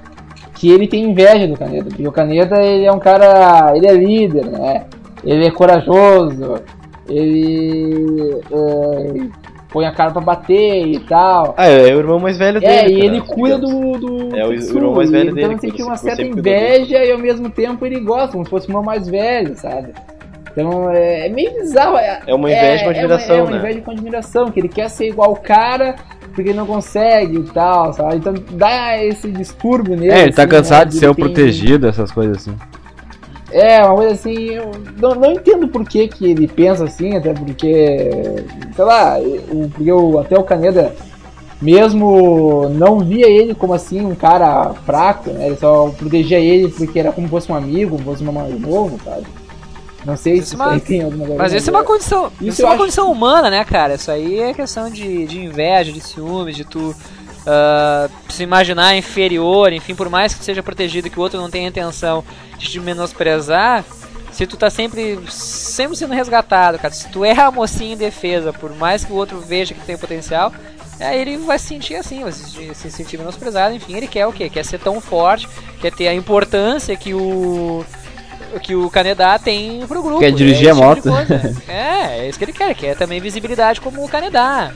Que 0.54 0.70
ele 0.70 0.88
tem 0.88 1.04
inveja 1.10 1.46
do 1.46 1.56
Caneda, 1.58 1.84
porque 1.90 2.06
o 2.08 2.12
Caneda 2.12 2.62
ele 2.62 2.86
é 2.86 2.92
um 2.92 2.98
cara, 2.98 3.76
ele 3.76 3.86
é 3.86 3.92
líder, 3.92 4.46
né? 4.46 4.84
Ele 5.22 5.46
é 5.46 5.50
corajoso, 5.50 6.60
ele 7.08 8.40
é, 8.50 9.26
põe 9.70 9.86
a 9.86 9.92
cara 9.92 10.10
pra 10.10 10.20
bater 10.20 10.86
e 10.86 10.98
tal. 11.00 11.54
Ah, 11.56 11.66
é 11.66 11.94
o 11.94 11.98
irmão 11.98 12.18
mais 12.18 12.36
velho 12.38 12.60
dele. 12.60 12.72
É, 12.72 12.88
e 12.88 12.92
cara, 12.94 13.04
ele 13.04 13.20
cuida 13.20 13.58
do, 13.58 13.92
do 13.98 14.36
É, 14.36 14.46
o 14.46 14.50
Tetsu, 14.50 14.76
irmão 14.76 14.94
mais 14.94 15.10
velho 15.10 15.24
então 15.30 15.34
dele, 15.34 15.46
ele 15.46 15.54
que 15.56 15.70
sente 15.70 15.82
uma 15.82 15.96
certa 15.96 16.22
inveja 16.22 17.04
e 17.04 17.12
ao 17.12 17.18
mesmo 17.18 17.50
tempo 17.50 17.84
ele 17.84 18.00
gosta, 18.00 18.32
como 18.32 18.44
se 18.44 18.50
fosse 18.50 18.66
o 18.66 18.70
irmão 18.70 18.82
mais 18.82 19.08
velho, 19.08 19.56
sabe? 19.56 19.92
Então 20.52 20.90
é, 20.90 21.26
é 21.26 21.28
meio 21.28 21.52
bizarro. 21.52 21.98
É, 21.98 22.20
É 22.26 22.34
uma 22.34 22.50
inveja 22.50 22.84
com 22.84 22.90
admiração, 22.90 23.36
é 23.36 23.40
uma, 23.42 23.48
é 23.48 23.50
uma 23.50 23.50
né? 23.50 23.58
inveja 23.58 23.80
com 23.82 23.90
admiração, 23.90 24.50
que 24.50 24.60
ele 24.60 24.68
quer 24.68 24.88
ser 24.88 25.08
igual 25.08 25.32
o 25.32 25.36
cara 25.36 25.96
porque 26.36 26.50
ele 26.50 26.58
não 26.58 26.66
consegue 26.66 27.38
e 27.38 27.42
tal, 27.44 27.94
sabe? 27.94 28.16
Então 28.16 28.34
dá 28.52 29.02
esse 29.02 29.30
distúrbio 29.30 29.96
nele. 29.96 30.12
É, 30.12 30.22
ele 30.24 30.32
tá 30.32 30.42
assim, 30.42 30.50
cansado 30.50 30.84
né? 30.84 30.90
de 30.92 30.98
ser 30.98 31.08
o 31.08 31.14
tem- 31.14 31.24
protegido, 31.24 31.88
essas 31.88 32.12
coisas 32.12 32.36
assim. 32.36 32.54
É, 33.58 33.84
uma 33.84 33.94
coisa 33.96 34.12
assim, 34.14 34.34
eu 34.50 34.70
não, 35.00 35.14
não 35.14 35.32
entendo 35.32 35.68
por 35.68 35.84
que, 35.84 36.08
que 36.08 36.26
ele 36.30 36.46
pensa 36.46 36.84
assim, 36.84 37.16
até 37.16 37.32
porque, 37.32 38.10
sei 38.74 38.84
lá, 38.84 39.18
o, 39.50 39.68
porque 39.70 39.90
o, 39.92 40.18
até 40.18 40.38
o 40.38 40.42
Caneda 40.44 40.94
mesmo 41.60 42.68
não 42.70 43.00
via 43.00 43.28
ele 43.28 43.54
como 43.54 43.72
assim 43.74 44.04
um 44.04 44.14
cara 44.14 44.74
fraco, 44.84 45.30
né? 45.30 45.46
Ele 45.46 45.56
só 45.56 45.88
protegia 45.96 46.38
ele 46.38 46.68
porque 46.68 46.98
era 46.98 47.12
como 47.12 47.28
fosse 47.28 47.50
um 47.50 47.54
amigo, 47.54 47.92
como 47.96 48.04
fosse 48.04 48.22
um 48.22 48.32
mais 48.32 48.60
novo, 48.60 48.98
sabe? 49.04 49.26
Não 50.04 50.16
sei 50.16 50.34
Isso 50.34 50.54
se 50.56 50.62
é 50.62 50.64
uma- 50.64 50.78
tem 50.80 51.02
alguma 51.02 51.26
coisa. 51.26 51.42
Mas 51.42 51.52
isso 51.52 51.68
é 51.70 51.72
uma 51.72 51.82
condição, 51.82 52.26
Isso 52.40 52.48
isso, 52.50 52.62
eu 52.62 52.66
é 52.66 52.68
uma 52.68 52.74
acho- 52.74 52.82
condição 52.82 53.10
humana, 53.10 53.50
né, 53.50 53.64
cara? 53.64 53.94
Isso 53.94 54.10
aí 54.10 54.38
é 54.38 54.54
questão 54.54 54.88
de, 54.90 55.26
de 55.26 55.40
inveja, 55.40 55.90
de 55.90 56.00
ciúmes, 56.00 56.54
de 56.54 56.64
tu 56.64 56.94
ah, 57.46 58.08
se 58.28 58.42
imaginar 58.42 58.96
inferior, 58.96 59.72
enfim, 59.72 59.94
por 59.94 60.08
mais 60.10 60.34
que 60.34 60.44
seja 60.44 60.62
protegido, 60.62 61.08
que 61.08 61.18
o 61.18 61.22
outro 61.22 61.40
não 61.40 61.50
tenha 61.50 61.68
intenção 61.68 62.24
de 62.58 62.68
te 62.68 62.80
menosprezar, 62.80 63.84
se 64.32 64.46
tu 64.46 64.56
tá 64.56 64.68
sempre, 64.68 65.18
sempre 65.30 65.96
sendo 65.96 66.12
resgatado, 66.12 66.78
cara, 66.78 66.92
se 66.92 67.08
tu 67.08 67.24
é 67.24 67.32
a 67.32 67.50
mocinha 67.50 67.94
em 67.94 67.96
defesa, 67.96 68.52
por 68.52 68.74
mais 68.74 69.04
que 69.04 69.12
o 69.12 69.16
outro 69.16 69.40
veja 69.40 69.72
que 69.72 69.80
tem 69.80 69.96
potencial, 69.96 70.52
aí 71.00 71.20
ele 71.20 71.38
vai 71.38 71.58
se 71.58 71.66
sentir 71.66 71.94
assim, 71.94 72.22
vai 72.22 72.32
se, 72.32 72.44
sentir- 72.44 72.74
se 72.74 72.90
sentir 72.90 73.18
menosprezado, 73.18 73.74
enfim, 73.74 73.96
ele 73.96 74.06
quer 74.06 74.26
o 74.26 74.32
quê? 74.32 74.50
Quer 74.50 74.64
ser 74.64 74.78
tão 74.78 75.00
forte, 75.00 75.48
quer 75.80 75.92
ter 75.92 76.08
a 76.08 76.14
importância 76.14 76.96
que 76.96 77.14
o 77.14 77.84
que 78.62 78.74
o 78.74 78.88
Canedá 78.88 79.38
tem 79.38 79.86
pro 79.86 80.02
grupo. 80.02 80.20
Quer 80.20 80.32
dirigir 80.32 80.68
é 80.68 80.70
a 80.70 80.74
tipo 80.74 80.86
moto. 80.86 81.02
coisa. 81.02 81.62
é, 81.68 82.20
é 82.20 82.28
isso 82.28 82.38
que 82.38 82.44
ele 82.44 82.52
quer, 82.52 82.74
quer 82.74 82.96
também 82.96 83.20
visibilidade 83.20 83.80
como 83.80 84.02
o 84.04 84.08
Canedá. 84.08 84.72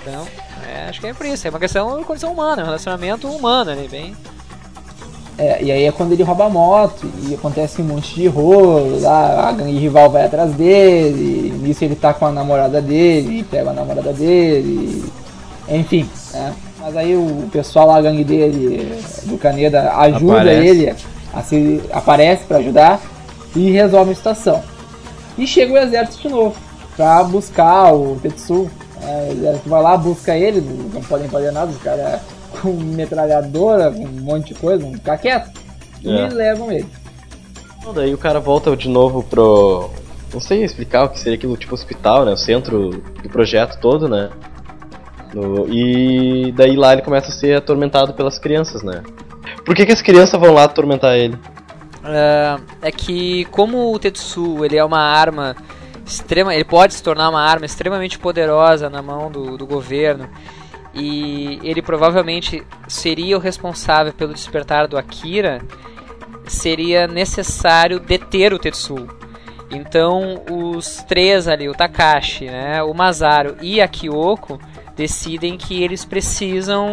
Então, 0.00 0.26
é, 0.74 0.88
acho 0.88 1.00
que 1.00 1.06
é 1.06 1.14
por 1.14 1.24
isso, 1.24 1.46
é 1.46 1.50
uma 1.50 1.60
questão 1.60 1.98
de 1.98 2.04
condição 2.04 2.32
humana, 2.32 2.62
é 2.62 2.64
um 2.64 2.66
relacionamento 2.66 3.28
humano 3.28 3.70
ali, 3.70 3.86
bem. 3.88 4.16
É, 5.36 5.62
e 5.62 5.72
aí 5.72 5.84
é 5.84 5.92
quando 5.92 6.12
ele 6.12 6.22
rouba 6.22 6.46
a 6.46 6.48
moto 6.48 7.10
e 7.28 7.34
acontece 7.34 7.82
um 7.82 7.84
monte 7.84 8.14
de 8.14 8.26
rolo, 8.28 9.00
lá, 9.00 9.48
a 9.48 9.52
gangue 9.52 9.78
rival 9.78 10.10
vai 10.10 10.26
atrás 10.26 10.52
dele, 10.52 11.48
e 11.48 11.58
nisso 11.58 11.84
ele 11.84 11.96
tá 11.96 12.14
com 12.14 12.26
a 12.26 12.32
namorada 12.32 12.80
dele, 12.80 13.44
pega 13.50 13.70
a 13.70 13.72
namorada 13.72 14.12
dele, 14.12 15.04
enfim, 15.68 16.08
né? 16.32 16.52
Mas 16.80 16.96
aí 16.96 17.16
o 17.16 17.48
pessoal 17.50 17.86
lá, 17.86 17.96
a 17.96 18.02
gangue 18.02 18.24
dele, 18.24 19.00
do 19.24 19.38
Caneda, 19.38 19.92
ajuda 19.96 20.40
Aparece. 20.40 20.68
ele, 20.68 20.94
a 21.32 21.42
se, 21.42 21.82
aparece 21.90 22.44
pra 22.44 22.58
ajudar 22.58 23.00
e 23.56 23.70
resolve 23.70 24.12
a 24.12 24.14
situação. 24.14 24.62
E 25.36 25.46
chega 25.46 25.72
o 25.72 25.78
exército 25.78 26.28
de 26.28 26.34
novo, 26.34 26.54
pra 26.96 27.24
buscar 27.24 27.92
o 27.92 28.16
Tetsu. 28.22 28.70
Né? 29.04 29.28
O 29.28 29.32
exército 29.32 29.68
vai 29.68 29.82
lá, 29.82 29.96
busca 29.96 30.36
ele, 30.36 30.60
não 30.92 31.00
podem 31.02 31.28
fazer 31.28 31.50
nada, 31.52 31.70
os 31.70 31.78
caras 31.82 32.20
com 32.60 32.70
metralhadora, 32.72 33.90
com 33.90 34.04
um 34.04 34.20
monte 34.22 34.48
de 34.48 34.54
coisa, 34.60 34.82
vão 34.82 34.92
ficar 34.94 35.18
quieto. 35.18 35.50
E 36.02 36.10
É. 36.10 36.28
levam 36.28 36.70
ele. 36.70 36.86
Então, 37.78 37.92
daí 37.92 38.12
o 38.14 38.18
cara 38.18 38.40
volta 38.40 38.74
de 38.76 38.88
novo 38.88 39.22
pro. 39.22 39.90
Não 40.32 40.40
sei 40.40 40.64
explicar 40.64 41.04
o 41.04 41.08
que 41.10 41.18
seria 41.20 41.36
aquilo, 41.36 41.56
tipo 41.56 41.74
hospital, 41.74 42.24
né? 42.24 42.32
O 42.32 42.36
centro 42.36 42.90
do 43.22 43.28
projeto 43.28 43.78
todo, 43.80 44.08
né? 44.08 44.30
No- 45.32 45.66
E 45.68 46.52
daí 46.52 46.76
lá 46.76 46.92
ele 46.92 47.02
começa 47.02 47.28
a 47.28 47.32
ser 47.32 47.56
atormentado 47.56 48.14
pelas 48.14 48.38
crianças, 48.38 48.82
né? 48.82 49.02
Por 49.64 49.74
que, 49.74 49.86
que 49.86 49.92
as 49.92 50.02
crianças 50.02 50.38
vão 50.40 50.52
lá 50.54 50.64
atormentar 50.64 51.14
ele? 51.16 51.36
Ah, 52.02 52.58
é 52.82 52.90
que 52.92 53.44
como 53.46 53.92
o 53.92 53.98
Tetsu 53.98 54.64
ele 54.64 54.76
é 54.76 54.84
uma 54.84 55.00
arma 55.00 55.56
extrema, 56.04 56.54
ele 56.54 56.64
pode 56.64 56.94
se 56.94 57.02
tornar 57.02 57.30
uma 57.30 57.42
arma 57.42 57.66
extremamente 57.66 58.18
poderosa 58.18 58.90
na 58.90 59.02
mão 59.02 59.30
do, 59.30 59.56
do 59.56 59.66
governo 59.66 60.28
e 60.94 61.58
ele 61.62 61.82
provavelmente 61.82 62.62
seria 62.86 63.36
o 63.36 63.40
responsável 63.40 64.12
pelo 64.12 64.32
despertar 64.32 64.86
do 64.86 64.96
Akira, 64.96 65.60
seria 66.46 67.06
necessário 67.06 67.98
deter 67.98 68.54
o 68.54 68.58
Tetsu. 68.58 69.08
Então 69.70 70.42
os 70.50 71.02
três 71.08 71.48
ali, 71.48 71.68
o 71.68 71.74
Takashi, 71.74 72.46
né, 72.46 72.82
o 72.82 72.94
Masaru 72.94 73.56
e 73.60 73.80
a 73.80 73.88
Kyoko, 73.88 74.60
decidem 74.94 75.56
que 75.56 75.82
eles 75.82 76.04
precisam 76.04 76.86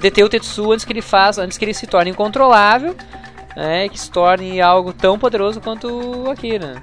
deter 0.00 0.24
o 0.24 0.28
Tetsu 0.28 0.72
antes 0.72 0.84
que 0.84 0.92
ele 0.92 1.02
faça, 1.02 1.42
antes 1.42 1.56
que 1.56 1.64
ele 1.64 1.74
se 1.74 1.86
torne 1.86 2.10
incontrolável, 2.10 2.96
né, 3.54 3.88
que 3.88 4.00
se 4.00 4.10
torne 4.10 4.60
algo 4.60 4.92
tão 4.92 5.16
poderoso 5.18 5.60
quanto 5.60 5.86
o 5.86 6.30
Akira. 6.30 6.82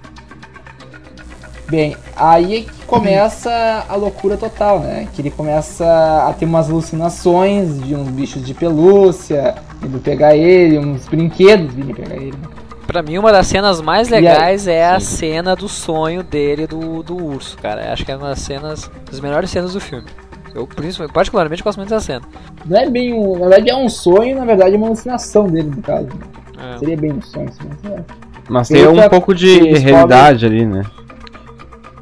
Bem, 1.70 1.96
aí 2.16 2.56
é 2.58 2.62
que 2.62 2.86
começa 2.86 3.86
a 3.88 3.96
loucura 3.96 4.36
total, 4.38 4.80
né? 4.80 5.08
Que 5.14 5.22
ele 5.22 5.30
começa 5.30 5.86
a 6.28 6.34
ter 6.34 6.46
umas 6.46 6.70
alucinações 6.70 7.80
de 7.84 7.96
uns 7.96 8.08
bichos 8.10 8.44
de 8.46 8.54
pelúcia, 8.54 9.54
indo 9.86 10.00
pegar 10.00 10.36
ele, 10.36 10.80
uns 10.80 11.08
brinquedos 11.08 11.74
vindo 11.74 11.94
pegar 11.94 12.16
ele. 12.16 12.32
né? 12.32 12.50
Pra 12.88 13.04
mim, 13.04 13.20
uma 13.20 13.32
das 13.32 13.46
cenas 13.46 13.80
mais 13.82 14.10
E 14.10 14.16
aí- 14.16 14.22
legais 14.24 14.68
é 14.68 14.84
a 14.90 15.00
Sim. 15.00 15.18
cena 15.18 15.56
do 15.56 15.70
sonho 15.70 16.24
dele 16.24 16.66
do, 16.66 17.04
do 17.04 17.16
urso, 17.24 17.56
cara. 17.60 17.94
Acho 17.94 18.04
que 18.04 18.12
é 18.12 18.18
uma 18.18 18.30
das 18.30 18.40
cenas, 18.40 18.90
das 19.12 19.20
melhores 19.20 19.52
cenas 19.52 19.74
do 19.74 19.80
filme. 19.80 20.08
Eu, 20.56 20.66
principalmente, 20.66 21.14
particularmente, 21.14 21.62
gosto 21.62 21.78
muito 21.78 21.90
dessa 21.90 22.04
cena. 22.08 22.22
Não 22.66 22.80
é 22.80 22.90
bem 22.90 23.14
um. 23.14 23.34
Na 23.38 23.48
verdade 23.50 23.70
é 23.70 23.76
um 23.76 23.88
sonho, 23.88 24.36
na 24.40 24.46
verdade 24.46 24.74
é 24.74 24.78
uma 24.78 24.88
alucinação 24.88 25.46
dele, 25.46 25.70
no 25.76 25.82
caso. 25.84 26.08
né? 26.08 26.74
É. 26.76 26.78
Seria 26.80 26.98
bem 26.98 27.12
um 27.14 27.22
sonho, 27.22 27.48
assim, 27.48 27.70
mas 27.84 27.92
é. 27.94 28.04
Mas 28.50 28.68
tem 28.70 28.88
um 28.88 29.08
pouco 29.10 29.36
de 29.36 29.60
realidade 29.78 30.48
ali, 30.48 30.66
né? 30.66 30.82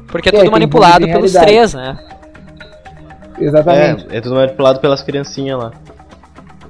Porque 0.08 0.28
é 0.28 0.30
É, 0.30 0.32
tudo 0.32 0.42
tem 0.42 0.50
manipulado 0.50 1.06
pelos 1.06 1.32
realidade. 1.34 1.46
três, 1.46 1.74
né? 1.74 1.98
Exatamente. 3.38 4.06
É, 4.10 4.16
é 4.16 4.20
tudo 4.20 4.34
manipulado 4.34 4.80
pelas 4.80 5.02
criancinhas 5.02 5.58
lá. 5.58 5.72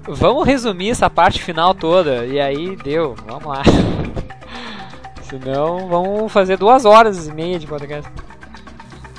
Vamos 0.07 0.47
resumir 0.47 0.91
essa 0.91 1.09
parte 1.09 1.43
final 1.43 1.75
toda. 1.75 2.25
E 2.27 2.41
aí, 2.41 2.77
deu. 2.77 3.15
Vamos 3.27 3.45
lá. 3.47 3.63
Senão, 5.29 5.87
vamos 5.89 6.33
fazer 6.33 6.57
duas 6.57 6.85
horas 6.85 7.27
e 7.29 7.33
meia 7.33 7.59
de 7.59 7.67
podcast. 7.67 8.11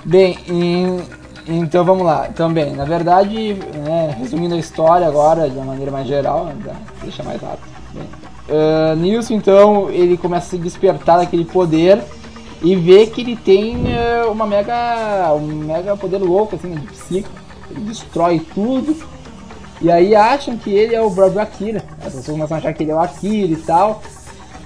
Bem, 0.03 0.37
em- 0.47 1.03
então 1.47 1.83
vamos 1.85 2.05
lá. 2.05 2.27
Então, 2.27 2.51
bem, 2.51 2.73
na 2.73 2.85
verdade, 2.85 3.53
né, 3.53 4.15
resumindo 4.17 4.55
a 4.55 4.57
história 4.57 5.07
agora 5.07 5.47
de 5.49 5.55
uma 5.55 5.65
maneira 5.65 5.91
mais 5.91 6.07
geral, 6.07 6.45
né, 6.45 6.55
pra 6.63 6.73
deixar 7.03 7.23
mais 7.23 7.39
rápido. 7.41 7.67
Bem, 7.93 8.07
ah, 8.49 8.95
Nilson, 8.95 9.33
então, 9.35 9.89
ele 9.91 10.17
começa 10.17 10.47
a 10.47 10.49
se 10.49 10.57
despertar 10.57 11.17
daquele 11.17 11.45
poder 11.45 12.01
e 12.61 12.75
vê 12.75 13.05
que 13.07 13.21
ele 13.21 13.35
tem 13.35 13.83
eh, 13.87 14.23
uma 14.29 14.45
mega, 14.45 15.33
um 15.33 15.45
mega 15.47 15.95
poder 15.95 16.17
louco, 16.17 16.55
assim, 16.55 16.71
de 16.75 16.87
psico. 16.87 17.29
Ele 17.71 17.81
destrói 17.81 18.41
tudo. 18.53 18.95
E 19.81 19.89
aí 19.89 20.13
acham 20.13 20.57
que 20.57 20.69
ele 20.71 20.93
é 20.93 21.01
o 21.01 21.09
próprio 21.09 21.39
Akira. 21.41 21.83
As 21.99 22.13
pessoas 22.13 22.25
começam 22.25 22.57
a 22.57 22.59
achar 22.59 22.73
que 22.73 22.83
ele 22.83 22.91
é 22.91 22.95
o 22.95 22.99
Akira 22.99 23.53
e 23.53 23.55
tal. 23.57 24.01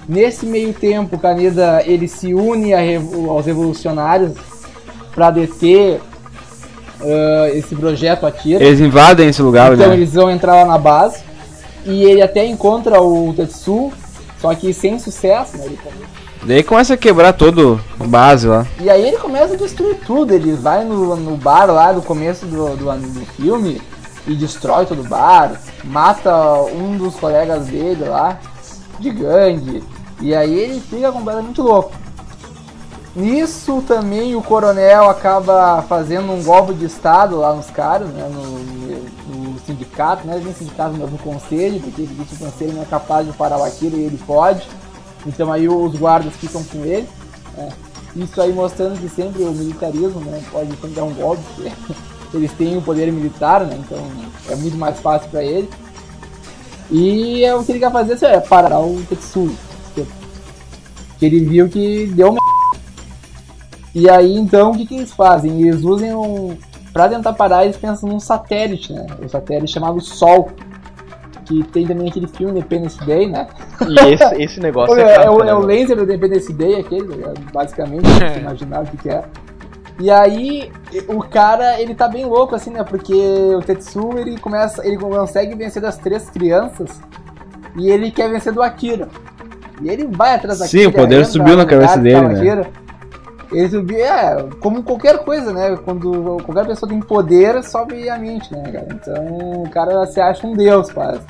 Nesse 0.08 0.44
meio 0.44 0.72
tempo, 0.74 1.16
o 1.16 1.18
Kaneda 1.18 1.82
ele 1.86 2.08
se 2.08 2.34
une 2.34 2.74
revo- 2.74 3.30
aos 3.30 3.46
revolucionários 3.46 4.32
para 5.14 5.30
deter 5.30 6.00
ah, 7.00 7.48
esse 7.52 7.74
projeto 7.76 8.26
Akira. 8.26 8.64
Eles 8.64 8.80
invadem 8.80 9.28
esse 9.28 9.40
lugar, 9.42 9.72
Então 9.72 9.88
né? 9.88 9.94
eles 9.94 10.12
vão 10.14 10.30
entrar 10.30 10.54
lá 10.54 10.64
na 10.64 10.78
base 10.78 11.22
e 11.86 12.02
ele 12.04 12.22
até 12.22 12.44
encontra 12.46 13.00
o 13.00 13.32
Tetsu, 13.34 13.92
só 14.40 14.54
que 14.54 14.72
sem 14.72 14.98
sucesso, 14.98 15.56
né? 15.58 15.66
Ele 15.66 15.78
Daí 16.46 16.62
começa 16.62 16.92
a 16.94 16.96
quebrar 16.96 17.32
todo 17.32 17.80
o 17.98 18.06
base 18.06 18.46
lá. 18.46 18.66
E 18.78 18.90
aí 18.90 19.06
ele 19.06 19.16
começa 19.16 19.54
a 19.54 19.56
destruir 19.56 19.96
tudo. 20.06 20.32
Ele 20.32 20.52
vai 20.52 20.84
no, 20.84 21.16
no 21.16 21.36
bar 21.36 21.70
lá 21.70 21.92
do 21.92 22.02
começo 22.02 22.44
do, 22.44 22.76
do, 22.76 22.84
do 22.84 23.26
filme 23.34 23.80
e 24.26 24.34
destrói 24.34 24.86
todo 24.86 25.00
o 25.00 25.08
bar, 25.08 25.60
mata 25.84 26.32
um 26.72 26.96
dos 26.96 27.14
colegas 27.16 27.66
dele 27.66 28.04
lá, 28.04 28.38
de 28.98 29.10
gangue. 29.10 29.82
E 30.20 30.34
aí 30.34 30.52
ele 30.52 30.80
fica 30.80 31.10
completamente 31.12 31.60
louco. 31.60 31.92
Nisso 33.14 33.82
também 33.86 34.34
o 34.34 34.42
coronel 34.42 35.08
acaba 35.08 35.82
fazendo 35.88 36.32
um 36.32 36.42
golpe 36.42 36.74
de 36.74 36.86
estado 36.86 37.36
lá 37.36 37.54
nos 37.54 37.70
caras, 37.70 38.08
né, 38.08 38.28
no, 38.28 39.52
no 39.52 39.58
sindicato, 39.60 40.26
não 40.26 40.34
é 40.34 40.38
nem 40.38 40.52
sindicato, 40.52 40.96
mas 40.98 41.10
no 41.10 41.18
conselho, 41.18 41.80
porque 41.80 42.02
o 42.02 42.38
conselho 42.38 42.72
não 42.72 42.82
é 42.82 42.86
capaz 42.86 43.24
de 43.24 43.32
parar 43.32 43.58
o 43.58 43.62
Akira 43.62 43.96
e 43.96 44.02
ele 44.02 44.18
pode. 44.26 44.68
Então 45.26 45.52
aí 45.52 45.68
os 45.68 45.96
guardas 45.96 46.34
ficam 46.36 46.62
com 46.64 46.84
ele. 46.84 47.08
né. 47.56 47.68
Isso 48.16 48.40
aí 48.40 48.52
mostrando 48.52 48.98
que 49.00 49.08
sempre 49.08 49.42
o 49.42 49.50
militarismo 49.50 50.20
né, 50.20 50.40
pode 50.52 50.70
sempre 50.76 51.02
um 51.02 51.12
golpe, 51.12 51.42
eles 52.32 52.52
têm 52.52 52.76
o 52.76 52.82
poder 52.82 53.12
militar, 53.12 53.62
né, 53.66 53.76
então 53.76 53.98
é 54.48 54.54
muito 54.54 54.76
mais 54.76 55.00
fácil 55.00 55.28
para 55.30 55.42
ele. 55.42 55.68
E 56.90 57.44
é 57.44 57.54
o 57.54 57.64
que 57.64 57.72
ele 57.72 57.80
quer 57.80 57.90
fazer 57.90 58.24
é 58.24 58.40
parar 58.40 58.80
o 58.80 59.02
Tetsuya. 59.08 59.56
Que 61.18 61.26
ele 61.26 61.40
viu 61.40 61.68
que 61.68 62.06
deu 62.06 62.32
merda. 62.32 62.44
E 63.94 64.10
aí 64.10 64.36
então 64.36 64.72
o 64.72 64.76
que, 64.76 64.86
que 64.86 64.96
eles 64.96 65.12
fazem? 65.12 65.62
Eles 65.62 65.84
usam 65.84 66.20
um. 66.20 66.58
Pra 66.92 67.08
tentar 67.08 67.32
parar, 67.32 67.64
eles 67.64 67.76
pensam 67.76 68.08
num 68.08 68.18
satélite, 68.18 68.92
né? 68.92 69.06
O 69.24 69.28
satélite 69.28 69.72
chamado 69.72 70.00
Sol. 70.00 70.50
Que 71.44 71.62
tem 71.64 71.86
também 71.86 72.08
aquele 72.08 72.26
filme 72.26 72.58
Independence 72.58 73.04
Day, 73.04 73.28
né? 73.28 73.46
E 73.86 74.14
esse, 74.14 74.42
esse 74.42 74.60
negócio 74.60 74.96
É, 74.96 75.02
é, 75.02 75.12
é, 75.12 75.16
caro, 75.16 75.34
o, 75.34 75.44
né, 75.44 75.50
é 75.50 75.54
o 75.54 75.60
laser 75.60 75.96
do 75.96 76.04
Independence 76.04 76.52
Day, 76.52 76.76
aquele, 76.80 77.06
ligado? 77.06 77.40
basicamente, 77.52 78.02
pra 78.02 78.28
você 78.28 78.40
imaginar 78.40 78.82
o 78.82 78.86
que, 78.86 78.96
que 78.96 79.10
é. 79.10 79.24
E 80.00 80.10
aí, 80.10 80.72
o 81.06 81.20
cara, 81.20 81.80
ele 81.80 81.94
tá 81.94 82.08
bem 82.08 82.24
louco, 82.24 82.54
assim, 82.54 82.70
né? 82.70 82.82
Porque 82.82 83.14
o 83.54 83.60
Tetsu, 83.60 84.18
ele 84.18 84.38
começa, 84.38 84.84
ele 84.84 84.96
consegue 84.96 85.54
vencer 85.54 85.80
das 85.80 85.96
três 85.96 86.28
crianças 86.28 87.00
e 87.76 87.88
ele 87.90 88.10
quer 88.10 88.28
vencer 88.28 88.52
do 88.52 88.62
Akira. 88.62 89.08
E 89.80 89.88
ele 89.88 90.06
vai 90.06 90.34
atrás 90.34 90.58
da 90.58 90.66
Sim, 90.66 90.86
Akira. 90.86 90.90
o 90.90 90.92
poder 90.92 91.26
subiu 91.26 91.56
na 91.56 91.64
cabeça 91.64 91.98
dele, 91.98 92.28
né? 92.28 92.34
Akira. 92.34 92.83
Ele 93.54 93.68
subiu, 93.68 93.98
é, 93.98 94.48
como 94.60 94.82
qualquer 94.82 95.18
coisa, 95.24 95.52
né? 95.52 95.76
Quando 95.84 96.38
qualquer 96.44 96.66
pessoa 96.66 96.88
tem 96.88 96.98
poder, 97.00 97.62
sobe 97.62 98.08
a 98.10 98.18
mente, 98.18 98.52
né, 98.52 98.62
cara? 98.72 98.86
Então, 98.90 99.62
o 99.62 99.68
cara 99.70 100.04
se 100.06 100.20
acha 100.20 100.46
um 100.46 100.54
deus, 100.54 100.90
quase. 100.90 101.20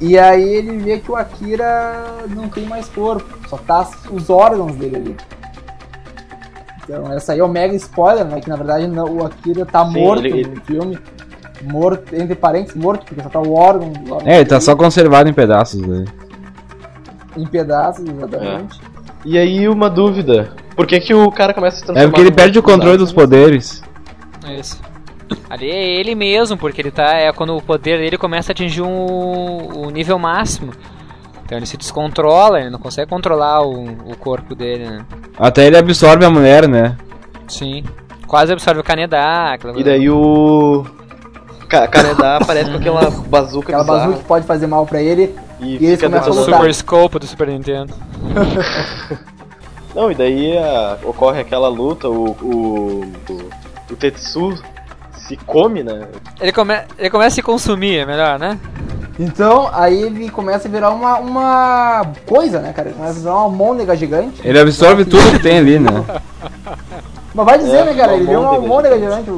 E 0.00 0.16
aí 0.16 0.48
ele 0.54 0.76
vê 0.78 0.98
que 0.98 1.10
o 1.10 1.16
Akira 1.16 2.04
não 2.30 2.48
tem 2.48 2.64
mais 2.66 2.88
corpo, 2.88 3.26
só 3.48 3.56
tá 3.56 3.84
os 4.12 4.30
órgãos 4.30 4.76
dele 4.76 4.96
ali. 4.96 5.16
Então 6.84 7.12
essa 7.12 7.32
aí 7.32 7.40
é 7.40 7.44
o 7.44 7.48
mega 7.48 7.74
spoiler, 7.74 8.24
né? 8.24 8.40
Que 8.40 8.48
na 8.48 8.56
verdade 8.56 8.86
não- 8.86 9.12
o 9.16 9.26
Akira 9.26 9.66
tá 9.66 9.84
Sim, 9.84 9.92
morto 10.00 10.24
ele- 10.26 10.48
no 10.48 10.60
filme. 10.62 10.98
Morto, 11.64 12.14
entre 12.14 12.36
parênteses, 12.36 12.76
morto, 12.80 13.04
porque 13.04 13.20
só 13.20 13.28
tá 13.28 13.40
o 13.40 13.52
órgão. 13.52 13.88
o 14.08 14.12
órgão 14.14 14.28
É, 14.28 14.36
ele 14.36 14.44
tá 14.44 14.54
dele 14.56 14.60
só 14.64 14.76
conservado 14.76 15.28
em 15.28 15.32
pedaços. 15.34 15.80
Né? 15.84 16.04
Em 17.36 17.46
pedaços, 17.46 18.04
exatamente. 18.08 18.80
E 19.24 19.36
aí 19.36 19.68
uma 19.68 19.90
dúvida. 19.90 20.50
Por 20.78 20.86
que, 20.86 21.00
que 21.00 21.12
o 21.12 21.28
cara 21.32 21.52
começa 21.52 21.78
a 21.78 21.80
se 21.80 21.84
transformar 21.86 22.04
É 22.04 22.08
porque 22.08 22.20
ele 22.20 22.30
perde 22.30 22.56
o 22.56 22.62
controle 22.62 22.96
dos 22.96 23.12
poderes. 23.12 23.82
Isso. 24.56 24.80
Ali 25.50 25.68
é 25.68 25.84
ele 25.98 26.14
mesmo, 26.14 26.56
porque 26.56 26.80
ele 26.80 26.92
tá. 26.92 27.16
É 27.16 27.32
quando 27.32 27.56
o 27.56 27.60
poder 27.60 27.98
dele 27.98 28.16
começa 28.16 28.52
a 28.52 28.54
atingir 28.54 28.82
um, 28.82 29.86
o 29.86 29.90
nível 29.90 30.20
máximo. 30.20 30.72
Então 31.44 31.58
ele 31.58 31.66
se 31.66 31.76
descontrola, 31.76 32.60
ele 32.60 32.70
não 32.70 32.78
consegue 32.78 33.10
controlar 33.10 33.60
o, 33.62 33.86
o 34.08 34.16
corpo 34.16 34.54
dele, 34.54 34.88
né? 34.88 35.04
Até 35.36 35.66
ele 35.66 35.76
absorve 35.76 36.24
a 36.24 36.30
mulher, 36.30 36.68
né? 36.68 36.96
Sim. 37.48 37.82
Quase 38.28 38.52
absorve 38.52 38.80
o 38.80 38.84
aquela 38.84 39.80
E 39.80 39.82
daí 39.82 40.08
o. 40.08 40.86
Ca- 41.68 41.88
Canadá 41.88 42.36
aparece 42.40 42.70
com 42.70 42.76
aquela 42.76 43.10
bazuca 43.10 43.66
Aquela 43.66 43.82
bizarra 43.82 43.98
bazuca 43.98 44.18
que 44.20 44.24
pode 44.28 44.46
fazer 44.46 44.68
mal 44.68 44.86
pra 44.86 45.02
ele. 45.02 45.34
e, 45.58 45.70
e 45.72 45.86
eles 45.86 45.98
fica 45.98 46.08
começam 46.08 46.32
a 46.32 46.36
lutar. 46.36 46.54
Super 46.54 46.72
Scope 46.72 47.18
do 47.18 47.26
Super 47.26 47.48
Nintendo. 47.48 47.92
Não, 49.98 50.12
e 50.12 50.14
daí 50.14 50.56
a- 50.56 50.96
ocorre 51.02 51.40
aquela 51.40 51.66
luta, 51.66 52.08
o, 52.08 52.26
o, 52.40 53.12
o, 53.28 53.50
o 53.90 53.96
Tetsu 53.96 54.54
se 55.26 55.36
come, 55.38 55.82
né? 55.82 56.06
Ele, 56.40 56.52
come, 56.52 56.78
ele 56.96 57.10
começa 57.10 57.26
a 57.26 57.34
se 57.34 57.42
consumir, 57.42 57.98
é 57.98 58.06
melhor, 58.06 58.38
né? 58.38 58.60
Então 59.18 59.68
aí 59.72 60.00
ele 60.00 60.30
começa 60.30 60.68
a 60.68 60.70
virar 60.70 60.90
uma, 60.90 61.18
uma 61.18 62.12
coisa, 62.24 62.60
né, 62.60 62.72
cara? 62.72 62.90
Ele 62.90 62.96
começa 62.96 63.18
a 63.18 63.22
virar 63.22 63.34
uma 63.38 63.48
môndega 63.48 63.96
gigante. 63.96 64.40
Ele 64.44 64.60
absorve 64.60 65.04
tudo 65.04 65.32
que 65.32 65.42
tem 65.42 65.58
ali, 65.58 65.80
né? 65.80 65.90
Mas 67.34 67.44
vai 67.44 67.58
dizer, 67.58 67.78
É, 67.78 67.84
né, 67.86 67.94
cara? 67.94 68.14
Ele 68.14 68.26
viu 68.26 68.40
uma 68.40 68.52
môndega 68.52 68.94
môndega 68.96 68.98
gigante. 69.00 69.30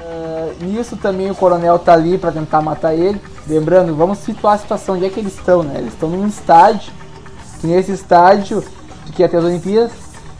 Ah, 0.00 0.48
nisso 0.60 0.98
também 0.98 1.30
o 1.30 1.34
coronel 1.34 1.78
tá 1.78 1.94
ali 1.94 2.18
pra 2.18 2.30
tentar 2.30 2.60
matar 2.60 2.92
ele. 2.94 3.18
Lembrando, 3.48 3.94
vamos 3.94 4.18
situar 4.18 4.56
a 4.56 4.58
situação 4.58 4.96
onde 4.96 5.06
é 5.06 5.08
que 5.08 5.18
eles 5.18 5.32
estão, 5.34 5.62
né? 5.62 5.76
Eles 5.78 5.94
estão 5.94 6.10
num 6.10 6.26
estádio. 6.26 6.92
Nesse 7.64 7.92
estádio 7.92 8.62
que 9.14 9.22
ia 9.22 9.28
ter 9.28 9.38
as 9.38 9.44
Olimpíadas. 9.44 9.92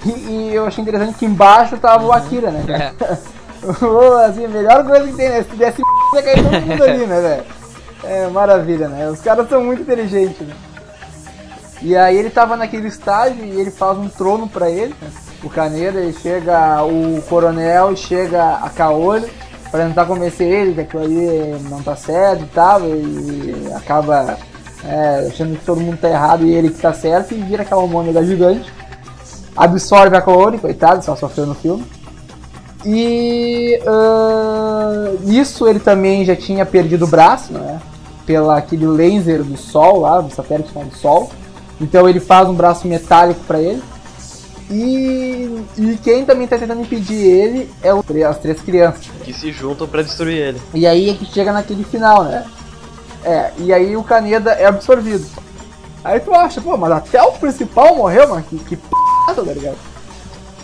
E, 0.04 0.10
e 0.10 0.54
eu 0.54 0.66
achei 0.66 0.82
interessante 0.82 1.18
que 1.18 1.24
embaixo 1.24 1.76
tava 1.78 2.04
o 2.04 2.12
Akira, 2.12 2.50
né, 2.50 2.64
cara? 2.66 3.20
Ô, 3.80 4.16
assim, 4.18 4.44
a 4.44 4.48
melhor 4.48 4.84
coisa 4.84 5.06
que 5.08 5.14
tem, 5.14 5.28
né? 5.30 5.42
Se 5.42 5.56
desse 5.56 5.82
ia 6.14 6.22
cair 6.22 6.42
todo 6.42 6.60
mundo 6.60 6.84
ali, 6.84 7.06
né, 7.06 7.20
velho? 7.20 7.44
É 8.04 8.28
maravilha, 8.28 8.88
né? 8.88 9.08
Os 9.08 9.20
caras 9.20 9.48
são 9.48 9.64
muito 9.64 9.82
inteligentes, 9.82 10.46
né? 10.46 10.54
E 11.80 11.96
aí 11.96 12.16
ele 12.16 12.30
tava 12.30 12.56
naquele 12.56 12.88
estágio 12.88 13.44
e 13.44 13.60
ele 13.60 13.70
faz 13.70 13.98
um 13.98 14.08
trono 14.08 14.48
pra 14.48 14.70
ele, 14.70 14.94
né? 15.00 15.10
o 15.42 15.50
Caneira, 15.50 16.00
e 16.00 16.12
chega 16.12 16.82
o 16.84 17.20
coronel 17.28 17.92
e 17.92 17.96
chega 17.96 18.54
a 18.54 18.70
Kaori 18.70 19.30
pra 19.70 19.86
tentar 19.86 20.06
convencer 20.06 20.48
ele 20.48 20.74
que 20.74 20.80
aquilo 20.80 21.02
ali 21.02 21.58
não 21.68 21.82
tá 21.82 21.94
certo 21.94 22.44
e 22.44 22.48
tal, 22.48 22.80
e 22.82 23.72
acaba 23.74 24.38
é, 24.86 25.28
achando 25.28 25.56
que 25.56 25.64
todo 25.64 25.80
mundo 25.80 25.98
tá 25.98 26.08
errado 26.08 26.44
e 26.44 26.52
ele 26.52 26.70
que 26.70 26.80
tá 26.80 26.92
certo 26.92 27.34
e 27.34 27.38
vira 27.38 27.62
aquela 27.62 27.86
mônega 27.86 28.24
gigante. 28.24 28.72
Absorve 29.56 30.16
a 30.16 30.20
Kaori, 30.20 30.58
coitado, 30.58 31.04
só 31.04 31.16
sofreu 31.16 31.46
no 31.46 31.54
filme. 31.54 31.84
E 32.84 33.80
ah, 33.86 35.12
nisso 35.20 35.66
ele 35.66 35.78
também 35.78 36.24
já 36.24 36.36
tinha 36.36 36.66
perdido 36.66 37.04
o 37.04 37.08
braço, 37.08 37.52
né? 37.52 37.80
Pela 38.26 38.58
aquele 38.58 38.86
laser 38.86 39.42
do 39.42 39.56
Sol 39.56 40.00
lá, 40.00 40.20
do 40.20 40.32
satélite 40.34 40.72
do 40.72 40.96
Sol. 40.96 41.30
Então 41.80 42.08
ele 42.08 42.20
faz 42.20 42.48
um 42.48 42.54
braço 42.54 42.86
metálico 42.86 43.40
pra 43.46 43.60
ele. 43.60 43.82
E, 44.70 45.62
e 45.76 45.98
quem 46.02 46.24
também 46.24 46.46
tá 46.46 46.56
tentando 46.56 46.80
impedir 46.80 47.16
ele 47.16 47.70
é 47.82 47.92
o, 47.92 48.02
as 48.28 48.38
três 48.38 48.60
crianças. 48.60 49.06
Que 49.22 49.32
se 49.32 49.52
juntam 49.52 49.86
pra 49.86 50.02
destruir 50.02 50.38
ele. 50.38 50.62
E 50.72 50.86
aí 50.86 51.10
é 51.10 51.14
que 51.14 51.26
chega 51.26 51.52
naquele 51.52 51.84
final, 51.84 52.24
né? 52.24 52.44
É, 53.24 53.52
e 53.58 53.72
aí 53.72 53.96
o 53.96 54.04
Kaneda 54.04 54.52
é 54.52 54.66
absorvido. 54.66 55.26
Aí 56.04 56.20
tu 56.20 56.34
acha, 56.34 56.60
pô, 56.60 56.76
mas 56.76 56.92
até 56.92 57.22
o 57.22 57.32
principal 57.32 57.96
morreu, 57.96 58.28
mano, 58.28 58.42
que, 58.42 58.58
que 58.58 58.76
p, 58.76 58.86
tá 59.26 59.40
ligado? 59.40 59.78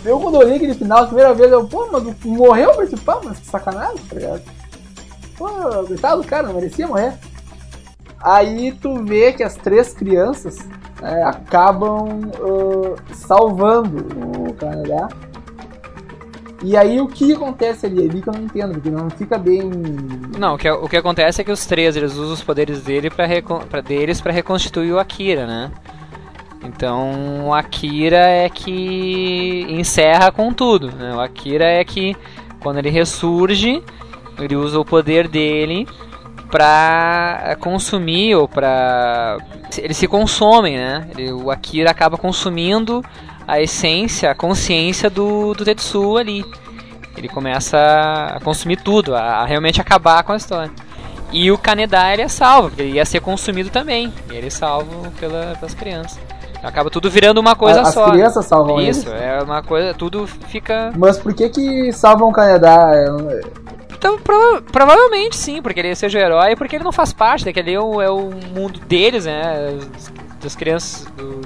Eu 0.05 0.19
quando 0.19 0.37
olhei 0.37 0.55
aquele 0.55 0.75
final 0.75 1.03
a 1.03 1.07
primeira 1.07 1.33
vez, 1.33 1.51
eu, 1.51 1.65
pô, 1.65 1.87
mas 1.91 2.03
morreu 2.23 2.71
o 2.71 2.77
principal, 2.77 3.21
mas 3.23 3.39
que 3.39 3.47
sacanagem, 3.47 3.97
tá 4.07 4.15
ligado? 4.15 4.41
Pô, 5.37 5.47
coitado 5.87 6.21
do 6.21 6.27
cara, 6.27 6.47
não 6.47 6.53
merecia 6.53 6.87
morrer. 6.87 7.13
Aí 8.21 8.71
tu 8.73 9.03
vê 9.03 9.33
que 9.33 9.43
as 9.43 9.55
três 9.55 9.93
crianças 9.93 10.59
né, 11.01 11.23
acabam 11.23 12.31
ah, 12.35 13.13
salvando 13.13 13.97
o 14.47 14.53
Canadá. 14.53 15.09
E 16.63 16.77
aí 16.77 17.01
o 17.01 17.07
que 17.07 17.33
acontece 17.33 17.87
ali? 17.87 18.05
É 18.05 18.09
ali 18.09 18.21
que 18.21 18.29
eu 18.29 18.33
não 18.33 18.41
entendo, 18.43 18.73
porque 18.73 18.89
não 18.91 19.09
fica 19.09 19.37
bem. 19.37 19.69
Não, 20.37 20.55
o 20.55 20.57
que, 20.57 20.69
o 20.69 20.87
que 20.87 20.97
acontece 20.97 21.41
é 21.41 21.43
que 21.43 21.51
os 21.51 21.65
três 21.65 21.95
eles 21.95 22.13
usam 22.15 22.33
os 22.33 22.43
poderes 22.43 22.81
dele 22.81 23.09
pra, 23.09 23.25
recon, 23.25 23.59
pra 23.61 23.81
deles 23.81 24.21
para 24.21 24.31
reconstituir 24.31 24.91
o 24.93 24.99
Akira, 24.99 25.47
né? 25.47 25.71
Então 26.63 27.47
o 27.47 27.53
Akira 27.53 28.17
é 28.17 28.47
que 28.47 29.65
encerra 29.69 30.31
com 30.31 30.53
tudo. 30.53 30.91
Né? 30.91 31.15
O 31.15 31.19
Akira 31.19 31.65
é 31.65 31.83
que 31.83 32.15
quando 32.59 32.77
ele 32.77 32.91
ressurge, 32.91 33.81
ele 34.39 34.55
usa 34.55 34.79
o 34.79 34.85
poder 34.85 35.27
dele 35.27 35.87
pra 36.51 37.55
consumir 37.59 38.35
ou 38.35 38.47
pra. 38.47 39.37
Eles 39.77 39.97
se 39.97 40.07
consomem, 40.07 40.77
né? 40.77 41.07
Ele- 41.17 41.31
o 41.31 41.49
Akira 41.49 41.89
acaba 41.89 42.17
consumindo 42.17 43.03
a 43.51 43.61
essência, 43.61 44.31
a 44.31 44.35
consciência 44.35 45.09
do, 45.09 45.53
do 45.53 45.65
Tetsuo 45.65 46.17
ali. 46.17 46.45
Ele 47.17 47.27
começa 47.27 47.77
a 47.77 48.39
consumir 48.39 48.77
tudo, 48.77 49.13
a, 49.15 49.19
a 49.21 49.45
realmente 49.45 49.81
acabar 49.81 50.23
com 50.23 50.31
a 50.31 50.37
história. 50.37 50.71
E 51.31 51.51
o 51.51 51.57
Kaneda 51.57 52.11
ele 52.13 52.21
é 52.21 52.27
salvo, 52.27 52.69
porque 52.69 52.81
ele 52.81 52.91
ia 52.93 53.05
ser 53.05 53.19
consumido 53.19 53.69
também. 53.69 54.13
E 54.31 54.35
ele 54.35 54.47
é 54.47 54.49
salvo 54.49 55.11
pela, 55.19 55.55
pelas 55.59 55.73
crianças. 55.73 56.19
Acaba 56.63 56.89
tudo 56.89 57.09
virando 57.09 57.39
uma 57.39 57.55
coisa 57.55 57.81
As 57.81 57.93
só. 57.93 58.09
crianças 58.11 58.45
salvam 58.45 58.79
Isso, 58.79 59.09
ele? 59.09 59.17
é 59.23 59.41
uma 59.43 59.63
coisa, 59.63 59.93
tudo 59.93 60.27
fica. 60.27 60.91
Mas 60.95 61.17
por 61.17 61.33
que 61.33 61.49
que 61.49 61.91
salvam 61.91 62.31
o? 62.31 62.93
Eu- 62.95 63.41
Então, 63.93 64.17
prova- 64.19 64.61
provavelmente 64.71 65.35
sim, 65.37 65.61
porque 65.61 65.79
ele 65.79 65.95
seja 65.95 66.17
o 66.17 66.21
herói, 66.21 66.55
porque 66.55 66.75
ele 66.75 66.83
não 66.83 66.91
faz 66.91 67.11
parte, 67.13 67.45
daquele 67.45 67.73
é 67.73 67.79
o, 67.79 68.01
é 68.01 68.09
o 68.09 68.29
mundo 68.55 68.79
deles, 68.79 69.25
né? 69.25 69.77
Das 70.41 70.55
crianças 70.55 71.05
do- 71.17 71.41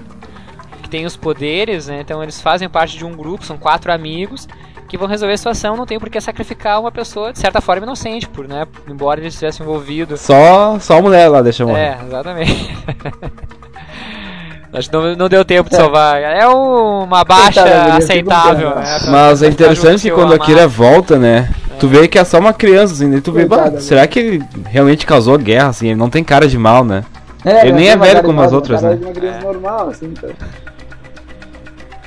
têm 0.96 1.06
os 1.06 1.18
poderes, 1.18 1.88
né? 1.88 2.00
Então 2.00 2.24
eles 2.24 2.40
fazem 2.40 2.70
parte 2.70 2.98
de 2.98 3.04
um 3.04 3.14
grupo, 3.14 3.44
são 3.44 3.58
quatro 3.58 3.92
amigos 3.92 4.48
que 4.88 4.98
vão 4.98 5.10
resolver 5.10 5.34
a 5.34 5.38
situação, 5.38 5.76
não 5.76 5.86
tem 5.86 6.00
por 6.00 6.10
que 6.10 6.22
sacrificar 6.22 6.80
uma 6.80 6.92
pessoa 6.92 7.34
de 7.34 7.40
certa 7.40 7.60
forma 7.60 7.86
inocente, 7.86 8.30
por, 8.30 8.48
né? 8.48 8.66
Embora 8.88 9.20
ele 9.20 9.28
estivesse 9.28 9.62
envolvido. 9.62 10.16
Só, 10.16 10.80
só 10.80 11.00
a 11.00 11.02
mulher 11.02 11.28
lá 11.28 11.42
deixa 11.42 11.66
morrer. 11.66 11.82
É, 11.82 11.98
exatamente. 12.08 12.78
Acho 14.72 14.90
que 14.90 14.96
não, 14.96 15.16
não 15.16 15.28
deu 15.28 15.44
tempo 15.44 15.70
de 15.70 15.76
salvar. 15.76 16.22
É 16.22 16.48
uma 16.48 17.24
baixa 17.26 17.62
Coitada, 17.62 17.98
aceitável, 17.98 18.76
né? 18.76 19.00
Mas 19.10 19.44
é 19.44 19.48
interessante 19.48 20.02
que 20.02 20.12
quando 20.12 20.34
a. 20.34 20.40
Kira 20.40 20.68
volta, 20.68 21.18
né? 21.18 21.50
Tu 21.80 21.88
vê 21.90 22.08
que 22.08 22.18
é 22.18 22.24
só 22.24 22.40
uma 22.40 22.54
criança, 22.54 22.94
assim, 22.94 23.10
daí 23.12 23.22
tu 23.22 23.34
vê, 23.34 23.46
Coitada, 23.46 23.72
bah, 23.72 23.82
será 23.82 24.08
que 24.08 24.20
ele 24.20 24.44
realmente 24.66 25.06
causou 25.06 25.38
guerra, 25.38 25.70
assim? 25.70 25.88
Ele 25.88 25.96
não 25.96 26.10
tem 26.10 26.24
cara 26.24 26.48
de 26.48 26.58
mal, 26.58 26.86
né? 26.86 27.04
Ele 27.46 27.74
nem 27.74 27.84
tem 27.84 27.90
é 27.90 27.98
velho 27.98 28.24
como 28.24 28.42
as 28.42 28.48
igual, 28.48 28.62
outras, 28.62 28.82
né? 28.82 28.96
de 28.96 29.06
uma 29.06 29.14
criança 29.14 29.40
normal, 29.42 29.90
assim, 29.90 30.08
então. 30.08 30.30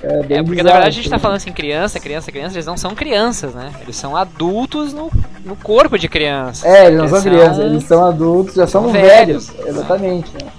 É, 0.03 0.35
É, 0.37 0.43
porque 0.43 0.63
na 0.63 0.71
verdade 0.73 0.87
a 0.87 0.91
gente 0.91 1.09
tá 1.11 1.17
assim. 1.17 1.23
falando 1.23 1.37
assim, 1.39 1.53
criança, 1.53 1.99
criança, 1.99 2.31
criança, 2.31 2.55
eles 2.55 2.67
não 2.67 2.77
são 2.77 2.95
crianças, 2.95 3.53
né? 3.55 3.73
Eles 3.81 3.97
são 3.97 4.17
adultos 4.17 4.93
no, 4.93 5.11
no 5.45 5.57
corpo 5.57 5.99
de 5.99 6.09
criança. 6.09 6.67
É, 6.69 6.87
eles 6.87 6.99
não 6.99 7.09
são 7.09 7.23
crianças, 7.23 7.59
eles 7.59 7.85
são 7.85 8.05
adultos, 8.05 8.55
já 8.55 8.67
são, 8.67 8.85
são 8.85 8.93
velhos. 8.93 9.49
velhos. 9.51 9.67
Exatamente. 9.69 10.33
né? 10.35 10.51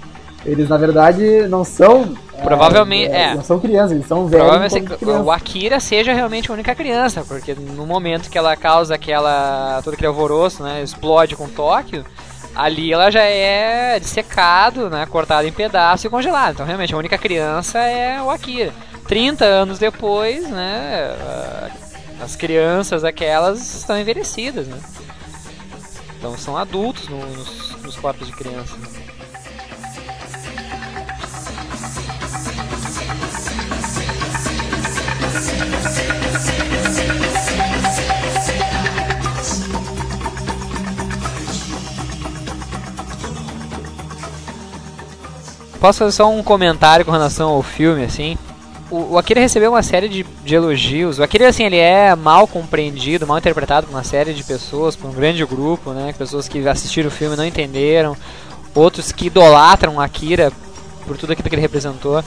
Eles 0.44 0.68
na 0.68 0.76
verdade 0.76 1.46
não 1.48 1.64
são. 1.64 2.14
é, 2.36 2.42
Provavelmente- 2.42 3.12
é. 3.12 3.34
Não 3.34 3.42
são 3.44 3.58
crianças, 3.60 3.92
eles 3.92 4.06
são 4.06 4.26
velhos. 4.26 4.46
Provavelmente 4.46 4.96
crianças. 4.96 5.26
o 5.26 5.30
Akira 5.30 5.80
seja 5.80 6.12
realmente 6.12 6.50
a 6.50 6.54
única 6.54 6.74
criança, 6.74 7.24
porque 7.26 7.54
no 7.54 7.86
momento 7.86 8.30
que 8.30 8.38
ela 8.38 8.56
causa 8.56 8.94
aquela. 8.94 9.80
todo 9.84 9.94
aquele 9.94 10.06
alvoroço, 10.08 10.62
né? 10.62 10.82
Explode 10.82 11.36
com 11.36 11.46
Tóquio, 11.48 12.04
ali 12.54 12.92
ela 12.92 13.10
já 13.10 13.22
é 13.22 13.98
dissecado, 14.00 14.88
né? 14.88 15.06
Cortado 15.06 15.46
em 15.46 15.52
pedaços 15.52 16.04
e 16.04 16.08
congelado. 16.10 16.52
Então 16.54 16.66
realmente 16.66 16.94
a 16.94 16.98
única 16.98 17.18
criança 17.18 17.78
é 17.78 18.20
o 18.22 18.30
Akira. 18.30 18.72
30 19.10 19.44
anos 19.44 19.80
depois, 19.80 20.48
né? 20.48 21.16
As 22.22 22.36
crianças 22.36 23.02
aquelas 23.02 23.74
estão 23.74 23.98
envelhecidas, 23.98 24.68
né? 24.68 24.78
Então 26.16 26.38
são 26.38 26.56
adultos 26.56 27.08
no- 27.08 27.26
nos, 27.26 27.76
nos 27.82 27.96
corpos 27.96 28.28
de 28.28 28.32
criança. 28.32 28.76
né? 28.76 28.86
Posso 45.80 46.00
fazer 46.00 46.12
só 46.12 46.30
um 46.30 46.42
comentário 46.42 47.04
com 47.06 47.10
relação 47.10 47.48
ao 47.50 47.62
filme, 47.62 48.04
assim? 48.04 48.36
O, 48.90 49.12
o 49.12 49.18
Akira 49.18 49.40
recebeu 49.40 49.70
uma 49.70 49.82
série 49.82 50.08
de, 50.08 50.24
de 50.44 50.54
elogios. 50.54 51.18
O 51.18 51.22
Akira, 51.22 51.48
assim, 51.48 51.64
ele 51.64 51.76
é 51.76 52.14
mal 52.16 52.46
compreendido, 52.46 53.26
mal 53.26 53.38
interpretado 53.38 53.86
por 53.86 53.94
uma 53.94 54.02
série 54.04 54.34
de 54.34 54.42
pessoas, 54.42 54.96
por 54.96 55.08
um 55.08 55.12
grande 55.12 55.44
grupo, 55.44 55.92
né? 55.92 56.12
Pessoas 56.16 56.48
que 56.48 56.66
assistiram 56.68 57.08
o 57.08 57.12
filme 57.12 57.36
não 57.36 57.44
entenderam. 57.46 58.16
Outros 58.74 59.12
que 59.12 59.26
idolatram 59.26 59.96
o 59.96 60.00
Akira 60.00 60.52
por 61.06 61.16
tudo 61.16 61.32
aquilo 61.32 61.48
que 61.48 61.54
ele 61.54 61.62
representou. 61.62 62.22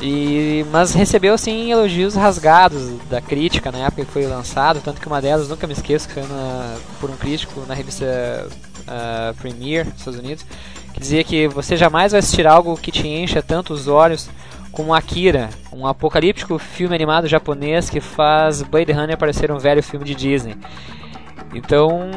E, 0.00 0.64
mas 0.70 0.92
recebeu 0.94 1.34
assim 1.34 1.72
elogios 1.72 2.14
rasgados 2.14 2.92
da 3.10 3.20
crítica 3.20 3.72
na 3.72 3.78
época 3.78 4.04
que 4.04 4.12
foi 4.12 4.26
lançado, 4.26 4.80
tanto 4.80 5.00
que 5.00 5.06
uma 5.08 5.20
delas, 5.20 5.48
nunca 5.48 5.66
me 5.66 5.72
esqueço, 5.72 6.06
que 6.06 6.14
foi 6.14 6.22
na- 6.22 6.76
por 7.00 7.10
um 7.10 7.16
crítico 7.16 7.64
na 7.66 7.74
revista 7.74 8.46
ah, 8.86 9.34
Premiere 9.40 9.90
dos 9.90 9.98
Estados 9.98 10.20
Unidos, 10.20 10.46
que 10.94 11.00
dizia 11.00 11.24
que 11.24 11.48
você 11.48 11.76
jamais 11.76 12.12
vai 12.12 12.20
assistir 12.20 12.46
algo 12.46 12.76
que 12.76 12.92
te 12.92 13.08
encha 13.08 13.42
tanto 13.42 13.72
os 13.72 13.88
olhos 13.88 14.30
como 14.72 14.94
Akira, 14.94 15.50
um 15.72 15.86
apocalíptico 15.86 16.58
filme 16.58 16.94
animado 16.94 17.26
japonês 17.26 17.90
que 17.90 18.00
faz 18.00 18.62
Blade 18.62 18.92
Runner 18.92 19.16
parecer 19.16 19.50
um 19.50 19.58
velho 19.58 19.82
filme 19.82 20.04
de 20.04 20.14
Disney. 20.14 20.56
Então, 21.54 22.10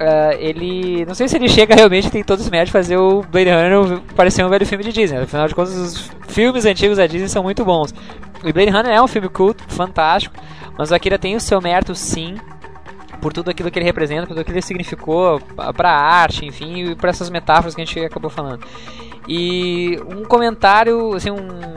ah, 0.00 0.34
ele. 0.38 1.04
Não 1.06 1.14
sei 1.14 1.28
se 1.28 1.36
ele 1.36 1.48
chega 1.48 1.74
realmente 1.74 2.10
tem 2.10 2.22
todos 2.22 2.44
os 2.44 2.50
méritos 2.50 2.68
de 2.68 2.72
fazer 2.72 2.96
o 2.96 3.22
Blade 3.22 3.50
Runner 3.50 4.00
parecer 4.14 4.44
um 4.44 4.48
velho 4.48 4.66
filme 4.66 4.84
de 4.84 4.92
Disney. 4.92 5.18
Afinal 5.18 5.48
de 5.48 5.54
contas, 5.54 5.74
os 5.74 6.10
filmes 6.28 6.64
antigos 6.64 6.98
da 6.98 7.06
Disney 7.06 7.28
são 7.28 7.42
muito 7.42 7.64
bons. 7.64 7.92
O 8.42 8.52
Blade 8.52 8.70
Runner 8.70 8.92
é 8.92 9.02
um 9.02 9.08
filme 9.08 9.28
culto, 9.28 9.64
fantástico, 9.68 10.36
mas 10.76 10.90
o 10.90 10.94
Akira 10.94 11.18
tem 11.18 11.34
o 11.34 11.40
seu 11.40 11.60
mérito 11.60 11.94
sim. 11.94 12.36
Por 13.20 13.32
tudo 13.32 13.50
aquilo 13.50 13.68
que 13.68 13.76
ele 13.76 13.86
representa, 13.86 14.22
por 14.22 14.28
tudo 14.28 14.40
aquilo 14.42 14.54
que 14.54 14.58
ele 14.60 14.66
significou 14.66 15.40
para 15.76 15.90
a 15.90 16.00
arte, 16.00 16.46
enfim, 16.46 16.90
e 16.90 16.94
para 16.94 17.10
essas 17.10 17.28
metáforas 17.28 17.74
que 17.74 17.82
a 17.82 17.84
gente 17.84 17.98
acabou 17.98 18.30
falando. 18.30 18.64
E 19.28 20.00
um 20.08 20.24
comentário, 20.24 21.14
assim, 21.14 21.30
um- 21.30 21.68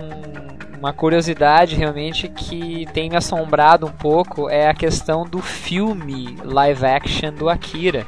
uma 0.79 0.93
curiosidade 0.93 1.75
realmente 1.75 2.27
que 2.27 2.87
tem 2.93 3.09
me 3.09 3.15
assombrado 3.15 3.85
um 3.85 3.91
pouco 3.91 4.49
é 4.49 4.67
a 4.67 4.73
questão 4.73 5.25
do 5.25 5.39
filme 5.39 6.37
live 6.43 6.85
action 6.85 7.31
do 7.33 7.49
Akira. 7.49 8.07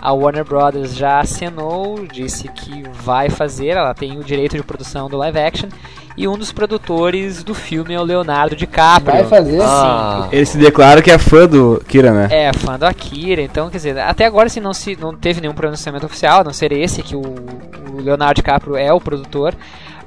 A 0.00 0.12
Warner 0.12 0.44
Brothers 0.44 0.94
já 0.96 1.18
assinou, 1.20 2.06
disse 2.06 2.48
que 2.48 2.84
vai 3.02 3.28
fazer, 3.28 3.70
ela 3.76 3.92
tem 3.92 4.18
o 4.18 4.24
direito 4.24 4.56
de 4.56 4.62
produção 4.62 5.08
do 5.10 5.16
live 5.18 5.38
action, 5.38 5.68
e 6.16 6.26
um 6.28 6.38
dos 6.38 6.52
produtores 6.52 7.42
do 7.44 7.54
filme 7.54 7.92
é 7.92 8.00
o 8.00 8.04
Leonardo 8.04 8.56
DiCaprio. 8.56 9.12
Vai 9.12 9.24
fazer? 9.24 9.60
Ah, 9.62 10.28
Ele 10.32 10.46
se 10.46 10.56
declara 10.56 11.02
que 11.02 11.10
é 11.10 11.18
fã 11.18 11.46
do 11.46 11.82
Kira, 11.86 12.12
né? 12.12 12.28
É, 12.30 12.52
fã 12.52 12.78
do 12.78 12.84
Akira, 12.86 13.42
então, 13.42 13.68
quer 13.68 13.76
dizer, 13.76 13.98
até 13.98 14.24
agora 14.24 14.46
assim, 14.46 14.60
não, 14.60 14.72
se, 14.72 14.96
não 14.96 15.14
teve 15.14 15.40
nenhum 15.40 15.54
pronunciamento 15.54 16.06
oficial, 16.06 16.40
a 16.40 16.44
não 16.44 16.52
ser 16.52 16.72
esse, 16.72 17.02
que 17.02 17.14
o, 17.14 17.20
o 17.20 17.89
Leonardo 18.02 18.34
DiCaprio 18.34 18.76
é 18.76 18.92
o 18.92 19.00
produtor, 19.00 19.54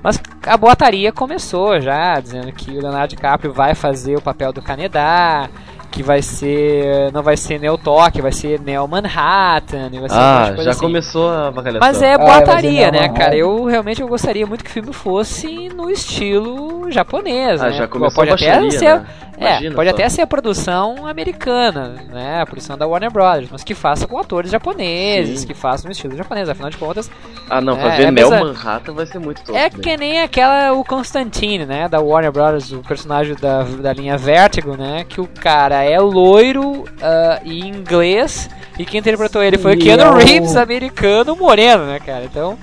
mas 0.02 0.22
a 0.46 0.58
boataria 0.58 1.12
começou 1.12 1.80
já, 1.80 2.20
dizendo 2.20 2.52
que 2.52 2.72
o 2.72 2.82
Leonardo 2.82 3.16
DiCaprio 3.16 3.54
vai 3.54 3.74
fazer 3.74 4.18
o 4.18 4.22
papel 4.22 4.52
do 4.52 4.62
Canadá, 4.62 5.50
que 5.94 6.02
vai 6.02 6.22
ser, 6.24 7.12
não 7.14 7.22
vai 7.22 7.38
ser 7.38 7.60
Neo 7.60 7.78
Tóquio, 7.78 8.24
vai 8.24 8.32
ser 8.32 8.60
Neo 8.60 8.88
Manhattan, 8.88 9.90
vai 9.92 9.92
ser 9.92 9.98
um 9.98 10.02
monte 10.02 10.12
ah 10.14 10.42
de 10.46 10.48
coisa 10.56 10.64
já 10.64 10.72
assim. 10.72 10.80
começou 10.80 11.30
a 11.32 11.52
bacalhação. 11.52 11.88
Mas 11.88 12.02
é 12.02 12.14
Ah, 12.16 12.18
boataria, 12.18 12.86
ser 12.86 12.92
né, 12.92 13.10
cara? 13.10 13.36
Eu 13.36 13.66
realmente 13.66 14.02
eu 14.02 14.08
gostaria 14.08 14.46
muito 14.48 14.64
que 14.64 14.70
o 14.72 14.74
filme 14.74 14.92
fosse 14.92 15.70
no 15.70 15.90
estilo 15.92 16.92
japonês, 16.92 17.62
Ah, 17.62 17.68
né? 17.70 17.74
já 17.74 17.88
começou 17.88 18.16
pode 18.26 18.32
a 18.32 18.34
até 18.34 18.70
ser, 18.72 18.96
né? 18.96 19.06
é, 19.38 19.70
pode 19.72 19.90
só. 19.90 19.96
até 19.96 20.10
ser 20.10 20.22
a 20.24 20.28
produção 20.28 21.06
americana, 21.08 21.96
né? 22.12 22.42
A 22.42 22.46
produção 22.46 22.78
da 22.78 22.88
Warner 22.88 23.12
Brothers, 23.12 23.50
mas 23.52 23.64
que 23.64 23.76
faça 23.76 24.08
com 24.08 24.18
atores 24.18 24.50
japoneses, 24.52 25.42
Sim. 25.42 25.48
que 25.48 25.54
faça 25.54 25.86
no 25.86 25.92
estilo 25.92 26.16
japonês, 26.18 26.50
afinal 26.50 26.70
de 26.72 26.78
contas, 26.78 27.10
Ah, 27.50 27.60
não, 27.62 27.78
É, 27.78 27.82
fazer 27.82 28.04
é 28.04 28.12
Mel 28.12 28.30
mesmo- 28.32 28.46
Manhattan 28.46 28.94
vai 28.94 29.06
ser 29.06 29.20
muito 29.20 29.44
top. 29.44 29.58
é 29.58 29.64
né? 29.64 29.70
que 29.70 29.98
nem 29.98 30.22
aquela 30.22 30.72
o 30.74 30.84
Constantine, 30.84 31.66
né, 31.66 31.88
da 31.90 32.00
Warner 32.00 32.32
Brothers, 32.32 32.72
o 32.72 32.80
personagem 32.80 33.36
da, 33.36 33.64
da 33.64 33.92
linha 33.94 34.18
Vertigo, 34.18 34.76
né, 34.78 35.04
que 35.08 35.20
o 35.20 35.28
cara 35.28 35.83
é 35.84 36.00
loiro 36.00 36.86
ah, 37.02 37.40
e 37.44 37.60
inglês 37.68 38.50
e 38.78 38.86
quem 38.86 39.00
interpretou 39.00 39.44
ele 39.44 39.58
foi 39.58 39.76
o 39.76 39.80
Keanu 39.80 40.16
Reeves, 40.18 40.56
americano, 40.56 41.36
moreno, 41.36 41.86
né, 41.86 42.00
cara. 42.00 42.26
Então, 42.26 42.58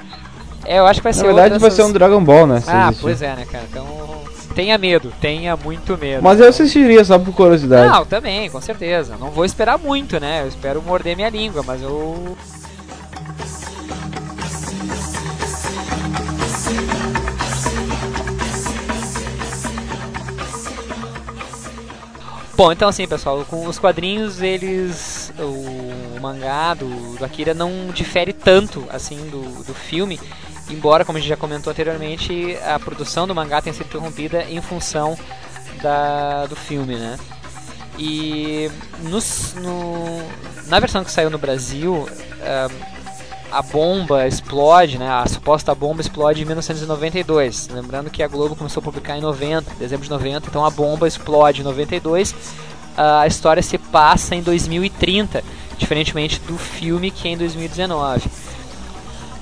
é, 0.65 0.79
eu 0.79 0.87
acho 0.87 1.01
que 1.01 1.05
vai 1.05 1.13
ser 1.13 1.21
Na 1.21 1.33
verdade 1.33 1.59
vai 1.59 1.71
ser 1.71 1.83
um 1.83 1.93
Dragon 1.93 2.23
Ball, 2.23 2.47
né? 2.47 2.63
Ah, 2.67 2.93
pois 3.01 3.23
é, 3.23 3.35
né, 3.37 3.47
cara. 3.51 3.65
Então, 3.71 3.87
tenha 4.55 4.77
medo, 4.77 5.13
tenha 5.21 5.57
muito 5.57 5.97
medo. 5.97 6.23
Mas 6.23 6.41
eu 6.41 6.49
assistiria 6.49 7.05
só 7.05 7.19
por 7.19 7.33
curiosidade. 7.33 7.93
Não, 7.93 8.05
também, 8.05 8.51
com 8.51 8.61
certeza. 8.61 9.17
Não 9.19 9.31
vou 9.31 9.45
esperar 9.45 9.79
muito, 9.79 10.19
né? 10.19 10.43
Eu 10.43 10.49
espero 10.49 10.83
morder 10.83 11.17
minha 11.17 11.31
língua, 11.31 11.63
mas 11.65 11.81
eu. 11.83 12.37
Bom, 22.61 22.71
então 22.71 22.91
assim, 22.91 23.09
pessoal, 23.09 23.43
com 23.47 23.65
os 23.67 23.79
quadrinhos, 23.79 24.43
eles. 24.43 25.33
O 25.39 26.21
mangá 26.21 26.75
do, 26.75 27.17
do 27.17 27.25
Akira 27.25 27.55
não 27.55 27.87
difere 27.87 28.35
tanto 28.35 28.85
assim 28.91 29.17
do, 29.31 29.65
do 29.65 29.73
filme, 29.73 30.21
embora, 30.69 31.03
como 31.03 31.17
a 31.17 31.21
gente 31.23 31.31
já 31.31 31.39
comentou 31.39 31.71
anteriormente, 31.71 32.59
a 32.63 32.79
produção 32.79 33.27
do 33.27 33.35
mangá 33.35 33.63
tenha 33.63 33.73
sido 33.73 33.87
interrompida 33.87 34.43
em 34.45 34.61
função 34.61 35.19
da, 35.81 36.45
do 36.45 36.55
filme, 36.55 36.97
né? 36.97 37.19
E 37.99 38.71
nos- 39.05 39.55
no, 39.55 40.23
na 40.67 40.79
versão 40.81 41.03
que 41.03 41.11
saiu 41.11 41.31
no 41.31 41.39
Brasil, 41.39 42.07
ah, 42.43 42.69
a 43.51 43.63
bomba 43.63 44.27
explode, 44.27 44.99
né? 44.99 45.09
A 45.09 45.27
suposta 45.27 45.75
bomba 45.75 46.01
explode 46.01 46.43
em 46.43 46.45
1992. 46.45 47.69
Lembrando 47.69 48.11
que 48.11 48.23
a 48.23 48.29
Globo 48.29 48.57
começou 48.57 48.81
a 48.81 48.85
publicar 48.85 49.17
em 49.17 49.21
90, 49.21 49.75
dezembro 49.79 50.05
de 50.05 50.11
90, 50.11 50.49
então 50.49 50.65
a 50.65 50.71
bomba 50.71 51.09
explode 51.09 51.61
em 51.61 51.65
92. 51.65 52.35
A 52.97 53.27
história 53.27 53.63
se 53.63 53.79
passa 53.79 54.35
em 54.35 54.43
2030, 54.43 55.43
diferentemente 55.79 56.41
do 56.41 56.59
filme 56.59 57.11
que 57.11 57.29
é 57.29 57.33
em 57.33 57.37
2019 57.37 58.29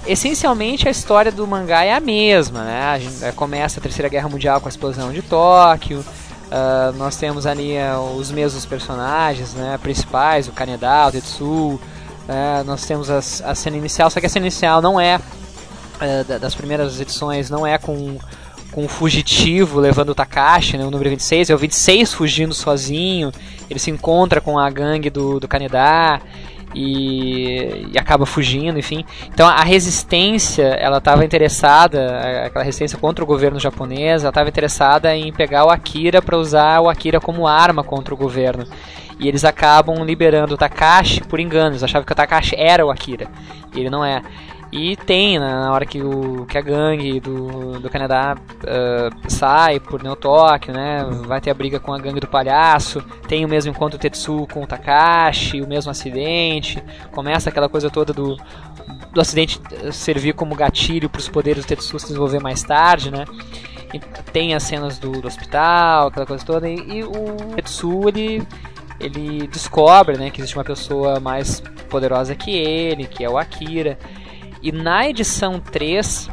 essencialmente 0.09 0.89
a 0.89 0.91
história 0.91 1.31
do 1.31 1.47
mangá 1.47 1.85
é 1.85 1.93
a 1.93 2.01
mesma, 2.01 2.65
né? 2.65 2.83
A 2.83 2.99
gente 2.99 3.23
eh, 3.23 3.33
começa 3.33 3.79
a 3.79 3.83
Terceira 3.83 4.09
Guerra 4.09 4.29
Mundial 4.29 4.59
com 4.59 4.67
a 4.67 4.71
explosão 4.71 5.13
de 5.13 5.21
Tóquio. 5.21 6.03
ah, 6.51 6.93
nós 6.97 7.17
temos 7.17 7.47
ali 7.47 7.73
eh, 7.73 7.95
os 8.17 8.31
mesmos 8.31 8.65
personagens, 8.65 9.53
né? 9.53 9.79
Principais, 9.83 10.49
o 10.49 10.53
Kaneda, 10.53 11.09
o 11.09 11.13
Tetsu. 11.13 11.81
Eh, 12.29 12.63
nós 12.65 12.85
temos 12.87 13.11
as- 13.11 13.43
a 13.43 13.55
cena 13.55 13.77
inicial, 13.77 14.11
só 14.11 14.21
que 14.21 14.27
a 14.27 14.29
cena 14.29 14.47
inicial 14.47 14.81
não 14.83 15.01
é 15.01 15.19
da- 16.29 16.39
das 16.39 16.55
primeiras 16.55 17.01
edições, 17.01 17.51
não 17.51 17.67
é 17.67 17.77
com 17.79 18.19
com 18.71 18.85
o 18.85 18.89
fugitivo 18.89 19.81
levando 19.81 20.11
o 20.11 20.15
Takashi, 20.15 20.77
né, 20.77 20.85
o 20.85 20.91
número 20.91 21.09
26, 21.09 21.49
é 21.49 21.55
o 21.55 21.59
26 21.59 22.13
fugindo 22.13 22.53
sozinho, 22.53 23.33
ele 23.69 23.79
se 23.79 23.91
encontra 23.91 24.43
com 24.43 24.59
a 24.59 24.69
gangue 24.69 25.09
do, 25.09 25.41
do 25.41 25.49
Kaneda 25.49 26.21
e, 26.75 27.89
e 27.93 27.99
acaba 27.99 28.27
fugindo, 28.27 28.79
enfim. 28.79 29.05
Então 29.33 29.49
a 29.49 29.63
resistência, 29.65 30.65
ela 30.65 30.99
estava 30.99 31.25
interessada, 31.25 32.45
aquela 32.45 32.63
resistência 32.63 32.99
contra 32.99 33.25
o 33.25 33.27
governo 33.27 33.59
japonês, 33.59 34.23
ela 34.23 34.29
estava 34.31 34.51
interessada 34.51 35.17
em 35.17 35.33
pegar 35.33 35.65
o 35.65 35.71
Akira 35.71 36.21
para 36.21 36.37
usar 36.37 36.81
o 36.81 36.91
Akira 36.91 37.19
como 37.21 37.47
arma 37.49 37.83
contra 37.83 38.13
o 38.13 38.17
governo. 38.17 38.67
E 39.19 39.27
eles 39.27 39.45
acabam 39.45 40.05
liberando 40.05 40.55
o 40.55 40.57
Takashi 40.57 41.23
por 41.23 41.41
engano, 41.41 41.71
eles 41.71 41.83
achavam 41.83 42.07
que 42.07 42.13
o 42.13 42.17
Takashi 42.17 42.55
era 42.57 42.87
o 42.87 42.91
Akira, 42.91 43.29
e 43.75 43.81
ele 43.81 43.91
não 43.91 44.05
é. 44.05 44.23
E 44.71 44.97
tem, 44.97 45.39
né, 45.39 45.49
na 45.49 45.73
hora 45.73 45.87
que, 45.87 46.03
o, 46.03 46.45
que 46.45 46.59
a 46.59 46.61
gangue 46.61 47.21
do, 47.21 47.81
do 47.81 47.89
Canadá 47.89 48.37
ah, 48.67 49.09
sai 49.27 49.81
por 49.81 50.03
Neo 50.03 50.15
Tóquio, 50.15 50.75
né? 50.75 51.05
Vai 51.27 51.41
ter 51.41 51.51
a 51.51 51.55
briga 51.55 51.81
com 51.81 51.93
a 51.93 51.99
gangue 51.99 52.21
do 52.21 52.27
palhaço. 52.27 53.03
Tem 53.27 53.45
o 53.45 53.49
mesmo 53.49 53.71
encontro 53.71 53.99
Tetsu 53.99 54.47
com 54.53 54.63
o 54.63 54.67
Takashi, 54.67 55.63
o 55.63 55.67
mesmo 55.67 55.91
acidente. 55.91 56.83
Começa 57.13 57.49
aquela 57.49 57.69
coisa 57.69 57.89
toda 57.89 58.13
do, 58.13 58.37
do 59.11 59.21
acidente 59.21 59.59
eh, 59.73 59.91
servir 59.91 60.35
como 60.35 60.55
gatilho 60.55 61.09
para 61.09 61.21
os 61.21 61.29
poderes 61.31 61.65
do 61.65 61.69
Tetsu 61.69 61.99
se 61.99 62.07
desenvolver 62.09 62.41
mais 62.41 62.63
tarde, 62.63 63.11
né? 63.11 63.25
E 63.95 63.99
tem 64.33 64.55
as 64.55 64.65
cenas 64.65 64.99
do, 64.99 65.13
do 65.13 65.27
hospital, 65.27 66.09
aquela 66.09 66.27
coisa 66.27 66.45
toda. 66.45 66.69
E, 66.69 66.77
e 66.77 67.05
o 67.05 67.55
Tetsu, 67.57 68.07
ele 68.07 68.47
ele 69.01 69.47
descobre 69.47 70.17
né, 70.17 70.31
que 70.31 70.41
existe 70.41 70.57
uma 70.57 70.65
pessoa 70.65 71.21
mais 71.21 71.61
poderosa 71.89 72.35
que 72.35 72.51
ele, 72.51 73.07
que 73.07 73.25
é 73.25 73.31
o 73.31 73.39
Akira. 73.39 73.99
E 74.63 74.73
na 74.73 75.09
edição 75.09 75.61
3, 75.61 76.29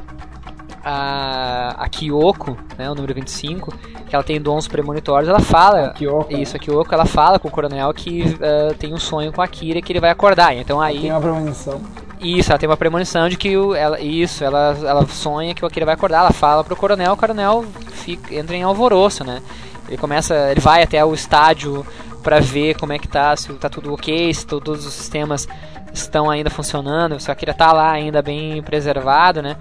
a, 0.83 1.75
a 1.77 1.89
Kyoko, 1.89 2.57
né, 2.77 2.89
o 2.89 2.95
número 2.95 3.13
25, 3.13 3.73
que 4.07 4.15
ela 4.15 4.23
tem 4.23 4.39
dons 4.39 4.67
premonitórios, 4.67 5.29
ela 5.29 5.39
fala. 5.39 5.89
Kyoko, 5.89 6.31
né? 6.31 6.41
Isso, 6.41 6.55
a 6.55 6.59
Kyoko, 6.59 6.93
ela 6.93 7.05
fala 7.05 7.39
com 7.39 7.47
o 7.47 7.51
coronel 7.51 7.93
que 7.93 8.37
ah, 8.41 8.73
tem 8.77 8.93
um 8.93 8.99
sonho 8.99 9.31
com 9.31 9.41
a 9.41 9.45
Akira 9.45 9.81
que 9.81 9.91
ele 9.91 9.99
vai 9.99 10.09
acordar. 10.11 10.55
Então 10.55 10.79
aí. 10.79 11.01
Tem 11.01 11.11
uma 11.11 11.21
premonição. 11.21 11.81
Isso, 12.19 12.51
ela 12.51 12.59
tem 12.59 12.69
uma 12.69 12.77
premonição 12.77 13.27
de 13.27 13.37
que 13.37 13.57
o, 13.57 13.75
ela, 13.75 13.99
isso, 13.99 14.43
ela, 14.43 14.75
ela 14.83 15.05
sonha 15.07 15.53
que 15.53 15.63
o 15.63 15.67
Akira 15.67 15.85
vai 15.85 15.95
acordar, 15.95 16.19
ela 16.19 16.31
fala 16.31 16.63
pro 16.63 16.75
coronel, 16.75 17.13
o 17.13 17.17
coronel 17.17 17.65
fica, 17.91 18.33
entra 18.33 18.55
em 18.55 18.63
alvoroço, 18.63 19.23
né? 19.23 19.41
Ele 19.87 19.97
começa, 19.97 20.49
ele 20.49 20.59
vai 20.59 20.81
até 20.81 21.03
o 21.03 21.13
estádio 21.13 21.85
pra 22.25 22.39
ver 22.39 22.75
como 22.79 22.91
é 22.91 22.97
que 22.97 23.07
tá, 23.07 23.35
se 23.37 23.53
tá 23.53 23.69
tudo 23.69 23.93
ok, 23.93 24.33
se 24.33 24.47
to- 24.47 24.59
todos 24.59 24.83
os 24.85 24.93
sistemas 24.93 25.47
estão 25.93 26.27
ainda 26.29 26.49
funcionando, 26.49 27.19
se 27.19 27.29
o 27.29 27.31
Akira 27.31 27.53
tá 27.53 27.71
lá 27.71 27.91
ainda 27.91 28.19
bem 28.21 28.63
preservado, 28.63 29.43
né? 29.43 29.55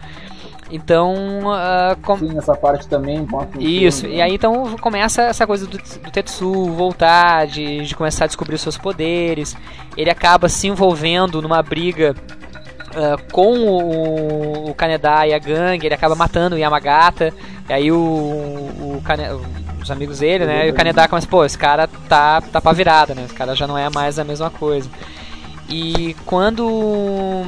Então, 0.71 1.15
ah, 1.53 1.95
com- 2.03 2.17
Sim, 2.17 2.39
essa 2.39 2.57
parte 2.57 2.89
também 2.89 3.27
isso, 3.61 4.01
filme, 4.01 4.15
e 4.15 4.19
né? 4.19 4.25
aí 4.25 4.35
então 4.35 4.77
começa 4.79 5.23
essa 5.23 5.47
coisa 5.47 5.67
do, 5.67 5.77
do 5.77 6.11
Tetsu 6.11 6.65
voltar, 6.73 7.47
de, 7.47 7.85
de 7.85 7.95
começar 7.95 8.25
a 8.25 8.27
descobrir 8.29 8.55
os 8.55 8.63
seus 8.63 8.79
poderes. 8.79 9.55
Ele 9.95 10.11
acaba 10.11 10.49
se 10.49 10.67
envolvendo 10.67 11.43
numa 11.43 11.63
briga 11.63 12.15
ah, 12.97 13.17
com 13.31 13.53
o, 13.59 14.71
o 14.71 14.75
Kaneda 14.75 15.27
e 15.27 15.35
a 15.35 15.39
gangue, 15.39 15.87
ele 15.87 15.95
acaba 15.95 16.15
matando 16.15 16.57
o 16.57 16.59
Yamagata, 16.59 17.31
e 17.69 17.73
aí 17.75 17.93
o, 17.93 17.97
o 17.99 19.03
Kane- 19.05 19.29
os 19.85 19.91
amigos 19.91 20.19
dele, 20.19 20.47
né? 20.47 20.67
E 20.67 20.71
o 20.71 20.75
Kaneda 20.75 21.07
começa, 21.07 21.27
pô, 21.27 21.45
esse 21.45 21.57
cara 21.57 21.87
tá, 22.09 22.41
tá 22.41 22.61
pra 22.61 22.73
virada, 22.73 23.15
né? 23.15 23.25
Esse 23.25 23.35
cara 23.35 23.55
já 23.55 23.67
não 23.67 23.79
é 23.79 23.89
mais 23.91 24.19
a 24.19 24.25
mesma 24.25 24.51
coisa. 24.51 24.91
E 25.69 26.17
quando 26.27 27.45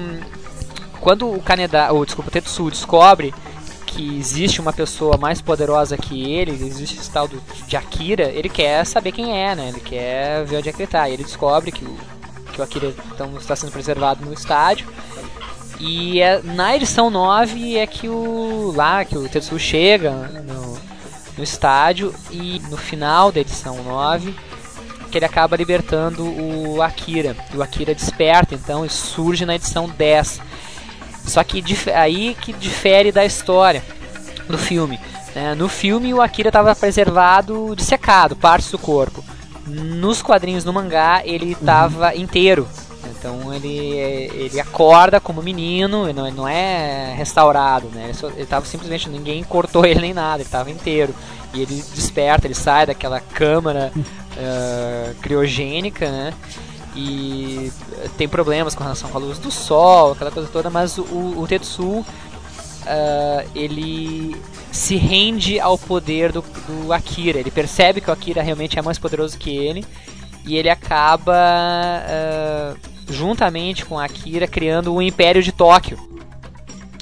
quando 1.01 1.31
o 1.31 1.41
Kaneda, 1.41 1.93
ou 1.93 2.05
desculpa, 2.05 2.29
o 2.29 2.33
Tetsu 2.33 2.71
descobre 2.71 3.35
que 3.87 4.19
existe 4.19 4.61
uma 4.61 4.73
pessoa 4.73 5.17
mais 5.17 5.41
poderosa 5.41 5.97
que 5.97 6.33
ele, 6.33 6.51
existe 6.51 6.99
esse 6.99 7.11
tal 7.11 7.27
do, 7.27 7.41
de 7.67 7.77
Akira, 7.77 8.25
ele 8.25 8.49
quer 8.49 8.85
saber 8.85 9.13
quem 9.13 9.41
é, 9.41 9.55
né? 9.55 9.69
Ele 9.69 9.81
quer 9.81 10.45
ver 10.45 10.57
onde 10.57 10.69
é 10.69 10.73
que 10.73 10.83
ele 10.83 10.91
tá. 10.91 11.09
E 11.09 11.15
ele 11.15 11.25
descobre 11.25 11.73
que 11.73 11.85
o, 11.85 11.97
que 12.53 12.61
o 12.61 12.65
Akira 12.65 12.93
então, 13.15 13.37
está 13.39 13.57
sendo 13.57 13.73
preservado 13.73 14.25
no 14.25 14.35
estádio. 14.35 14.87
E 15.79 16.21
é, 16.21 16.43
na 16.43 16.75
edição 16.75 17.09
9 17.11 17.77
é 17.77 17.87
que 17.87 18.09
o 18.09 18.73
lá 18.75 19.05
que 19.05 19.17
o 19.17 19.29
Tetsu 19.29 19.59
chega 19.59 20.11
no, 20.11 20.77
no 21.37 21.45
estádio 21.45 22.15
e 22.31 22.61
no 22.71 22.77
final 22.77 23.31
da 23.31 23.41
edição 23.41 23.83
9 23.83 24.35
que 25.11 25.19
ele 25.19 25.25
acaba 25.25 25.57
libertando 25.57 26.25
o 26.25 26.83
Akira. 26.83 27.37
E 27.53 27.57
o 27.57 27.63
Akira 27.63 27.95
desperta 27.95 28.55
então 28.55 28.85
e 28.85 28.91
surge 28.91 29.47
na 29.47 29.55
edição 29.55 29.89
10. 29.89 30.41
Só 31.27 31.43
que 31.43 31.63
aí 31.95 32.37
que 32.41 32.53
difere 32.53 33.11
da 33.11 33.25
história 33.25 33.83
do 34.49 34.59
filme. 34.59 35.01
né? 35.35 35.55
No 35.55 35.69
filme 35.69 36.13
o 36.13 36.21
Akira 36.21 36.49
estava 36.49 36.75
preservado, 36.75 37.75
dissecado, 37.77 38.37
partes 38.37 38.71
do 38.71 38.79
corpo. 38.79 39.25
Nos 39.67 40.23
quadrinhos 40.23 40.65
no 40.65 40.73
mangá 40.73 41.23
ele 41.25 41.53
estava 41.53 42.15
inteiro. 42.15 42.69
Então 43.27 43.53
ele, 43.53 43.77
ele 44.35 44.61
acorda 44.61 45.21
como 45.21 45.43
menino, 45.43 46.05
ele 46.05 46.13
não, 46.13 46.27
ele 46.29 46.37
não 46.37 46.47
é 46.47 47.13
restaurado, 47.17 47.89
né? 47.89 48.05
Ele, 48.05 48.15
só, 48.15 48.29
ele 48.29 48.47
tava 48.47 48.65
simplesmente, 48.65 49.09
ninguém 49.09 49.43
cortou 49.43 49.85
ele 49.85 50.01
nem 50.01 50.15
nada, 50.15 50.37
ele 50.37 50.45
estava 50.45 50.71
inteiro. 50.71 51.13
E 51.53 51.61
ele 51.61 51.83
desperta, 51.93 52.47
ele 52.47 52.55
sai 52.55 52.87
daquela 52.87 53.19
câmara 53.19 53.93
ah, 54.39 55.13
criogênica, 55.21 56.09
né? 56.09 56.33
E 56.95 57.73
tem 58.17 58.29
problemas 58.29 58.77
com 58.77 58.85
relação 58.85 59.11
com 59.11 59.19
a 59.19 59.21
luz 59.21 59.39
do 59.39 59.51
sol, 59.51 60.13
aquela 60.13 60.31
coisa 60.31 60.49
toda, 60.49 60.71
mas 60.71 60.97
o, 60.97 61.03
o 61.03 61.47
Tetsu 61.49 62.07
ah, 62.87 63.45
ele 63.57 64.41
se 64.71 64.95
rende 64.95 65.59
ao 65.59 65.77
poder 65.77 66.31
do, 66.31 66.43
do 66.69 66.93
Akira. 66.93 67.41
Ele 67.41 67.51
percebe 67.51 68.01
que 68.01 68.09
o 68.09 68.13
Akira 68.13 68.41
realmente 68.41 68.79
é 68.79 68.83
mais 68.83 69.01
poderoso 69.01 69.37
que 69.37 69.51
ele 69.51 69.85
e 70.45 70.57
ele 70.57 70.71
acaba 70.71 71.35
ah, 71.35 72.75
juntamente 73.09 73.85
com 73.85 73.99
Akira 73.99 74.47
criando 74.47 74.93
o 74.95 75.03
Império 75.03 75.43
de 75.43 75.53
Tóquio. 75.53 75.99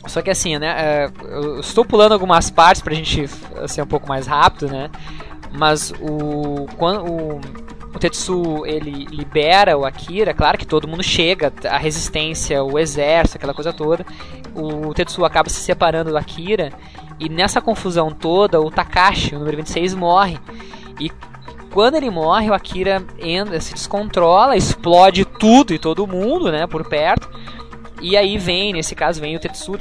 Só 0.07 0.21
que 0.21 0.31
assim, 0.31 0.59
né? 0.59 0.75
é, 0.77 1.11
Eu 1.23 1.61
estou 1.61 1.85
pulando 1.85 2.13
algumas 2.13 2.51
partes 2.51 2.83
pra 2.83 2.95
gente 2.95 3.27
ser 3.67 3.83
um 3.83 3.87
pouco 3.87 4.09
mais 4.09 4.27
rápido, 4.27 4.69
né? 4.69 4.91
Mas 5.51 5.93
o 6.01 6.67
quando 6.77 7.11
o, 7.11 7.41
o 7.95 7.99
Tetsu 7.99 8.67
ele 8.67 9.07
libera 9.07 9.79
o 9.79 9.87
Akira, 9.87 10.35
claro 10.35 10.59
que 10.59 10.67
todo 10.67 10.89
mundo 10.89 11.03
chega, 11.03 11.53
a 11.71 11.79
resistência, 11.79 12.63
o 12.63 12.79
exército, 12.79 13.39
aquela 13.39 13.55
coisa 13.55 13.73
toda. 13.73 14.05
O 14.55 14.93
Tetsu 14.93 15.25
acaba 15.25 15.49
se 15.49 15.61
separando 15.61 16.11
do 16.11 16.19
Akira 16.19 16.73
e 17.19 17.29
nessa 17.29 17.61
confusão 17.61 18.11
toda 18.11 18.61
o 18.61 18.71
Takashi, 18.71 19.35
o 19.35 19.39
número 19.39 19.57
26, 19.57 19.95
morre. 19.95 20.39
E 21.01 21.11
quando 21.75 21.97
ele 21.97 22.09
morre, 22.09 22.49
o 22.49 22.55
Akira 22.55 23.05
entra, 23.19 23.61
se 23.61 23.75
descontrola, 23.75 24.57
explode 24.57 25.25
tudo 25.25 25.75
e 25.75 25.79
todo 25.79 26.07
mundo, 26.07 26.53
né, 26.53 26.69
por 26.69 26.89
perto. 26.89 27.29
E 28.01 28.17
aí 28.17 28.39
vem, 28.39 28.73
nesse 28.73 28.95
caso, 28.95 29.21
vem 29.21 29.35
o 29.35 29.41
Tetsu, 29.41 29.73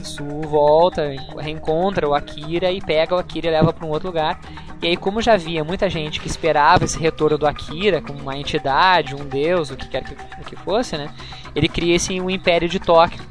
volta, 0.48 1.04
reencontra 1.38 2.10
o 2.10 2.16
Akira 2.16 2.72
e 2.72 2.82
pega 2.82 3.14
o 3.14 3.20
Akira 3.20 3.48
e 3.48 3.52
leva 3.52 3.72
para 3.72 3.86
um 3.86 3.91
outro 3.91 4.08
lugar. 4.08 4.39
E 4.82 4.88
aí, 4.88 4.98
como 4.98 5.22
já 5.22 5.34
havia 5.34 5.64
muita 5.64 5.88
gente 5.88 6.20
que 6.20 6.28
esperava 6.28 6.84
esse 6.84 6.98
retorno 6.98 7.38
do 7.38 7.46
Akira 7.46 8.02
como 8.02 8.20
uma 8.20 8.36
entidade, 8.36 9.14
um 9.14 9.26
deus, 9.26 9.70
o 9.70 9.76
que 9.78 9.88
quer 9.88 10.04
que, 10.04 10.16
que 10.46 10.56
fosse, 10.56 10.98
né? 10.98 11.10
Ele 11.56 11.68
cria 11.68 11.96
esse 11.96 12.20
um 12.20 12.28
Império 12.28 12.68
de 12.68 12.80
Tóquio. 12.80 13.22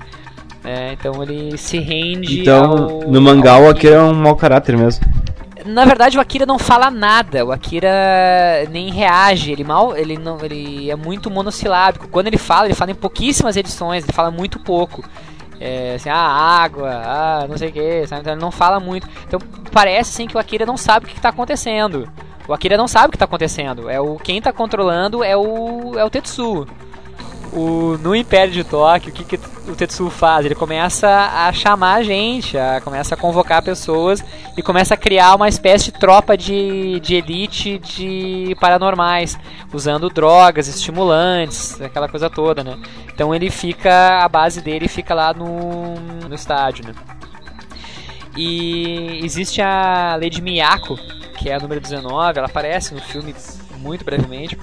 É, 0.63 0.93
então 0.93 1.21
ele 1.21 1.59
se 1.59 1.81
rende 1.81 2.43
Então, 2.43 2.73
ao- 2.73 3.01
no 3.11 3.21
mangá 3.21 3.59
o 3.59 3.69
Akira 3.69 3.97
é 3.97 4.03
um 4.03 4.15
mau 4.15 4.37
caráter 4.37 4.77
mesmo. 4.79 5.05
Na 5.65 5.85
verdade, 5.85 6.19
o 6.19 6.21
Akira 6.21 6.47
não 6.47 6.59
fala 6.59 6.91
nada. 6.91 7.45
O 7.45 7.53
Akira 7.53 7.91
nem 8.71 8.91
reage. 8.91 9.53
Ele 9.53 9.65
mal, 9.65 9.97
ele 9.97 10.17
não, 10.19 10.39
ele 10.43 10.91
é 10.91 10.97
muito 10.97 11.31
monossilábico. 11.31 12.09
Quando 12.09 12.27
ele 12.27 12.39
fala, 12.39 12.67
ele 12.67 12.75
fala 12.75 12.91
em 12.91 12.95
pouquíssimas 12.95 13.57
edições. 13.57 14.05
Ele 14.05 14.13
fala 14.13 14.31
muito 14.31 14.59
pouco. 14.59 15.05
É, 15.61 15.95
assim, 15.95 16.11
ah, 16.11 16.17
água, 16.17 16.91
ah, 16.91 17.47
não 17.49 17.57
sei 17.57 17.69
o 17.69 17.73
que? 17.73 18.03
Então 18.03 18.19
ele 18.33 18.41
não 18.41 18.51
fala 18.51 18.81
muito. 18.81 19.09
Então 19.27 19.39
parece 19.71 20.11
assim 20.11 20.27
que 20.27 20.37
o 20.37 20.41
Akira 20.41 20.67
não 20.67 20.77
sabe 20.77 21.07
o 21.07 21.09
que 21.09 21.17
está 21.17 21.29
acontecendo. 21.29 22.09
O 22.49 22.53
Akira 22.53 22.77
não 22.77 22.89
sabe 22.89 23.07
o 23.07 23.11
que 23.11 23.17
está 23.17 23.27
acontecendo. 23.27 23.89
É 23.89 24.01
o 24.01 24.17
quem 24.17 24.39
está 24.39 24.53
controlando 24.53 25.23
é 25.23 25.37
o 25.37 25.97
é 25.97 26.05
o 26.05 26.11
Tetsu. 26.11 26.67
O, 27.53 27.99
no 27.99 28.17
Império 28.17 28.51
de 28.53 28.65
Tóquio, 28.65 29.11
o 29.11 29.13
que, 29.13 29.25
que 29.25 29.71
o 29.71 29.77
Tetsu 29.77 30.09
faz? 30.09 30.47
Ele 30.47 30.55
começa 30.55 31.07
a 31.07 31.53
chamar 31.53 31.97
a 31.97 32.03
gente, 32.03 32.57
a, 32.57 32.81
começa 32.81 33.15
a 33.15 33.19
convocar 33.19 33.63
pessoas 33.63 34.25
e 34.57 34.63
começa 34.63 34.95
a 34.95 34.97
criar 34.97 35.35
uma 35.35 35.49
espécie 35.49 35.87
de 35.87 35.93
tropa 35.93 36.35
de, 36.35 36.99
de 37.01 37.15
elite 37.15 37.79
de 37.79 38.57
paranormais, 38.59 39.39
usando 39.71 40.09
drogas, 40.09 40.67
estimulantes, 40.67 41.79
aquela 41.79 42.09
coisa 42.09 42.31
toda, 42.31 42.65
né? 42.65 42.79
Então 43.13 43.35
ele 43.35 43.51
fica, 43.51 44.25
a 44.25 44.29
base 44.31 44.63
dele 44.63 44.89
fica 44.89 45.13
lá 45.13 45.35
no, 45.35 45.95
no 46.27 46.35
estádio, 46.35 46.87
né? 46.87 46.95
E 48.35 49.21
existe 49.23 49.61
a 49.61 50.17
Lady 50.17 50.41
Miyako, 50.41 50.97
que 51.37 51.51
é 51.51 51.55
a 51.55 51.61
número 51.61 51.83
19, 51.83 52.39
ela 52.39 52.47
aparece 52.47 52.95
no 52.95 53.01
filme 53.03 53.35
muito 53.79 54.05
brevemente, 54.05 54.57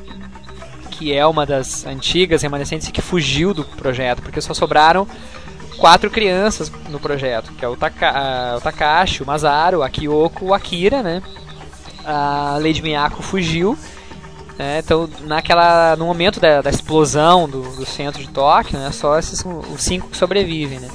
que 1.00 1.14
é 1.14 1.26
uma 1.26 1.45
das 1.45 1.86
antigas 1.86 2.41
remanescentes 2.41 2.89
que 2.89 3.02
fugiu 3.02 3.54
do 3.54 3.64
projeto, 3.64 4.22
porque 4.22 4.41
só 4.41 4.54
sobraram 4.54 5.08
quatro 5.78 6.10
crianças 6.12 6.70
no 6.89 7.00
projeto, 7.00 7.54
que 7.54 7.64
é 7.64 7.68
o, 7.70 7.78
Taka, 7.78 8.58
o 8.58 8.62
Takashi, 8.62 9.24
o 9.24 9.26
Masaru, 9.26 9.82
a 9.82 9.89
Kyoko, 9.89 10.47
o 10.47 10.54
Akira, 10.54 11.02
né? 11.02 11.24
A 12.04 12.58
Lady 12.62 12.82
Miyako 12.82 13.24
fugiu, 13.24 13.78
né? 14.58 14.80
Então, 14.80 15.10
naquela, 15.22 15.95
no 15.95 16.06
momento 16.06 16.38
da, 16.38 16.62
da 16.62 16.70
explosão 16.70 17.47
do, 17.47 17.62
do 17.78 17.86
centro 17.86 18.22
de 18.22 18.28
Tóquio, 18.28 18.78
né? 18.78 18.91
Só 18.91 19.18
esses 19.18 19.41
os 19.45 19.82
cinco 19.82 20.10
que 20.10 20.18
sobrevivem, 20.18 20.82
né? 20.82 20.89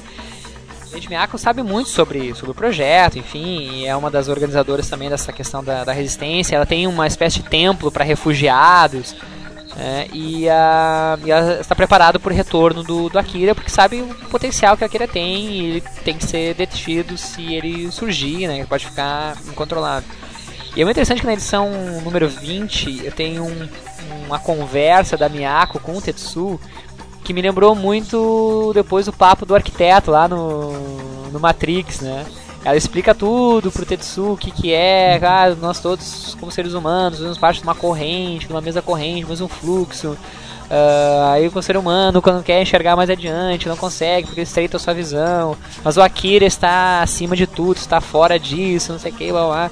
Lady 0.93 1.09
Miyako 1.09 1.39
sabe 1.39 1.63
muito 1.63 1.89
sobre, 1.89 2.35
sobre 2.35 2.51
o 2.51 2.55
projeto, 2.55 3.17
enfim, 3.17 3.87
é 3.87 3.95
uma 3.95 4.11
das 4.11 4.29
organizadoras 4.29 4.87
também 4.87 5.09
dessa 5.09 5.33
questão 5.33 5.63
da, 5.63 5.83
da 5.83 5.91
resistência. 5.91 6.55
Ela 6.55 6.65
tem 6.65 6.85
uma 6.85 7.07
espécie 7.07 7.41
de 7.41 7.49
templo 7.49 7.91
para 7.91 8.05
refugiados, 8.05 9.15
é, 9.77 10.07
e, 10.13 10.47
a, 10.49 11.17
e 11.25 11.31
ela 11.31 11.59
está 11.59 11.75
preparada 11.75 12.17
para 12.19 12.31
o 12.31 12.35
retorno 12.35 12.81
do, 12.83 13.09
do 13.09 13.19
Akira, 13.19 13.53
porque 13.53 13.69
sabe 13.69 14.01
o 14.01 14.07
potencial 14.29 14.77
que 14.77 14.83
o 14.83 14.85
Akira 14.85 15.07
tem 15.07 15.47
e 15.49 15.65
ele 15.71 15.81
tem 16.03 16.17
que 16.17 16.25
ser 16.25 16.53
detido 16.53 17.17
se 17.17 17.53
ele 17.53 17.91
surgir, 17.91 18.47
né? 18.47 18.55
Ele 18.59 18.67
pode 18.67 18.85
ficar 18.85 19.35
incontrolável. 19.47 20.07
E 20.75 20.81
é 20.81 20.85
muito 20.85 20.95
interessante 20.95 21.21
que 21.21 21.27
na 21.27 21.33
edição 21.33 21.69
número 22.03 22.27
20 22.29 23.05
eu 23.05 23.11
tenho 23.11 23.43
um- 23.43 23.69
uma 24.27 24.39
conversa 24.39 25.17
da 25.17 25.27
Miyako 25.29 25.79
com 25.79 25.97
o 25.97 26.01
Tetsu 26.01 26.59
que 27.23 27.33
me 27.33 27.41
lembrou 27.41 27.73
muito 27.75 28.71
depois 28.73 29.07
o 29.07 29.13
papo 29.13 29.45
do 29.45 29.55
arquiteto 29.55 30.11
lá 30.11 30.27
no, 30.27 30.71
no 31.31 31.39
Matrix, 31.39 31.99
né? 32.01 32.25
Ela 32.65 32.75
explica 32.75 33.13
tudo 33.13 33.71
pro 33.71 33.85
Tetsu, 33.85 34.33
o 34.33 34.37
que 34.37 34.49
que 34.49 34.73
é, 34.73 35.19
ah, 35.23 35.55
nós 35.61 35.79
todos 35.79 36.35
como 36.39 36.51
seres 36.51 36.73
humanos 36.73 37.19
fazemos 37.19 37.37
parte 37.37 37.57
de 37.59 37.63
uma 37.63 37.75
corrente, 37.75 38.47
de 38.47 38.51
uma 38.53 38.59
mesma 38.59 38.81
corrente, 38.81 39.29
mesmo 39.29 39.47
fluxo. 39.47 40.17
Ah, 40.69 41.33
aí 41.33 41.47
o 41.47 41.61
ser 41.61 41.77
humano, 41.77 42.23
quando 42.23 42.43
quer 42.43 42.59
enxergar 42.59 42.95
mais 42.95 43.07
adiante, 43.07 43.69
não 43.69 43.77
consegue 43.77 44.25
porque 44.25 44.41
estreita 44.41 44.77
a 44.77 44.79
sua 44.79 44.95
visão. 44.95 45.55
Mas 45.83 45.95
o 45.95 46.01
Akira 46.01 46.43
está 46.43 47.03
acima 47.03 47.35
de 47.35 47.45
tudo, 47.45 47.77
está 47.77 48.01
fora 48.01 48.39
disso, 48.39 48.91
não 48.91 48.99
sei 48.99 49.11
o 49.11 49.15
que, 49.15 49.31
blá 49.31 49.45
blá. 49.45 49.71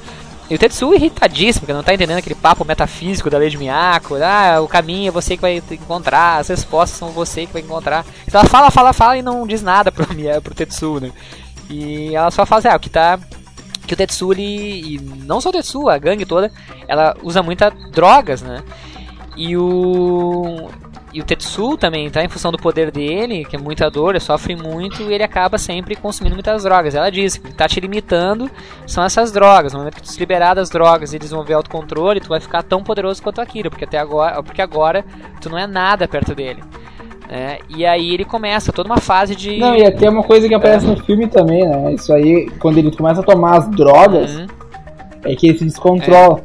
E 0.49 0.55
o 0.55 0.59
Tetsu 0.59 0.93
irritadíssimo, 0.93 1.61
porque 1.61 1.73
não 1.73 1.81
tá 1.81 1.95
entendendo 1.95 2.17
aquele 2.19 2.35
papo 2.35 2.63
metafísico 2.63 3.27
da 3.29 3.39
Lady 3.39 3.57
Miyako. 3.57 4.17
Ah, 4.21 4.59
o 4.61 4.67
caminho 4.67 5.07
é 5.07 5.11
você 5.11 5.35
que 5.35 5.41
vai 5.41 5.63
encontrar, 5.71 6.37
as 6.37 6.49
respostas 6.49 6.99
são 6.99 7.09
você 7.09 7.47
que 7.47 7.53
vai 7.53 7.63
encontrar. 7.63 8.05
Então 8.27 8.39
ela 8.41 8.49
fala, 8.49 8.69
fala, 8.69 8.93
fala 8.93 9.17
e 9.17 9.23
não 9.23 9.47
diz 9.47 9.63
nada 9.63 9.91
pro, 9.91 10.13
Miya- 10.13 10.41
pro 10.41 10.53
Tetsu, 10.53 10.99
né? 10.99 11.11
E 11.73 12.15
ela 12.15 12.29
só 12.29 12.43
assim, 12.43 12.67
ah, 12.67 12.75
o 12.75 12.79
que 12.79 12.89
tá... 12.89 13.19
Que 13.87 13.93
o 13.93 13.97
Tetsu, 13.97 14.31
ele... 14.31 14.95
E 14.95 15.01
não 15.25 15.41
só 15.41 15.49
o 15.49 15.51
Tetsu, 15.51 15.89
a 15.89 15.97
gangue 15.97 16.25
toda, 16.25 16.51
ela 16.87 17.15
usa 17.21 17.43
muita 17.43 17.69
drogas, 17.69 18.41
né? 18.41 18.63
E 19.35 19.57
o... 19.57 20.69
E 21.13 21.21
o 21.21 21.23
Tetsu 21.23 21.77
também, 21.77 22.09
tá? 22.09 22.23
Em 22.23 22.27
função 22.27 22.51
do 22.51 22.57
poder 22.57 22.89
dele, 22.89 23.45
que 23.45 23.55
é 23.55 23.59
muita 23.59 23.87
dor, 23.89 24.11
ele 24.11 24.19
sofre 24.19 24.55
muito 24.55 25.03
e 25.03 25.13
ele 25.13 25.23
acaba 25.23 25.59
sempre 25.59 25.95
consumindo 25.95 26.35
muitas 26.35 26.63
drogas. 26.63 26.95
Ela 26.95 27.11
diz 27.11 27.37
que 27.37 27.53
tá 27.53 27.67
te 27.67 27.79
limitando 27.79 28.49
são 28.87 29.03
essas 29.03 29.31
drogas. 29.31 29.73
No 29.73 29.79
momento 29.79 29.95
que 29.95 30.01
tu 30.01 30.11
se 30.11 30.19
liberar 30.19 30.55
das 30.55 30.71
drogas 30.71 31.13
e 31.13 31.19
desenvolver 31.19 31.53
autocontrole, 31.53 32.19
tu 32.19 32.29
vai 32.29 32.39
ficar 32.39 32.63
tão 32.63 32.83
poderoso 32.83 33.21
quanto 33.21 33.41
Akira, 33.41 33.69
porque 33.69 33.85
até 33.85 33.99
agora, 33.99 34.41
porque 34.41 34.61
agora 34.61 35.05
tu 35.39 35.51
não 35.51 35.57
é 35.57 35.67
nada 35.67 36.07
perto 36.07 36.33
dele. 36.33 36.63
Né? 37.33 37.57
e 37.67 37.85
aí 37.85 38.13
ele 38.13 38.23
começa 38.23 38.71
toda 38.71 38.87
uma 38.87 38.99
fase 38.99 39.35
de. 39.35 39.57
Não, 39.57 39.75
e 39.75 39.83
até 39.85 40.07
uma 40.09 40.23
coisa 40.23 40.47
que 40.47 40.53
aparece 40.53 40.85
no 40.85 40.95
filme 41.03 41.27
também, 41.27 41.67
né? 41.67 41.93
Isso 41.93 42.13
aí, 42.13 42.47
quando 42.59 42.77
ele 42.77 42.95
começa 42.95 43.21
a 43.21 43.23
tomar 43.23 43.57
as 43.57 43.67
drogas, 43.69 44.35
Uhum. 44.35 44.47
é 45.25 45.35
que 45.35 45.47
ele 45.47 45.57
se 45.57 45.65
descontrola. 45.65 46.41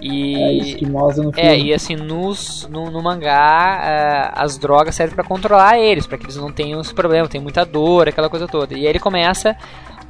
E 0.00 0.34
É, 0.36 0.52
isso 0.52 0.76
que 0.76 0.86
mostra 0.86 1.24
no 1.24 1.32
filme. 1.32 1.48
É, 1.48 1.58
e 1.58 1.74
assim, 1.74 1.96
nos, 1.96 2.68
no, 2.70 2.90
no 2.90 3.02
mangá, 3.02 3.32
ah, 3.36 4.42
as 4.44 4.56
drogas 4.58 4.94
servem 4.94 5.14
pra 5.14 5.24
controlar 5.24 5.78
eles, 5.78 6.06
pra 6.06 6.16
que 6.18 6.24
eles 6.24 6.36
não 6.36 6.52
tenham 6.52 6.80
esse 6.80 6.94
problema, 6.94 7.28
tem 7.28 7.40
muita 7.40 7.64
dor, 7.64 8.08
aquela 8.08 8.28
coisa 8.28 8.46
toda. 8.46 8.74
E 8.74 8.78
aí 8.78 8.86
ele 8.86 8.98
começa 9.00 9.56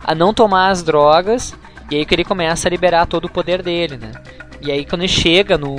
a 0.04 0.14
não 0.14 0.32
tomar 0.34 0.68
as 0.68 0.82
drogas, 0.82 1.54
e 1.90 1.96
aí 1.96 2.04
que 2.04 2.14
ele 2.14 2.24
começa 2.24 2.68
a 2.68 2.70
liberar 2.70 3.06
todo 3.06 3.24
o 3.26 3.30
poder 3.30 3.62
dele, 3.62 3.96
né? 3.96 4.12
E 4.60 4.70
aí 4.70 4.84
quando 4.84 5.02
ele 5.02 5.08
chega 5.08 5.56
no, 5.56 5.74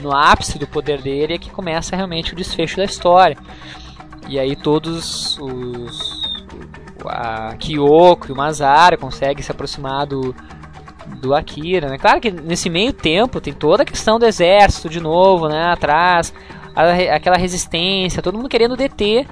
no 0.00 0.12
ápice 0.12 0.58
do 0.58 0.66
poder 0.66 1.00
dele 1.00 1.34
é 1.34 1.38
que 1.38 1.50
começa 1.50 1.94
realmente 1.96 2.32
o 2.32 2.36
desfecho 2.36 2.76
da 2.76 2.84
história. 2.84 3.36
E 4.28 4.38
aí 4.38 4.56
todos 4.56 5.38
os. 5.38 6.24
A 7.06 7.54
Kyoko 7.58 8.28
e 8.28 8.32
o 8.32 8.36
Masaru 8.36 8.96
conseguem 8.96 9.42
se 9.42 9.52
aproximar 9.52 10.06
do, 10.06 10.34
do 11.20 11.34
Akira, 11.34 11.88
né? 11.88 11.98
Claro 11.98 12.18
que 12.18 12.30
nesse 12.30 12.70
meio 12.70 12.94
tempo 12.94 13.42
tem 13.42 13.52
toda 13.52 13.82
a 13.82 13.86
questão 13.86 14.18
do 14.18 14.24
exército 14.24 14.88
de 14.88 15.00
novo, 15.00 15.46
né? 15.46 15.66
Atrás, 15.70 16.32
a 16.74 17.14
aquela 17.14 17.36
resistência, 17.36 18.22
todo 18.22 18.38
mundo 18.38 18.48
querendo 18.48 18.74
deter 18.74 19.26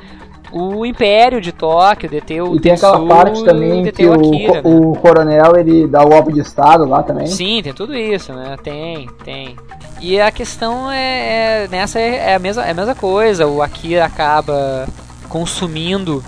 o 0.52 0.84
Império 0.84 1.40
de 1.40 1.50
Tóquio, 1.50 2.10
deter 2.10 2.42
o 2.42 2.54
E 2.54 2.60
tem 2.60 2.72
aquela 2.72 2.98
Tetsu 2.98 3.08
parte 3.08 3.44
também 3.44 3.90
que 3.90 4.06
o, 4.06 4.12
Akira, 4.12 4.62
né? 4.62 4.62
o 4.64 4.92
coronel 4.92 5.56
ele 5.56 5.86
dá 5.86 6.02
o 6.02 6.10
golpe 6.10 6.32
de 6.32 6.40
estado 6.40 6.84
lá 6.84 7.02
também. 7.02 7.26
Sim, 7.26 7.62
tem 7.62 7.72
tudo 7.72 7.94
isso, 7.94 8.32
né? 8.34 8.56
Tem, 8.62 9.08
tem. 9.24 9.56
E 10.02 10.20
a 10.20 10.32
questão 10.32 10.90
é, 10.90 11.62
é- 11.64 11.68
nessa 11.68 12.00
é, 12.00 12.30
é 12.32 12.34
a 12.34 12.38
mesma, 12.38 12.66
é 12.66 12.72
a 12.72 12.74
mesma 12.74 12.94
coisa. 12.94 13.46
O 13.46 13.62
Akira 13.62 14.04
acaba 14.04 14.86
consumindo 15.28 16.22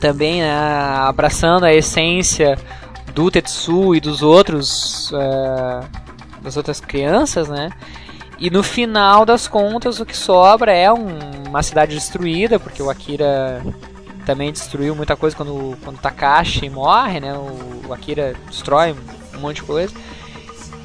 também, 0.00 0.40
né, 0.40 0.54
abraçando 1.00 1.64
a 1.64 1.74
essência 1.74 2.56
do 3.12 3.30
Tetsu 3.30 3.94
e 3.94 4.00
dos 4.00 4.22
outros 4.22 5.10
é, 5.14 5.80
das 6.42 6.56
outras 6.56 6.80
crianças, 6.80 7.48
né? 7.48 7.70
E 8.38 8.50
no 8.50 8.62
final 8.62 9.24
das 9.24 9.48
contas 9.48 9.98
o 9.98 10.06
que 10.06 10.16
sobra 10.16 10.72
é 10.72 10.92
um- 10.92 11.48
uma 11.48 11.62
cidade 11.62 11.94
destruída, 11.94 12.60
porque 12.60 12.82
o 12.82 12.88
Akira 12.90 13.62
também 14.24 14.52
destruiu 14.52 14.94
muita 14.94 15.16
coisa 15.16 15.34
quando 15.34 15.76
quando 15.82 15.98
Takashi 15.98 16.68
morre, 16.70 17.18
né? 17.18 17.32
O, 17.34 17.88
o 17.88 17.92
Akira 17.92 18.34
destrói 18.48 18.94
um 19.34 19.40
monte 19.40 19.56
de 19.56 19.62
coisa. 19.62 19.92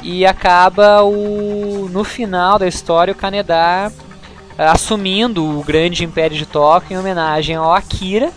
E 0.02 0.26
acaba 0.26 1.04
o 1.04 1.88
no 1.92 2.04
final 2.04 2.58
da 2.58 2.68
história 2.68 3.12
o 3.12 3.16
Kaneda 3.16 3.92
eh, 4.58 4.66
assumindo 4.66 5.60
o 5.60 5.64
grande 5.64 6.04
império 6.04 6.36
de 6.36 6.46
Tóquio 6.46 6.96
em 6.96 7.00
homenagem 7.00 7.56
ao 7.56 7.74
Akira 7.74 8.32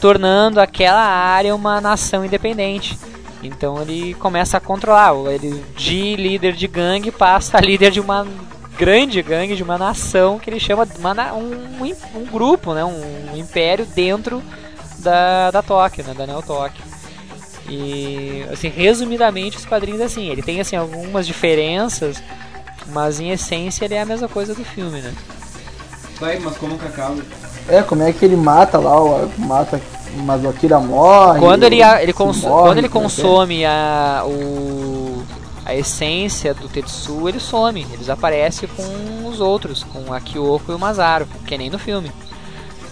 tornando 0.00 0.60
aquela 0.60 1.02
área 1.02 1.54
uma 1.54 1.80
nação 1.80 2.24
independente. 2.24 2.98
Então 3.42 3.80
ele 3.80 4.14
começa 4.14 4.56
a 4.56 4.60
controlar. 4.60 5.14
Ele 5.30 5.64
de 5.76 6.16
líder 6.16 6.54
de 6.54 6.66
gangue 6.66 7.10
passa 7.10 7.58
a 7.58 7.60
líder 7.60 7.90
de 7.90 8.00
uma 8.00 8.26
grande 8.76 9.20
gangue, 9.22 9.54
de 9.54 9.62
uma 9.62 9.76
nação 9.76 10.38
que 10.38 10.48
ele 10.48 10.58
chama 10.58 10.88
uma, 10.98 11.34
um, 11.34 11.84
um 12.14 12.24
grupo, 12.26 12.72
né? 12.72 12.82
um 12.82 13.36
império 13.36 13.84
dentro 13.84 14.42
da, 14.98 15.50
da 15.50 15.62
Tóquio, 15.62 16.04
né? 16.04 16.14
da 16.14 16.26
Neo 16.26 16.42
Tóquio. 16.42 16.89
E 17.70 18.44
assim, 18.52 18.68
resumidamente 18.68 19.56
os 19.56 19.64
quadrinhos 19.64 20.00
assim, 20.00 20.28
ele 20.28 20.42
tem 20.42 20.60
assim 20.60 20.74
algumas 20.74 21.24
diferenças, 21.24 22.20
mas 22.88 23.20
em 23.20 23.30
essência 23.30 23.84
ele 23.84 23.94
é 23.94 24.02
a 24.02 24.04
mesma 24.06 24.28
coisa 24.28 24.52
do 24.54 24.64
filme, 24.64 25.00
né? 25.00 25.14
Vai, 26.18 26.40
mas 26.40 26.56
como 26.56 26.76
que 26.76 26.86
acaba? 26.86 27.22
É, 27.68 27.80
como 27.82 28.02
é 28.02 28.12
que 28.12 28.24
ele 28.24 28.34
mata 28.34 28.76
lá, 28.76 29.00
o, 29.00 29.30
mata, 29.38 29.80
mas 30.24 30.44
o 30.44 30.48
Akira 30.48 30.80
morre. 30.80 31.38
Quando 31.38 31.62
ele, 31.62 31.80
ele 31.80 32.06
se 32.06 32.12
conso- 32.12 32.48
morre, 32.48 32.62
quando 32.68 32.78
ele 32.78 32.86
é 32.88 32.90
é? 32.90 32.92
consome 32.92 33.64
a, 33.64 34.24
o, 34.26 35.22
a 35.64 35.72
essência 35.72 36.52
do 36.52 36.68
Tetsu, 36.68 37.28
ele 37.28 37.38
some. 37.38 37.82
Ele 37.82 37.96
desaparece 37.98 38.66
com 38.66 39.28
os 39.28 39.40
outros, 39.40 39.84
com 39.84 40.12
a 40.12 40.20
Kyoko 40.20 40.72
e 40.72 40.74
o 40.74 40.78
Masaru, 40.78 41.28
que 41.46 41.56
nem 41.56 41.70
no 41.70 41.78
filme. 41.78 42.10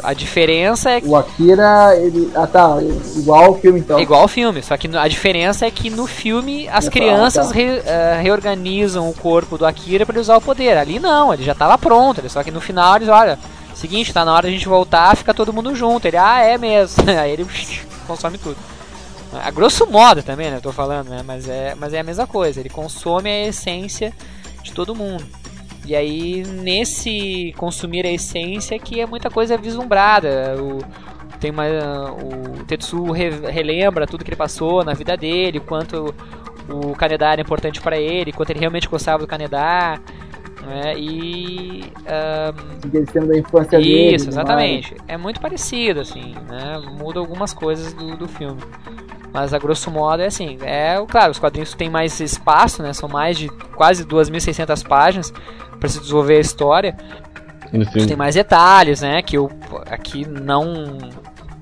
A 0.02 0.14
diferença 0.14 0.90
é 0.90 1.00
que 1.00 1.08
O 1.08 1.16
Akira, 1.16 1.96
ele. 1.96 2.30
Ah 2.34 2.46
tá, 2.46 2.76
igual 3.16 3.44
ao 3.46 3.54
filme 3.58 3.80
então. 3.80 3.98
é 3.98 4.02
igual 4.02 4.22
ao 4.22 4.28
filme, 4.28 4.62
só 4.62 4.76
que 4.76 4.88
a 4.96 5.08
diferença 5.08 5.66
é 5.66 5.70
que 5.70 5.90
no 5.90 6.06
filme 6.06 6.68
as 6.68 6.86
Ah, 6.86 6.90
crianças 6.90 7.48
tá. 7.48 7.54
re- 7.54 7.82
eh, 7.84 8.18
reorganizam 8.22 9.08
o 9.08 9.14
corpo 9.14 9.58
do 9.58 9.66
Akira 9.66 10.06
para 10.06 10.14
ele 10.14 10.20
usar 10.20 10.36
o 10.36 10.40
poder. 10.40 10.76
Ali 10.76 10.98
não, 11.00 11.32
ele 11.34 11.42
já 11.42 11.52
estava 11.52 11.76
pronto, 11.76 12.22
só 12.28 12.42
que 12.42 12.50
no 12.50 12.60
final 12.60 12.96
eles, 12.96 13.08
olha, 13.08 13.38
seguinte, 13.74 14.12
tá 14.12 14.24
na 14.24 14.32
hora 14.34 14.48
de 14.48 14.54
a 14.54 14.56
gente 14.56 14.68
voltar, 14.68 15.16
fica 15.16 15.34
todo 15.34 15.52
mundo 15.52 15.74
junto. 15.74 16.06
Ele, 16.06 16.16
ah, 16.16 16.40
é 16.42 16.56
mesmo. 16.58 17.04
Aí 17.20 17.32
ele 17.32 17.46
consome 18.06 18.38
tudo. 18.38 18.56
A 19.44 19.50
grosso 19.50 19.86
modo 19.86 20.22
também, 20.22 20.50
né, 20.50 20.56
eu 20.56 20.62
tô 20.62 20.72
falando, 20.72 21.08
né, 21.10 21.22
mas 21.24 21.46
é, 21.48 21.74
mas 21.78 21.92
é 21.92 22.00
a 22.00 22.02
mesma 22.04 22.26
coisa, 22.26 22.60
ele 22.60 22.70
consome 22.70 23.28
a 23.28 23.46
essência 23.48 24.10
de 24.62 24.72
todo 24.72 24.94
mundo. 24.94 25.22
E 25.88 25.96
aí, 25.96 26.42
nesse 26.42 27.54
consumir 27.56 28.04
a 28.04 28.10
essência 28.12 28.78
que 28.78 29.00
é 29.00 29.06
muita 29.06 29.30
coisa 29.30 29.56
vislumbrada. 29.56 30.54
O, 30.62 30.80
tem 31.40 31.50
uma, 31.50 31.64
o 32.12 32.62
Tetsu 32.66 33.10
re- 33.10 33.50
relembra 33.50 34.06
tudo 34.06 34.22
que 34.22 34.28
ele 34.28 34.36
passou 34.36 34.84
na 34.84 34.92
vida 34.92 35.16
dele, 35.16 35.60
quanto 35.60 36.14
o 36.68 36.94
Kaneda 36.94 37.32
era 37.32 37.40
importante 37.40 37.80
para 37.80 37.96
ele, 37.96 38.32
quanto 38.32 38.50
ele 38.50 38.60
realmente 38.60 38.86
gostava 38.86 39.20
do 39.22 39.26
Kaneda. 39.26 39.98
Né? 40.66 40.94
E. 40.98 41.90
Aquele 42.84 43.06
cena 43.06 43.26
da 43.28 43.38
infância 43.38 43.80
dele. 43.80 44.14
isso, 44.14 44.28
exatamente. 44.28 44.94
É 45.08 45.16
muito 45.16 45.40
parecido, 45.40 46.00
assim, 46.00 46.34
né? 46.50 46.78
Muda 46.98 47.18
algumas 47.18 47.54
coisas 47.54 47.94
do, 47.94 48.14
do 48.14 48.28
filme. 48.28 48.60
Mas 49.32 49.54
a 49.54 49.58
grosso 49.58 49.90
modo 49.90 50.22
é 50.22 50.26
assim, 50.26 50.58
é 50.62 50.96
claro, 51.08 51.30
os 51.30 51.38
quadrinhos 51.38 51.72
têm 51.74 51.88
mais 51.88 52.18
espaço, 52.20 52.82
né? 52.82 52.92
São 52.92 53.08
mais 53.08 53.38
de 53.38 53.48
quase 53.74 54.04
2.600 54.04 54.86
páginas 54.86 55.32
para 55.78 55.88
se 55.88 56.00
desenvolver 56.00 56.36
a 56.36 56.40
história. 56.40 56.96
Tem 58.06 58.16
mais 58.16 58.34
detalhes, 58.34 59.02
né? 59.02 59.20
Que 59.22 59.36
eu 59.36 59.50
aqui 59.90 60.26
não 60.26 60.98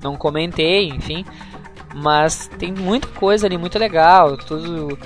não 0.01 0.15
comentei, 0.15 0.89
enfim. 0.89 1.25
Mas 1.93 2.49
tem 2.59 2.71
muita 2.71 3.07
coisa 3.07 3.47
ali 3.47 3.57
muito 3.57 3.77
legal. 3.79 4.37
Tudo 4.37 4.97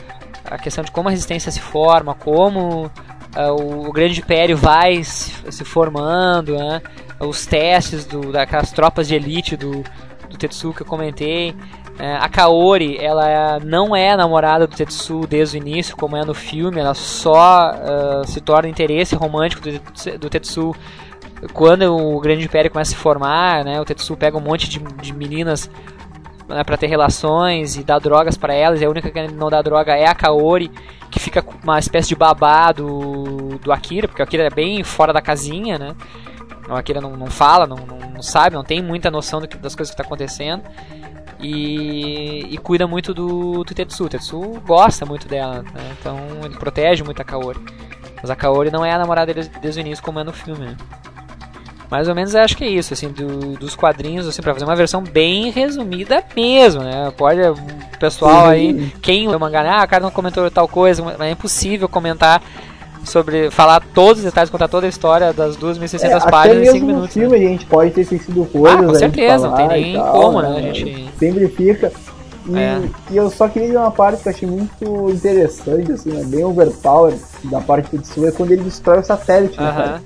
a 0.45 0.57
questão 0.57 0.83
de 0.83 0.91
como 0.91 1.07
a 1.07 1.11
resistência 1.11 1.51
se 1.51 1.59
forma, 1.59 2.13
como 2.13 2.91
o, 3.57 3.87
o 3.87 3.93
grande 3.93 4.19
império 4.19 4.57
vai 4.57 5.03
se, 5.03 5.31
se 5.51 5.63
formando, 5.63 6.57
né? 6.57 6.81
Os 7.19 7.45
testes 7.45 8.05
do, 8.05 8.31
daquelas 8.31 8.71
tropas 8.71 9.07
de 9.07 9.15
elite 9.15 9.55
do, 9.55 9.83
do 10.29 10.37
Tetsu 10.37 10.73
que 10.73 10.81
eu 10.81 10.85
comentei. 10.85 11.55
É, 12.01 12.15
a 12.15 12.27
Kaori, 12.27 12.97
ela 12.97 13.59
não 13.63 13.95
é 13.95 14.17
namorada 14.17 14.65
do 14.65 14.75
Tetsu 14.75 15.27
desde 15.27 15.55
o 15.55 15.61
início, 15.61 15.95
como 15.95 16.17
é 16.17 16.25
no 16.25 16.33
filme, 16.33 16.79
ela 16.79 16.95
só 16.95 17.69
ah, 17.75 18.23
se 18.25 18.41
torna 18.41 18.67
interesse 18.67 19.13
romântico 19.15 19.61
do, 20.17 20.27
Tetsu 20.27 20.73
quando 21.53 21.95
o 21.95 22.19
Grande 22.19 22.43
Império 22.43 22.71
começa 22.71 22.89
a 22.89 22.95
se 22.95 22.99
formar, 22.99 23.63
né? 23.63 23.79
O 23.79 23.85
Tetsu 23.85 24.17
pega 24.17 24.35
um 24.35 24.41
monte 24.41 24.67
de, 24.67 24.79
de 24.79 25.13
meninas 25.13 25.69
né, 26.49 26.63
para 26.63 26.75
ter 26.75 26.87
relações 26.87 27.77
e 27.77 27.83
dá 27.83 27.99
drogas 27.99 28.35
para 28.35 28.55
elas, 28.55 28.81
e 28.81 28.85
a 28.85 28.89
única 28.89 29.11
que 29.11 29.27
não 29.27 29.51
dá 29.51 29.61
droga 29.61 29.95
é 29.95 30.07
a 30.07 30.15
Kaori, 30.15 30.71
que 31.11 31.19
fica 31.19 31.45
uma 31.63 31.77
espécie 31.77 32.09
de 32.09 32.15
babá 32.15 32.71
do, 32.71 33.59
do 33.59 33.71
Akira, 33.71 34.07
porque 34.07 34.23
o 34.23 34.25
Akira 34.25 34.47
é 34.47 34.49
bem 34.49 34.83
fora 34.83 35.13
da 35.13 35.21
casinha, 35.21 35.77
né? 35.77 35.95
O 36.67 36.73
Akira 36.73 36.99
não, 36.99 37.15
não 37.15 37.27
fala, 37.27 37.67
não, 37.67 37.77
não, 37.77 38.09
não 38.09 38.23
sabe, 38.23 38.55
não 38.55 38.63
tem 38.63 38.81
muita 38.81 39.11
noção 39.11 39.39
do 39.39 39.47
que- 39.47 39.57
das 39.57 39.75
coisas 39.75 39.93
que 39.93 40.01
está 40.01 40.03
acontecendo. 40.03 40.63
E, 41.41 42.47
e 42.51 42.57
cuida 42.57 42.85
muito 42.87 43.13
do, 43.13 43.63
do 43.63 43.73
Tetsu. 43.73 44.05
O 44.05 44.09
Tetsu 44.09 44.39
gosta 44.65 45.05
muito 45.05 45.27
dela, 45.27 45.63
né? 45.63 45.95
então 45.99 46.17
ele 46.43 46.55
protege 46.55 47.03
muito 47.03 47.21
a 47.21 47.25
Kaori. 47.25 47.59
Mas 48.21 48.29
a 48.29 48.35
Kaori 48.35 48.69
não 48.69 48.85
é 48.85 48.91
a 48.93 48.99
namorada 48.99 49.33
dele 49.33 49.49
desde 49.61 49.79
o 49.79 49.81
início, 49.81 50.03
como 50.03 50.19
é 50.19 50.23
no 50.23 50.31
filme. 50.31 50.65
Né? 50.65 50.77
Mais 51.89 52.07
ou 52.07 52.15
menos 52.15 52.33
acho 52.35 52.55
que 52.55 52.63
é 52.63 52.69
isso, 52.69 52.93
assim, 52.93 53.09
do- 53.09 53.57
dos 53.57 53.75
quadrinhos, 53.75 54.25
assim, 54.27 54.41
pra 54.41 54.53
fazer 54.53 54.63
uma 54.65 54.75
versão 54.75 55.03
bem 55.03 55.49
resumida 55.51 56.23
mesmo, 56.35 56.81
né? 56.83 57.11
Pode, 57.17 57.41
o 57.41 57.97
pessoal 57.99 58.45
aí, 58.47 58.93
quem 59.01 59.27
o 59.27 59.37
mangá, 59.39 59.81
ah, 59.81 59.83
o 59.83 59.87
cara 59.87 60.01
não 60.03 60.11
comentou 60.11 60.49
tal 60.49 60.67
coisa, 60.69 61.03
mas 61.03 61.19
é 61.19 61.31
impossível 61.31 61.89
comentar 61.89 62.41
sobre, 63.03 63.49
falar 63.51 63.81
todos 63.93 64.19
os 64.19 64.25
detalhes, 64.25 64.49
contar 64.49 64.67
toda 64.67 64.85
a 64.85 64.89
história 64.89 65.33
das 65.33 65.57
2.600 65.57 66.03
É, 66.25 66.29
páginas 66.31 66.57
em 66.57 66.59
mesmo 66.61 66.73
5 66.73 66.85
no 66.85 66.93
minutos. 66.93 67.13
filme 67.13 67.35
a 67.35 67.39
gente 67.39 67.65
pode 67.65 67.91
ter 67.91 68.01
esquecido 68.01 68.45
coisas. 68.45 68.79
Ah, 68.79 68.83
com 68.83 68.95
certeza, 68.95 69.47
não 69.47 69.55
tem 69.55 69.65
e 69.65 69.69
nem 69.69 69.93
tal, 69.95 70.13
como, 70.13 70.41
né, 70.41 70.57
a 70.57 70.73
gente- 70.73 71.09
Sempre 71.19 71.47
fica. 71.49 71.91
E, 72.47 72.57
É. 72.57 72.81
e 73.11 73.17
eu 73.17 73.29
só 73.29 73.47
queria 73.47 73.67
dizer 73.67 73.77
uma 73.79 73.91
parte 73.91 74.23
que 74.23 74.29
eu 74.29 74.33
achei 74.33 74.47
muito 74.49 75.09
interessante, 75.11 75.91
assim, 75.91 76.09
né, 76.09 76.23
bem 76.25 76.43
overpower 76.43 77.13
da 77.43 77.59
parte 77.61 77.85
do 77.95 78.01
Tetsuya, 78.01 78.29
é 78.29 78.31
quando 78.31 78.51
ele 78.51 78.63
destrói 78.63 78.99
o 78.99 79.03
satélite, 79.03 79.59
né, 79.59 79.67
Aham. 79.69 79.75
cara? 79.83 80.01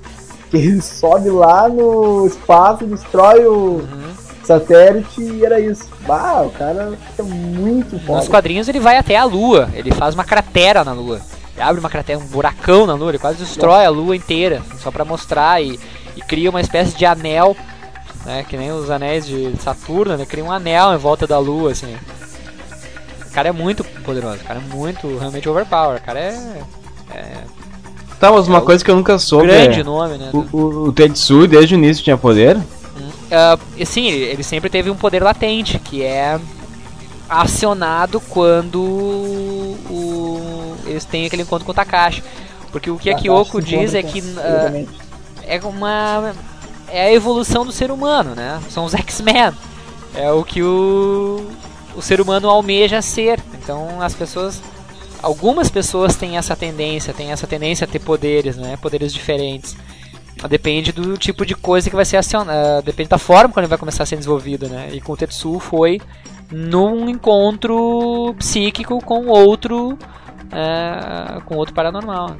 Que 0.50 0.56
ele 0.58 0.80
sobe 0.82 1.30
lá 1.30 1.68
no 1.68 2.26
espaço, 2.26 2.84
destrói 2.84 3.46
o 3.46 3.52
Uhum. 3.80 3.86
satélite 4.44 5.20
e 5.20 5.44
era 5.44 5.58
isso. 5.58 5.88
Bah, 6.06 6.42
o 6.42 6.50
cara 6.50 6.92
é 7.18 7.22
muito 7.22 7.94
Nos 7.96 8.04
foda. 8.04 8.26
quadrinhos 8.26 8.68
ele 8.68 8.78
vai 8.80 8.96
até 8.96 9.16
a 9.16 9.24
Lua, 9.24 9.68
ele 9.74 9.90
faz 9.92 10.14
uma 10.14 10.22
cratera 10.24 10.84
na 10.84 10.92
Lua. 10.92 11.20
Abre 11.58 11.80
uma 11.80 11.88
cratera, 11.88 12.18
um 12.18 12.26
buracão 12.26 12.86
na 12.86 12.94
Lua, 12.94 13.10
ele 13.10 13.18
quase 13.18 13.38
destrói 13.38 13.84
a 13.84 13.90
Lua 13.90 14.14
inteira, 14.14 14.62
só 14.78 14.90
pra 14.90 15.04
mostrar 15.04 15.62
e, 15.62 15.78
e 16.14 16.20
cria 16.22 16.50
uma 16.50 16.60
espécie 16.60 16.96
de 16.96 17.06
anel, 17.06 17.56
né, 18.24 18.44
que 18.48 18.56
nem 18.56 18.72
os 18.72 18.90
anéis 18.90 19.26
de 19.26 19.52
Saturno, 19.60 20.16
né, 20.16 20.26
cria 20.26 20.44
um 20.44 20.52
anel 20.52 20.92
em 20.92 20.98
volta 20.98 21.26
da 21.26 21.38
Lua, 21.38 21.72
assim. 21.72 21.96
O 23.26 23.32
cara 23.32 23.48
é 23.48 23.52
muito 23.52 23.84
poderoso, 23.84 24.36
o 24.36 24.44
cara 24.44 24.60
é 24.60 24.74
muito, 24.74 25.18
realmente 25.18 25.48
overpower, 25.48 25.98
o 25.98 26.02
cara 26.02 26.18
é, 26.20 26.62
é 27.14 27.44
Tá, 28.18 28.32
mas 28.32 28.48
uma 28.48 28.62
coisa 28.62 28.82
que 28.82 28.90
eu 28.90 28.96
nunca 28.96 29.18
soube 29.18 29.46
grande 29.46 29.80
é... 29.80 29.84
nome, 29.84 30.16
né. 30.16 30.30
O, 30.32 30.56
o, 30.56 30.88
o 30.88 30.92
Tetsu 30.92 31.46
desde 31.46 31.74
o 31.74 31.76
início 31.76 32.02
tinha 32.02 32.16
poder? 32.16 32.58
E 33.76 33.84
sim, 33.84 34.06
ele, 34.06 34.24
ele 34.24 34.42
sempre 34.42 34.70
teve 34.70 34.88
um 34.88 34.96
poder 34.96 35.22
latente, 35.22 35.78
que 35.78 36.02
é 36.02 36.38
acionado 37.28 38.20
quando 38.20 38.80
o, 38.80 39.76
eles 40.86 41.04
têm 41.04 41.26
aquele 41.26 41.42
encontro 41.42 41.64
com 41.64 41.72
o 41.72 41.74
Takashi. 41.74 42.22
Porque 42.70 42.90
o 42.90 42.98
que 42.98 43.10
a 43.10 43.12
Takashi 43.12 43.28
Kyoko 43.28 43.60
se 43.60 43.68
diz 43.68 43.94
é 43.94 44.02
que 44.02 44.18
ah, 44.18 44.48
exatamente. 44.48 44.98
é 45.46 45.60
uma 45.64 46.34
é 46.88 47.02
a 47.06 47.12
evolução 47.12 47.64
do 47.64 47.72
ser 47.72 47.90
humano, 47.90 48.34
né? 48.34 48.60
São 48.70 48.84
os 48.84 48.94
X-Men. 48.94 49.52
É 50.14 50.30
o 50.30 50.44
que 50.44 50.62
o 50.62 51.44
o 51.94 52.02
ser 52.02 52.20
humano 52.20 52.48
almeja 52.48 53.00
ser. 53.00 53.40
Então 53.54 54.00
as 54.00 54.14
pessoas 54.14 54.62
algumas 55.22 55.70
pessoas 55.70 56.14
têm 56.14 56.36
essa 56.36 56.54
tendência, 56.54 57.12
têm 57.14 57.32
essa 57.32 57.46
tendência 57.46 57.84
a 57.84 57.88
ter 57.88 57.98
poderes, 57.98 58.56
né? 58.56 58.76
Poderes 58.76 59.12
diferentes. 59.12 59.76
Depende 60.48 60.92
do 60.92 61.16
tipo 61.16 61.46
de 61.46 61.54
coisa 61.54 61.88
que 61.88 61.96
vai 61.96 62.04
ser 62.04 62.18
acionada, 62.18 62.82
depende 62.82 63.08
da 63.08 63.18
forma 63.18 63.48
como 63.52 63.60
ele 63.60 63.68
vai 63.68 63.78
começar 63.78 64.02
a 64.02 64.06
ser 64.06 64.16
desenvolvido, 64.16 64.68
né? 64.68 64.90
E 64.92 65.00
com 65.00 65.14
o 65.14 65.16
Tetsu 65.16 65.58
foi 65.58 66.00
num 66.52 67.08
encontro 67.08 68.34
psíquico 68.38 69.02
com 69.02 69.26
outro 69.26 69.98
é, 70.52 71.40
com 71.42 71.56
outro 71.56 71.74
paranormal. 71.74 72.36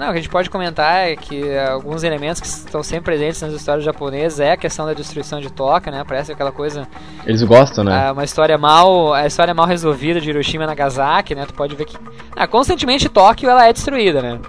Não, 0.00 0.08
o 0.08 0.12
que 0.12 0.18
a 0.18 0.22
gente 0.22 0.30
pode 0.30 0.48
comentar 0.48 1.08
é 1.10 1.14
que 1.14 1.58
alguns 1.58 2.02
elementos 2.02 2.40
que 2.40 2.46
estão 2.46 2.82
sempre 2.82 3.04
presentes 3.04 3.42
nas 3.42 3.52
histórias 3.52 3.84
japonesas 3.84 4.40
é 4.40 4.52
a 4.52 4.56
questão 4.56 4.86
da 4.86 4.94
destruição 4.94 5.40
de 5.42 5.52
Tóquio, 5.52 5.92
né? 5.92 6.02
Parece 6.08 6.32
aquela 6.32 6.50
coisa 6.50 6.88
Eles 7.26 7.42
gostam, 7.42 7.84
né? 7.84 8.08
ah, 8.08 8.12
uma 8.12 8.24
história 8.24 8.56
mal, 8.56 9.12
a 9.12 9.26
história 9.26 9.52
mal 9.52 9.66
resolvida 9.66 10.18
de 10.18 10.30
Hiroshima 10.30 10.64
e 10.64 10.66
Nagasaki, 10.66 11.34
né? 11.34 11.44
Tu 11.44 11.52
pode 11.52 11.76
ver 11.76 11.84
que 11.84 11.98
ah, 12.34 12.46
constantemente 12.46 13.10
Tóquio 13.10 13.50
ela 13.50 13.66
é 13.66 13.74
destruída, 13.74 14.22
né? 14.22 14.40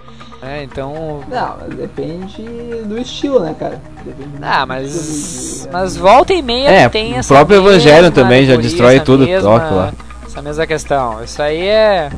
É, 0.44 0.64
então, 0.64 1.20
Não, 1.30 1.56
mas 1.62 1.76
depende 1.78 2.42
do 2.86 2.98
estilo, 3.00 3.39
né, 3.42 3.56
cara? 3.60 3.80
Depende 4.04 4.38
do 4.38 4.44
ah, 4.44 4.50
estilo 4.50 4.68
mas 4.68 5.64
de- 5.64 5.70
mas 5.72 5.98
volta 5.98 6.34
e 6.34 6.42
meia 6.42 6.68
É, 6.70 6.89
tem 6.89 7.14
o 7.14 7.18
essa 7.18 7.34
próprio 7.36 7.58
mesma 7.62 7.72
Evangelho 7.72 8.12
também 8.12 8.46
já 8.46 8.56
destrói 8.56 9.00
tudo, 9.02 9.26
mesma- 9.26 9.50
lá. 9.76 9.94
Essa 10.26 10.42
mesma 10.42 10.66
questão. 10.66 11.24
Isso 11.24 11.42
aí 11.42 11.68
é 11.68 12.10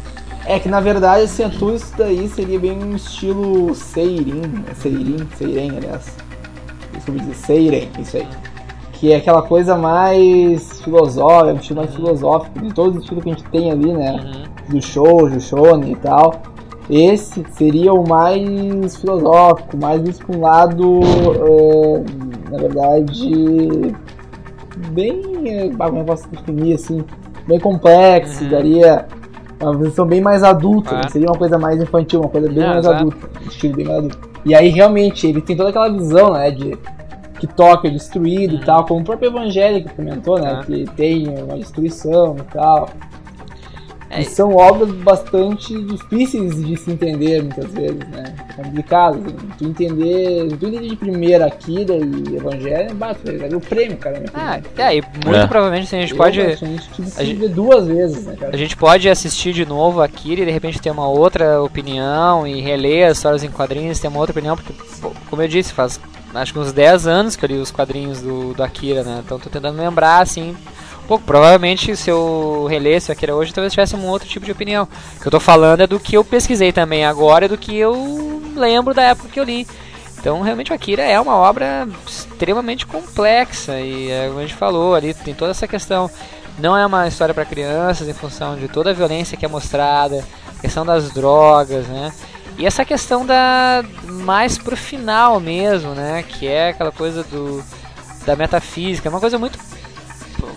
É 0.45 0.59
que 0.59 0.69
na 0.69 0.79
verdade, 0.79 1.23
assim, 1.23 1.49
tudo 1.49 1.75
isso 1.75 1.93
daí 1.97 2.27
seria 2.29 2.59
bem 2.59 2.71
um 2.81 2.95
estilo 2.95 3.73
Seirin, 3.75 4.41
né? 4.41 4.63
Seirin, 4.75 5.27
Seiren, 5.37 5.77
aliás. 5.77 6.15
Eu 7.07 7.13
dizer, 7.15 7.33
Seiren, 7.35 7.89
isso 7.99 8.17
aí. 8.17 8.27
Que 8.93 9.11
é 9.11 9.17
aquela 9.17 9.41
coisa 9.41 9.75
mais 9.75 10.81
filosófica, 10.81 11.53
um 11.53 11.55
estilo 11.57 11.79
mais 11.81 11.93
filosófico, 11.93 12.59
de 12.59 12.73
todos 12.73 12.95
os 12.97 13.01
estilos 13.03 13.23
que 13.23 13.29
a 13.29 13.33
gente 13.33 13.45
tem 13.49 13.71
ali, 13.71 13.91
né? 13.93 14.43
Do 14.69 14.81
shoujo, 14.81 15.39
shonen 15.41 15.91
e 15.91 15.95
tal. 15.97 16.41
Esse 16.89 17.43
seria 17.51 17.93
o 17.93 18.07
mais 18.07 18.95
filosófico, 18.97 19.77
mais 19.77 20.01
visto 20.01 20.25
para 20.25 20.37
um 20.37 20.41
lado, 20.41 20.99
eh, 21.03 22.03
na 22.51 22.57
verdade, 22.57 23.95
bem. 24.91 25.71
Como 25.77 25.99
eu 25.99 26.03
posso 26.03 26.27
definir 26.29 26.75
assim? 26.75 27.03
Bem 27.47 27.59
complexo, 27.59 28.45
daria 28.49 29.05
uma 29.61 29.77
visão 29.77 30.05
bem 30.05 30.19
mais 30.21 30.43
adulta, 30.43 30.99
Ah. 31.05 31.09
seria 31.09 31.27
uma 31.27 31.37
coisa 31.37 31.57
mais 31.57 31.81
infantil, 31.81 32.19
uma 32.21 32.29
coisa 32.29 32.47
bem 32.49 32.57
Não, 32.59 32.67
mais 32.67 32.79
exato. 32.79 32.95
adulta, 32.99 33.29
um 33.43 33.47
estilo 33.47 33.75
bem 33.75 33.85
mais 33.85 33.97
adulto. 33.99 34.19
E 34.45 34.53
aí 34.53 34.69
realmente 34.69 35.25
ele 35.27 35.41
tem 35.41 35.55
toda 35.55 35.69
aquela 35.69 35.89
visão, 35.89 36.33
né, 36.33 36.51
de 36.51 36.77
que 37.39 37.47
toca 37.47 37.87
é 37.87 37.91
destruído 37.91 38.55
e 38.55 38.59
tal, 38.59 38.85
como 38.85 39.01
o 39.01 39.03
próprio 39.03 39.29
Evangelho 39.29 39.83
que 39.85 39.93
comentou, 39.95 40.37
né, 40.39 40.51
Uhum. 40.53 40.59
Ah. 40.59 40.63
que 40.65 40.85
tem 40.95 41.27
uma 41.29 41.57
destruição 41.57 42.35
e 42.37 42.53
tal. 42.53 42.89
É. 44.15 44.21
E 44.21 44.25
são 44.25 44.55
obras 44.55 44.91
bastante 44.91 45.73
difíceis 45.83 46.55
de 46.63 46.77
se 46.77 46.91
entender 46.91 47.41
muitas 47.41 47.71
vezes, 47.71 47.99
né? 48.09 48.35
Complicadas. 48.55 49.21
né? 49.23 49.31
Tu 49.57 49.65
entender. 49.65 50.47
Tu 50.49 50.53
entender 50.67 50.89
de 50.89 50.95
primeira 50.95 51.45
Akira 51.47 51.95
e 51.95 52.35
Evangelho, 52.35 52.93
bate, 52.95 53.19
o 53.55 53.59
prêmio, 53.59 53.97
cara. 53.97 54.19
né? 54.19 54.25
Ah, 54.33 54.59
é, 54.77 54.97
e 54.97 55.01
muito 55.01 55.35
É. 55.35 55.47
provavelmente 55.47 55.85
assim, 55.87 55.97
a 55.97 56.01
gente 56.01 56.11
Eu, 56.11 56.17
pode. 56.17 56.39
a 56.41 56.53
gente- 57.23 57.33
ver 57.35 57.49
duas 57.49 57.87
vezes, 57.87 58.25
né, 58.25 58.35
cara? 58.39 58.53
A 58.53 58.57
gente 58.57 58.77
pode 58.77 59.09
assistir 59.09 59.53
de 59.53 59.65
novo 59.65 60.01
Akira 60.01 60.41
e 60.41 60.45
de 60.45 60.51
repente 60.51 60.79
ter 60.81 60.91
uma 60.91 61.07
outra 61.07 61.61
opinião 61.61 62.45
e 62.47 62.61
reler 62.61 63.09
as 63.09 63.17
histórias 63.17 63.43
em 63.43 63.49
quadrinhos, 63.49 63.99
ter 63.99 64.07
uma 64.07 64.19
outra 64.19 64.31
opinião, 64.33 64.55
porque, 64.55 64.73
como 65.29 65.41
eu 65.41 65.47
disse, 65.47 65.73
faz 65.73 65.99
acho 66.35 66.51
que 66.51 66.57
uns 66.59 66.73
10 66.73 67.05
anos 67.05 67.35
que 67.35 67.45
eu 67.45 67.49
li 67.49 67.57
os 67.57 67.69
quadrinhos 67.69 68.19
do, 68.21 68.53
do 68.55 68.63
Akira, 68.63 69.03
né? 69.03 69.21
Então 69.23 69.37
tô 69.39 69.49
tentando 69.51 69.77
lembrar, 69.77 70.19
assim. 70.21 70.55
Pouco, 71.07 71.25
provavelmente 71.25 71.95
se 71.97 72.09
eu 72.09 72.65
relesse 72.69 73.11
Akira 73.11 73.35
hoje, 73.35 73.53
talvez 73.53 73.73
tivesse 73.73 73.95
um 73.95 74.07
outro 74.07 74.27
tipo 74.27 74.45
de 74.45 74.51
opinião. 74.51 74.87
O 75.17 75.19
que 75.21 75.27
eu 75.27 75.31
tô 75.31 75.39
falando 75.39 75.81
é 75.81 75.87
do 75.87 75.99
que 75.99 76.15
eu 76.15 76.23
pesquisei 76.23 76.71
também 76.71 77.05
agora, 77.05 77.45
e 77.45 77.49
do 77.49 77.57
que 77.57 77.75
eu 77.75 78.41
lembro 78.55 78.93
da 78.93 79.03
época 79.03 79.29
que 79.29 79.39
eu 79.39 79.43
li. 79.43 79.67
Então, 80.17 80.41
realmente, 80.41 80.71
o 80.71 80.75
Akira 80.75 81.03
é 81.03 81.19
uma 81.19 81.35
obra 81.35 81.85
extremamente 82.07 82.85
complexa 82.85 83.77
e, 83.81 84.09
é, 84.09 84.27
como 84.27 84.39
a 84.39 84.41
gente 84.43 84.55
falou 84.55 84.95
ali, 84.95 85.13
tem 85.13 85.33
toda 85.33 85.51
essa 85.51 85.67
questão. 85.67 86.09
Não 86.57 86.77
é 86.77 86.85
uma 86.85 87.07
história 87.07 87.33
para 87.33 87.43
crianças 87.43 88.07
em 88.07 88.13
função 88.13 88.55
de 88.55 88.69
toda 88.69 88.91
a 88.91 88.93
violência 88.93 89.35
que 89.35 89.45
é 89.45 89.49
mostrada, 89.49 90.23
questão 90.61 90.85
das 90.85 91.11
drogas, 91.11 91.87
né? 91.87 92.13
E 92.57 92.65
essa 92.65 92.85
questão 92.85 93.25
da 93.25 93.83
mais 94.03 94.57
pro 94.57 94.77
final 94.77 95.41
mesmo, 95.41 95.93
né? 95.93 96.23
Que 96.23 96.47
é 96.47 96.69
aquela 96.69 96.91
coisa 96.91 97.23
do 97.23 97.61
da 98.25 98.37
metafísica, 98.37 99.09
é 99.09 99.11
uma 99.11 99.19
coisa 99.19 99.37
muito 99.37 99.59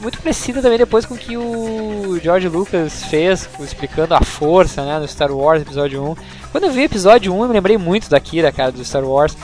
muito 0.00 0.18
parecida 0.20 0.60
também 0.62 0.78
depois 0.78 1.04
com 1.04 1.14
o 1.14 1.18
que 1.18 1.36
o 1.36 2.18
George 2.22 2.48
Lucas 2.48 3.04
fez, 3.04 3.48
explicando 3.60 4.14
a 4.14 4.20
força, 4.22 4.84
né, 4.84 4.98
no 4.98 5.06
Star 5.08 5.32
Wars 5.32 5.62
episódio 5.62 6.02
1. 6.02 6.16
Quando 6.52 6.64
eu 6.64 6.70
vi 6.70 6.80
o 6.80 6.84
episódio 6.84 7.32
1, 7.34 7.42
eu 7.42 7.48
me 7.48 7.54
lembrei 7.54 7.76
muito 7.78 8.08
da 8.08 8.18
Kira, 8.20 8.50
cara, 8.52 8.72
do 8.72 8.84
Star 8.84 9.04
Wars. 9.04 9.36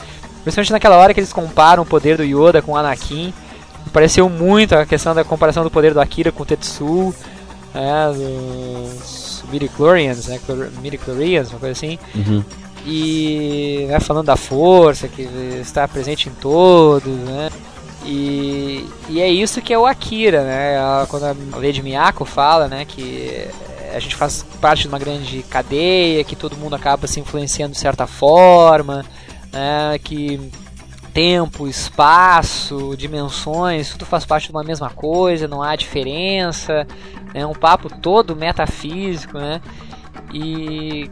Principalmente 0.43 0.71
naquela 0.71 0.97
hora 0.97 1.13
que 1.13 1.19
eles 1.19 1.31
comparam 1.31 1.83
o 1.83 1.85
poder 1.85 2.17
do 2.17 2.23
Yoda 2.23 2.61
com 2.61 2.73
o 2.73 2.75
Anakin. 2.77 3.33
Pareceu 3.91 4.27
muito 4.29 4.73
a 4.75 4.85
questão 4.85 5.13
da 5.15 5.23
comparação 5.23 5.63
do 5.63 5.69
poder 5.71 5.93
do 5.93 6.01
Akira 6.01 6.31
com 6.31 6.43
o 6.43 6.45
Tetsu, 6.45 7.13
né, 7.73 8.11
dos 8.13 9.43
Midichlorians, 9.51 10.27
né, 10.27 10.39
chlor- 10.45 10.69
Midichlorians, 10.81 11.49
uma 11.51 11.59
coisa 11.59 11.71
assim. 11.73 11.97
E 12.85 13.85
né, 13.87 13.99
falando 13.99 14.25
da 14.25 14.35
força 14.35 15.07
que 15.07 15.21
está 15.61 15.87
presente 15.87 16.27
em 16.29 16.33
todos, 16.33 17.13
né? 17.19 17.49
E, 18.05 18.85
e 19.09 19.21
é 19.21 19.29
isso 19.29 19.61
que 19.61 19.73
é 19.73 19.79
o 19.79 19.85
Akira, 19.85 20.43
né? 20.43 20.75
Quando 21.07 21.23
a 21.23 21.35
Lady 21.57 21.81
Miyako 21.81 22.25
fala, 22.25 22.67
né, 22.67 22.85
que 22.85 23.47
a 23.93 23.99
gente 23.99 24.15
faz 24.15 24.43
parte 24.59 24.81
de 24.81 24.87
uma 24.87 24.99
grande 24.99 25.43
cadeia, 25.43 26.23
que 26.23 26.35
todo 26.35 26.57
mundo 26.57 26.75
acaba 26.75 27.07
se 27.07 27.19
influenciando 27.19 27.73
de 27.73 27.79
certa 27.79 28.07
forma, 28.07 29.05
né, 29.51 29.97
que 30.03 30.51
tempo, 31.13 31.67
espaço, 31.67 32.95
dimensões, 32.97 33.91
tudo 33.91 34.05
faz 34.05 34.25
parte 34.25 34.47
de 34.47 34.51
uma 34.51 34.63
mesma 34.63 34.89
coisa, 34.89 35.47
não 35.47 35.61
há 35.61 35.75
diferença, 35.75 36.87
é 37.33 37.45
um 37.45 37.53
papo 37.53 37.87
todo 37.87 38.35
metafísico, 38.35 39.37
né? 39.37 39.61
E 40.33 41.09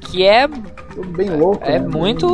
que 0.00 0.26
é 0.26 0.48
bem 0.48 1.30
louco. 1.30 1.64
é 1.64 1.78
né? 1.78 1.86
muito, 1.86 2.28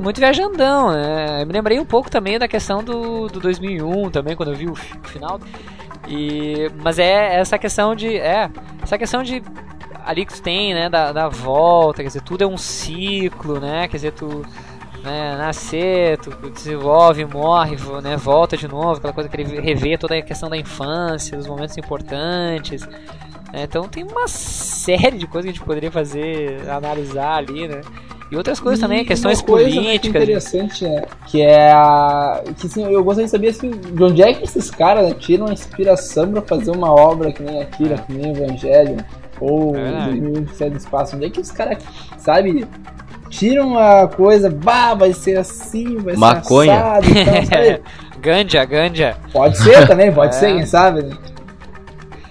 muito 0.00 0.18
viajandão, 0.18 0.92
né? 0.92 1.42
Eu 1.42 1.46
me 1.46 1.52
lembrei 1.52 1.80
um 1.80 1.84
pouco 1.84 2.10
também 2.10 2.38
da 2.38 2.46
questão 2.46 2.82
do, 2.82 3.26
do 3.28 3.40
2001 3.40 4.10
também, 4.10 4.36
quando 4.36 4.50
eu 4.50 4.56
vi 4.56 4.66
o 4.66 4.72
o 4.72 5.08
final. 5.08 5.40
E, 6.08 6.70
mas 6.82 6.98
é 6.98 7.36
essa 7.38 7.58
questão 7.58 7.94
de, 7.94 8.16
é, 8.16 8.50
essa 8.82 8.98
questão 8.98 9.22
de 9.22 9.42
ali 10.04 10.24
que 10.24 10.34
tu 10.34 10.42
tem, 10.42 10.74
né, 10.74 10.88
da, 10.88 11.12
da 11.12 11.28
volta, 11.28 12.02
quer 12.02 12.08
dizer, 12.08 12.22
tudo 12.22 12.42
é 12.42 12.46
um 12.46 12.56
ciclo, 12.56 13.60
né? 13.60 13.86
Quer 13.86 13.96
dizer, 13.96 14.12
tu 14.12 14.44
né, 15.04 15.36
nascer, 15.36 16.18
tu 16.18 16.30
desenvolve, 16.50 17.24
morre, 17.24 17.76
né, 18.02 18.16
volta 18.16 18.56
de 18.56 18.66
novo, 18.66 18.98
aquela 18.98 19.12
coisa 19.12 19.28
que 19.28 19.40
ele 19.40 19.60
revê 19.60 19.96
toda 19.96 20.16
a 20.16 20.22
questão 20.22 20.48
da 20.48 20.56
infância, 20.56 21.36
dos 21.36 21.46
momentos 21.46 21.76
importantes. 21.76 22.86
Né? 23.52 23.62
Então 23.64 23.84
tem 23.88 24.04
uma 24.04 24.26
série 24.28 25.16
de 25.18 25.26
coisas 25.26 25.44
que 25.50 25.50
a 25.50 25.52
gente 25.58 25.64
poderia 25.66 25.90
fazer, 25.90 26.60
analisar 26.68 27.36
ali, 27.36 27.66
né? 27.68 27.80
E 28.30 28.36
outras 28.36 28.60
coisas 28.60 28.78
também, 28.78 29.00
E 29.00 29.04
questões 29.04 29.40
uma 29.40 29.46
coisa, 29.46 29.68
né, 29.68 29.98
que 29.98 30.08
políticas. 30.08 30.22
interessante, 30.22 30.84
né? 30.84 31.02
Que 31.26 31.42
é 31.42 31.72
a. 31.72 32.40
Que 32.56 32.66
assim, 32.68 32.84
eu 32.84 33.02
gostaria 33.02 33.24
de 33.26 33.30
saber 33.32 33.48
assim, 33.48 33.70
de 33.70 34.04
onde 34.04 34.22
é 34.22 34.32
que 34.32 34.44
esses 34.44 34.70
caras 34.70 35.08
né, 35.08 35.14
tiram 35.18 35.46
a 35.48 35.52
inspiração 35.52 36.30
pra 36.30 36.42
fazer 36.42 36.70
uma 36.70 36.92
obra 36.92 37.32
que 37.32 37.42
nem 37.42 37.60
Akira, 37.60 37.96
que 37.98 38.12
nem 38.12 38.30
Evangelho, 38.30 38.98
ou 39.40 39.74
É 39.76 39.82
verdade. 39.82 40.20
2027 40.20 40.70
do 40.70 40.76
espaço. 40.76 41.16
Onde 41.16 41.24
é 41.26 41.30
que 41.30 41.40
os 41.40 41.50
caras, 41.50 41.78
sabe, 42.18 42.64
tiram 43.30 43.76
a 43.76 44.06
coisa, 44.06 44.48
bah, 44.48 44.94
vai 44.94 45.12
ser 45.12 45.36
assim, 45.36 45.96
vai 45.96 46.14
Maconha. 46.14 46.72
ser 46.72 46.78
assado 46.78 47.06
e 47.10 47.24
tal, 47.24 47.34
sabe? 47.46 47.82
Ganja, 48.20 48.64
ganja. 48.66 49.16
Pode 49.32 49.56
ser 49.58 49.86
também, 49.88 50.12
pode 50.12 50.36
É. 50.36 50.38
ser, 50.38 50.52
quem 50.54 50.66
sabe, 50.66 51.02
né? 51.02 51.16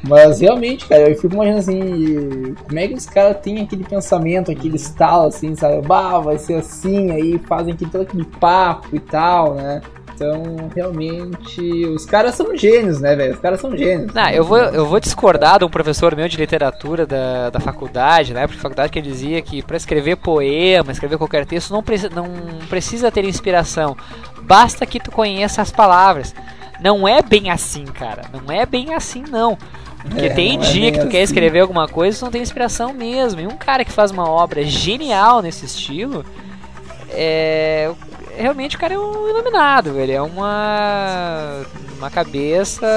Mas 0.07 0.39
realmente, 0.39 0.85
cara, 0.87 1.09
eu 1.09 1.15
fico 1.15 1.33
imaginando 1.33 1.59
assim, 1.59 2.55
como 2.67 2.79
é 2.79 2.87
que 2.87 2.93
os 2.93 3.05
caras 3.05 3.37
têm 3.41 3.61
aquele 3.61 3.83
pensamento, 3.83 4.51
aquele 4.51 4.77
estalo 4.77 5.27
assim, 5.27 5.55
sabe? 5.55 5.85
Bah, 5.85 6.19
vai 6.19 6.37
ser 6.37 6.55
assim, 6.55 7.11
aí 7.11 7.37
fazem 7.47 7.73
aquele, 7.73 7.91
todo 7.91 8.01
aquele 8.03 8.25
papo 8.25 8.95
e 8.95 8.99
tal, 8.99 9.55
né? 9.55 9.81
Então, 10.19 10.69
realmente, 10.75 11.61
os 11.85 12.05
caras 12.05 12.35
são 12.35 12.53
gênios, 12.55 12.99
né, 12.99 13.15
velho? 13.15 13.33
Os 13.33 13.39
caras 13.39 13.61
são 13.61 13.75
gênios. 13.75 14.13
Não, 14.13 14.29
eu 14.29 14.43
vou, 14.43 14.57
eu 14.57 14.85
vou 14.85 14.99
discordar 14.99 15.59
de 15.59 15.65
um 15.65 15.69
professor 15.69 16.13
meu 16.13 16.27
de 16.27 16.35
literatura 16.35 17.05
da, 17.05 17.49
da 17.49 17.59
faculdade, 17.61 18.33
né? 18.33 18.45
Porque 18.45 18.59
faculdade 18.59 18.91
que 18.91 18.99
ele 18.99 19.07
dizia 19.07 19.41
que 19.41 19.61
para 19.63 19.77
escrever 19.77 20.17
poema, 20.17 20.91
escrever 20.91 21.17
qualquer 21.17 21.45
texto, 21.45 21.71
não, 21.71 21.81
preci 21.81 22.09
não 22.09 22.25
precisa 22.69 23.09
ter 23.09 23.23
inspiração. 23.23 23.95
Basta 24.41 24.85
que 24.85 24.99
tu 24.99 25.09
conheça 25.09 25.61
as 25.61 25.71
palavras. 25.71 26.35
Não 26.81 27.07
é 27.07 27.21
bem 27.21 27.49
assim, 27.49 27.85
cara. 27.85 28.23
Não 28.33 28.53
é 28.53 28.65
bem 28.65 28.93
assim, 28.93 29.23
não. 29.29 29.57
Porque 30.01 30.25
É, 30.27 30.29
tem 30.29 30.55
é 30.55 30.57
dia 30.61 30.91
bem 30.91 30.93
que 30.93 30.99
tu 30.99 31.07
quer 31.09 31.21
escrever 31.21 31.59
alguma 31.59 31.87
coisa 31.87 32.17
e 32.17 32.21
não 32.23 32.31
tem 32.31 32.41
inspiração 32.41 32.93
mesmo. 32.93 33.41
E 33.41 33.47
um 33.47 33.57
cara 33.57 33.83
que 33.83 33.91
faz 33.91 34.11
uma 34.11 34.29
obra 34.29 34.63
genial 34.63 35.41
nesse 35.41 35.65
estilo, 35.65 36.25
é. 37.11 37.91
Realmente 38.37 38.77
o 38.77 38.79
cara 38.79 38.93
é 38.93 38.97
um 38.99 39.27
iluminado, 39.27 39.93
velho. 39.93 40.11
É 40.13 40.21
uma. 40.21 41.61
Uma 41.97 42.09
cabeça 42.09 42.87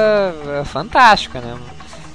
fantástica, 0.67 1.41
né? 1.41 1.57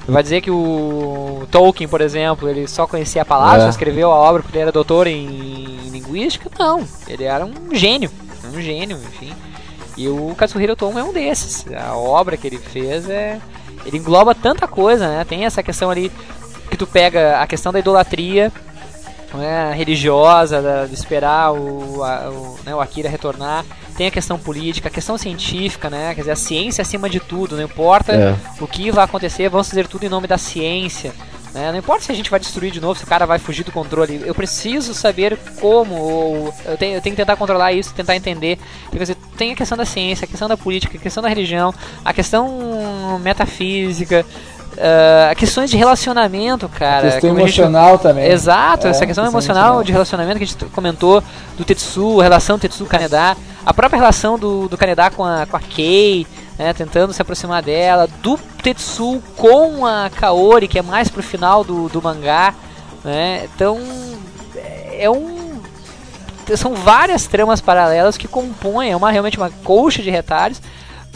Vai 0.07 0.23
dizer 0.23 0.39
que 0.39 0.49
o 0.49 1.45
Tolkien, 1.51 1.85
por 1.89 1.99
exemplo, 1.99 2.47
ele 2.47 2.65
só 2.65 2.87
conhecia 2.87 3.23
a 3.23 3.25
palavra, 3.25 3.57
É. 3.59 3.63
só 3.63 3.69
escreveu 3.69 4.09
a 4.09 4.15
obra 4.15 4.41
porque 4.41 4.55
ele 4.55 4.61
era 4.61 4.71
doutor 4.71 5.05
em 5.05 5.89
linguística? 5.91 6.49
Não. 6.57 6.85
Ele 7.05 7.25
era 7.25 7.45
um 7.45 7.75
gênio. 7.75 8.09
Um 8.53 8.61
gênio, 8.61 8.97
enfim. 8.97 9.33
E 9.97 10.07
o 10.07 10.33
Katsuhiro 10.37 10.71
Otomo 10.73 10.97
é 10.97 11.03
um 11.03 11.11
desses. 11.11 11.65
A 11.73 11.93
obra 11.97 12.37
que 12.37 12.47
ele 12.47 12.57
fez 12.57 13.09
é. 13.09 13.41
Ele 13.87 13.97
engloba 13.97 14.35
tanta 14.35 14.67
coisa, 14.67 15.07
né? 15.07 15.25
Tem 15.27 15.45
essa 15.45 15.63
questão 15.63 15.89
ali 15.89 16.11
que 16.69 16.75
tu 16.77 16.85
pega 16.85 17.39
a 17.41 17.47
questão 17.47 17.71
da 17.71 17.79
idolatria 17.79 18.51
né, 19.33 19.73
religiosa, 19.75 20.61
da- 20.61 20.85
de 20.85 20.93
esperar 20.93 21.51
o, 21.53 22.03
a- 22.03 22.29
o, 22.29 22.59
né, 22.65 22.75
o 22.75 22.79
Akira 22.81 23.09
retornar. 23.09 23.65
Tem 23.95 24.07
a 24.07 24.11
questão 24.11 24.37
política, 24.37 24.87
a 24.89 24.91
questão 24.91 25.17
científica, 25.17 25.89
né? 25.89 26.13
Quer 26.13 26.21
dizer, 26.21 26.31
a 26.31 26.35
ciência 26.35 26.81
acima 26.81 27.09
de 27.09 27.19
tudo, 27.19 27.55
não 27.57 27.63
importa 27.63 28.13
É. 28.13 28.35
o 28.61 28.67
que 28.67 28.91
vai 28.91 29.03
acontecer, 29.05 29.49
vamos 29.49 29.69
fazer 29.69 29.87
tudo 29.87 30.05
em 30.05 30.09
nome 30.09 30.27
da 30.27 30.37
ciência. 30.37 31.13
Né? 31.57 31.71
Não 31.71 31.79
importa 31.79 32.03
se 32.03 32.11
a 32.11 32.15
gente 32.15 32.29
vai 32.29 32.39
destruir 32.39 32.71
de 32.71 32.79
novo, 32.79 32.97
se 32.97 33.03
o 33.03 33.07
cara 33.07 33.25
vai 33.25 33.39
fugir 33.39 33.63
do 33.63 33.71
controle. 33.71 34.21
Eu 34.25 34.33
preciso 34.35 34.93
saber 34.93 35.37
como, 35.59 35.95
ou 35.95 36.53
eu 36.65 36.77
tenho, 36.77 36.95
eu 36.95 37.01
tenho 37.01 37.15
que 37.15 37.21
tentar 37.21 37.35
controlar 37.35 37.73
isso, 37.73 37.93
tentar 37.93 38.15
entender. 38.15 38.57
Quer 38.91 38.97
dizer, 38.99 39.15
tem 39.37 39.51
a 39.51 39.55
questão 39.55 39.77
da 39.77 39.85
ciência, 39.85 40.25
a 40.25 40.27
questão 40.27 40.47
da 40.47 40.55
política, 40.55 40.97
a 40.97 41.01
questão 41.01 41.21
da 41.23 41.29
religião, 41.29 41.73
a 42.05 42.13
questão 42.13 43.19
metafísica. 43.21 44.25
ah, 44.79 45.33
questões 45.35 45.69
de 45.71 45.77
relacionamento, 45.77 46.69
cara. 46.69 47.09
Questão 47.11 47.31
a 47.31 47.33
gente- 47.33 47.41
emocional 47.41 47.97
também. 47.97 48.25
Exato, 48.29 48.85
É, 48.85 48.89
essa 48.91 49.05
questão 49.05 49.07
questão 49.07 49.25
emocional, 49.25 49.63
emocional. 49.63 49.83
de 49.83 49.91
relacionamento 49.91 50.37
que 50.37 50.43
a 50.43 50.47
gente 50.47 50.65
comentou 50.65 51.23
do 51.57 51.65
Tetsu, 51.65 52.19
a 52.19 52.23
relação 52.23 52.59
Tetsu-Kaneda, 52.59 53.35
a 53.65 53.73
própria 53.73 53.97
relação 53.97 54.37
do, 54.37 54.67
do 54.67 54.77
Kaneda 54.77 55.09
com 55.09 55.23
a, 55.25 55.45
com 55.47 55.57
a 55.57 55.59
Kei, 55.59 56.27
né, 56.57 56.73
tentando 56.73 57.13
se 57.13 57.21
aproximar 57.21 57.61
dela, 57.61 58.07
do 58.21 58.37
Tetsu 58.63 59.21
com 59.35 59.85
a 59.85 60.09
Kaori, 60.09 60.67
que 60.67 60.79
é 60.79 60.81
mais 60.81 61.07
pro 61.09 61.21
final 61.23 61.63
do, 61.63 61.87
do 61.89 62.01
mangá, 62.01 62.53
né, 63.03 63.47
então 63.53 63.79
é 64.93 65.09
um 65.09 65.47
são 66.55 66.73
várias 66.73 67.27
tramas 67.27 67.59
paralelas 67.59 68.17
que 68.17 68.25
compõem, 68.27 68.89
é 68.91 68.95
uma, 68.95 69.11
realmente 69.11 69.37
uma 69.37 69.49
colcha 69.65 70.01
de 70.01 70.09
retalhos, 70.09 70.61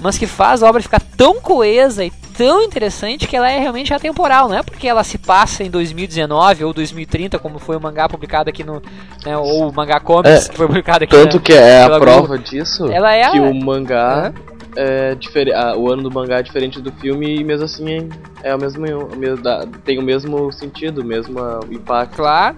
mas 0.01 0.17
que 0.17 0.27
faz 0.27 0.61
a 0.61 0.67
obra 0.67 0.81
ficar 0.81 0.99
tão 1.15 1.39
coesa 1.39 2.03
e 2.03 2.11
tão 2.37 2.61
interessante 2.63 3.25
que 3.27 3.37
ela 3.37 3.49
é 3.49 3.57
realmente 3.57 3.93
atemporal, 3.93 4.49
não 4.49 4.57
é 4.57 4.63
porque 4.63 4.89
ela 4.89 5.03
se 5.05 5.17
passa 5.17 5.63
em 5.63 5.69
2019 5.69 6.65
ou 6.65 6.73
2030, 6.73 7.39
como 7.39 7.59
foi 7.59 7.77
o 7.77 7.81
mangá 7.81 8.09
publicado 8.09 8.49
aqui 8.49 8.61
no. 8.61 8.81
né, 9.25 9.37
ou 9.37 9.69
o 9.69 9.73
mangá 9.73 10.01
comics 10.01 10.47
É, 10.47 10.49
que 10.49 10.57
foi 10.57 10.67
publicado 10.67 11.05
aqui 11.05 11.15
Tanto 11.15 11.37
na- 11.37 11.41
que 11.41 11.53
é 11.53 11.83
a 11.83 11.87
prova 11.97 12.27
Globo. 12.27 12.37
disso 12.39 12.91
Ela 12.91 13.15
é 13.15 13.29
que 13.31 13.37
a- 13.37 13.41
o 13.43 13.53
mangá 13.55 14.33
é 14.75 15.15
diferente. 15.15 15.55
O 15.77 15.91
ano 15.91 16.03
do 16.03 16.11
mangá 16.11 16.39
é 16.39 16.43
diferente 16.43 16.81
do 16.81 16.91
filme 16.93 17.39
e 17.39 17.43
mesmo 17.43 17.65
assim 17.65 18.09
é 18.43 18.55
o 18.55 18.59
mesmo, 18.59 18.85
o 18.85 19.15
mesmo 19.15 19.43
tem 19.83 19.99
o 19.99 20.01
mesmo 20.01 20.51
sentido, 20.51 21.01
o 21.01 21.05
mesmo 21.05 21.39
ah, 21.39 21.59
impacto. 21.69 22.15
Claro. 22.15 22.55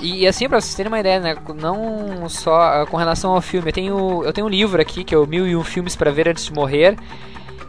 E, 0.00 0.22
e 0.22 0.26
assim, 0.26 0.48
pra 0.48 0.60
vocês 0.60 0.74
terem 0.74 0.90
uma 0.90 1.00
ideia, 1.00 1.20
né? 1.20 1.36
Não 1.60 2.28
só 2.28 2.60
ah, 2.60 2.86
com 2.86 2.96
relação 2.96 3.32
ao 3.32 3.40
filme, 3.40 3.68
eu 3.68 3.72
tenho, 3.72 4.24
eu 4.24 4.32
tenho 4.32 4.46
um 4.46 4.50
livro 4.50 4.80
aqui 4.80 5.04
que 5.04 5.14
é 5.14 5.18
o 5.18 5.26
Mil 5.26 5.46
e 5.46 5.56
Um 5.56 5.64
Filmes 5.64 5.96
para 5.96 6.10
Ver 6.10 6.28
Antes 6.28 6.46
de 6.46 6.52
Morrer. 6.52 6.96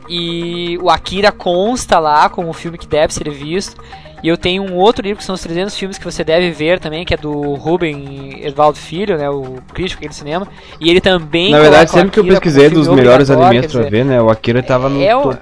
E 0.10 0.78
o 0.82 0.90
Akira 0.90 1.32
consta 1.32 1.98
lá 1.98 2.28
como 2.28 2.50
um 2.50 2.54
filme 2.54 2.78
que 2.78 2.88
deve 2.88 3.14
ser 3.14 3.30
visto. 3.30 3.82
E 4.24 4.28
eu 4.30 4.38
tenho 4.38 4.64
um 4.64 4.76
outro 4.76 5.04
livro 5.04 5.18
que 5.18 5.24
são 5.26 5.36
os 5.36 5.42
300 5.42 5.76
filmes 5.78 5.98
que 5.98 6.06
você 6.06 6.24
deve 6.24 6.50
ver 6.52 6.80
também, 6.80 7.04
que 7.04 7.14
é 7.14 7.18
do 7.18 7.56
Ruben 7.56 8.42
Edvaldo 8.42 8.78
Filho, 8.78 9.18
né? 9.18 9.30
O 9.30 9.58
crítico 9.74 10.00
aqui 10.00 10.08
do 10.08 10.16
cinema. 10.16 10.48
E 10.80 10.90
ele 10.90 11.02
também. 11.02 11.52
Na 11.52 11.60
verdade, 11.60 11.92
sempre 11.92 12.12
que 12.12 12.20
eu 12.22 12.26
pesquisei 12.26 12.70
dos 12.70 12.88
melhores 12.88 13.30
pra 13.30 13.52
dizer, 13.52 13.90
ver, 13.92 14.06
né? 14.06 14.22
O 14.22 14.30
Akira 14.30 14.64
tava 14.64 14.88
no 14.88 15.04
é 15.04 15.14
o- 15.14 15.24
topo. 15.24 15.40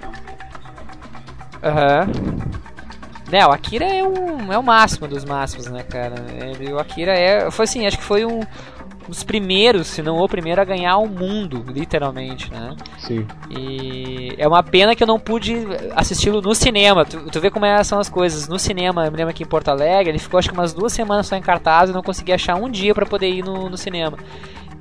Aham. 1.64 2.08
Né, 3.32 3.46
o 3.46 3.52
Akira 3.52 3.86
é 3.86 4.04
um 4.04 4.52
é 4.52 4.58
o 4.58 4.64
máximo 4.64 5.08
dos 5.08 5.24
máximos, 5.24 5.68
né, 5.68 5.84
cara? 5.84 6.16
Ele, 6.42 6.74
o 6.74 6.80
Akira 6.80 7.14
é, 7.14 7.50
foi 7.50 7.64
assim, 7.64 7.86
acho 7.86 7.98
que 7.98 8.04
foi 8.04 8.26
um 8.26 8.42
dos 9.08 9.24
primeiros, 9.24 9.88
se 9.88 10.02
não 10.02 10.18
o 10.18 10.28
primeiro 10.28 10.62
a 10.62 10.64
ganhar 10.66 10.98
o 10.98 11.08
mundo, 11.08 11.64
literalmente, 11.68 12.52
né? 12.52 12.76
Sim. 13.00 13.26
E 13.50 14.34
é 14.38 14.48
uma 14.48 14.64
pena 14.64 14.96
que 14.96 15.04
eu 15.04 15.08
não 15.08 15.20
pude 15.20 15.56
assisti-lo 15.96 16.42
no 16.42 16.54
cinema. 16.56 17.04
Tu, 17.04 17.20
tu 17.32 17.42
vê 17.42 17.50
como 17.50 17.66
é- 17.66 17.84
são 17.84 18.00
as 18.00 18.10
coisas. 18.10 18.48
No 18.48 18.58
cinema, 18.60 19.06
eu 19.06 19.12
me 19.12 19.18
lembro 19.18 19.32
aqui 19.32 19.44
em 19.44 19.48
Porto 19.48 19.70
Alegre, 19.70 20.12
ele 20.12 20.20
ficou 20.20 20.38
acho 20.38 20.50
que 20.50 20.54
umas 20.54 20.74
duas 20.74 20.94
semanas 20.94 21.28
só 21.28 21.36
em 21.36 21.42
cartaz 21.42 21.90
e 21.90 21.94
não 21.94 22.02
consegui 22.04 22.32
achar 22.32 22.56
um 22.56 22.70
dia 22.70 22.94
pra 22.94 23.06
poder 23.06 23.30
ir 23.30 23.44
no, 23.44 23.70
no 23.70 23.78
cinema. 23.78 24.18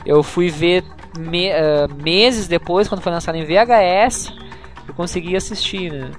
Eu 0.07 0.23
fui 0.23 0.49
ver 0.49 0.85
me- 1.19 1.51
ah, 1.53 1.89
meses 2.03 2.47
depois, 2.47 2.89
quando 2.89 3.01
foi 3.01 3.13
lançado 3.13 3.35
em 3.37 3.45
VHS, 3.45 4.33
eu 4.87 4.95
consegui 4.95 5.35
assistir, 5.37 5.91
né? 5.93 6.11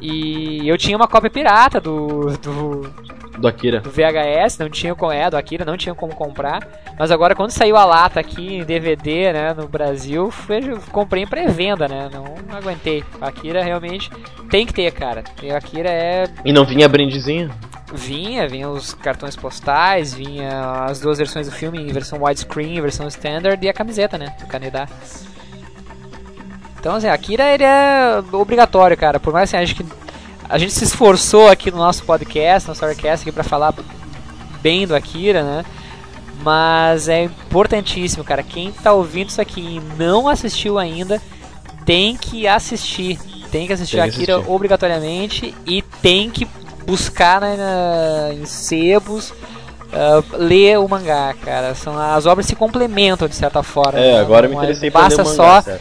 E 0.00 0.68
eu 0.68 0.76
tinha 0.78 0.96
uma 0.96 1.08
cópia 1.08 1.30
pirata 1.30 1.80
do, 1.80 2.36
do, 2.38 2.82
Do 3.38 3.46
Akira. 3.48 3.80
do 3.80 3.90
VHS, 3.90 4.58
não 4.58 4.68
tinha 4.68 4.94
como 4.94 5.12
é, 5.12 5.30
do 5.30 5.36
Akira, 5.36 5.64
não 5.64 5.76
tinha 5.76 5.94
como 5.94 6.14
comprar. 6.14 6.66
Mas 6.98 7.10
agora 7.10 7.34
quando 7.34 7.50
saiu 7.50 7.76
a 7.76 7.84
lata 7.84 8.18
aqui 8.18 8.56
em 8.56 8.64
DVD, 8.64 9.32
né, 9.32 9.54
no 9.54 9.68
Brasil, 9.68 10.30
foi- 10.30 10.78
comprei 10.90 11.22
em 11.22 11.26
pré-venda, 11.26 11.86
né? 11.86 12.08
Não 12.12 12.24
aguentei. 12.56 13.04
Akira 13.20 13.62
realmente 13.62 14.10
tem 14.50 14.66
que 14.66 14.72
ter, 14.74 14.90
cara. 14.92 15.22
E 15.42 15.50
a 15.50 15.58
Akira 15.58 15.88
é 15.88 16.24
E 16.44 16.52
não 16.52 16.64
vinha 16.64 16.88
brindezinho? 16.88 17.50
vinha, 17.94 18.46
vinha 18.46 18.68
os 18.68 18.92
cartões 18.92 19.34
postais, 19.34 20.12
vinha 20.12 20.84
as 20.84 21.00
duas 21.00 21.16
versões 21.16 21.46
do 21.46 21.52
filme 21.54 21.80
em 21.80 21.86
versão 21.86 22.22
widescreen, 22.22 22.80
versão 22.82 23.08
standard 23.08 23.64
e 23.64 23.68
a 23.68 23.72
camiseta, 23.72 24.18
né, 24.18 24.34
do 24.40 24.46
Canadá. 24.46 24.86
Então, 26.78 26.94
assim, 26.96 27.08
Akira 27.08 27.44
ele 27.54 27.64
é 27.64 28.22
obrigatório, 28.32 28.96
cara. 28.96 29.18
Por 29.18 29.32
mais 29.32 29.48
assim, 29.48 29.56
a 29.56 29.64
gente, 29.64 29.82
que- 29.82 30.07
a 30.48 30.58
gente 30.58 30.72
se 30.72 30.84
esforçou 30.84 31.48
aqui 31.48 31.70
no 31.70 31.78
nosso 31.78 32.04
podcast, 32.04 32.68
no 32.68 32.74
Storycast, 32.74 33.22
aqui 33.22 33.32
pra 33.32 33.44
falar 33.44 33.74
bem 34.62 34.86
do 34.86 34.94
Akira, 34.94 35.42
né? 35.42 35.64
Mas 36.42 37.08
é 37.08 37.24
importantíssimo, 37.24 38.22
cara. 38.24 38.42
Quem 38.42 38.70
tá 38.72 38.92
ouvindo 38.92 39.28
isso 39.30 39.40
aqui 39.40 39.60
e 39.60 39.80
não 39.98 40.28
assistiu 40.28 40.78
ainda, 40.78 41.20
tem 41.84 42.16
que 42.16 42.46
assistir. 42.46 43.18
Tem 43.50 43.66
que 43.66 43.72
assistir 43.72 43.96
Tem 43.96 44.04
Akira 44.08 44.34
assistir. 44.36 44.52
obrigatoriamente 44.52 45.54
e 45.66 45.82
tem 45.82 46.30
que 46.30 46.46
buscar 46.86 47.40
né, 47.40 47.56
na- 47.56 48.34
em 48.34 48.44
sebos. 48.46 49.32
ah, 49.92 50.22
ler 50.36 50.78
o 50.78 50.86
mangá, 50.88 51.34
cara. 51.42 51.74
São, 51.74 51.98
as 51.98 52.24
obras 52.26 52.46
se 52.46 52.54
complementam 52.54 53.26
de 53.26 53.34
certa 53.34 53.62
forma. 53.62 53.98
É, 53.98 54.12
né? 54.14 54.20
agora 54.20 54.46
eu 54.46 54.50
me 54.50 54.54
Não 54.56 54.62
é- 54.62 54.66
interessei 54.66 54.90
pra 54.90 55.00
ler 55.08 55.16
basta 55.16 55.22
o 55.22 55.24
mangá, 55.24 55.36
só 55.36 55.62
sério. 55.62 55.80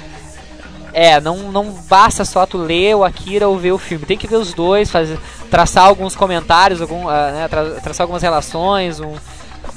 É, 0.99 1.21
não, 1.21 1.51
não 1.51 1.69
basta 1.87 2.25
só 2.25 2.43
tu 2.47 2.57
ler 2.57 2.95
o 2.95 3.03
Akira 3.03 3.47
ou 3.47 3.55
ver 3.55 3.71
o 3.71 3.77
filme. 3.77 4.03
Tem 4.03 4.17
que 4.17 4.25
ver 4.25 4.37
os 4.37 4.51
dois, 4.51 4.89
fazer, 4.89 5.19
traçar 5.47 5.85
alguns 5.85 6.15
comentários, 6.15 6.81
algum, 6.81 7.07
ah, 7.07 7.31
né, 7.31 7.47
tra- 7.47 7.79
traçar 7.81 8.03
algumas 8.05 8.23
relações 8.23 8.99
um, 8.99 9.13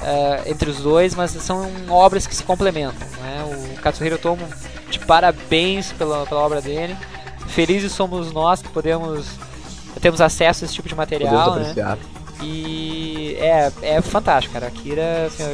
ah, 0.01 0.41
entre 0.47 0.71
os 0.71 0.79
dois, 0.79 1.15
mas 1.15 1.33
são 1.33 1.71
obras 1.91 2.27
que 2.27 2.35
se 2.35 2.43
complementam. 2.43 3.07
Né? 3.21 3.75
O 3.77 3.81
Katsuhiro 3.83 4.17
Tomo, 4.17 4.49
de 4.91 4.99
parabéns 5.01 5.93
pela, 5.93 6.25
pela 6.25 6.41
obra 6.41 6.63
dele. 6.63 6.97
Felizes 7.49 7.93
somos 7.93 8.33
nós 8.33 8.63
que 8.63 8.69
podemos 8.71 9.27
temos 10.01 10.23
acesso 10.23 10.65
a 10.65 10.67
esse 10.67 10.73
tipo 10.73 10.89
de 10.89 10.95
material. 10.95 11.51
Podemos 11.51 11.77
né? 11.77 11.83
apreciar. 11.83 11.99
E 12.43 13.37
é, 13.39 13.71
é 13.83 14.01
fantástico, 14.01 14.55
cara. 14.55 14.69
Akira 14.69 15.27
assim, 15.27 15.45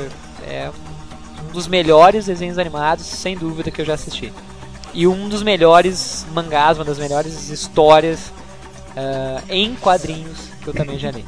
é 0.46 0.70
um 1.48 1.52
dos 1.52 1.66
melhores 1.66 2.26
desenhos 2.26 2.56
animados, 2.56 3.04
sem 3.04 3.36
dúvida, 3.36 3.68
que 3.72 3.80
eu 3.80 3.84
já 3.84 3.94
assisti. 3.94 4.32
E 4.96 5.06
um 5.06 5.28
dos 5.28 5.42
melhores 5.42 6.24
mangás, 6.34 6.78
uma 6.78 6.84
das 6.84 6.98
melhores 6.98 7.50
histórias 7.50 8.32
ah, 8.96 9.40
em 9.48 9.74
quadrinhos 9.76 10.48
que 10.62 10.68
eu 10.68 10.74
também 10.74 10.98
já 10.98 11.10
li. 11.10 11.24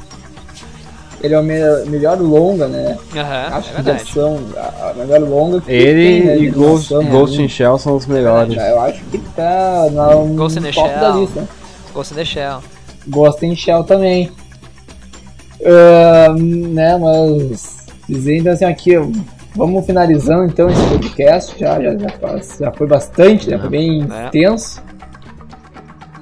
Ele 1.21 1.33
é 1.33 1.39
o 1.39 1.43
me- 1.43 1.85
melhor 1.89 2.17
longa, 2.19 2.67
né? 2.67 2.97
Aham, 3.15 3.57
Acho 3.57 3.69
é 3.71 3.75
que 3.75 3.81
de 3.83 3.91
ação, 3.91 4.39
a 4.57 4.93
melhor 4.93 5.19
longa 5.19 5.61
que 5.61 5.69
Ele 5.71 6.21
tem, 6.21 6.25
né, 6.25 6.37
e 6.39 6.49
Ghost, 6.49 6.93
Ghost 6.93 7.37
né? 7.37 7.43
in 7.43 7.49
Shell 7.49 7.77
são 7.77 7.95
os 7.97 8.05
melhores. 8.05 8.55
Eu 8.57 8.81
acho 8.81 9.03
que 9.03 9.17
tá 9.35 9.87
no 9.91 10.27
Ghost 10.35 10.57
in 10.59 10.61
the 10.63 10.71
top 10.71 10.89
da 10.89 10.99
Shell. 11.11 11.19
lista. 11.21 11.47
Ghost 11.93 12.13
in 12.13 12.15
the 12.15 12.25
Shell. 12.25 12.63
Ghost 13.07 13.45
in 13.45 13.55
Shell 13.55 13.83
também. 13.83 14.31
Ahn, 15.65 16.37
né, 16.73 16.97
mas 16.97 17.77
dizendo 18.07 18.47
assim 18.49 18.65
aqui, 18.65 18.93
vamos 19.59 19.85
finalizando 19.85 20.45
então 20.45 20.69
esse 20.69 20.81
podcast. 20.87 21.59
Já, 21.59 21.79
já, 21.81 21.95
já, 21.97 22.09
faz- 22.19 22.57
já 22.59 22.71
foi 22.71 22.87
bastante, 22.87 23.49
né? 23.49 23.59
Foi 23.59 23.69
bem 23.69 24.07
É. 24.11 24.27
intenso. 24.27 24.81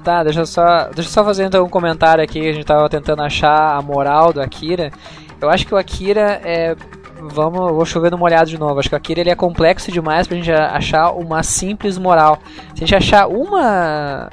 Tá, 0.04 0.24
deixa 0.24 0.40
eu 0.42 0.46
só, 0.46 0.86
deixa 0.86 1.10
eu 1.10 1.14
só 1.14 1.24
fazer 1.24 1.46
então 1.46 1.64
um 1.66 1.70
comentário 1.70 2.24
aqui. 2.24 2.40
A 2.50 2.54
gente 2.54 2.66
tava 2.66 2.90
tentando 2.90 3.22
achar 3.22 3.78
a 3.78 3.82
moral 3.82 4.32
do 4.34 4.42
Akira. 4.42 4.92
Eu 5.40 5.50
acho 5.50 5.66
que 5.66 5.74
o 5.74 5.78
Akira 5.78 6.42
é. 6.44 6.76
Vamos, 7.20 7.72
vou 7.72 7.84
chover 7.86 8.12
no 8.12 8.18
molhado 8.18 8.50
de 8.50 8.58
novo. 8.60 8.80
Acho 8.80 8.90
que 8.90 8.96
o 8.96 8.98
Akira 8.98 9.20
ele 9.22 9.30
é 9.32 9.36
complexo 9.36 9.92
demais 9.92 10.28
pra 10.28 10.38
gente 10.38 10.52
achar 10.52 11.12
uma 11.12 11.42
simples 11.44 11.98
moral. 11.98 12.40
Se 12.76 12.84
a 12.84 12.88
gente 12.88 12.96
achar 12.96 13.28
uma. 13.28 14.30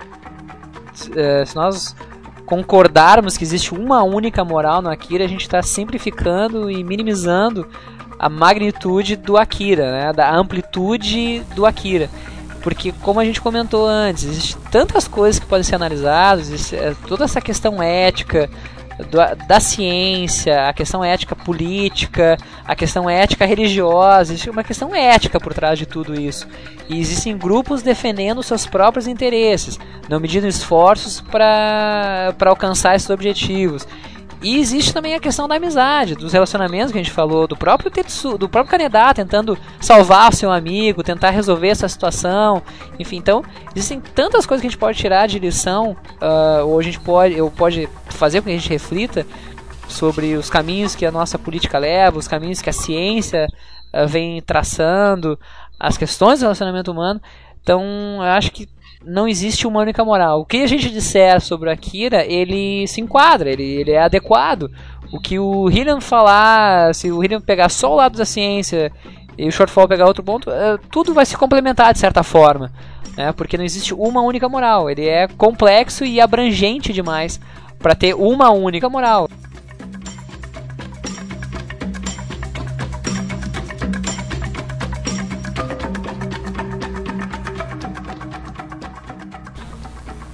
eh, 1.16 1.44
Se 1.44 1.56
nós 1.56 1.96
concordarmos 2.46 3.36
que 3.38 3.42
existe 3.42 3.74
uma 3.74 4.02
única 4.04 4.44
moral 4.44 4.80
no 4.82 4.90
Akira, 4.90 5.24
a 5.24 5.28
gente 5.28 5.40
está 5.40 5.62
simplificando 5.62 6.70
e 6.70 6.84
minimizando 6.84 7.66
a 8.18 8.28
magnitude 8.28 9.16
do 9.16 9.36
Akira, 9.36 9.90
né? 9.90 10.12
da 10.12 10.34
amplitude 10.34 11.40
do 11.54 11.66
Akira. 11.66 12.08
Porque, 12.62 12.92
como 12.92 13.20
a 13.20 13.24
gente 13.24 13.40
comentou 13.42 13.86
antes, 13.86 14.24
existem 14.24 14.56
tantas 14.70 15.06
coisas 15.06 15.38
que 15.38 15.44
podem 15.46 15.62
ser 15.62 15.74
analisadas, 15.74 16.72
eh, 16.72 16.94
toda 17.06 17.24
essa 17.24 17.38
questão 17.40 17.82
ética 17.82 18.48
do- 19.10 19.46
da 19.46 19.60
ciência, 19.60 20.68
a 20.68 20.72
questão 20.72 21.04
ética 21.04 21.36
política, 21.36 22.38
a 22.64 22.74
questão 22.74 23.10
ética 23.10 23.44
religiosa, 23.44 24.32
existe 24.32 24.48
uma 24.48 24.64
questão 24.64 24.94
ética 24.94 25.38
por 25.38 25.52
trás 25.52 25.78
de 25.78 25.84
tudo 25.84 26.18
isso. 26.18 26.46
E 26.88 26.98
existem 26.98 27.36
grupos 27.36 27.82
defendendo 27.82 28.42
seus 28.42 28.64
próprios 28.66 29.06
interesses, 29.06 29.78
não 30.08 30.18
medindo 30.18 30.46
esforços 30.46 31.20
para 31.20 32.34
alcançar 32.46 32.94
esses 32.96 33.10
objetivos. 33.10 33.86
E 34.42 34.58
existe 34.58 34.92
também 34.92 35.14
a 35.14 35.20
questão 35.20 35.48
da 35.48 35.56
amizade, 35.56 36.14
dos 36.14 36.32
relacionamentos 36.32 36.92
que 36.92 36.98
a 36.98 37.02
gente 37.02 37.12
falou, 37.12 37.46
do 37.46 37.56
próprio 37.56 37.90
Tetsu, 37.90 38.36
do 38.36 38.48
próprio 38.48 38.70
Kaneda 38.70 39.14
tentando 39.14 39.58
salvar 39.80 40.30
o 40.30 40.36
seu 40.36 40.52
amigo, 40.52 41.02
tentar 41.02 41.30
resolver 41.30 41.68
essa 41.68 41.88
situação, 41.88 42.62
enfim, 42.98 43.16
então 43.16 43.42
existem 43.74 44.00
tantas 44.00 44.44
coisas 44.44 44.60
que 44.60 44.66
a 44.66 44.70
gente 44.70 44.78
pode 44.78 44.98
tirar 44.98 45.26
de 45.26 45.38
lição, 45.38 45.96
ah, 46.20 46.62
ou 46.64 46.78
a 46.78 46.82
gente 46.82 47.00
pode, 47.00 47.40
ou 47.40 47.50
pode 47.50 47.88
fazer 48.06 48.40
com 48.40 48.46
que 48.46 48.54
a 48.54 48.58
gente 48.58 48.68
reflita 48.68 49.26
sobre 49.88 50.34
os 50.34 50.50
caminhos 50.50 50.94
que 50.94 51.06
a 51.06 51.10
nossa 51.10 51.38
política 51.38 51.78
leva, 51.78 52.18
os 52.18 52.28
caminhos 52.28 52.60
que 52.60 52.70
a 52.70 52.72
ciência 52.72 53.46
ah, 53.92 54.04
vem 54.04 54.42
traçando, 54.42 55.38
as 55.78 55.96
questões 55.96 56.40
do 56.40 56.42
relacionamento 56.42 56.90
humano. 56.90 57.20
Então, 57.62 57.82
eu 58.16 58.22
acho 58.22 58.52
que 58.52 58.68
não 59.04 59.28
existe 59.28 59.66
uma 59.66 59.80
única 59.80 60.04
moral. 60.04 60.40
O 60.40 60.44
que 60.44 60.58
a 60.58 60.66
gente 60.66 60.90
disser 60.90 61.40
sobre 61.40 61.68
o 61.68 61.72
Akira, 61.72 62.24
ele 62.24 62.86
se 62.86 63.00
enquadra, 63.00 63.50
ele, 63.50 63.62
ele 63.62 63.92
é 63.92 64.02
adequado. 64.02 64.70
O 65.12 65.20
que 65.20 65.38
o 65.38 65.70
Hillian 65.70 66.00
falar, 66.00 66.94
se 66.94 67.10
o 67.10 67.22
Hillian 67.22 67.40
pegar 67.40 67.68
só 67.68 67.92
o 67.92 67.96
lado 67.96 68.16
da 68.18 68.24
ciência 68.24 68.90
e 69.36 69.46
o 69.46 69.52
Shortfall 69.52 69.88
pegar 69.88 70.06
outro 70.06 70.22
ponto, 70.22 70.50
é, 70.50 70.78
tudo 70.90 71.14
vai 71.14 71.26
se 71.26 71.36
complementar 71.36 71.92
de 71.92 71.98
certa 71.98 72.22
forma. 72.22 72.72
Né? 73.16 73.32
Porque 73.32 73.56
não 73.56 73.64
existe 73.64 73.94
uma 73.94 74.22
única 74.22 74.48
moral. 74.48 74.90
Ele 74.90 75.06
é 75.06 75.28
complexo 75.28 76.04
e 76.04 76.20
abrangente 76.20 76.92
demais 76.92 77.40
para 77.78 77.94
ter 77.94 78.14
uma 78.14 78.50
única 78.50 78.88
moral. 78.88 79.28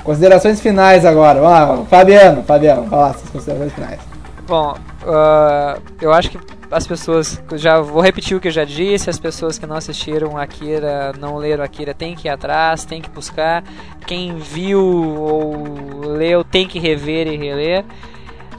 Considerações 0.04 0.60
finais 0.60 1.04
agora. 1.04 1.40
Lá, 1.40 1.84
Fabiano, 1.88 2.42
Fabiano, 2.42 2.88
lá, 2.90 3.12
suas 3.14 3.30
considerações 3.30 3.72
finais. 3.72 4.00
Bom, 4.46 4.74
uh, 5.02 5.80
eu 6.00 6.12
acho 6.12 6.30
que 6.30 6.38
as 6.70 6.86
pessoas, 6.86 7.42
já 7.54 7.80
vou 7.80 8.00
repetir 8.00 8.36
o 8.36 8.40
que 8.40 8.48
eu 8.48 8.52
já 8.52 8.64
disse, 8.64 9.10
as 9.10 9.18
pessoas 9.18 9.58
que 9.58 9.66
não 9.66 9.76
assistiram 9.76 10.36
Akira, 10.36 11.12
não 11.18 11.36
leram 11.36 11.64
Akira, 11.64 11.92
tem 11.92 12.14
que 12.14 12.28
ir 12.28 12.30
atrás, 12.30 12.84
tem 12.84 13.02
que 13.02 13.10
buscar. 13.10 13.64
Quem 14.06 14.36
viu 14.36 14.80
ou 14.80 16.00
leu 16.06 16.44
tem 16.44 16.66
que 16.66 16.78
rever 16.78 17.26
e 17.26 17.36
reler. 17.36 17.84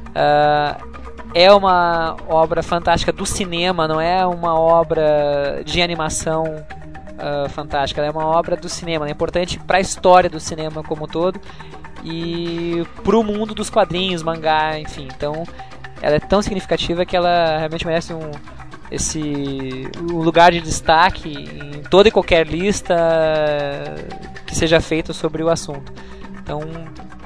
Uh, 0.09 0.91
é 1.34 1.51
uma 1.53 2.18
obra 2.27 2.61
fantástica 2.61 3.13
do 3.13 3.26
cinema, 3.26 3.88
não 3.88 4.01
é 4.01 4.26
uma 4.26 4.59
obra 4.59 5.61
de 5.65 5.81
animação 5.81 6.43
uh, 7.22 7.49
fantástica. 7.49 8.02
Ela 8.02 8.10
é 8.10 8.11
uma 8.11 8.26
obra 8.26 8.56
do 8.56 8.68
cinema, 8.68 9.07
é 9.07 9.11
importante 9.11 9.60
para 9.60 9.77
a 9.77 9.81
história 9.81 10.30
do 10.30 10.39
cinema 10.39 10.84
como 10.84 11.06
um 11.06 11.07
todo 11.07 11.39
e 12.03 12.84
para 13.03 13.18
o 13.18 13.23
mundo 13.23 13.53
dos 13.53 13.69
quadrinhos, 13.69 14.23
mangá, 14.23 14.80
enfim. 14.80 15.07
Então, 15.15 15.43
ela 16.02 16.15
é 16.15 16.19
tão 16.19 16.41
significativa 16.41 17.06
que 17.06 17.15
ela 17.15 17.57
realmente 17.57 17.85
merece 17.85 18.14
um 18.14 18.31
esse 18.91 19.89
um 19.98 20.18
lugar 20.18 20.52
de 20.52 20.60
destaque 20.60 21.30
em 21.30 21.81
toda 21.84 22.10
e 22.10 22.11
qualquer 22.11 22.45
lista 22.45 22.93
que 24.45 24.53
seja 24.53 24.81
feita 24.81 25.14
sobre 25.14 25.41
o 25.41 25.49
assunto. 25.49 25.93
Então, 26.41 26.60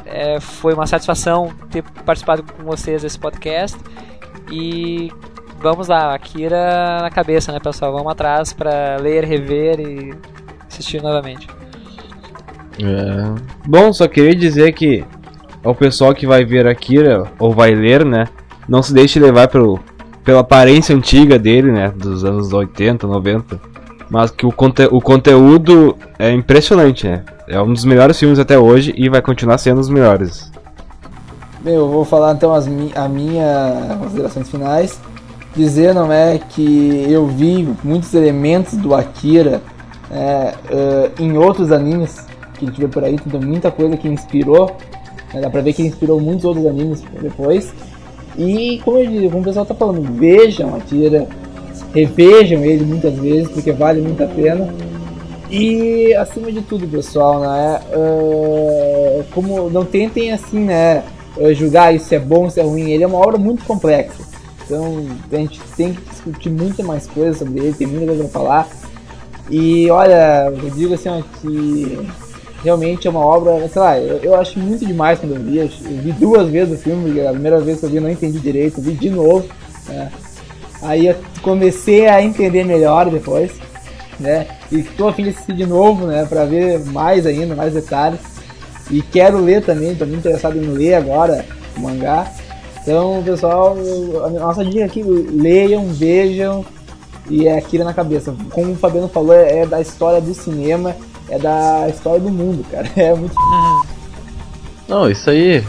é, 0.05 0.39
foi 0.39 0.75
uma 0.75 0.85
satisfação 0.85 1.51
ter 1.71 1.81
participado 2.05 2.43
com 2.43 2.63
vocês 2.63 3.01
desse 3.01 3.17
podcast 3.17 3.77
e 4.51 5.11
vamos 5.59 5.87
lá, 5.87 6.13
Akira 6.13 6.99
na 7.01 7.09
cabeça, 7.09 7.51
né, 7.51 7.59
pessoal? 7.59 7.91
Vamos 7.91 8.11
atrás 8.11 8.53
para 8.53 8.97
ler, 8.97 9.23
rever 9.23 9.79
e 9.79 10.13
assistir 10.67 11.01
novamente. 11.01 11.47
É. 12.79 13.67
Bom, 13.67 13.91
só 13.93 14.07
queria 14.07 14.35
dizer 14.35 14.73
que 14.73 15.03
ao 15.63 15.73
pessoal 15.73 16.13
que 16.13 16.27
vai 16.27 16.43
ver 16.45 16.67
Akira 16.67 17.23
ou 17.39 17.51
vai 17.53 17.73
ler, 17.73 18.05
né, 18.05 18.27
não 18.67 18.83
se 18.83 18.93
deixe 18.93 19.19
levar 19.19 19.47
pelo, 19.47 19.79
pela 20.23 20.41
aparência 20.41 20.95
antiga 20.95 21.39
dele, 21.39 21.71
né, 21.71 21.91
dos 21.95 22.23
anos 22.23 22.51
80, 22.51 23.07
90, 23.07 23.59
mas 24.09 24.31
que 24.31 24.45
o, 24.45 24.51
conte 24.51 24.83
o 24.91 25.01
conteúdo 25.01 25.97
é 26.19 26.31
impressionante, 26.31 27.07
né? 27.07 27.23
É 27.47 27.61
um 27.61 27.71
dos 27.71 27.85
melhores 27.85 28.19
filmes 28.19 28.39
até 28.39 28.57
hoje 28.57 28.93
e 28.97 29.09
vai 29.09 29.21
continuar 29.21 29.57
sendo 29.57 29.79
os 29.79 29.89
melhores. 29.89 30.51
Bem, 31.61 31.75
eu 31.75 31.89
vou 31.89 32.05
falar 32.05 32.33
então 32.33 32.53
as 32.53 32.67
mi 32.67 32.91
a 32.95 33.07
minha 33.07 33.97
considerações 33.99 34.49
finais 34.49 34.99
dizer 35.55 35.93
não 35.93 36.11
é 36.11 36.37
que 36.37 37.05
eu 37.09 37.25
vi 37.27 37.67
muitos 37.83 38.13
elementos 38.13 38.75
do 38.77 38.93
Akira 38.93 39.61
é, 40.11 40.53
uh, 40.71 41.23
em 41.23 41.37
outros 41.37 41.71
animes 41.71 42.25
que 42.57 42.65
a 42.65 42.67
gente 42.67 42.79
vê 42.79 42.87
por 42.87 43.03
aí, 43.03 43.17
tem 43.17 43.41
muita 43.41 43.71
coisa 43.71 43.97
que 43.97 44.07
inspirou, 44.07 44.75
né, 45.33 45.41
dá 45.41 45.49
pra 45.49 45.61
ver 45.61 45.73
que 45.73 45.81
inspirou 45.81 46.19
muitos 46.19 46.45
outros 46.45 46.65
animes 46.65 47.03
depois. 47.21 47.73
E 48.37 48.81
como 48.83 48.99
eu 48.99 49.29
como 49.29 49.41
o 49.41 49.45
pessoal 49.45 49.65
tá 49.65 49.73
falando, 49.73 50.01
vejam 50.13 50.75
Akira, 50.75 51.27
revejam 51.93 52.63
ele 52.63 52.83
muitas 52.83 53.13
vezes, 53.15 53.49
porque 53.49 53.71
vale 53.71 54.01
muito 54.01 54.23
a 54.23 54.27
pena. 54.27 54.73
E 55.49 56.13
acima 56.15 56.51
de 56.51 56.61
tudo, 56.61 56.87
pessoal, 56.87 57.39
né? 57.39 57.79
Uh, 57.95 59.23
como 59.33 59.69
não 59.69 59.85
tentem 59.85 60.31
assim, 60.31 60.59
né? 60.59 61.03
Julgar 61.53 61.93
isso 61.93 62.13
é 62.15 62.19
bom, 62.19 62.47
isso 62.47 62.59
é 62.59 62.63
ruim. 62.63 62.89
Ele 62.89 63.03
é 63.03 63.07
uma 63.07 63.19
obra 63.19 63.37
muito 63.37 63.63
complexa. 63.63 64.34
Então 64.65 65.05
a 65.31 65.35
gente 65.35 65.59
tem 65.77 65.93
que 65.93 66.01
discutir 66.09 66.49
muita 66.49 66.83
mais 66.83 67.05
coisas 67.07 67.37
sobre 67.37 67.59
ele, 67.59 67.73
tem 67.73 67.87
muita 67.87 68.07
coisa 68.07 68.23
pra 68.23 68.31
falar. 68.31 68.67
E 69.49 69.89
olha, 69.91 70.51
eu 70.51 70.69
digo 70.71 70.95
assim 70.95 71.09
ó, 71.09 71.21
que 71.39 71.99
realmente 72.63 73.07
é 73.07 73.11
uma 73.11 73.23
obra, 73.23 73.69
sei 73.69 73.81
lá, 73.81 73.99
eu, 73.99 74.17
eu, 74.17 74.35
acho 74.35 74.57
muito 74.59 74.85
demais 74.85 75.19
quando 75.19 75.35
eu 75.35 75.41
vi. 75.41 75.57
Eu, 75.57 75.67
vi 75.67 76.11
duas 76.13 76.49
vezes 76.49 76.79
o 76.79 76.81
filme, 76.81 77.21
a 77.25 77.31
primeira 77.31 77.59
vez 77.61 77.79
que 77.79 77.85
eu 77.85 77.89
vi 77.89 77.97
eu 77.97 78.01
não 78.01 78.09
entendi 78.09 78.39
direito, 78.39 78.81
vi 78.81 78.93
de 78.93 79.09
novo. 79.11 79.47
Né? 79.87 80.11
Aí 80.81 81.07
eu 81.07 81.15
comecei 81.43 82.07
a 82.07 82.21
entender 82.23 82.63
melhor 82.63 83.09
depois, 83.09 83.51
né? 84.19 84.47
E 84.71 84.79
estou 84.79 85.07
a 85.07 85.13
fim 85.13 85.23
de 85.23 85.29
assistir 85.29 85.55
de 85.55 85.65
novo, 85.65 86.07
né? 86.07 86.25
Pra 86.25 86.45
ver 86.45 86.83
mais 86.85 87.25
ainda, 87.27 87.55
mais 87.55 87.73
detalhes. 87.73 88.19
E 88.89 89.01
quero 89.01 89.37
ler 89.39 89.63
também, 89.63 89.91
estou 89.91 90.07
muito 90.07 90.19
interessado 90.19 90.57
em 90.57 90.67
ler 90.67 90.95
agora 90.95 91.45
o 91.77 91.79
mangá. 91.79 92.31
Então, 92.85 93.23
pessoal, 93.25 93.75
a 94.23 94.29
nossa 94.29 94.63
dica 94.63 94.85
aqui, 94.85 95.01
leiam, 95.01 95.87
vejam 95.87 96.63
e 97.27 97.47
é 97.47 97.57
Akira 97.57 97.83
na 97.83 97.95
cabeça. 97.95 98.31
Como 98.51 98.73
o 98.73 98.75
Fabiano 98.75 99.07
falou, 99.07 99.33
é, 99.33 99.61
é 99.61 99.65
da 99.65 99.81
história 99.81 100.21
do 100.21 100.35
cinema, 100.35 100.95
é 101.27 101.39
da 101.39 101.89
história 101.89 102.19
do 102.19 102.29
mundo, 102.29 102.63
cara. 102.69 102.87
É 102.95 103.13
muito. 103.15 103.33
Não, 104.87 105.09
isso 105.09 105.31
aí. 105.31 105.63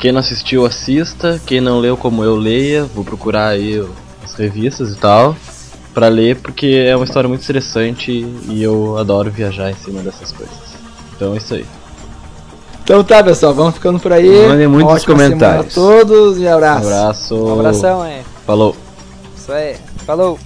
Quem 0.00 0.10
não 0.10 0.18
assistiu, 0.18 0.66
assista. 0.66 1.40
Quem 1.46 1.60
não 1.60 1.78
leu, 1.78 1.96
como 1.96 2.24
eu, 2.24 2.34
leia. 2.34 2.84
Vou 2.84 3.04
procurar 3.04 3.50
aí 3.50 3.82
as 4.24 4.34
revistas 4.34 4.90
e 4.92 4.96
tal 4.96 5.36
para 5.94 6.08
ler, 6.08 6.36
porque 6.36 6.84
é 6.86 6.94
uma 6.94 7.06
história 7.06 7.26
muito 7.26 7.42
interessante 7.42 8.12
e 8.12 8.62
eu 8.62 8.98
adoro 8.98 9.30
viajar 9.30 9.70
em 9.70 9.76
cima 9.76 10.02
dessas 10.02 10.30
coisas. 10.30 10.54
Então 11.14 11.32
é 11.32 11.38
isso 11.38 11.54
aí. 11.54 11.64
Então 12.86 13.02
tá, 13.02 13.20
pessoal, 13.20 13.52
vamos 13.52 13.74
ficando 13.74 13.98
por 13.98 14.12
aí. 14.12 14.46
Mandem 14.46 14.68
muitos 14.68 14.94
Ótima 14.94 15.14
comentários. 15.16 15.72
a 15.72 15.74
todos 15.74 16.38
e 16.38 16.46
abraço. 16.46 16.84
Um 16.84 16.86
abraço. 16.86 17.34
Um 17.34 17.52
abração, 17.54 18.04
é. 18.04 18.20
Falou. 18.46 18.76
Isso 19.36 19.50
aí. 19.50 19.74
Falou. 20.06 20.38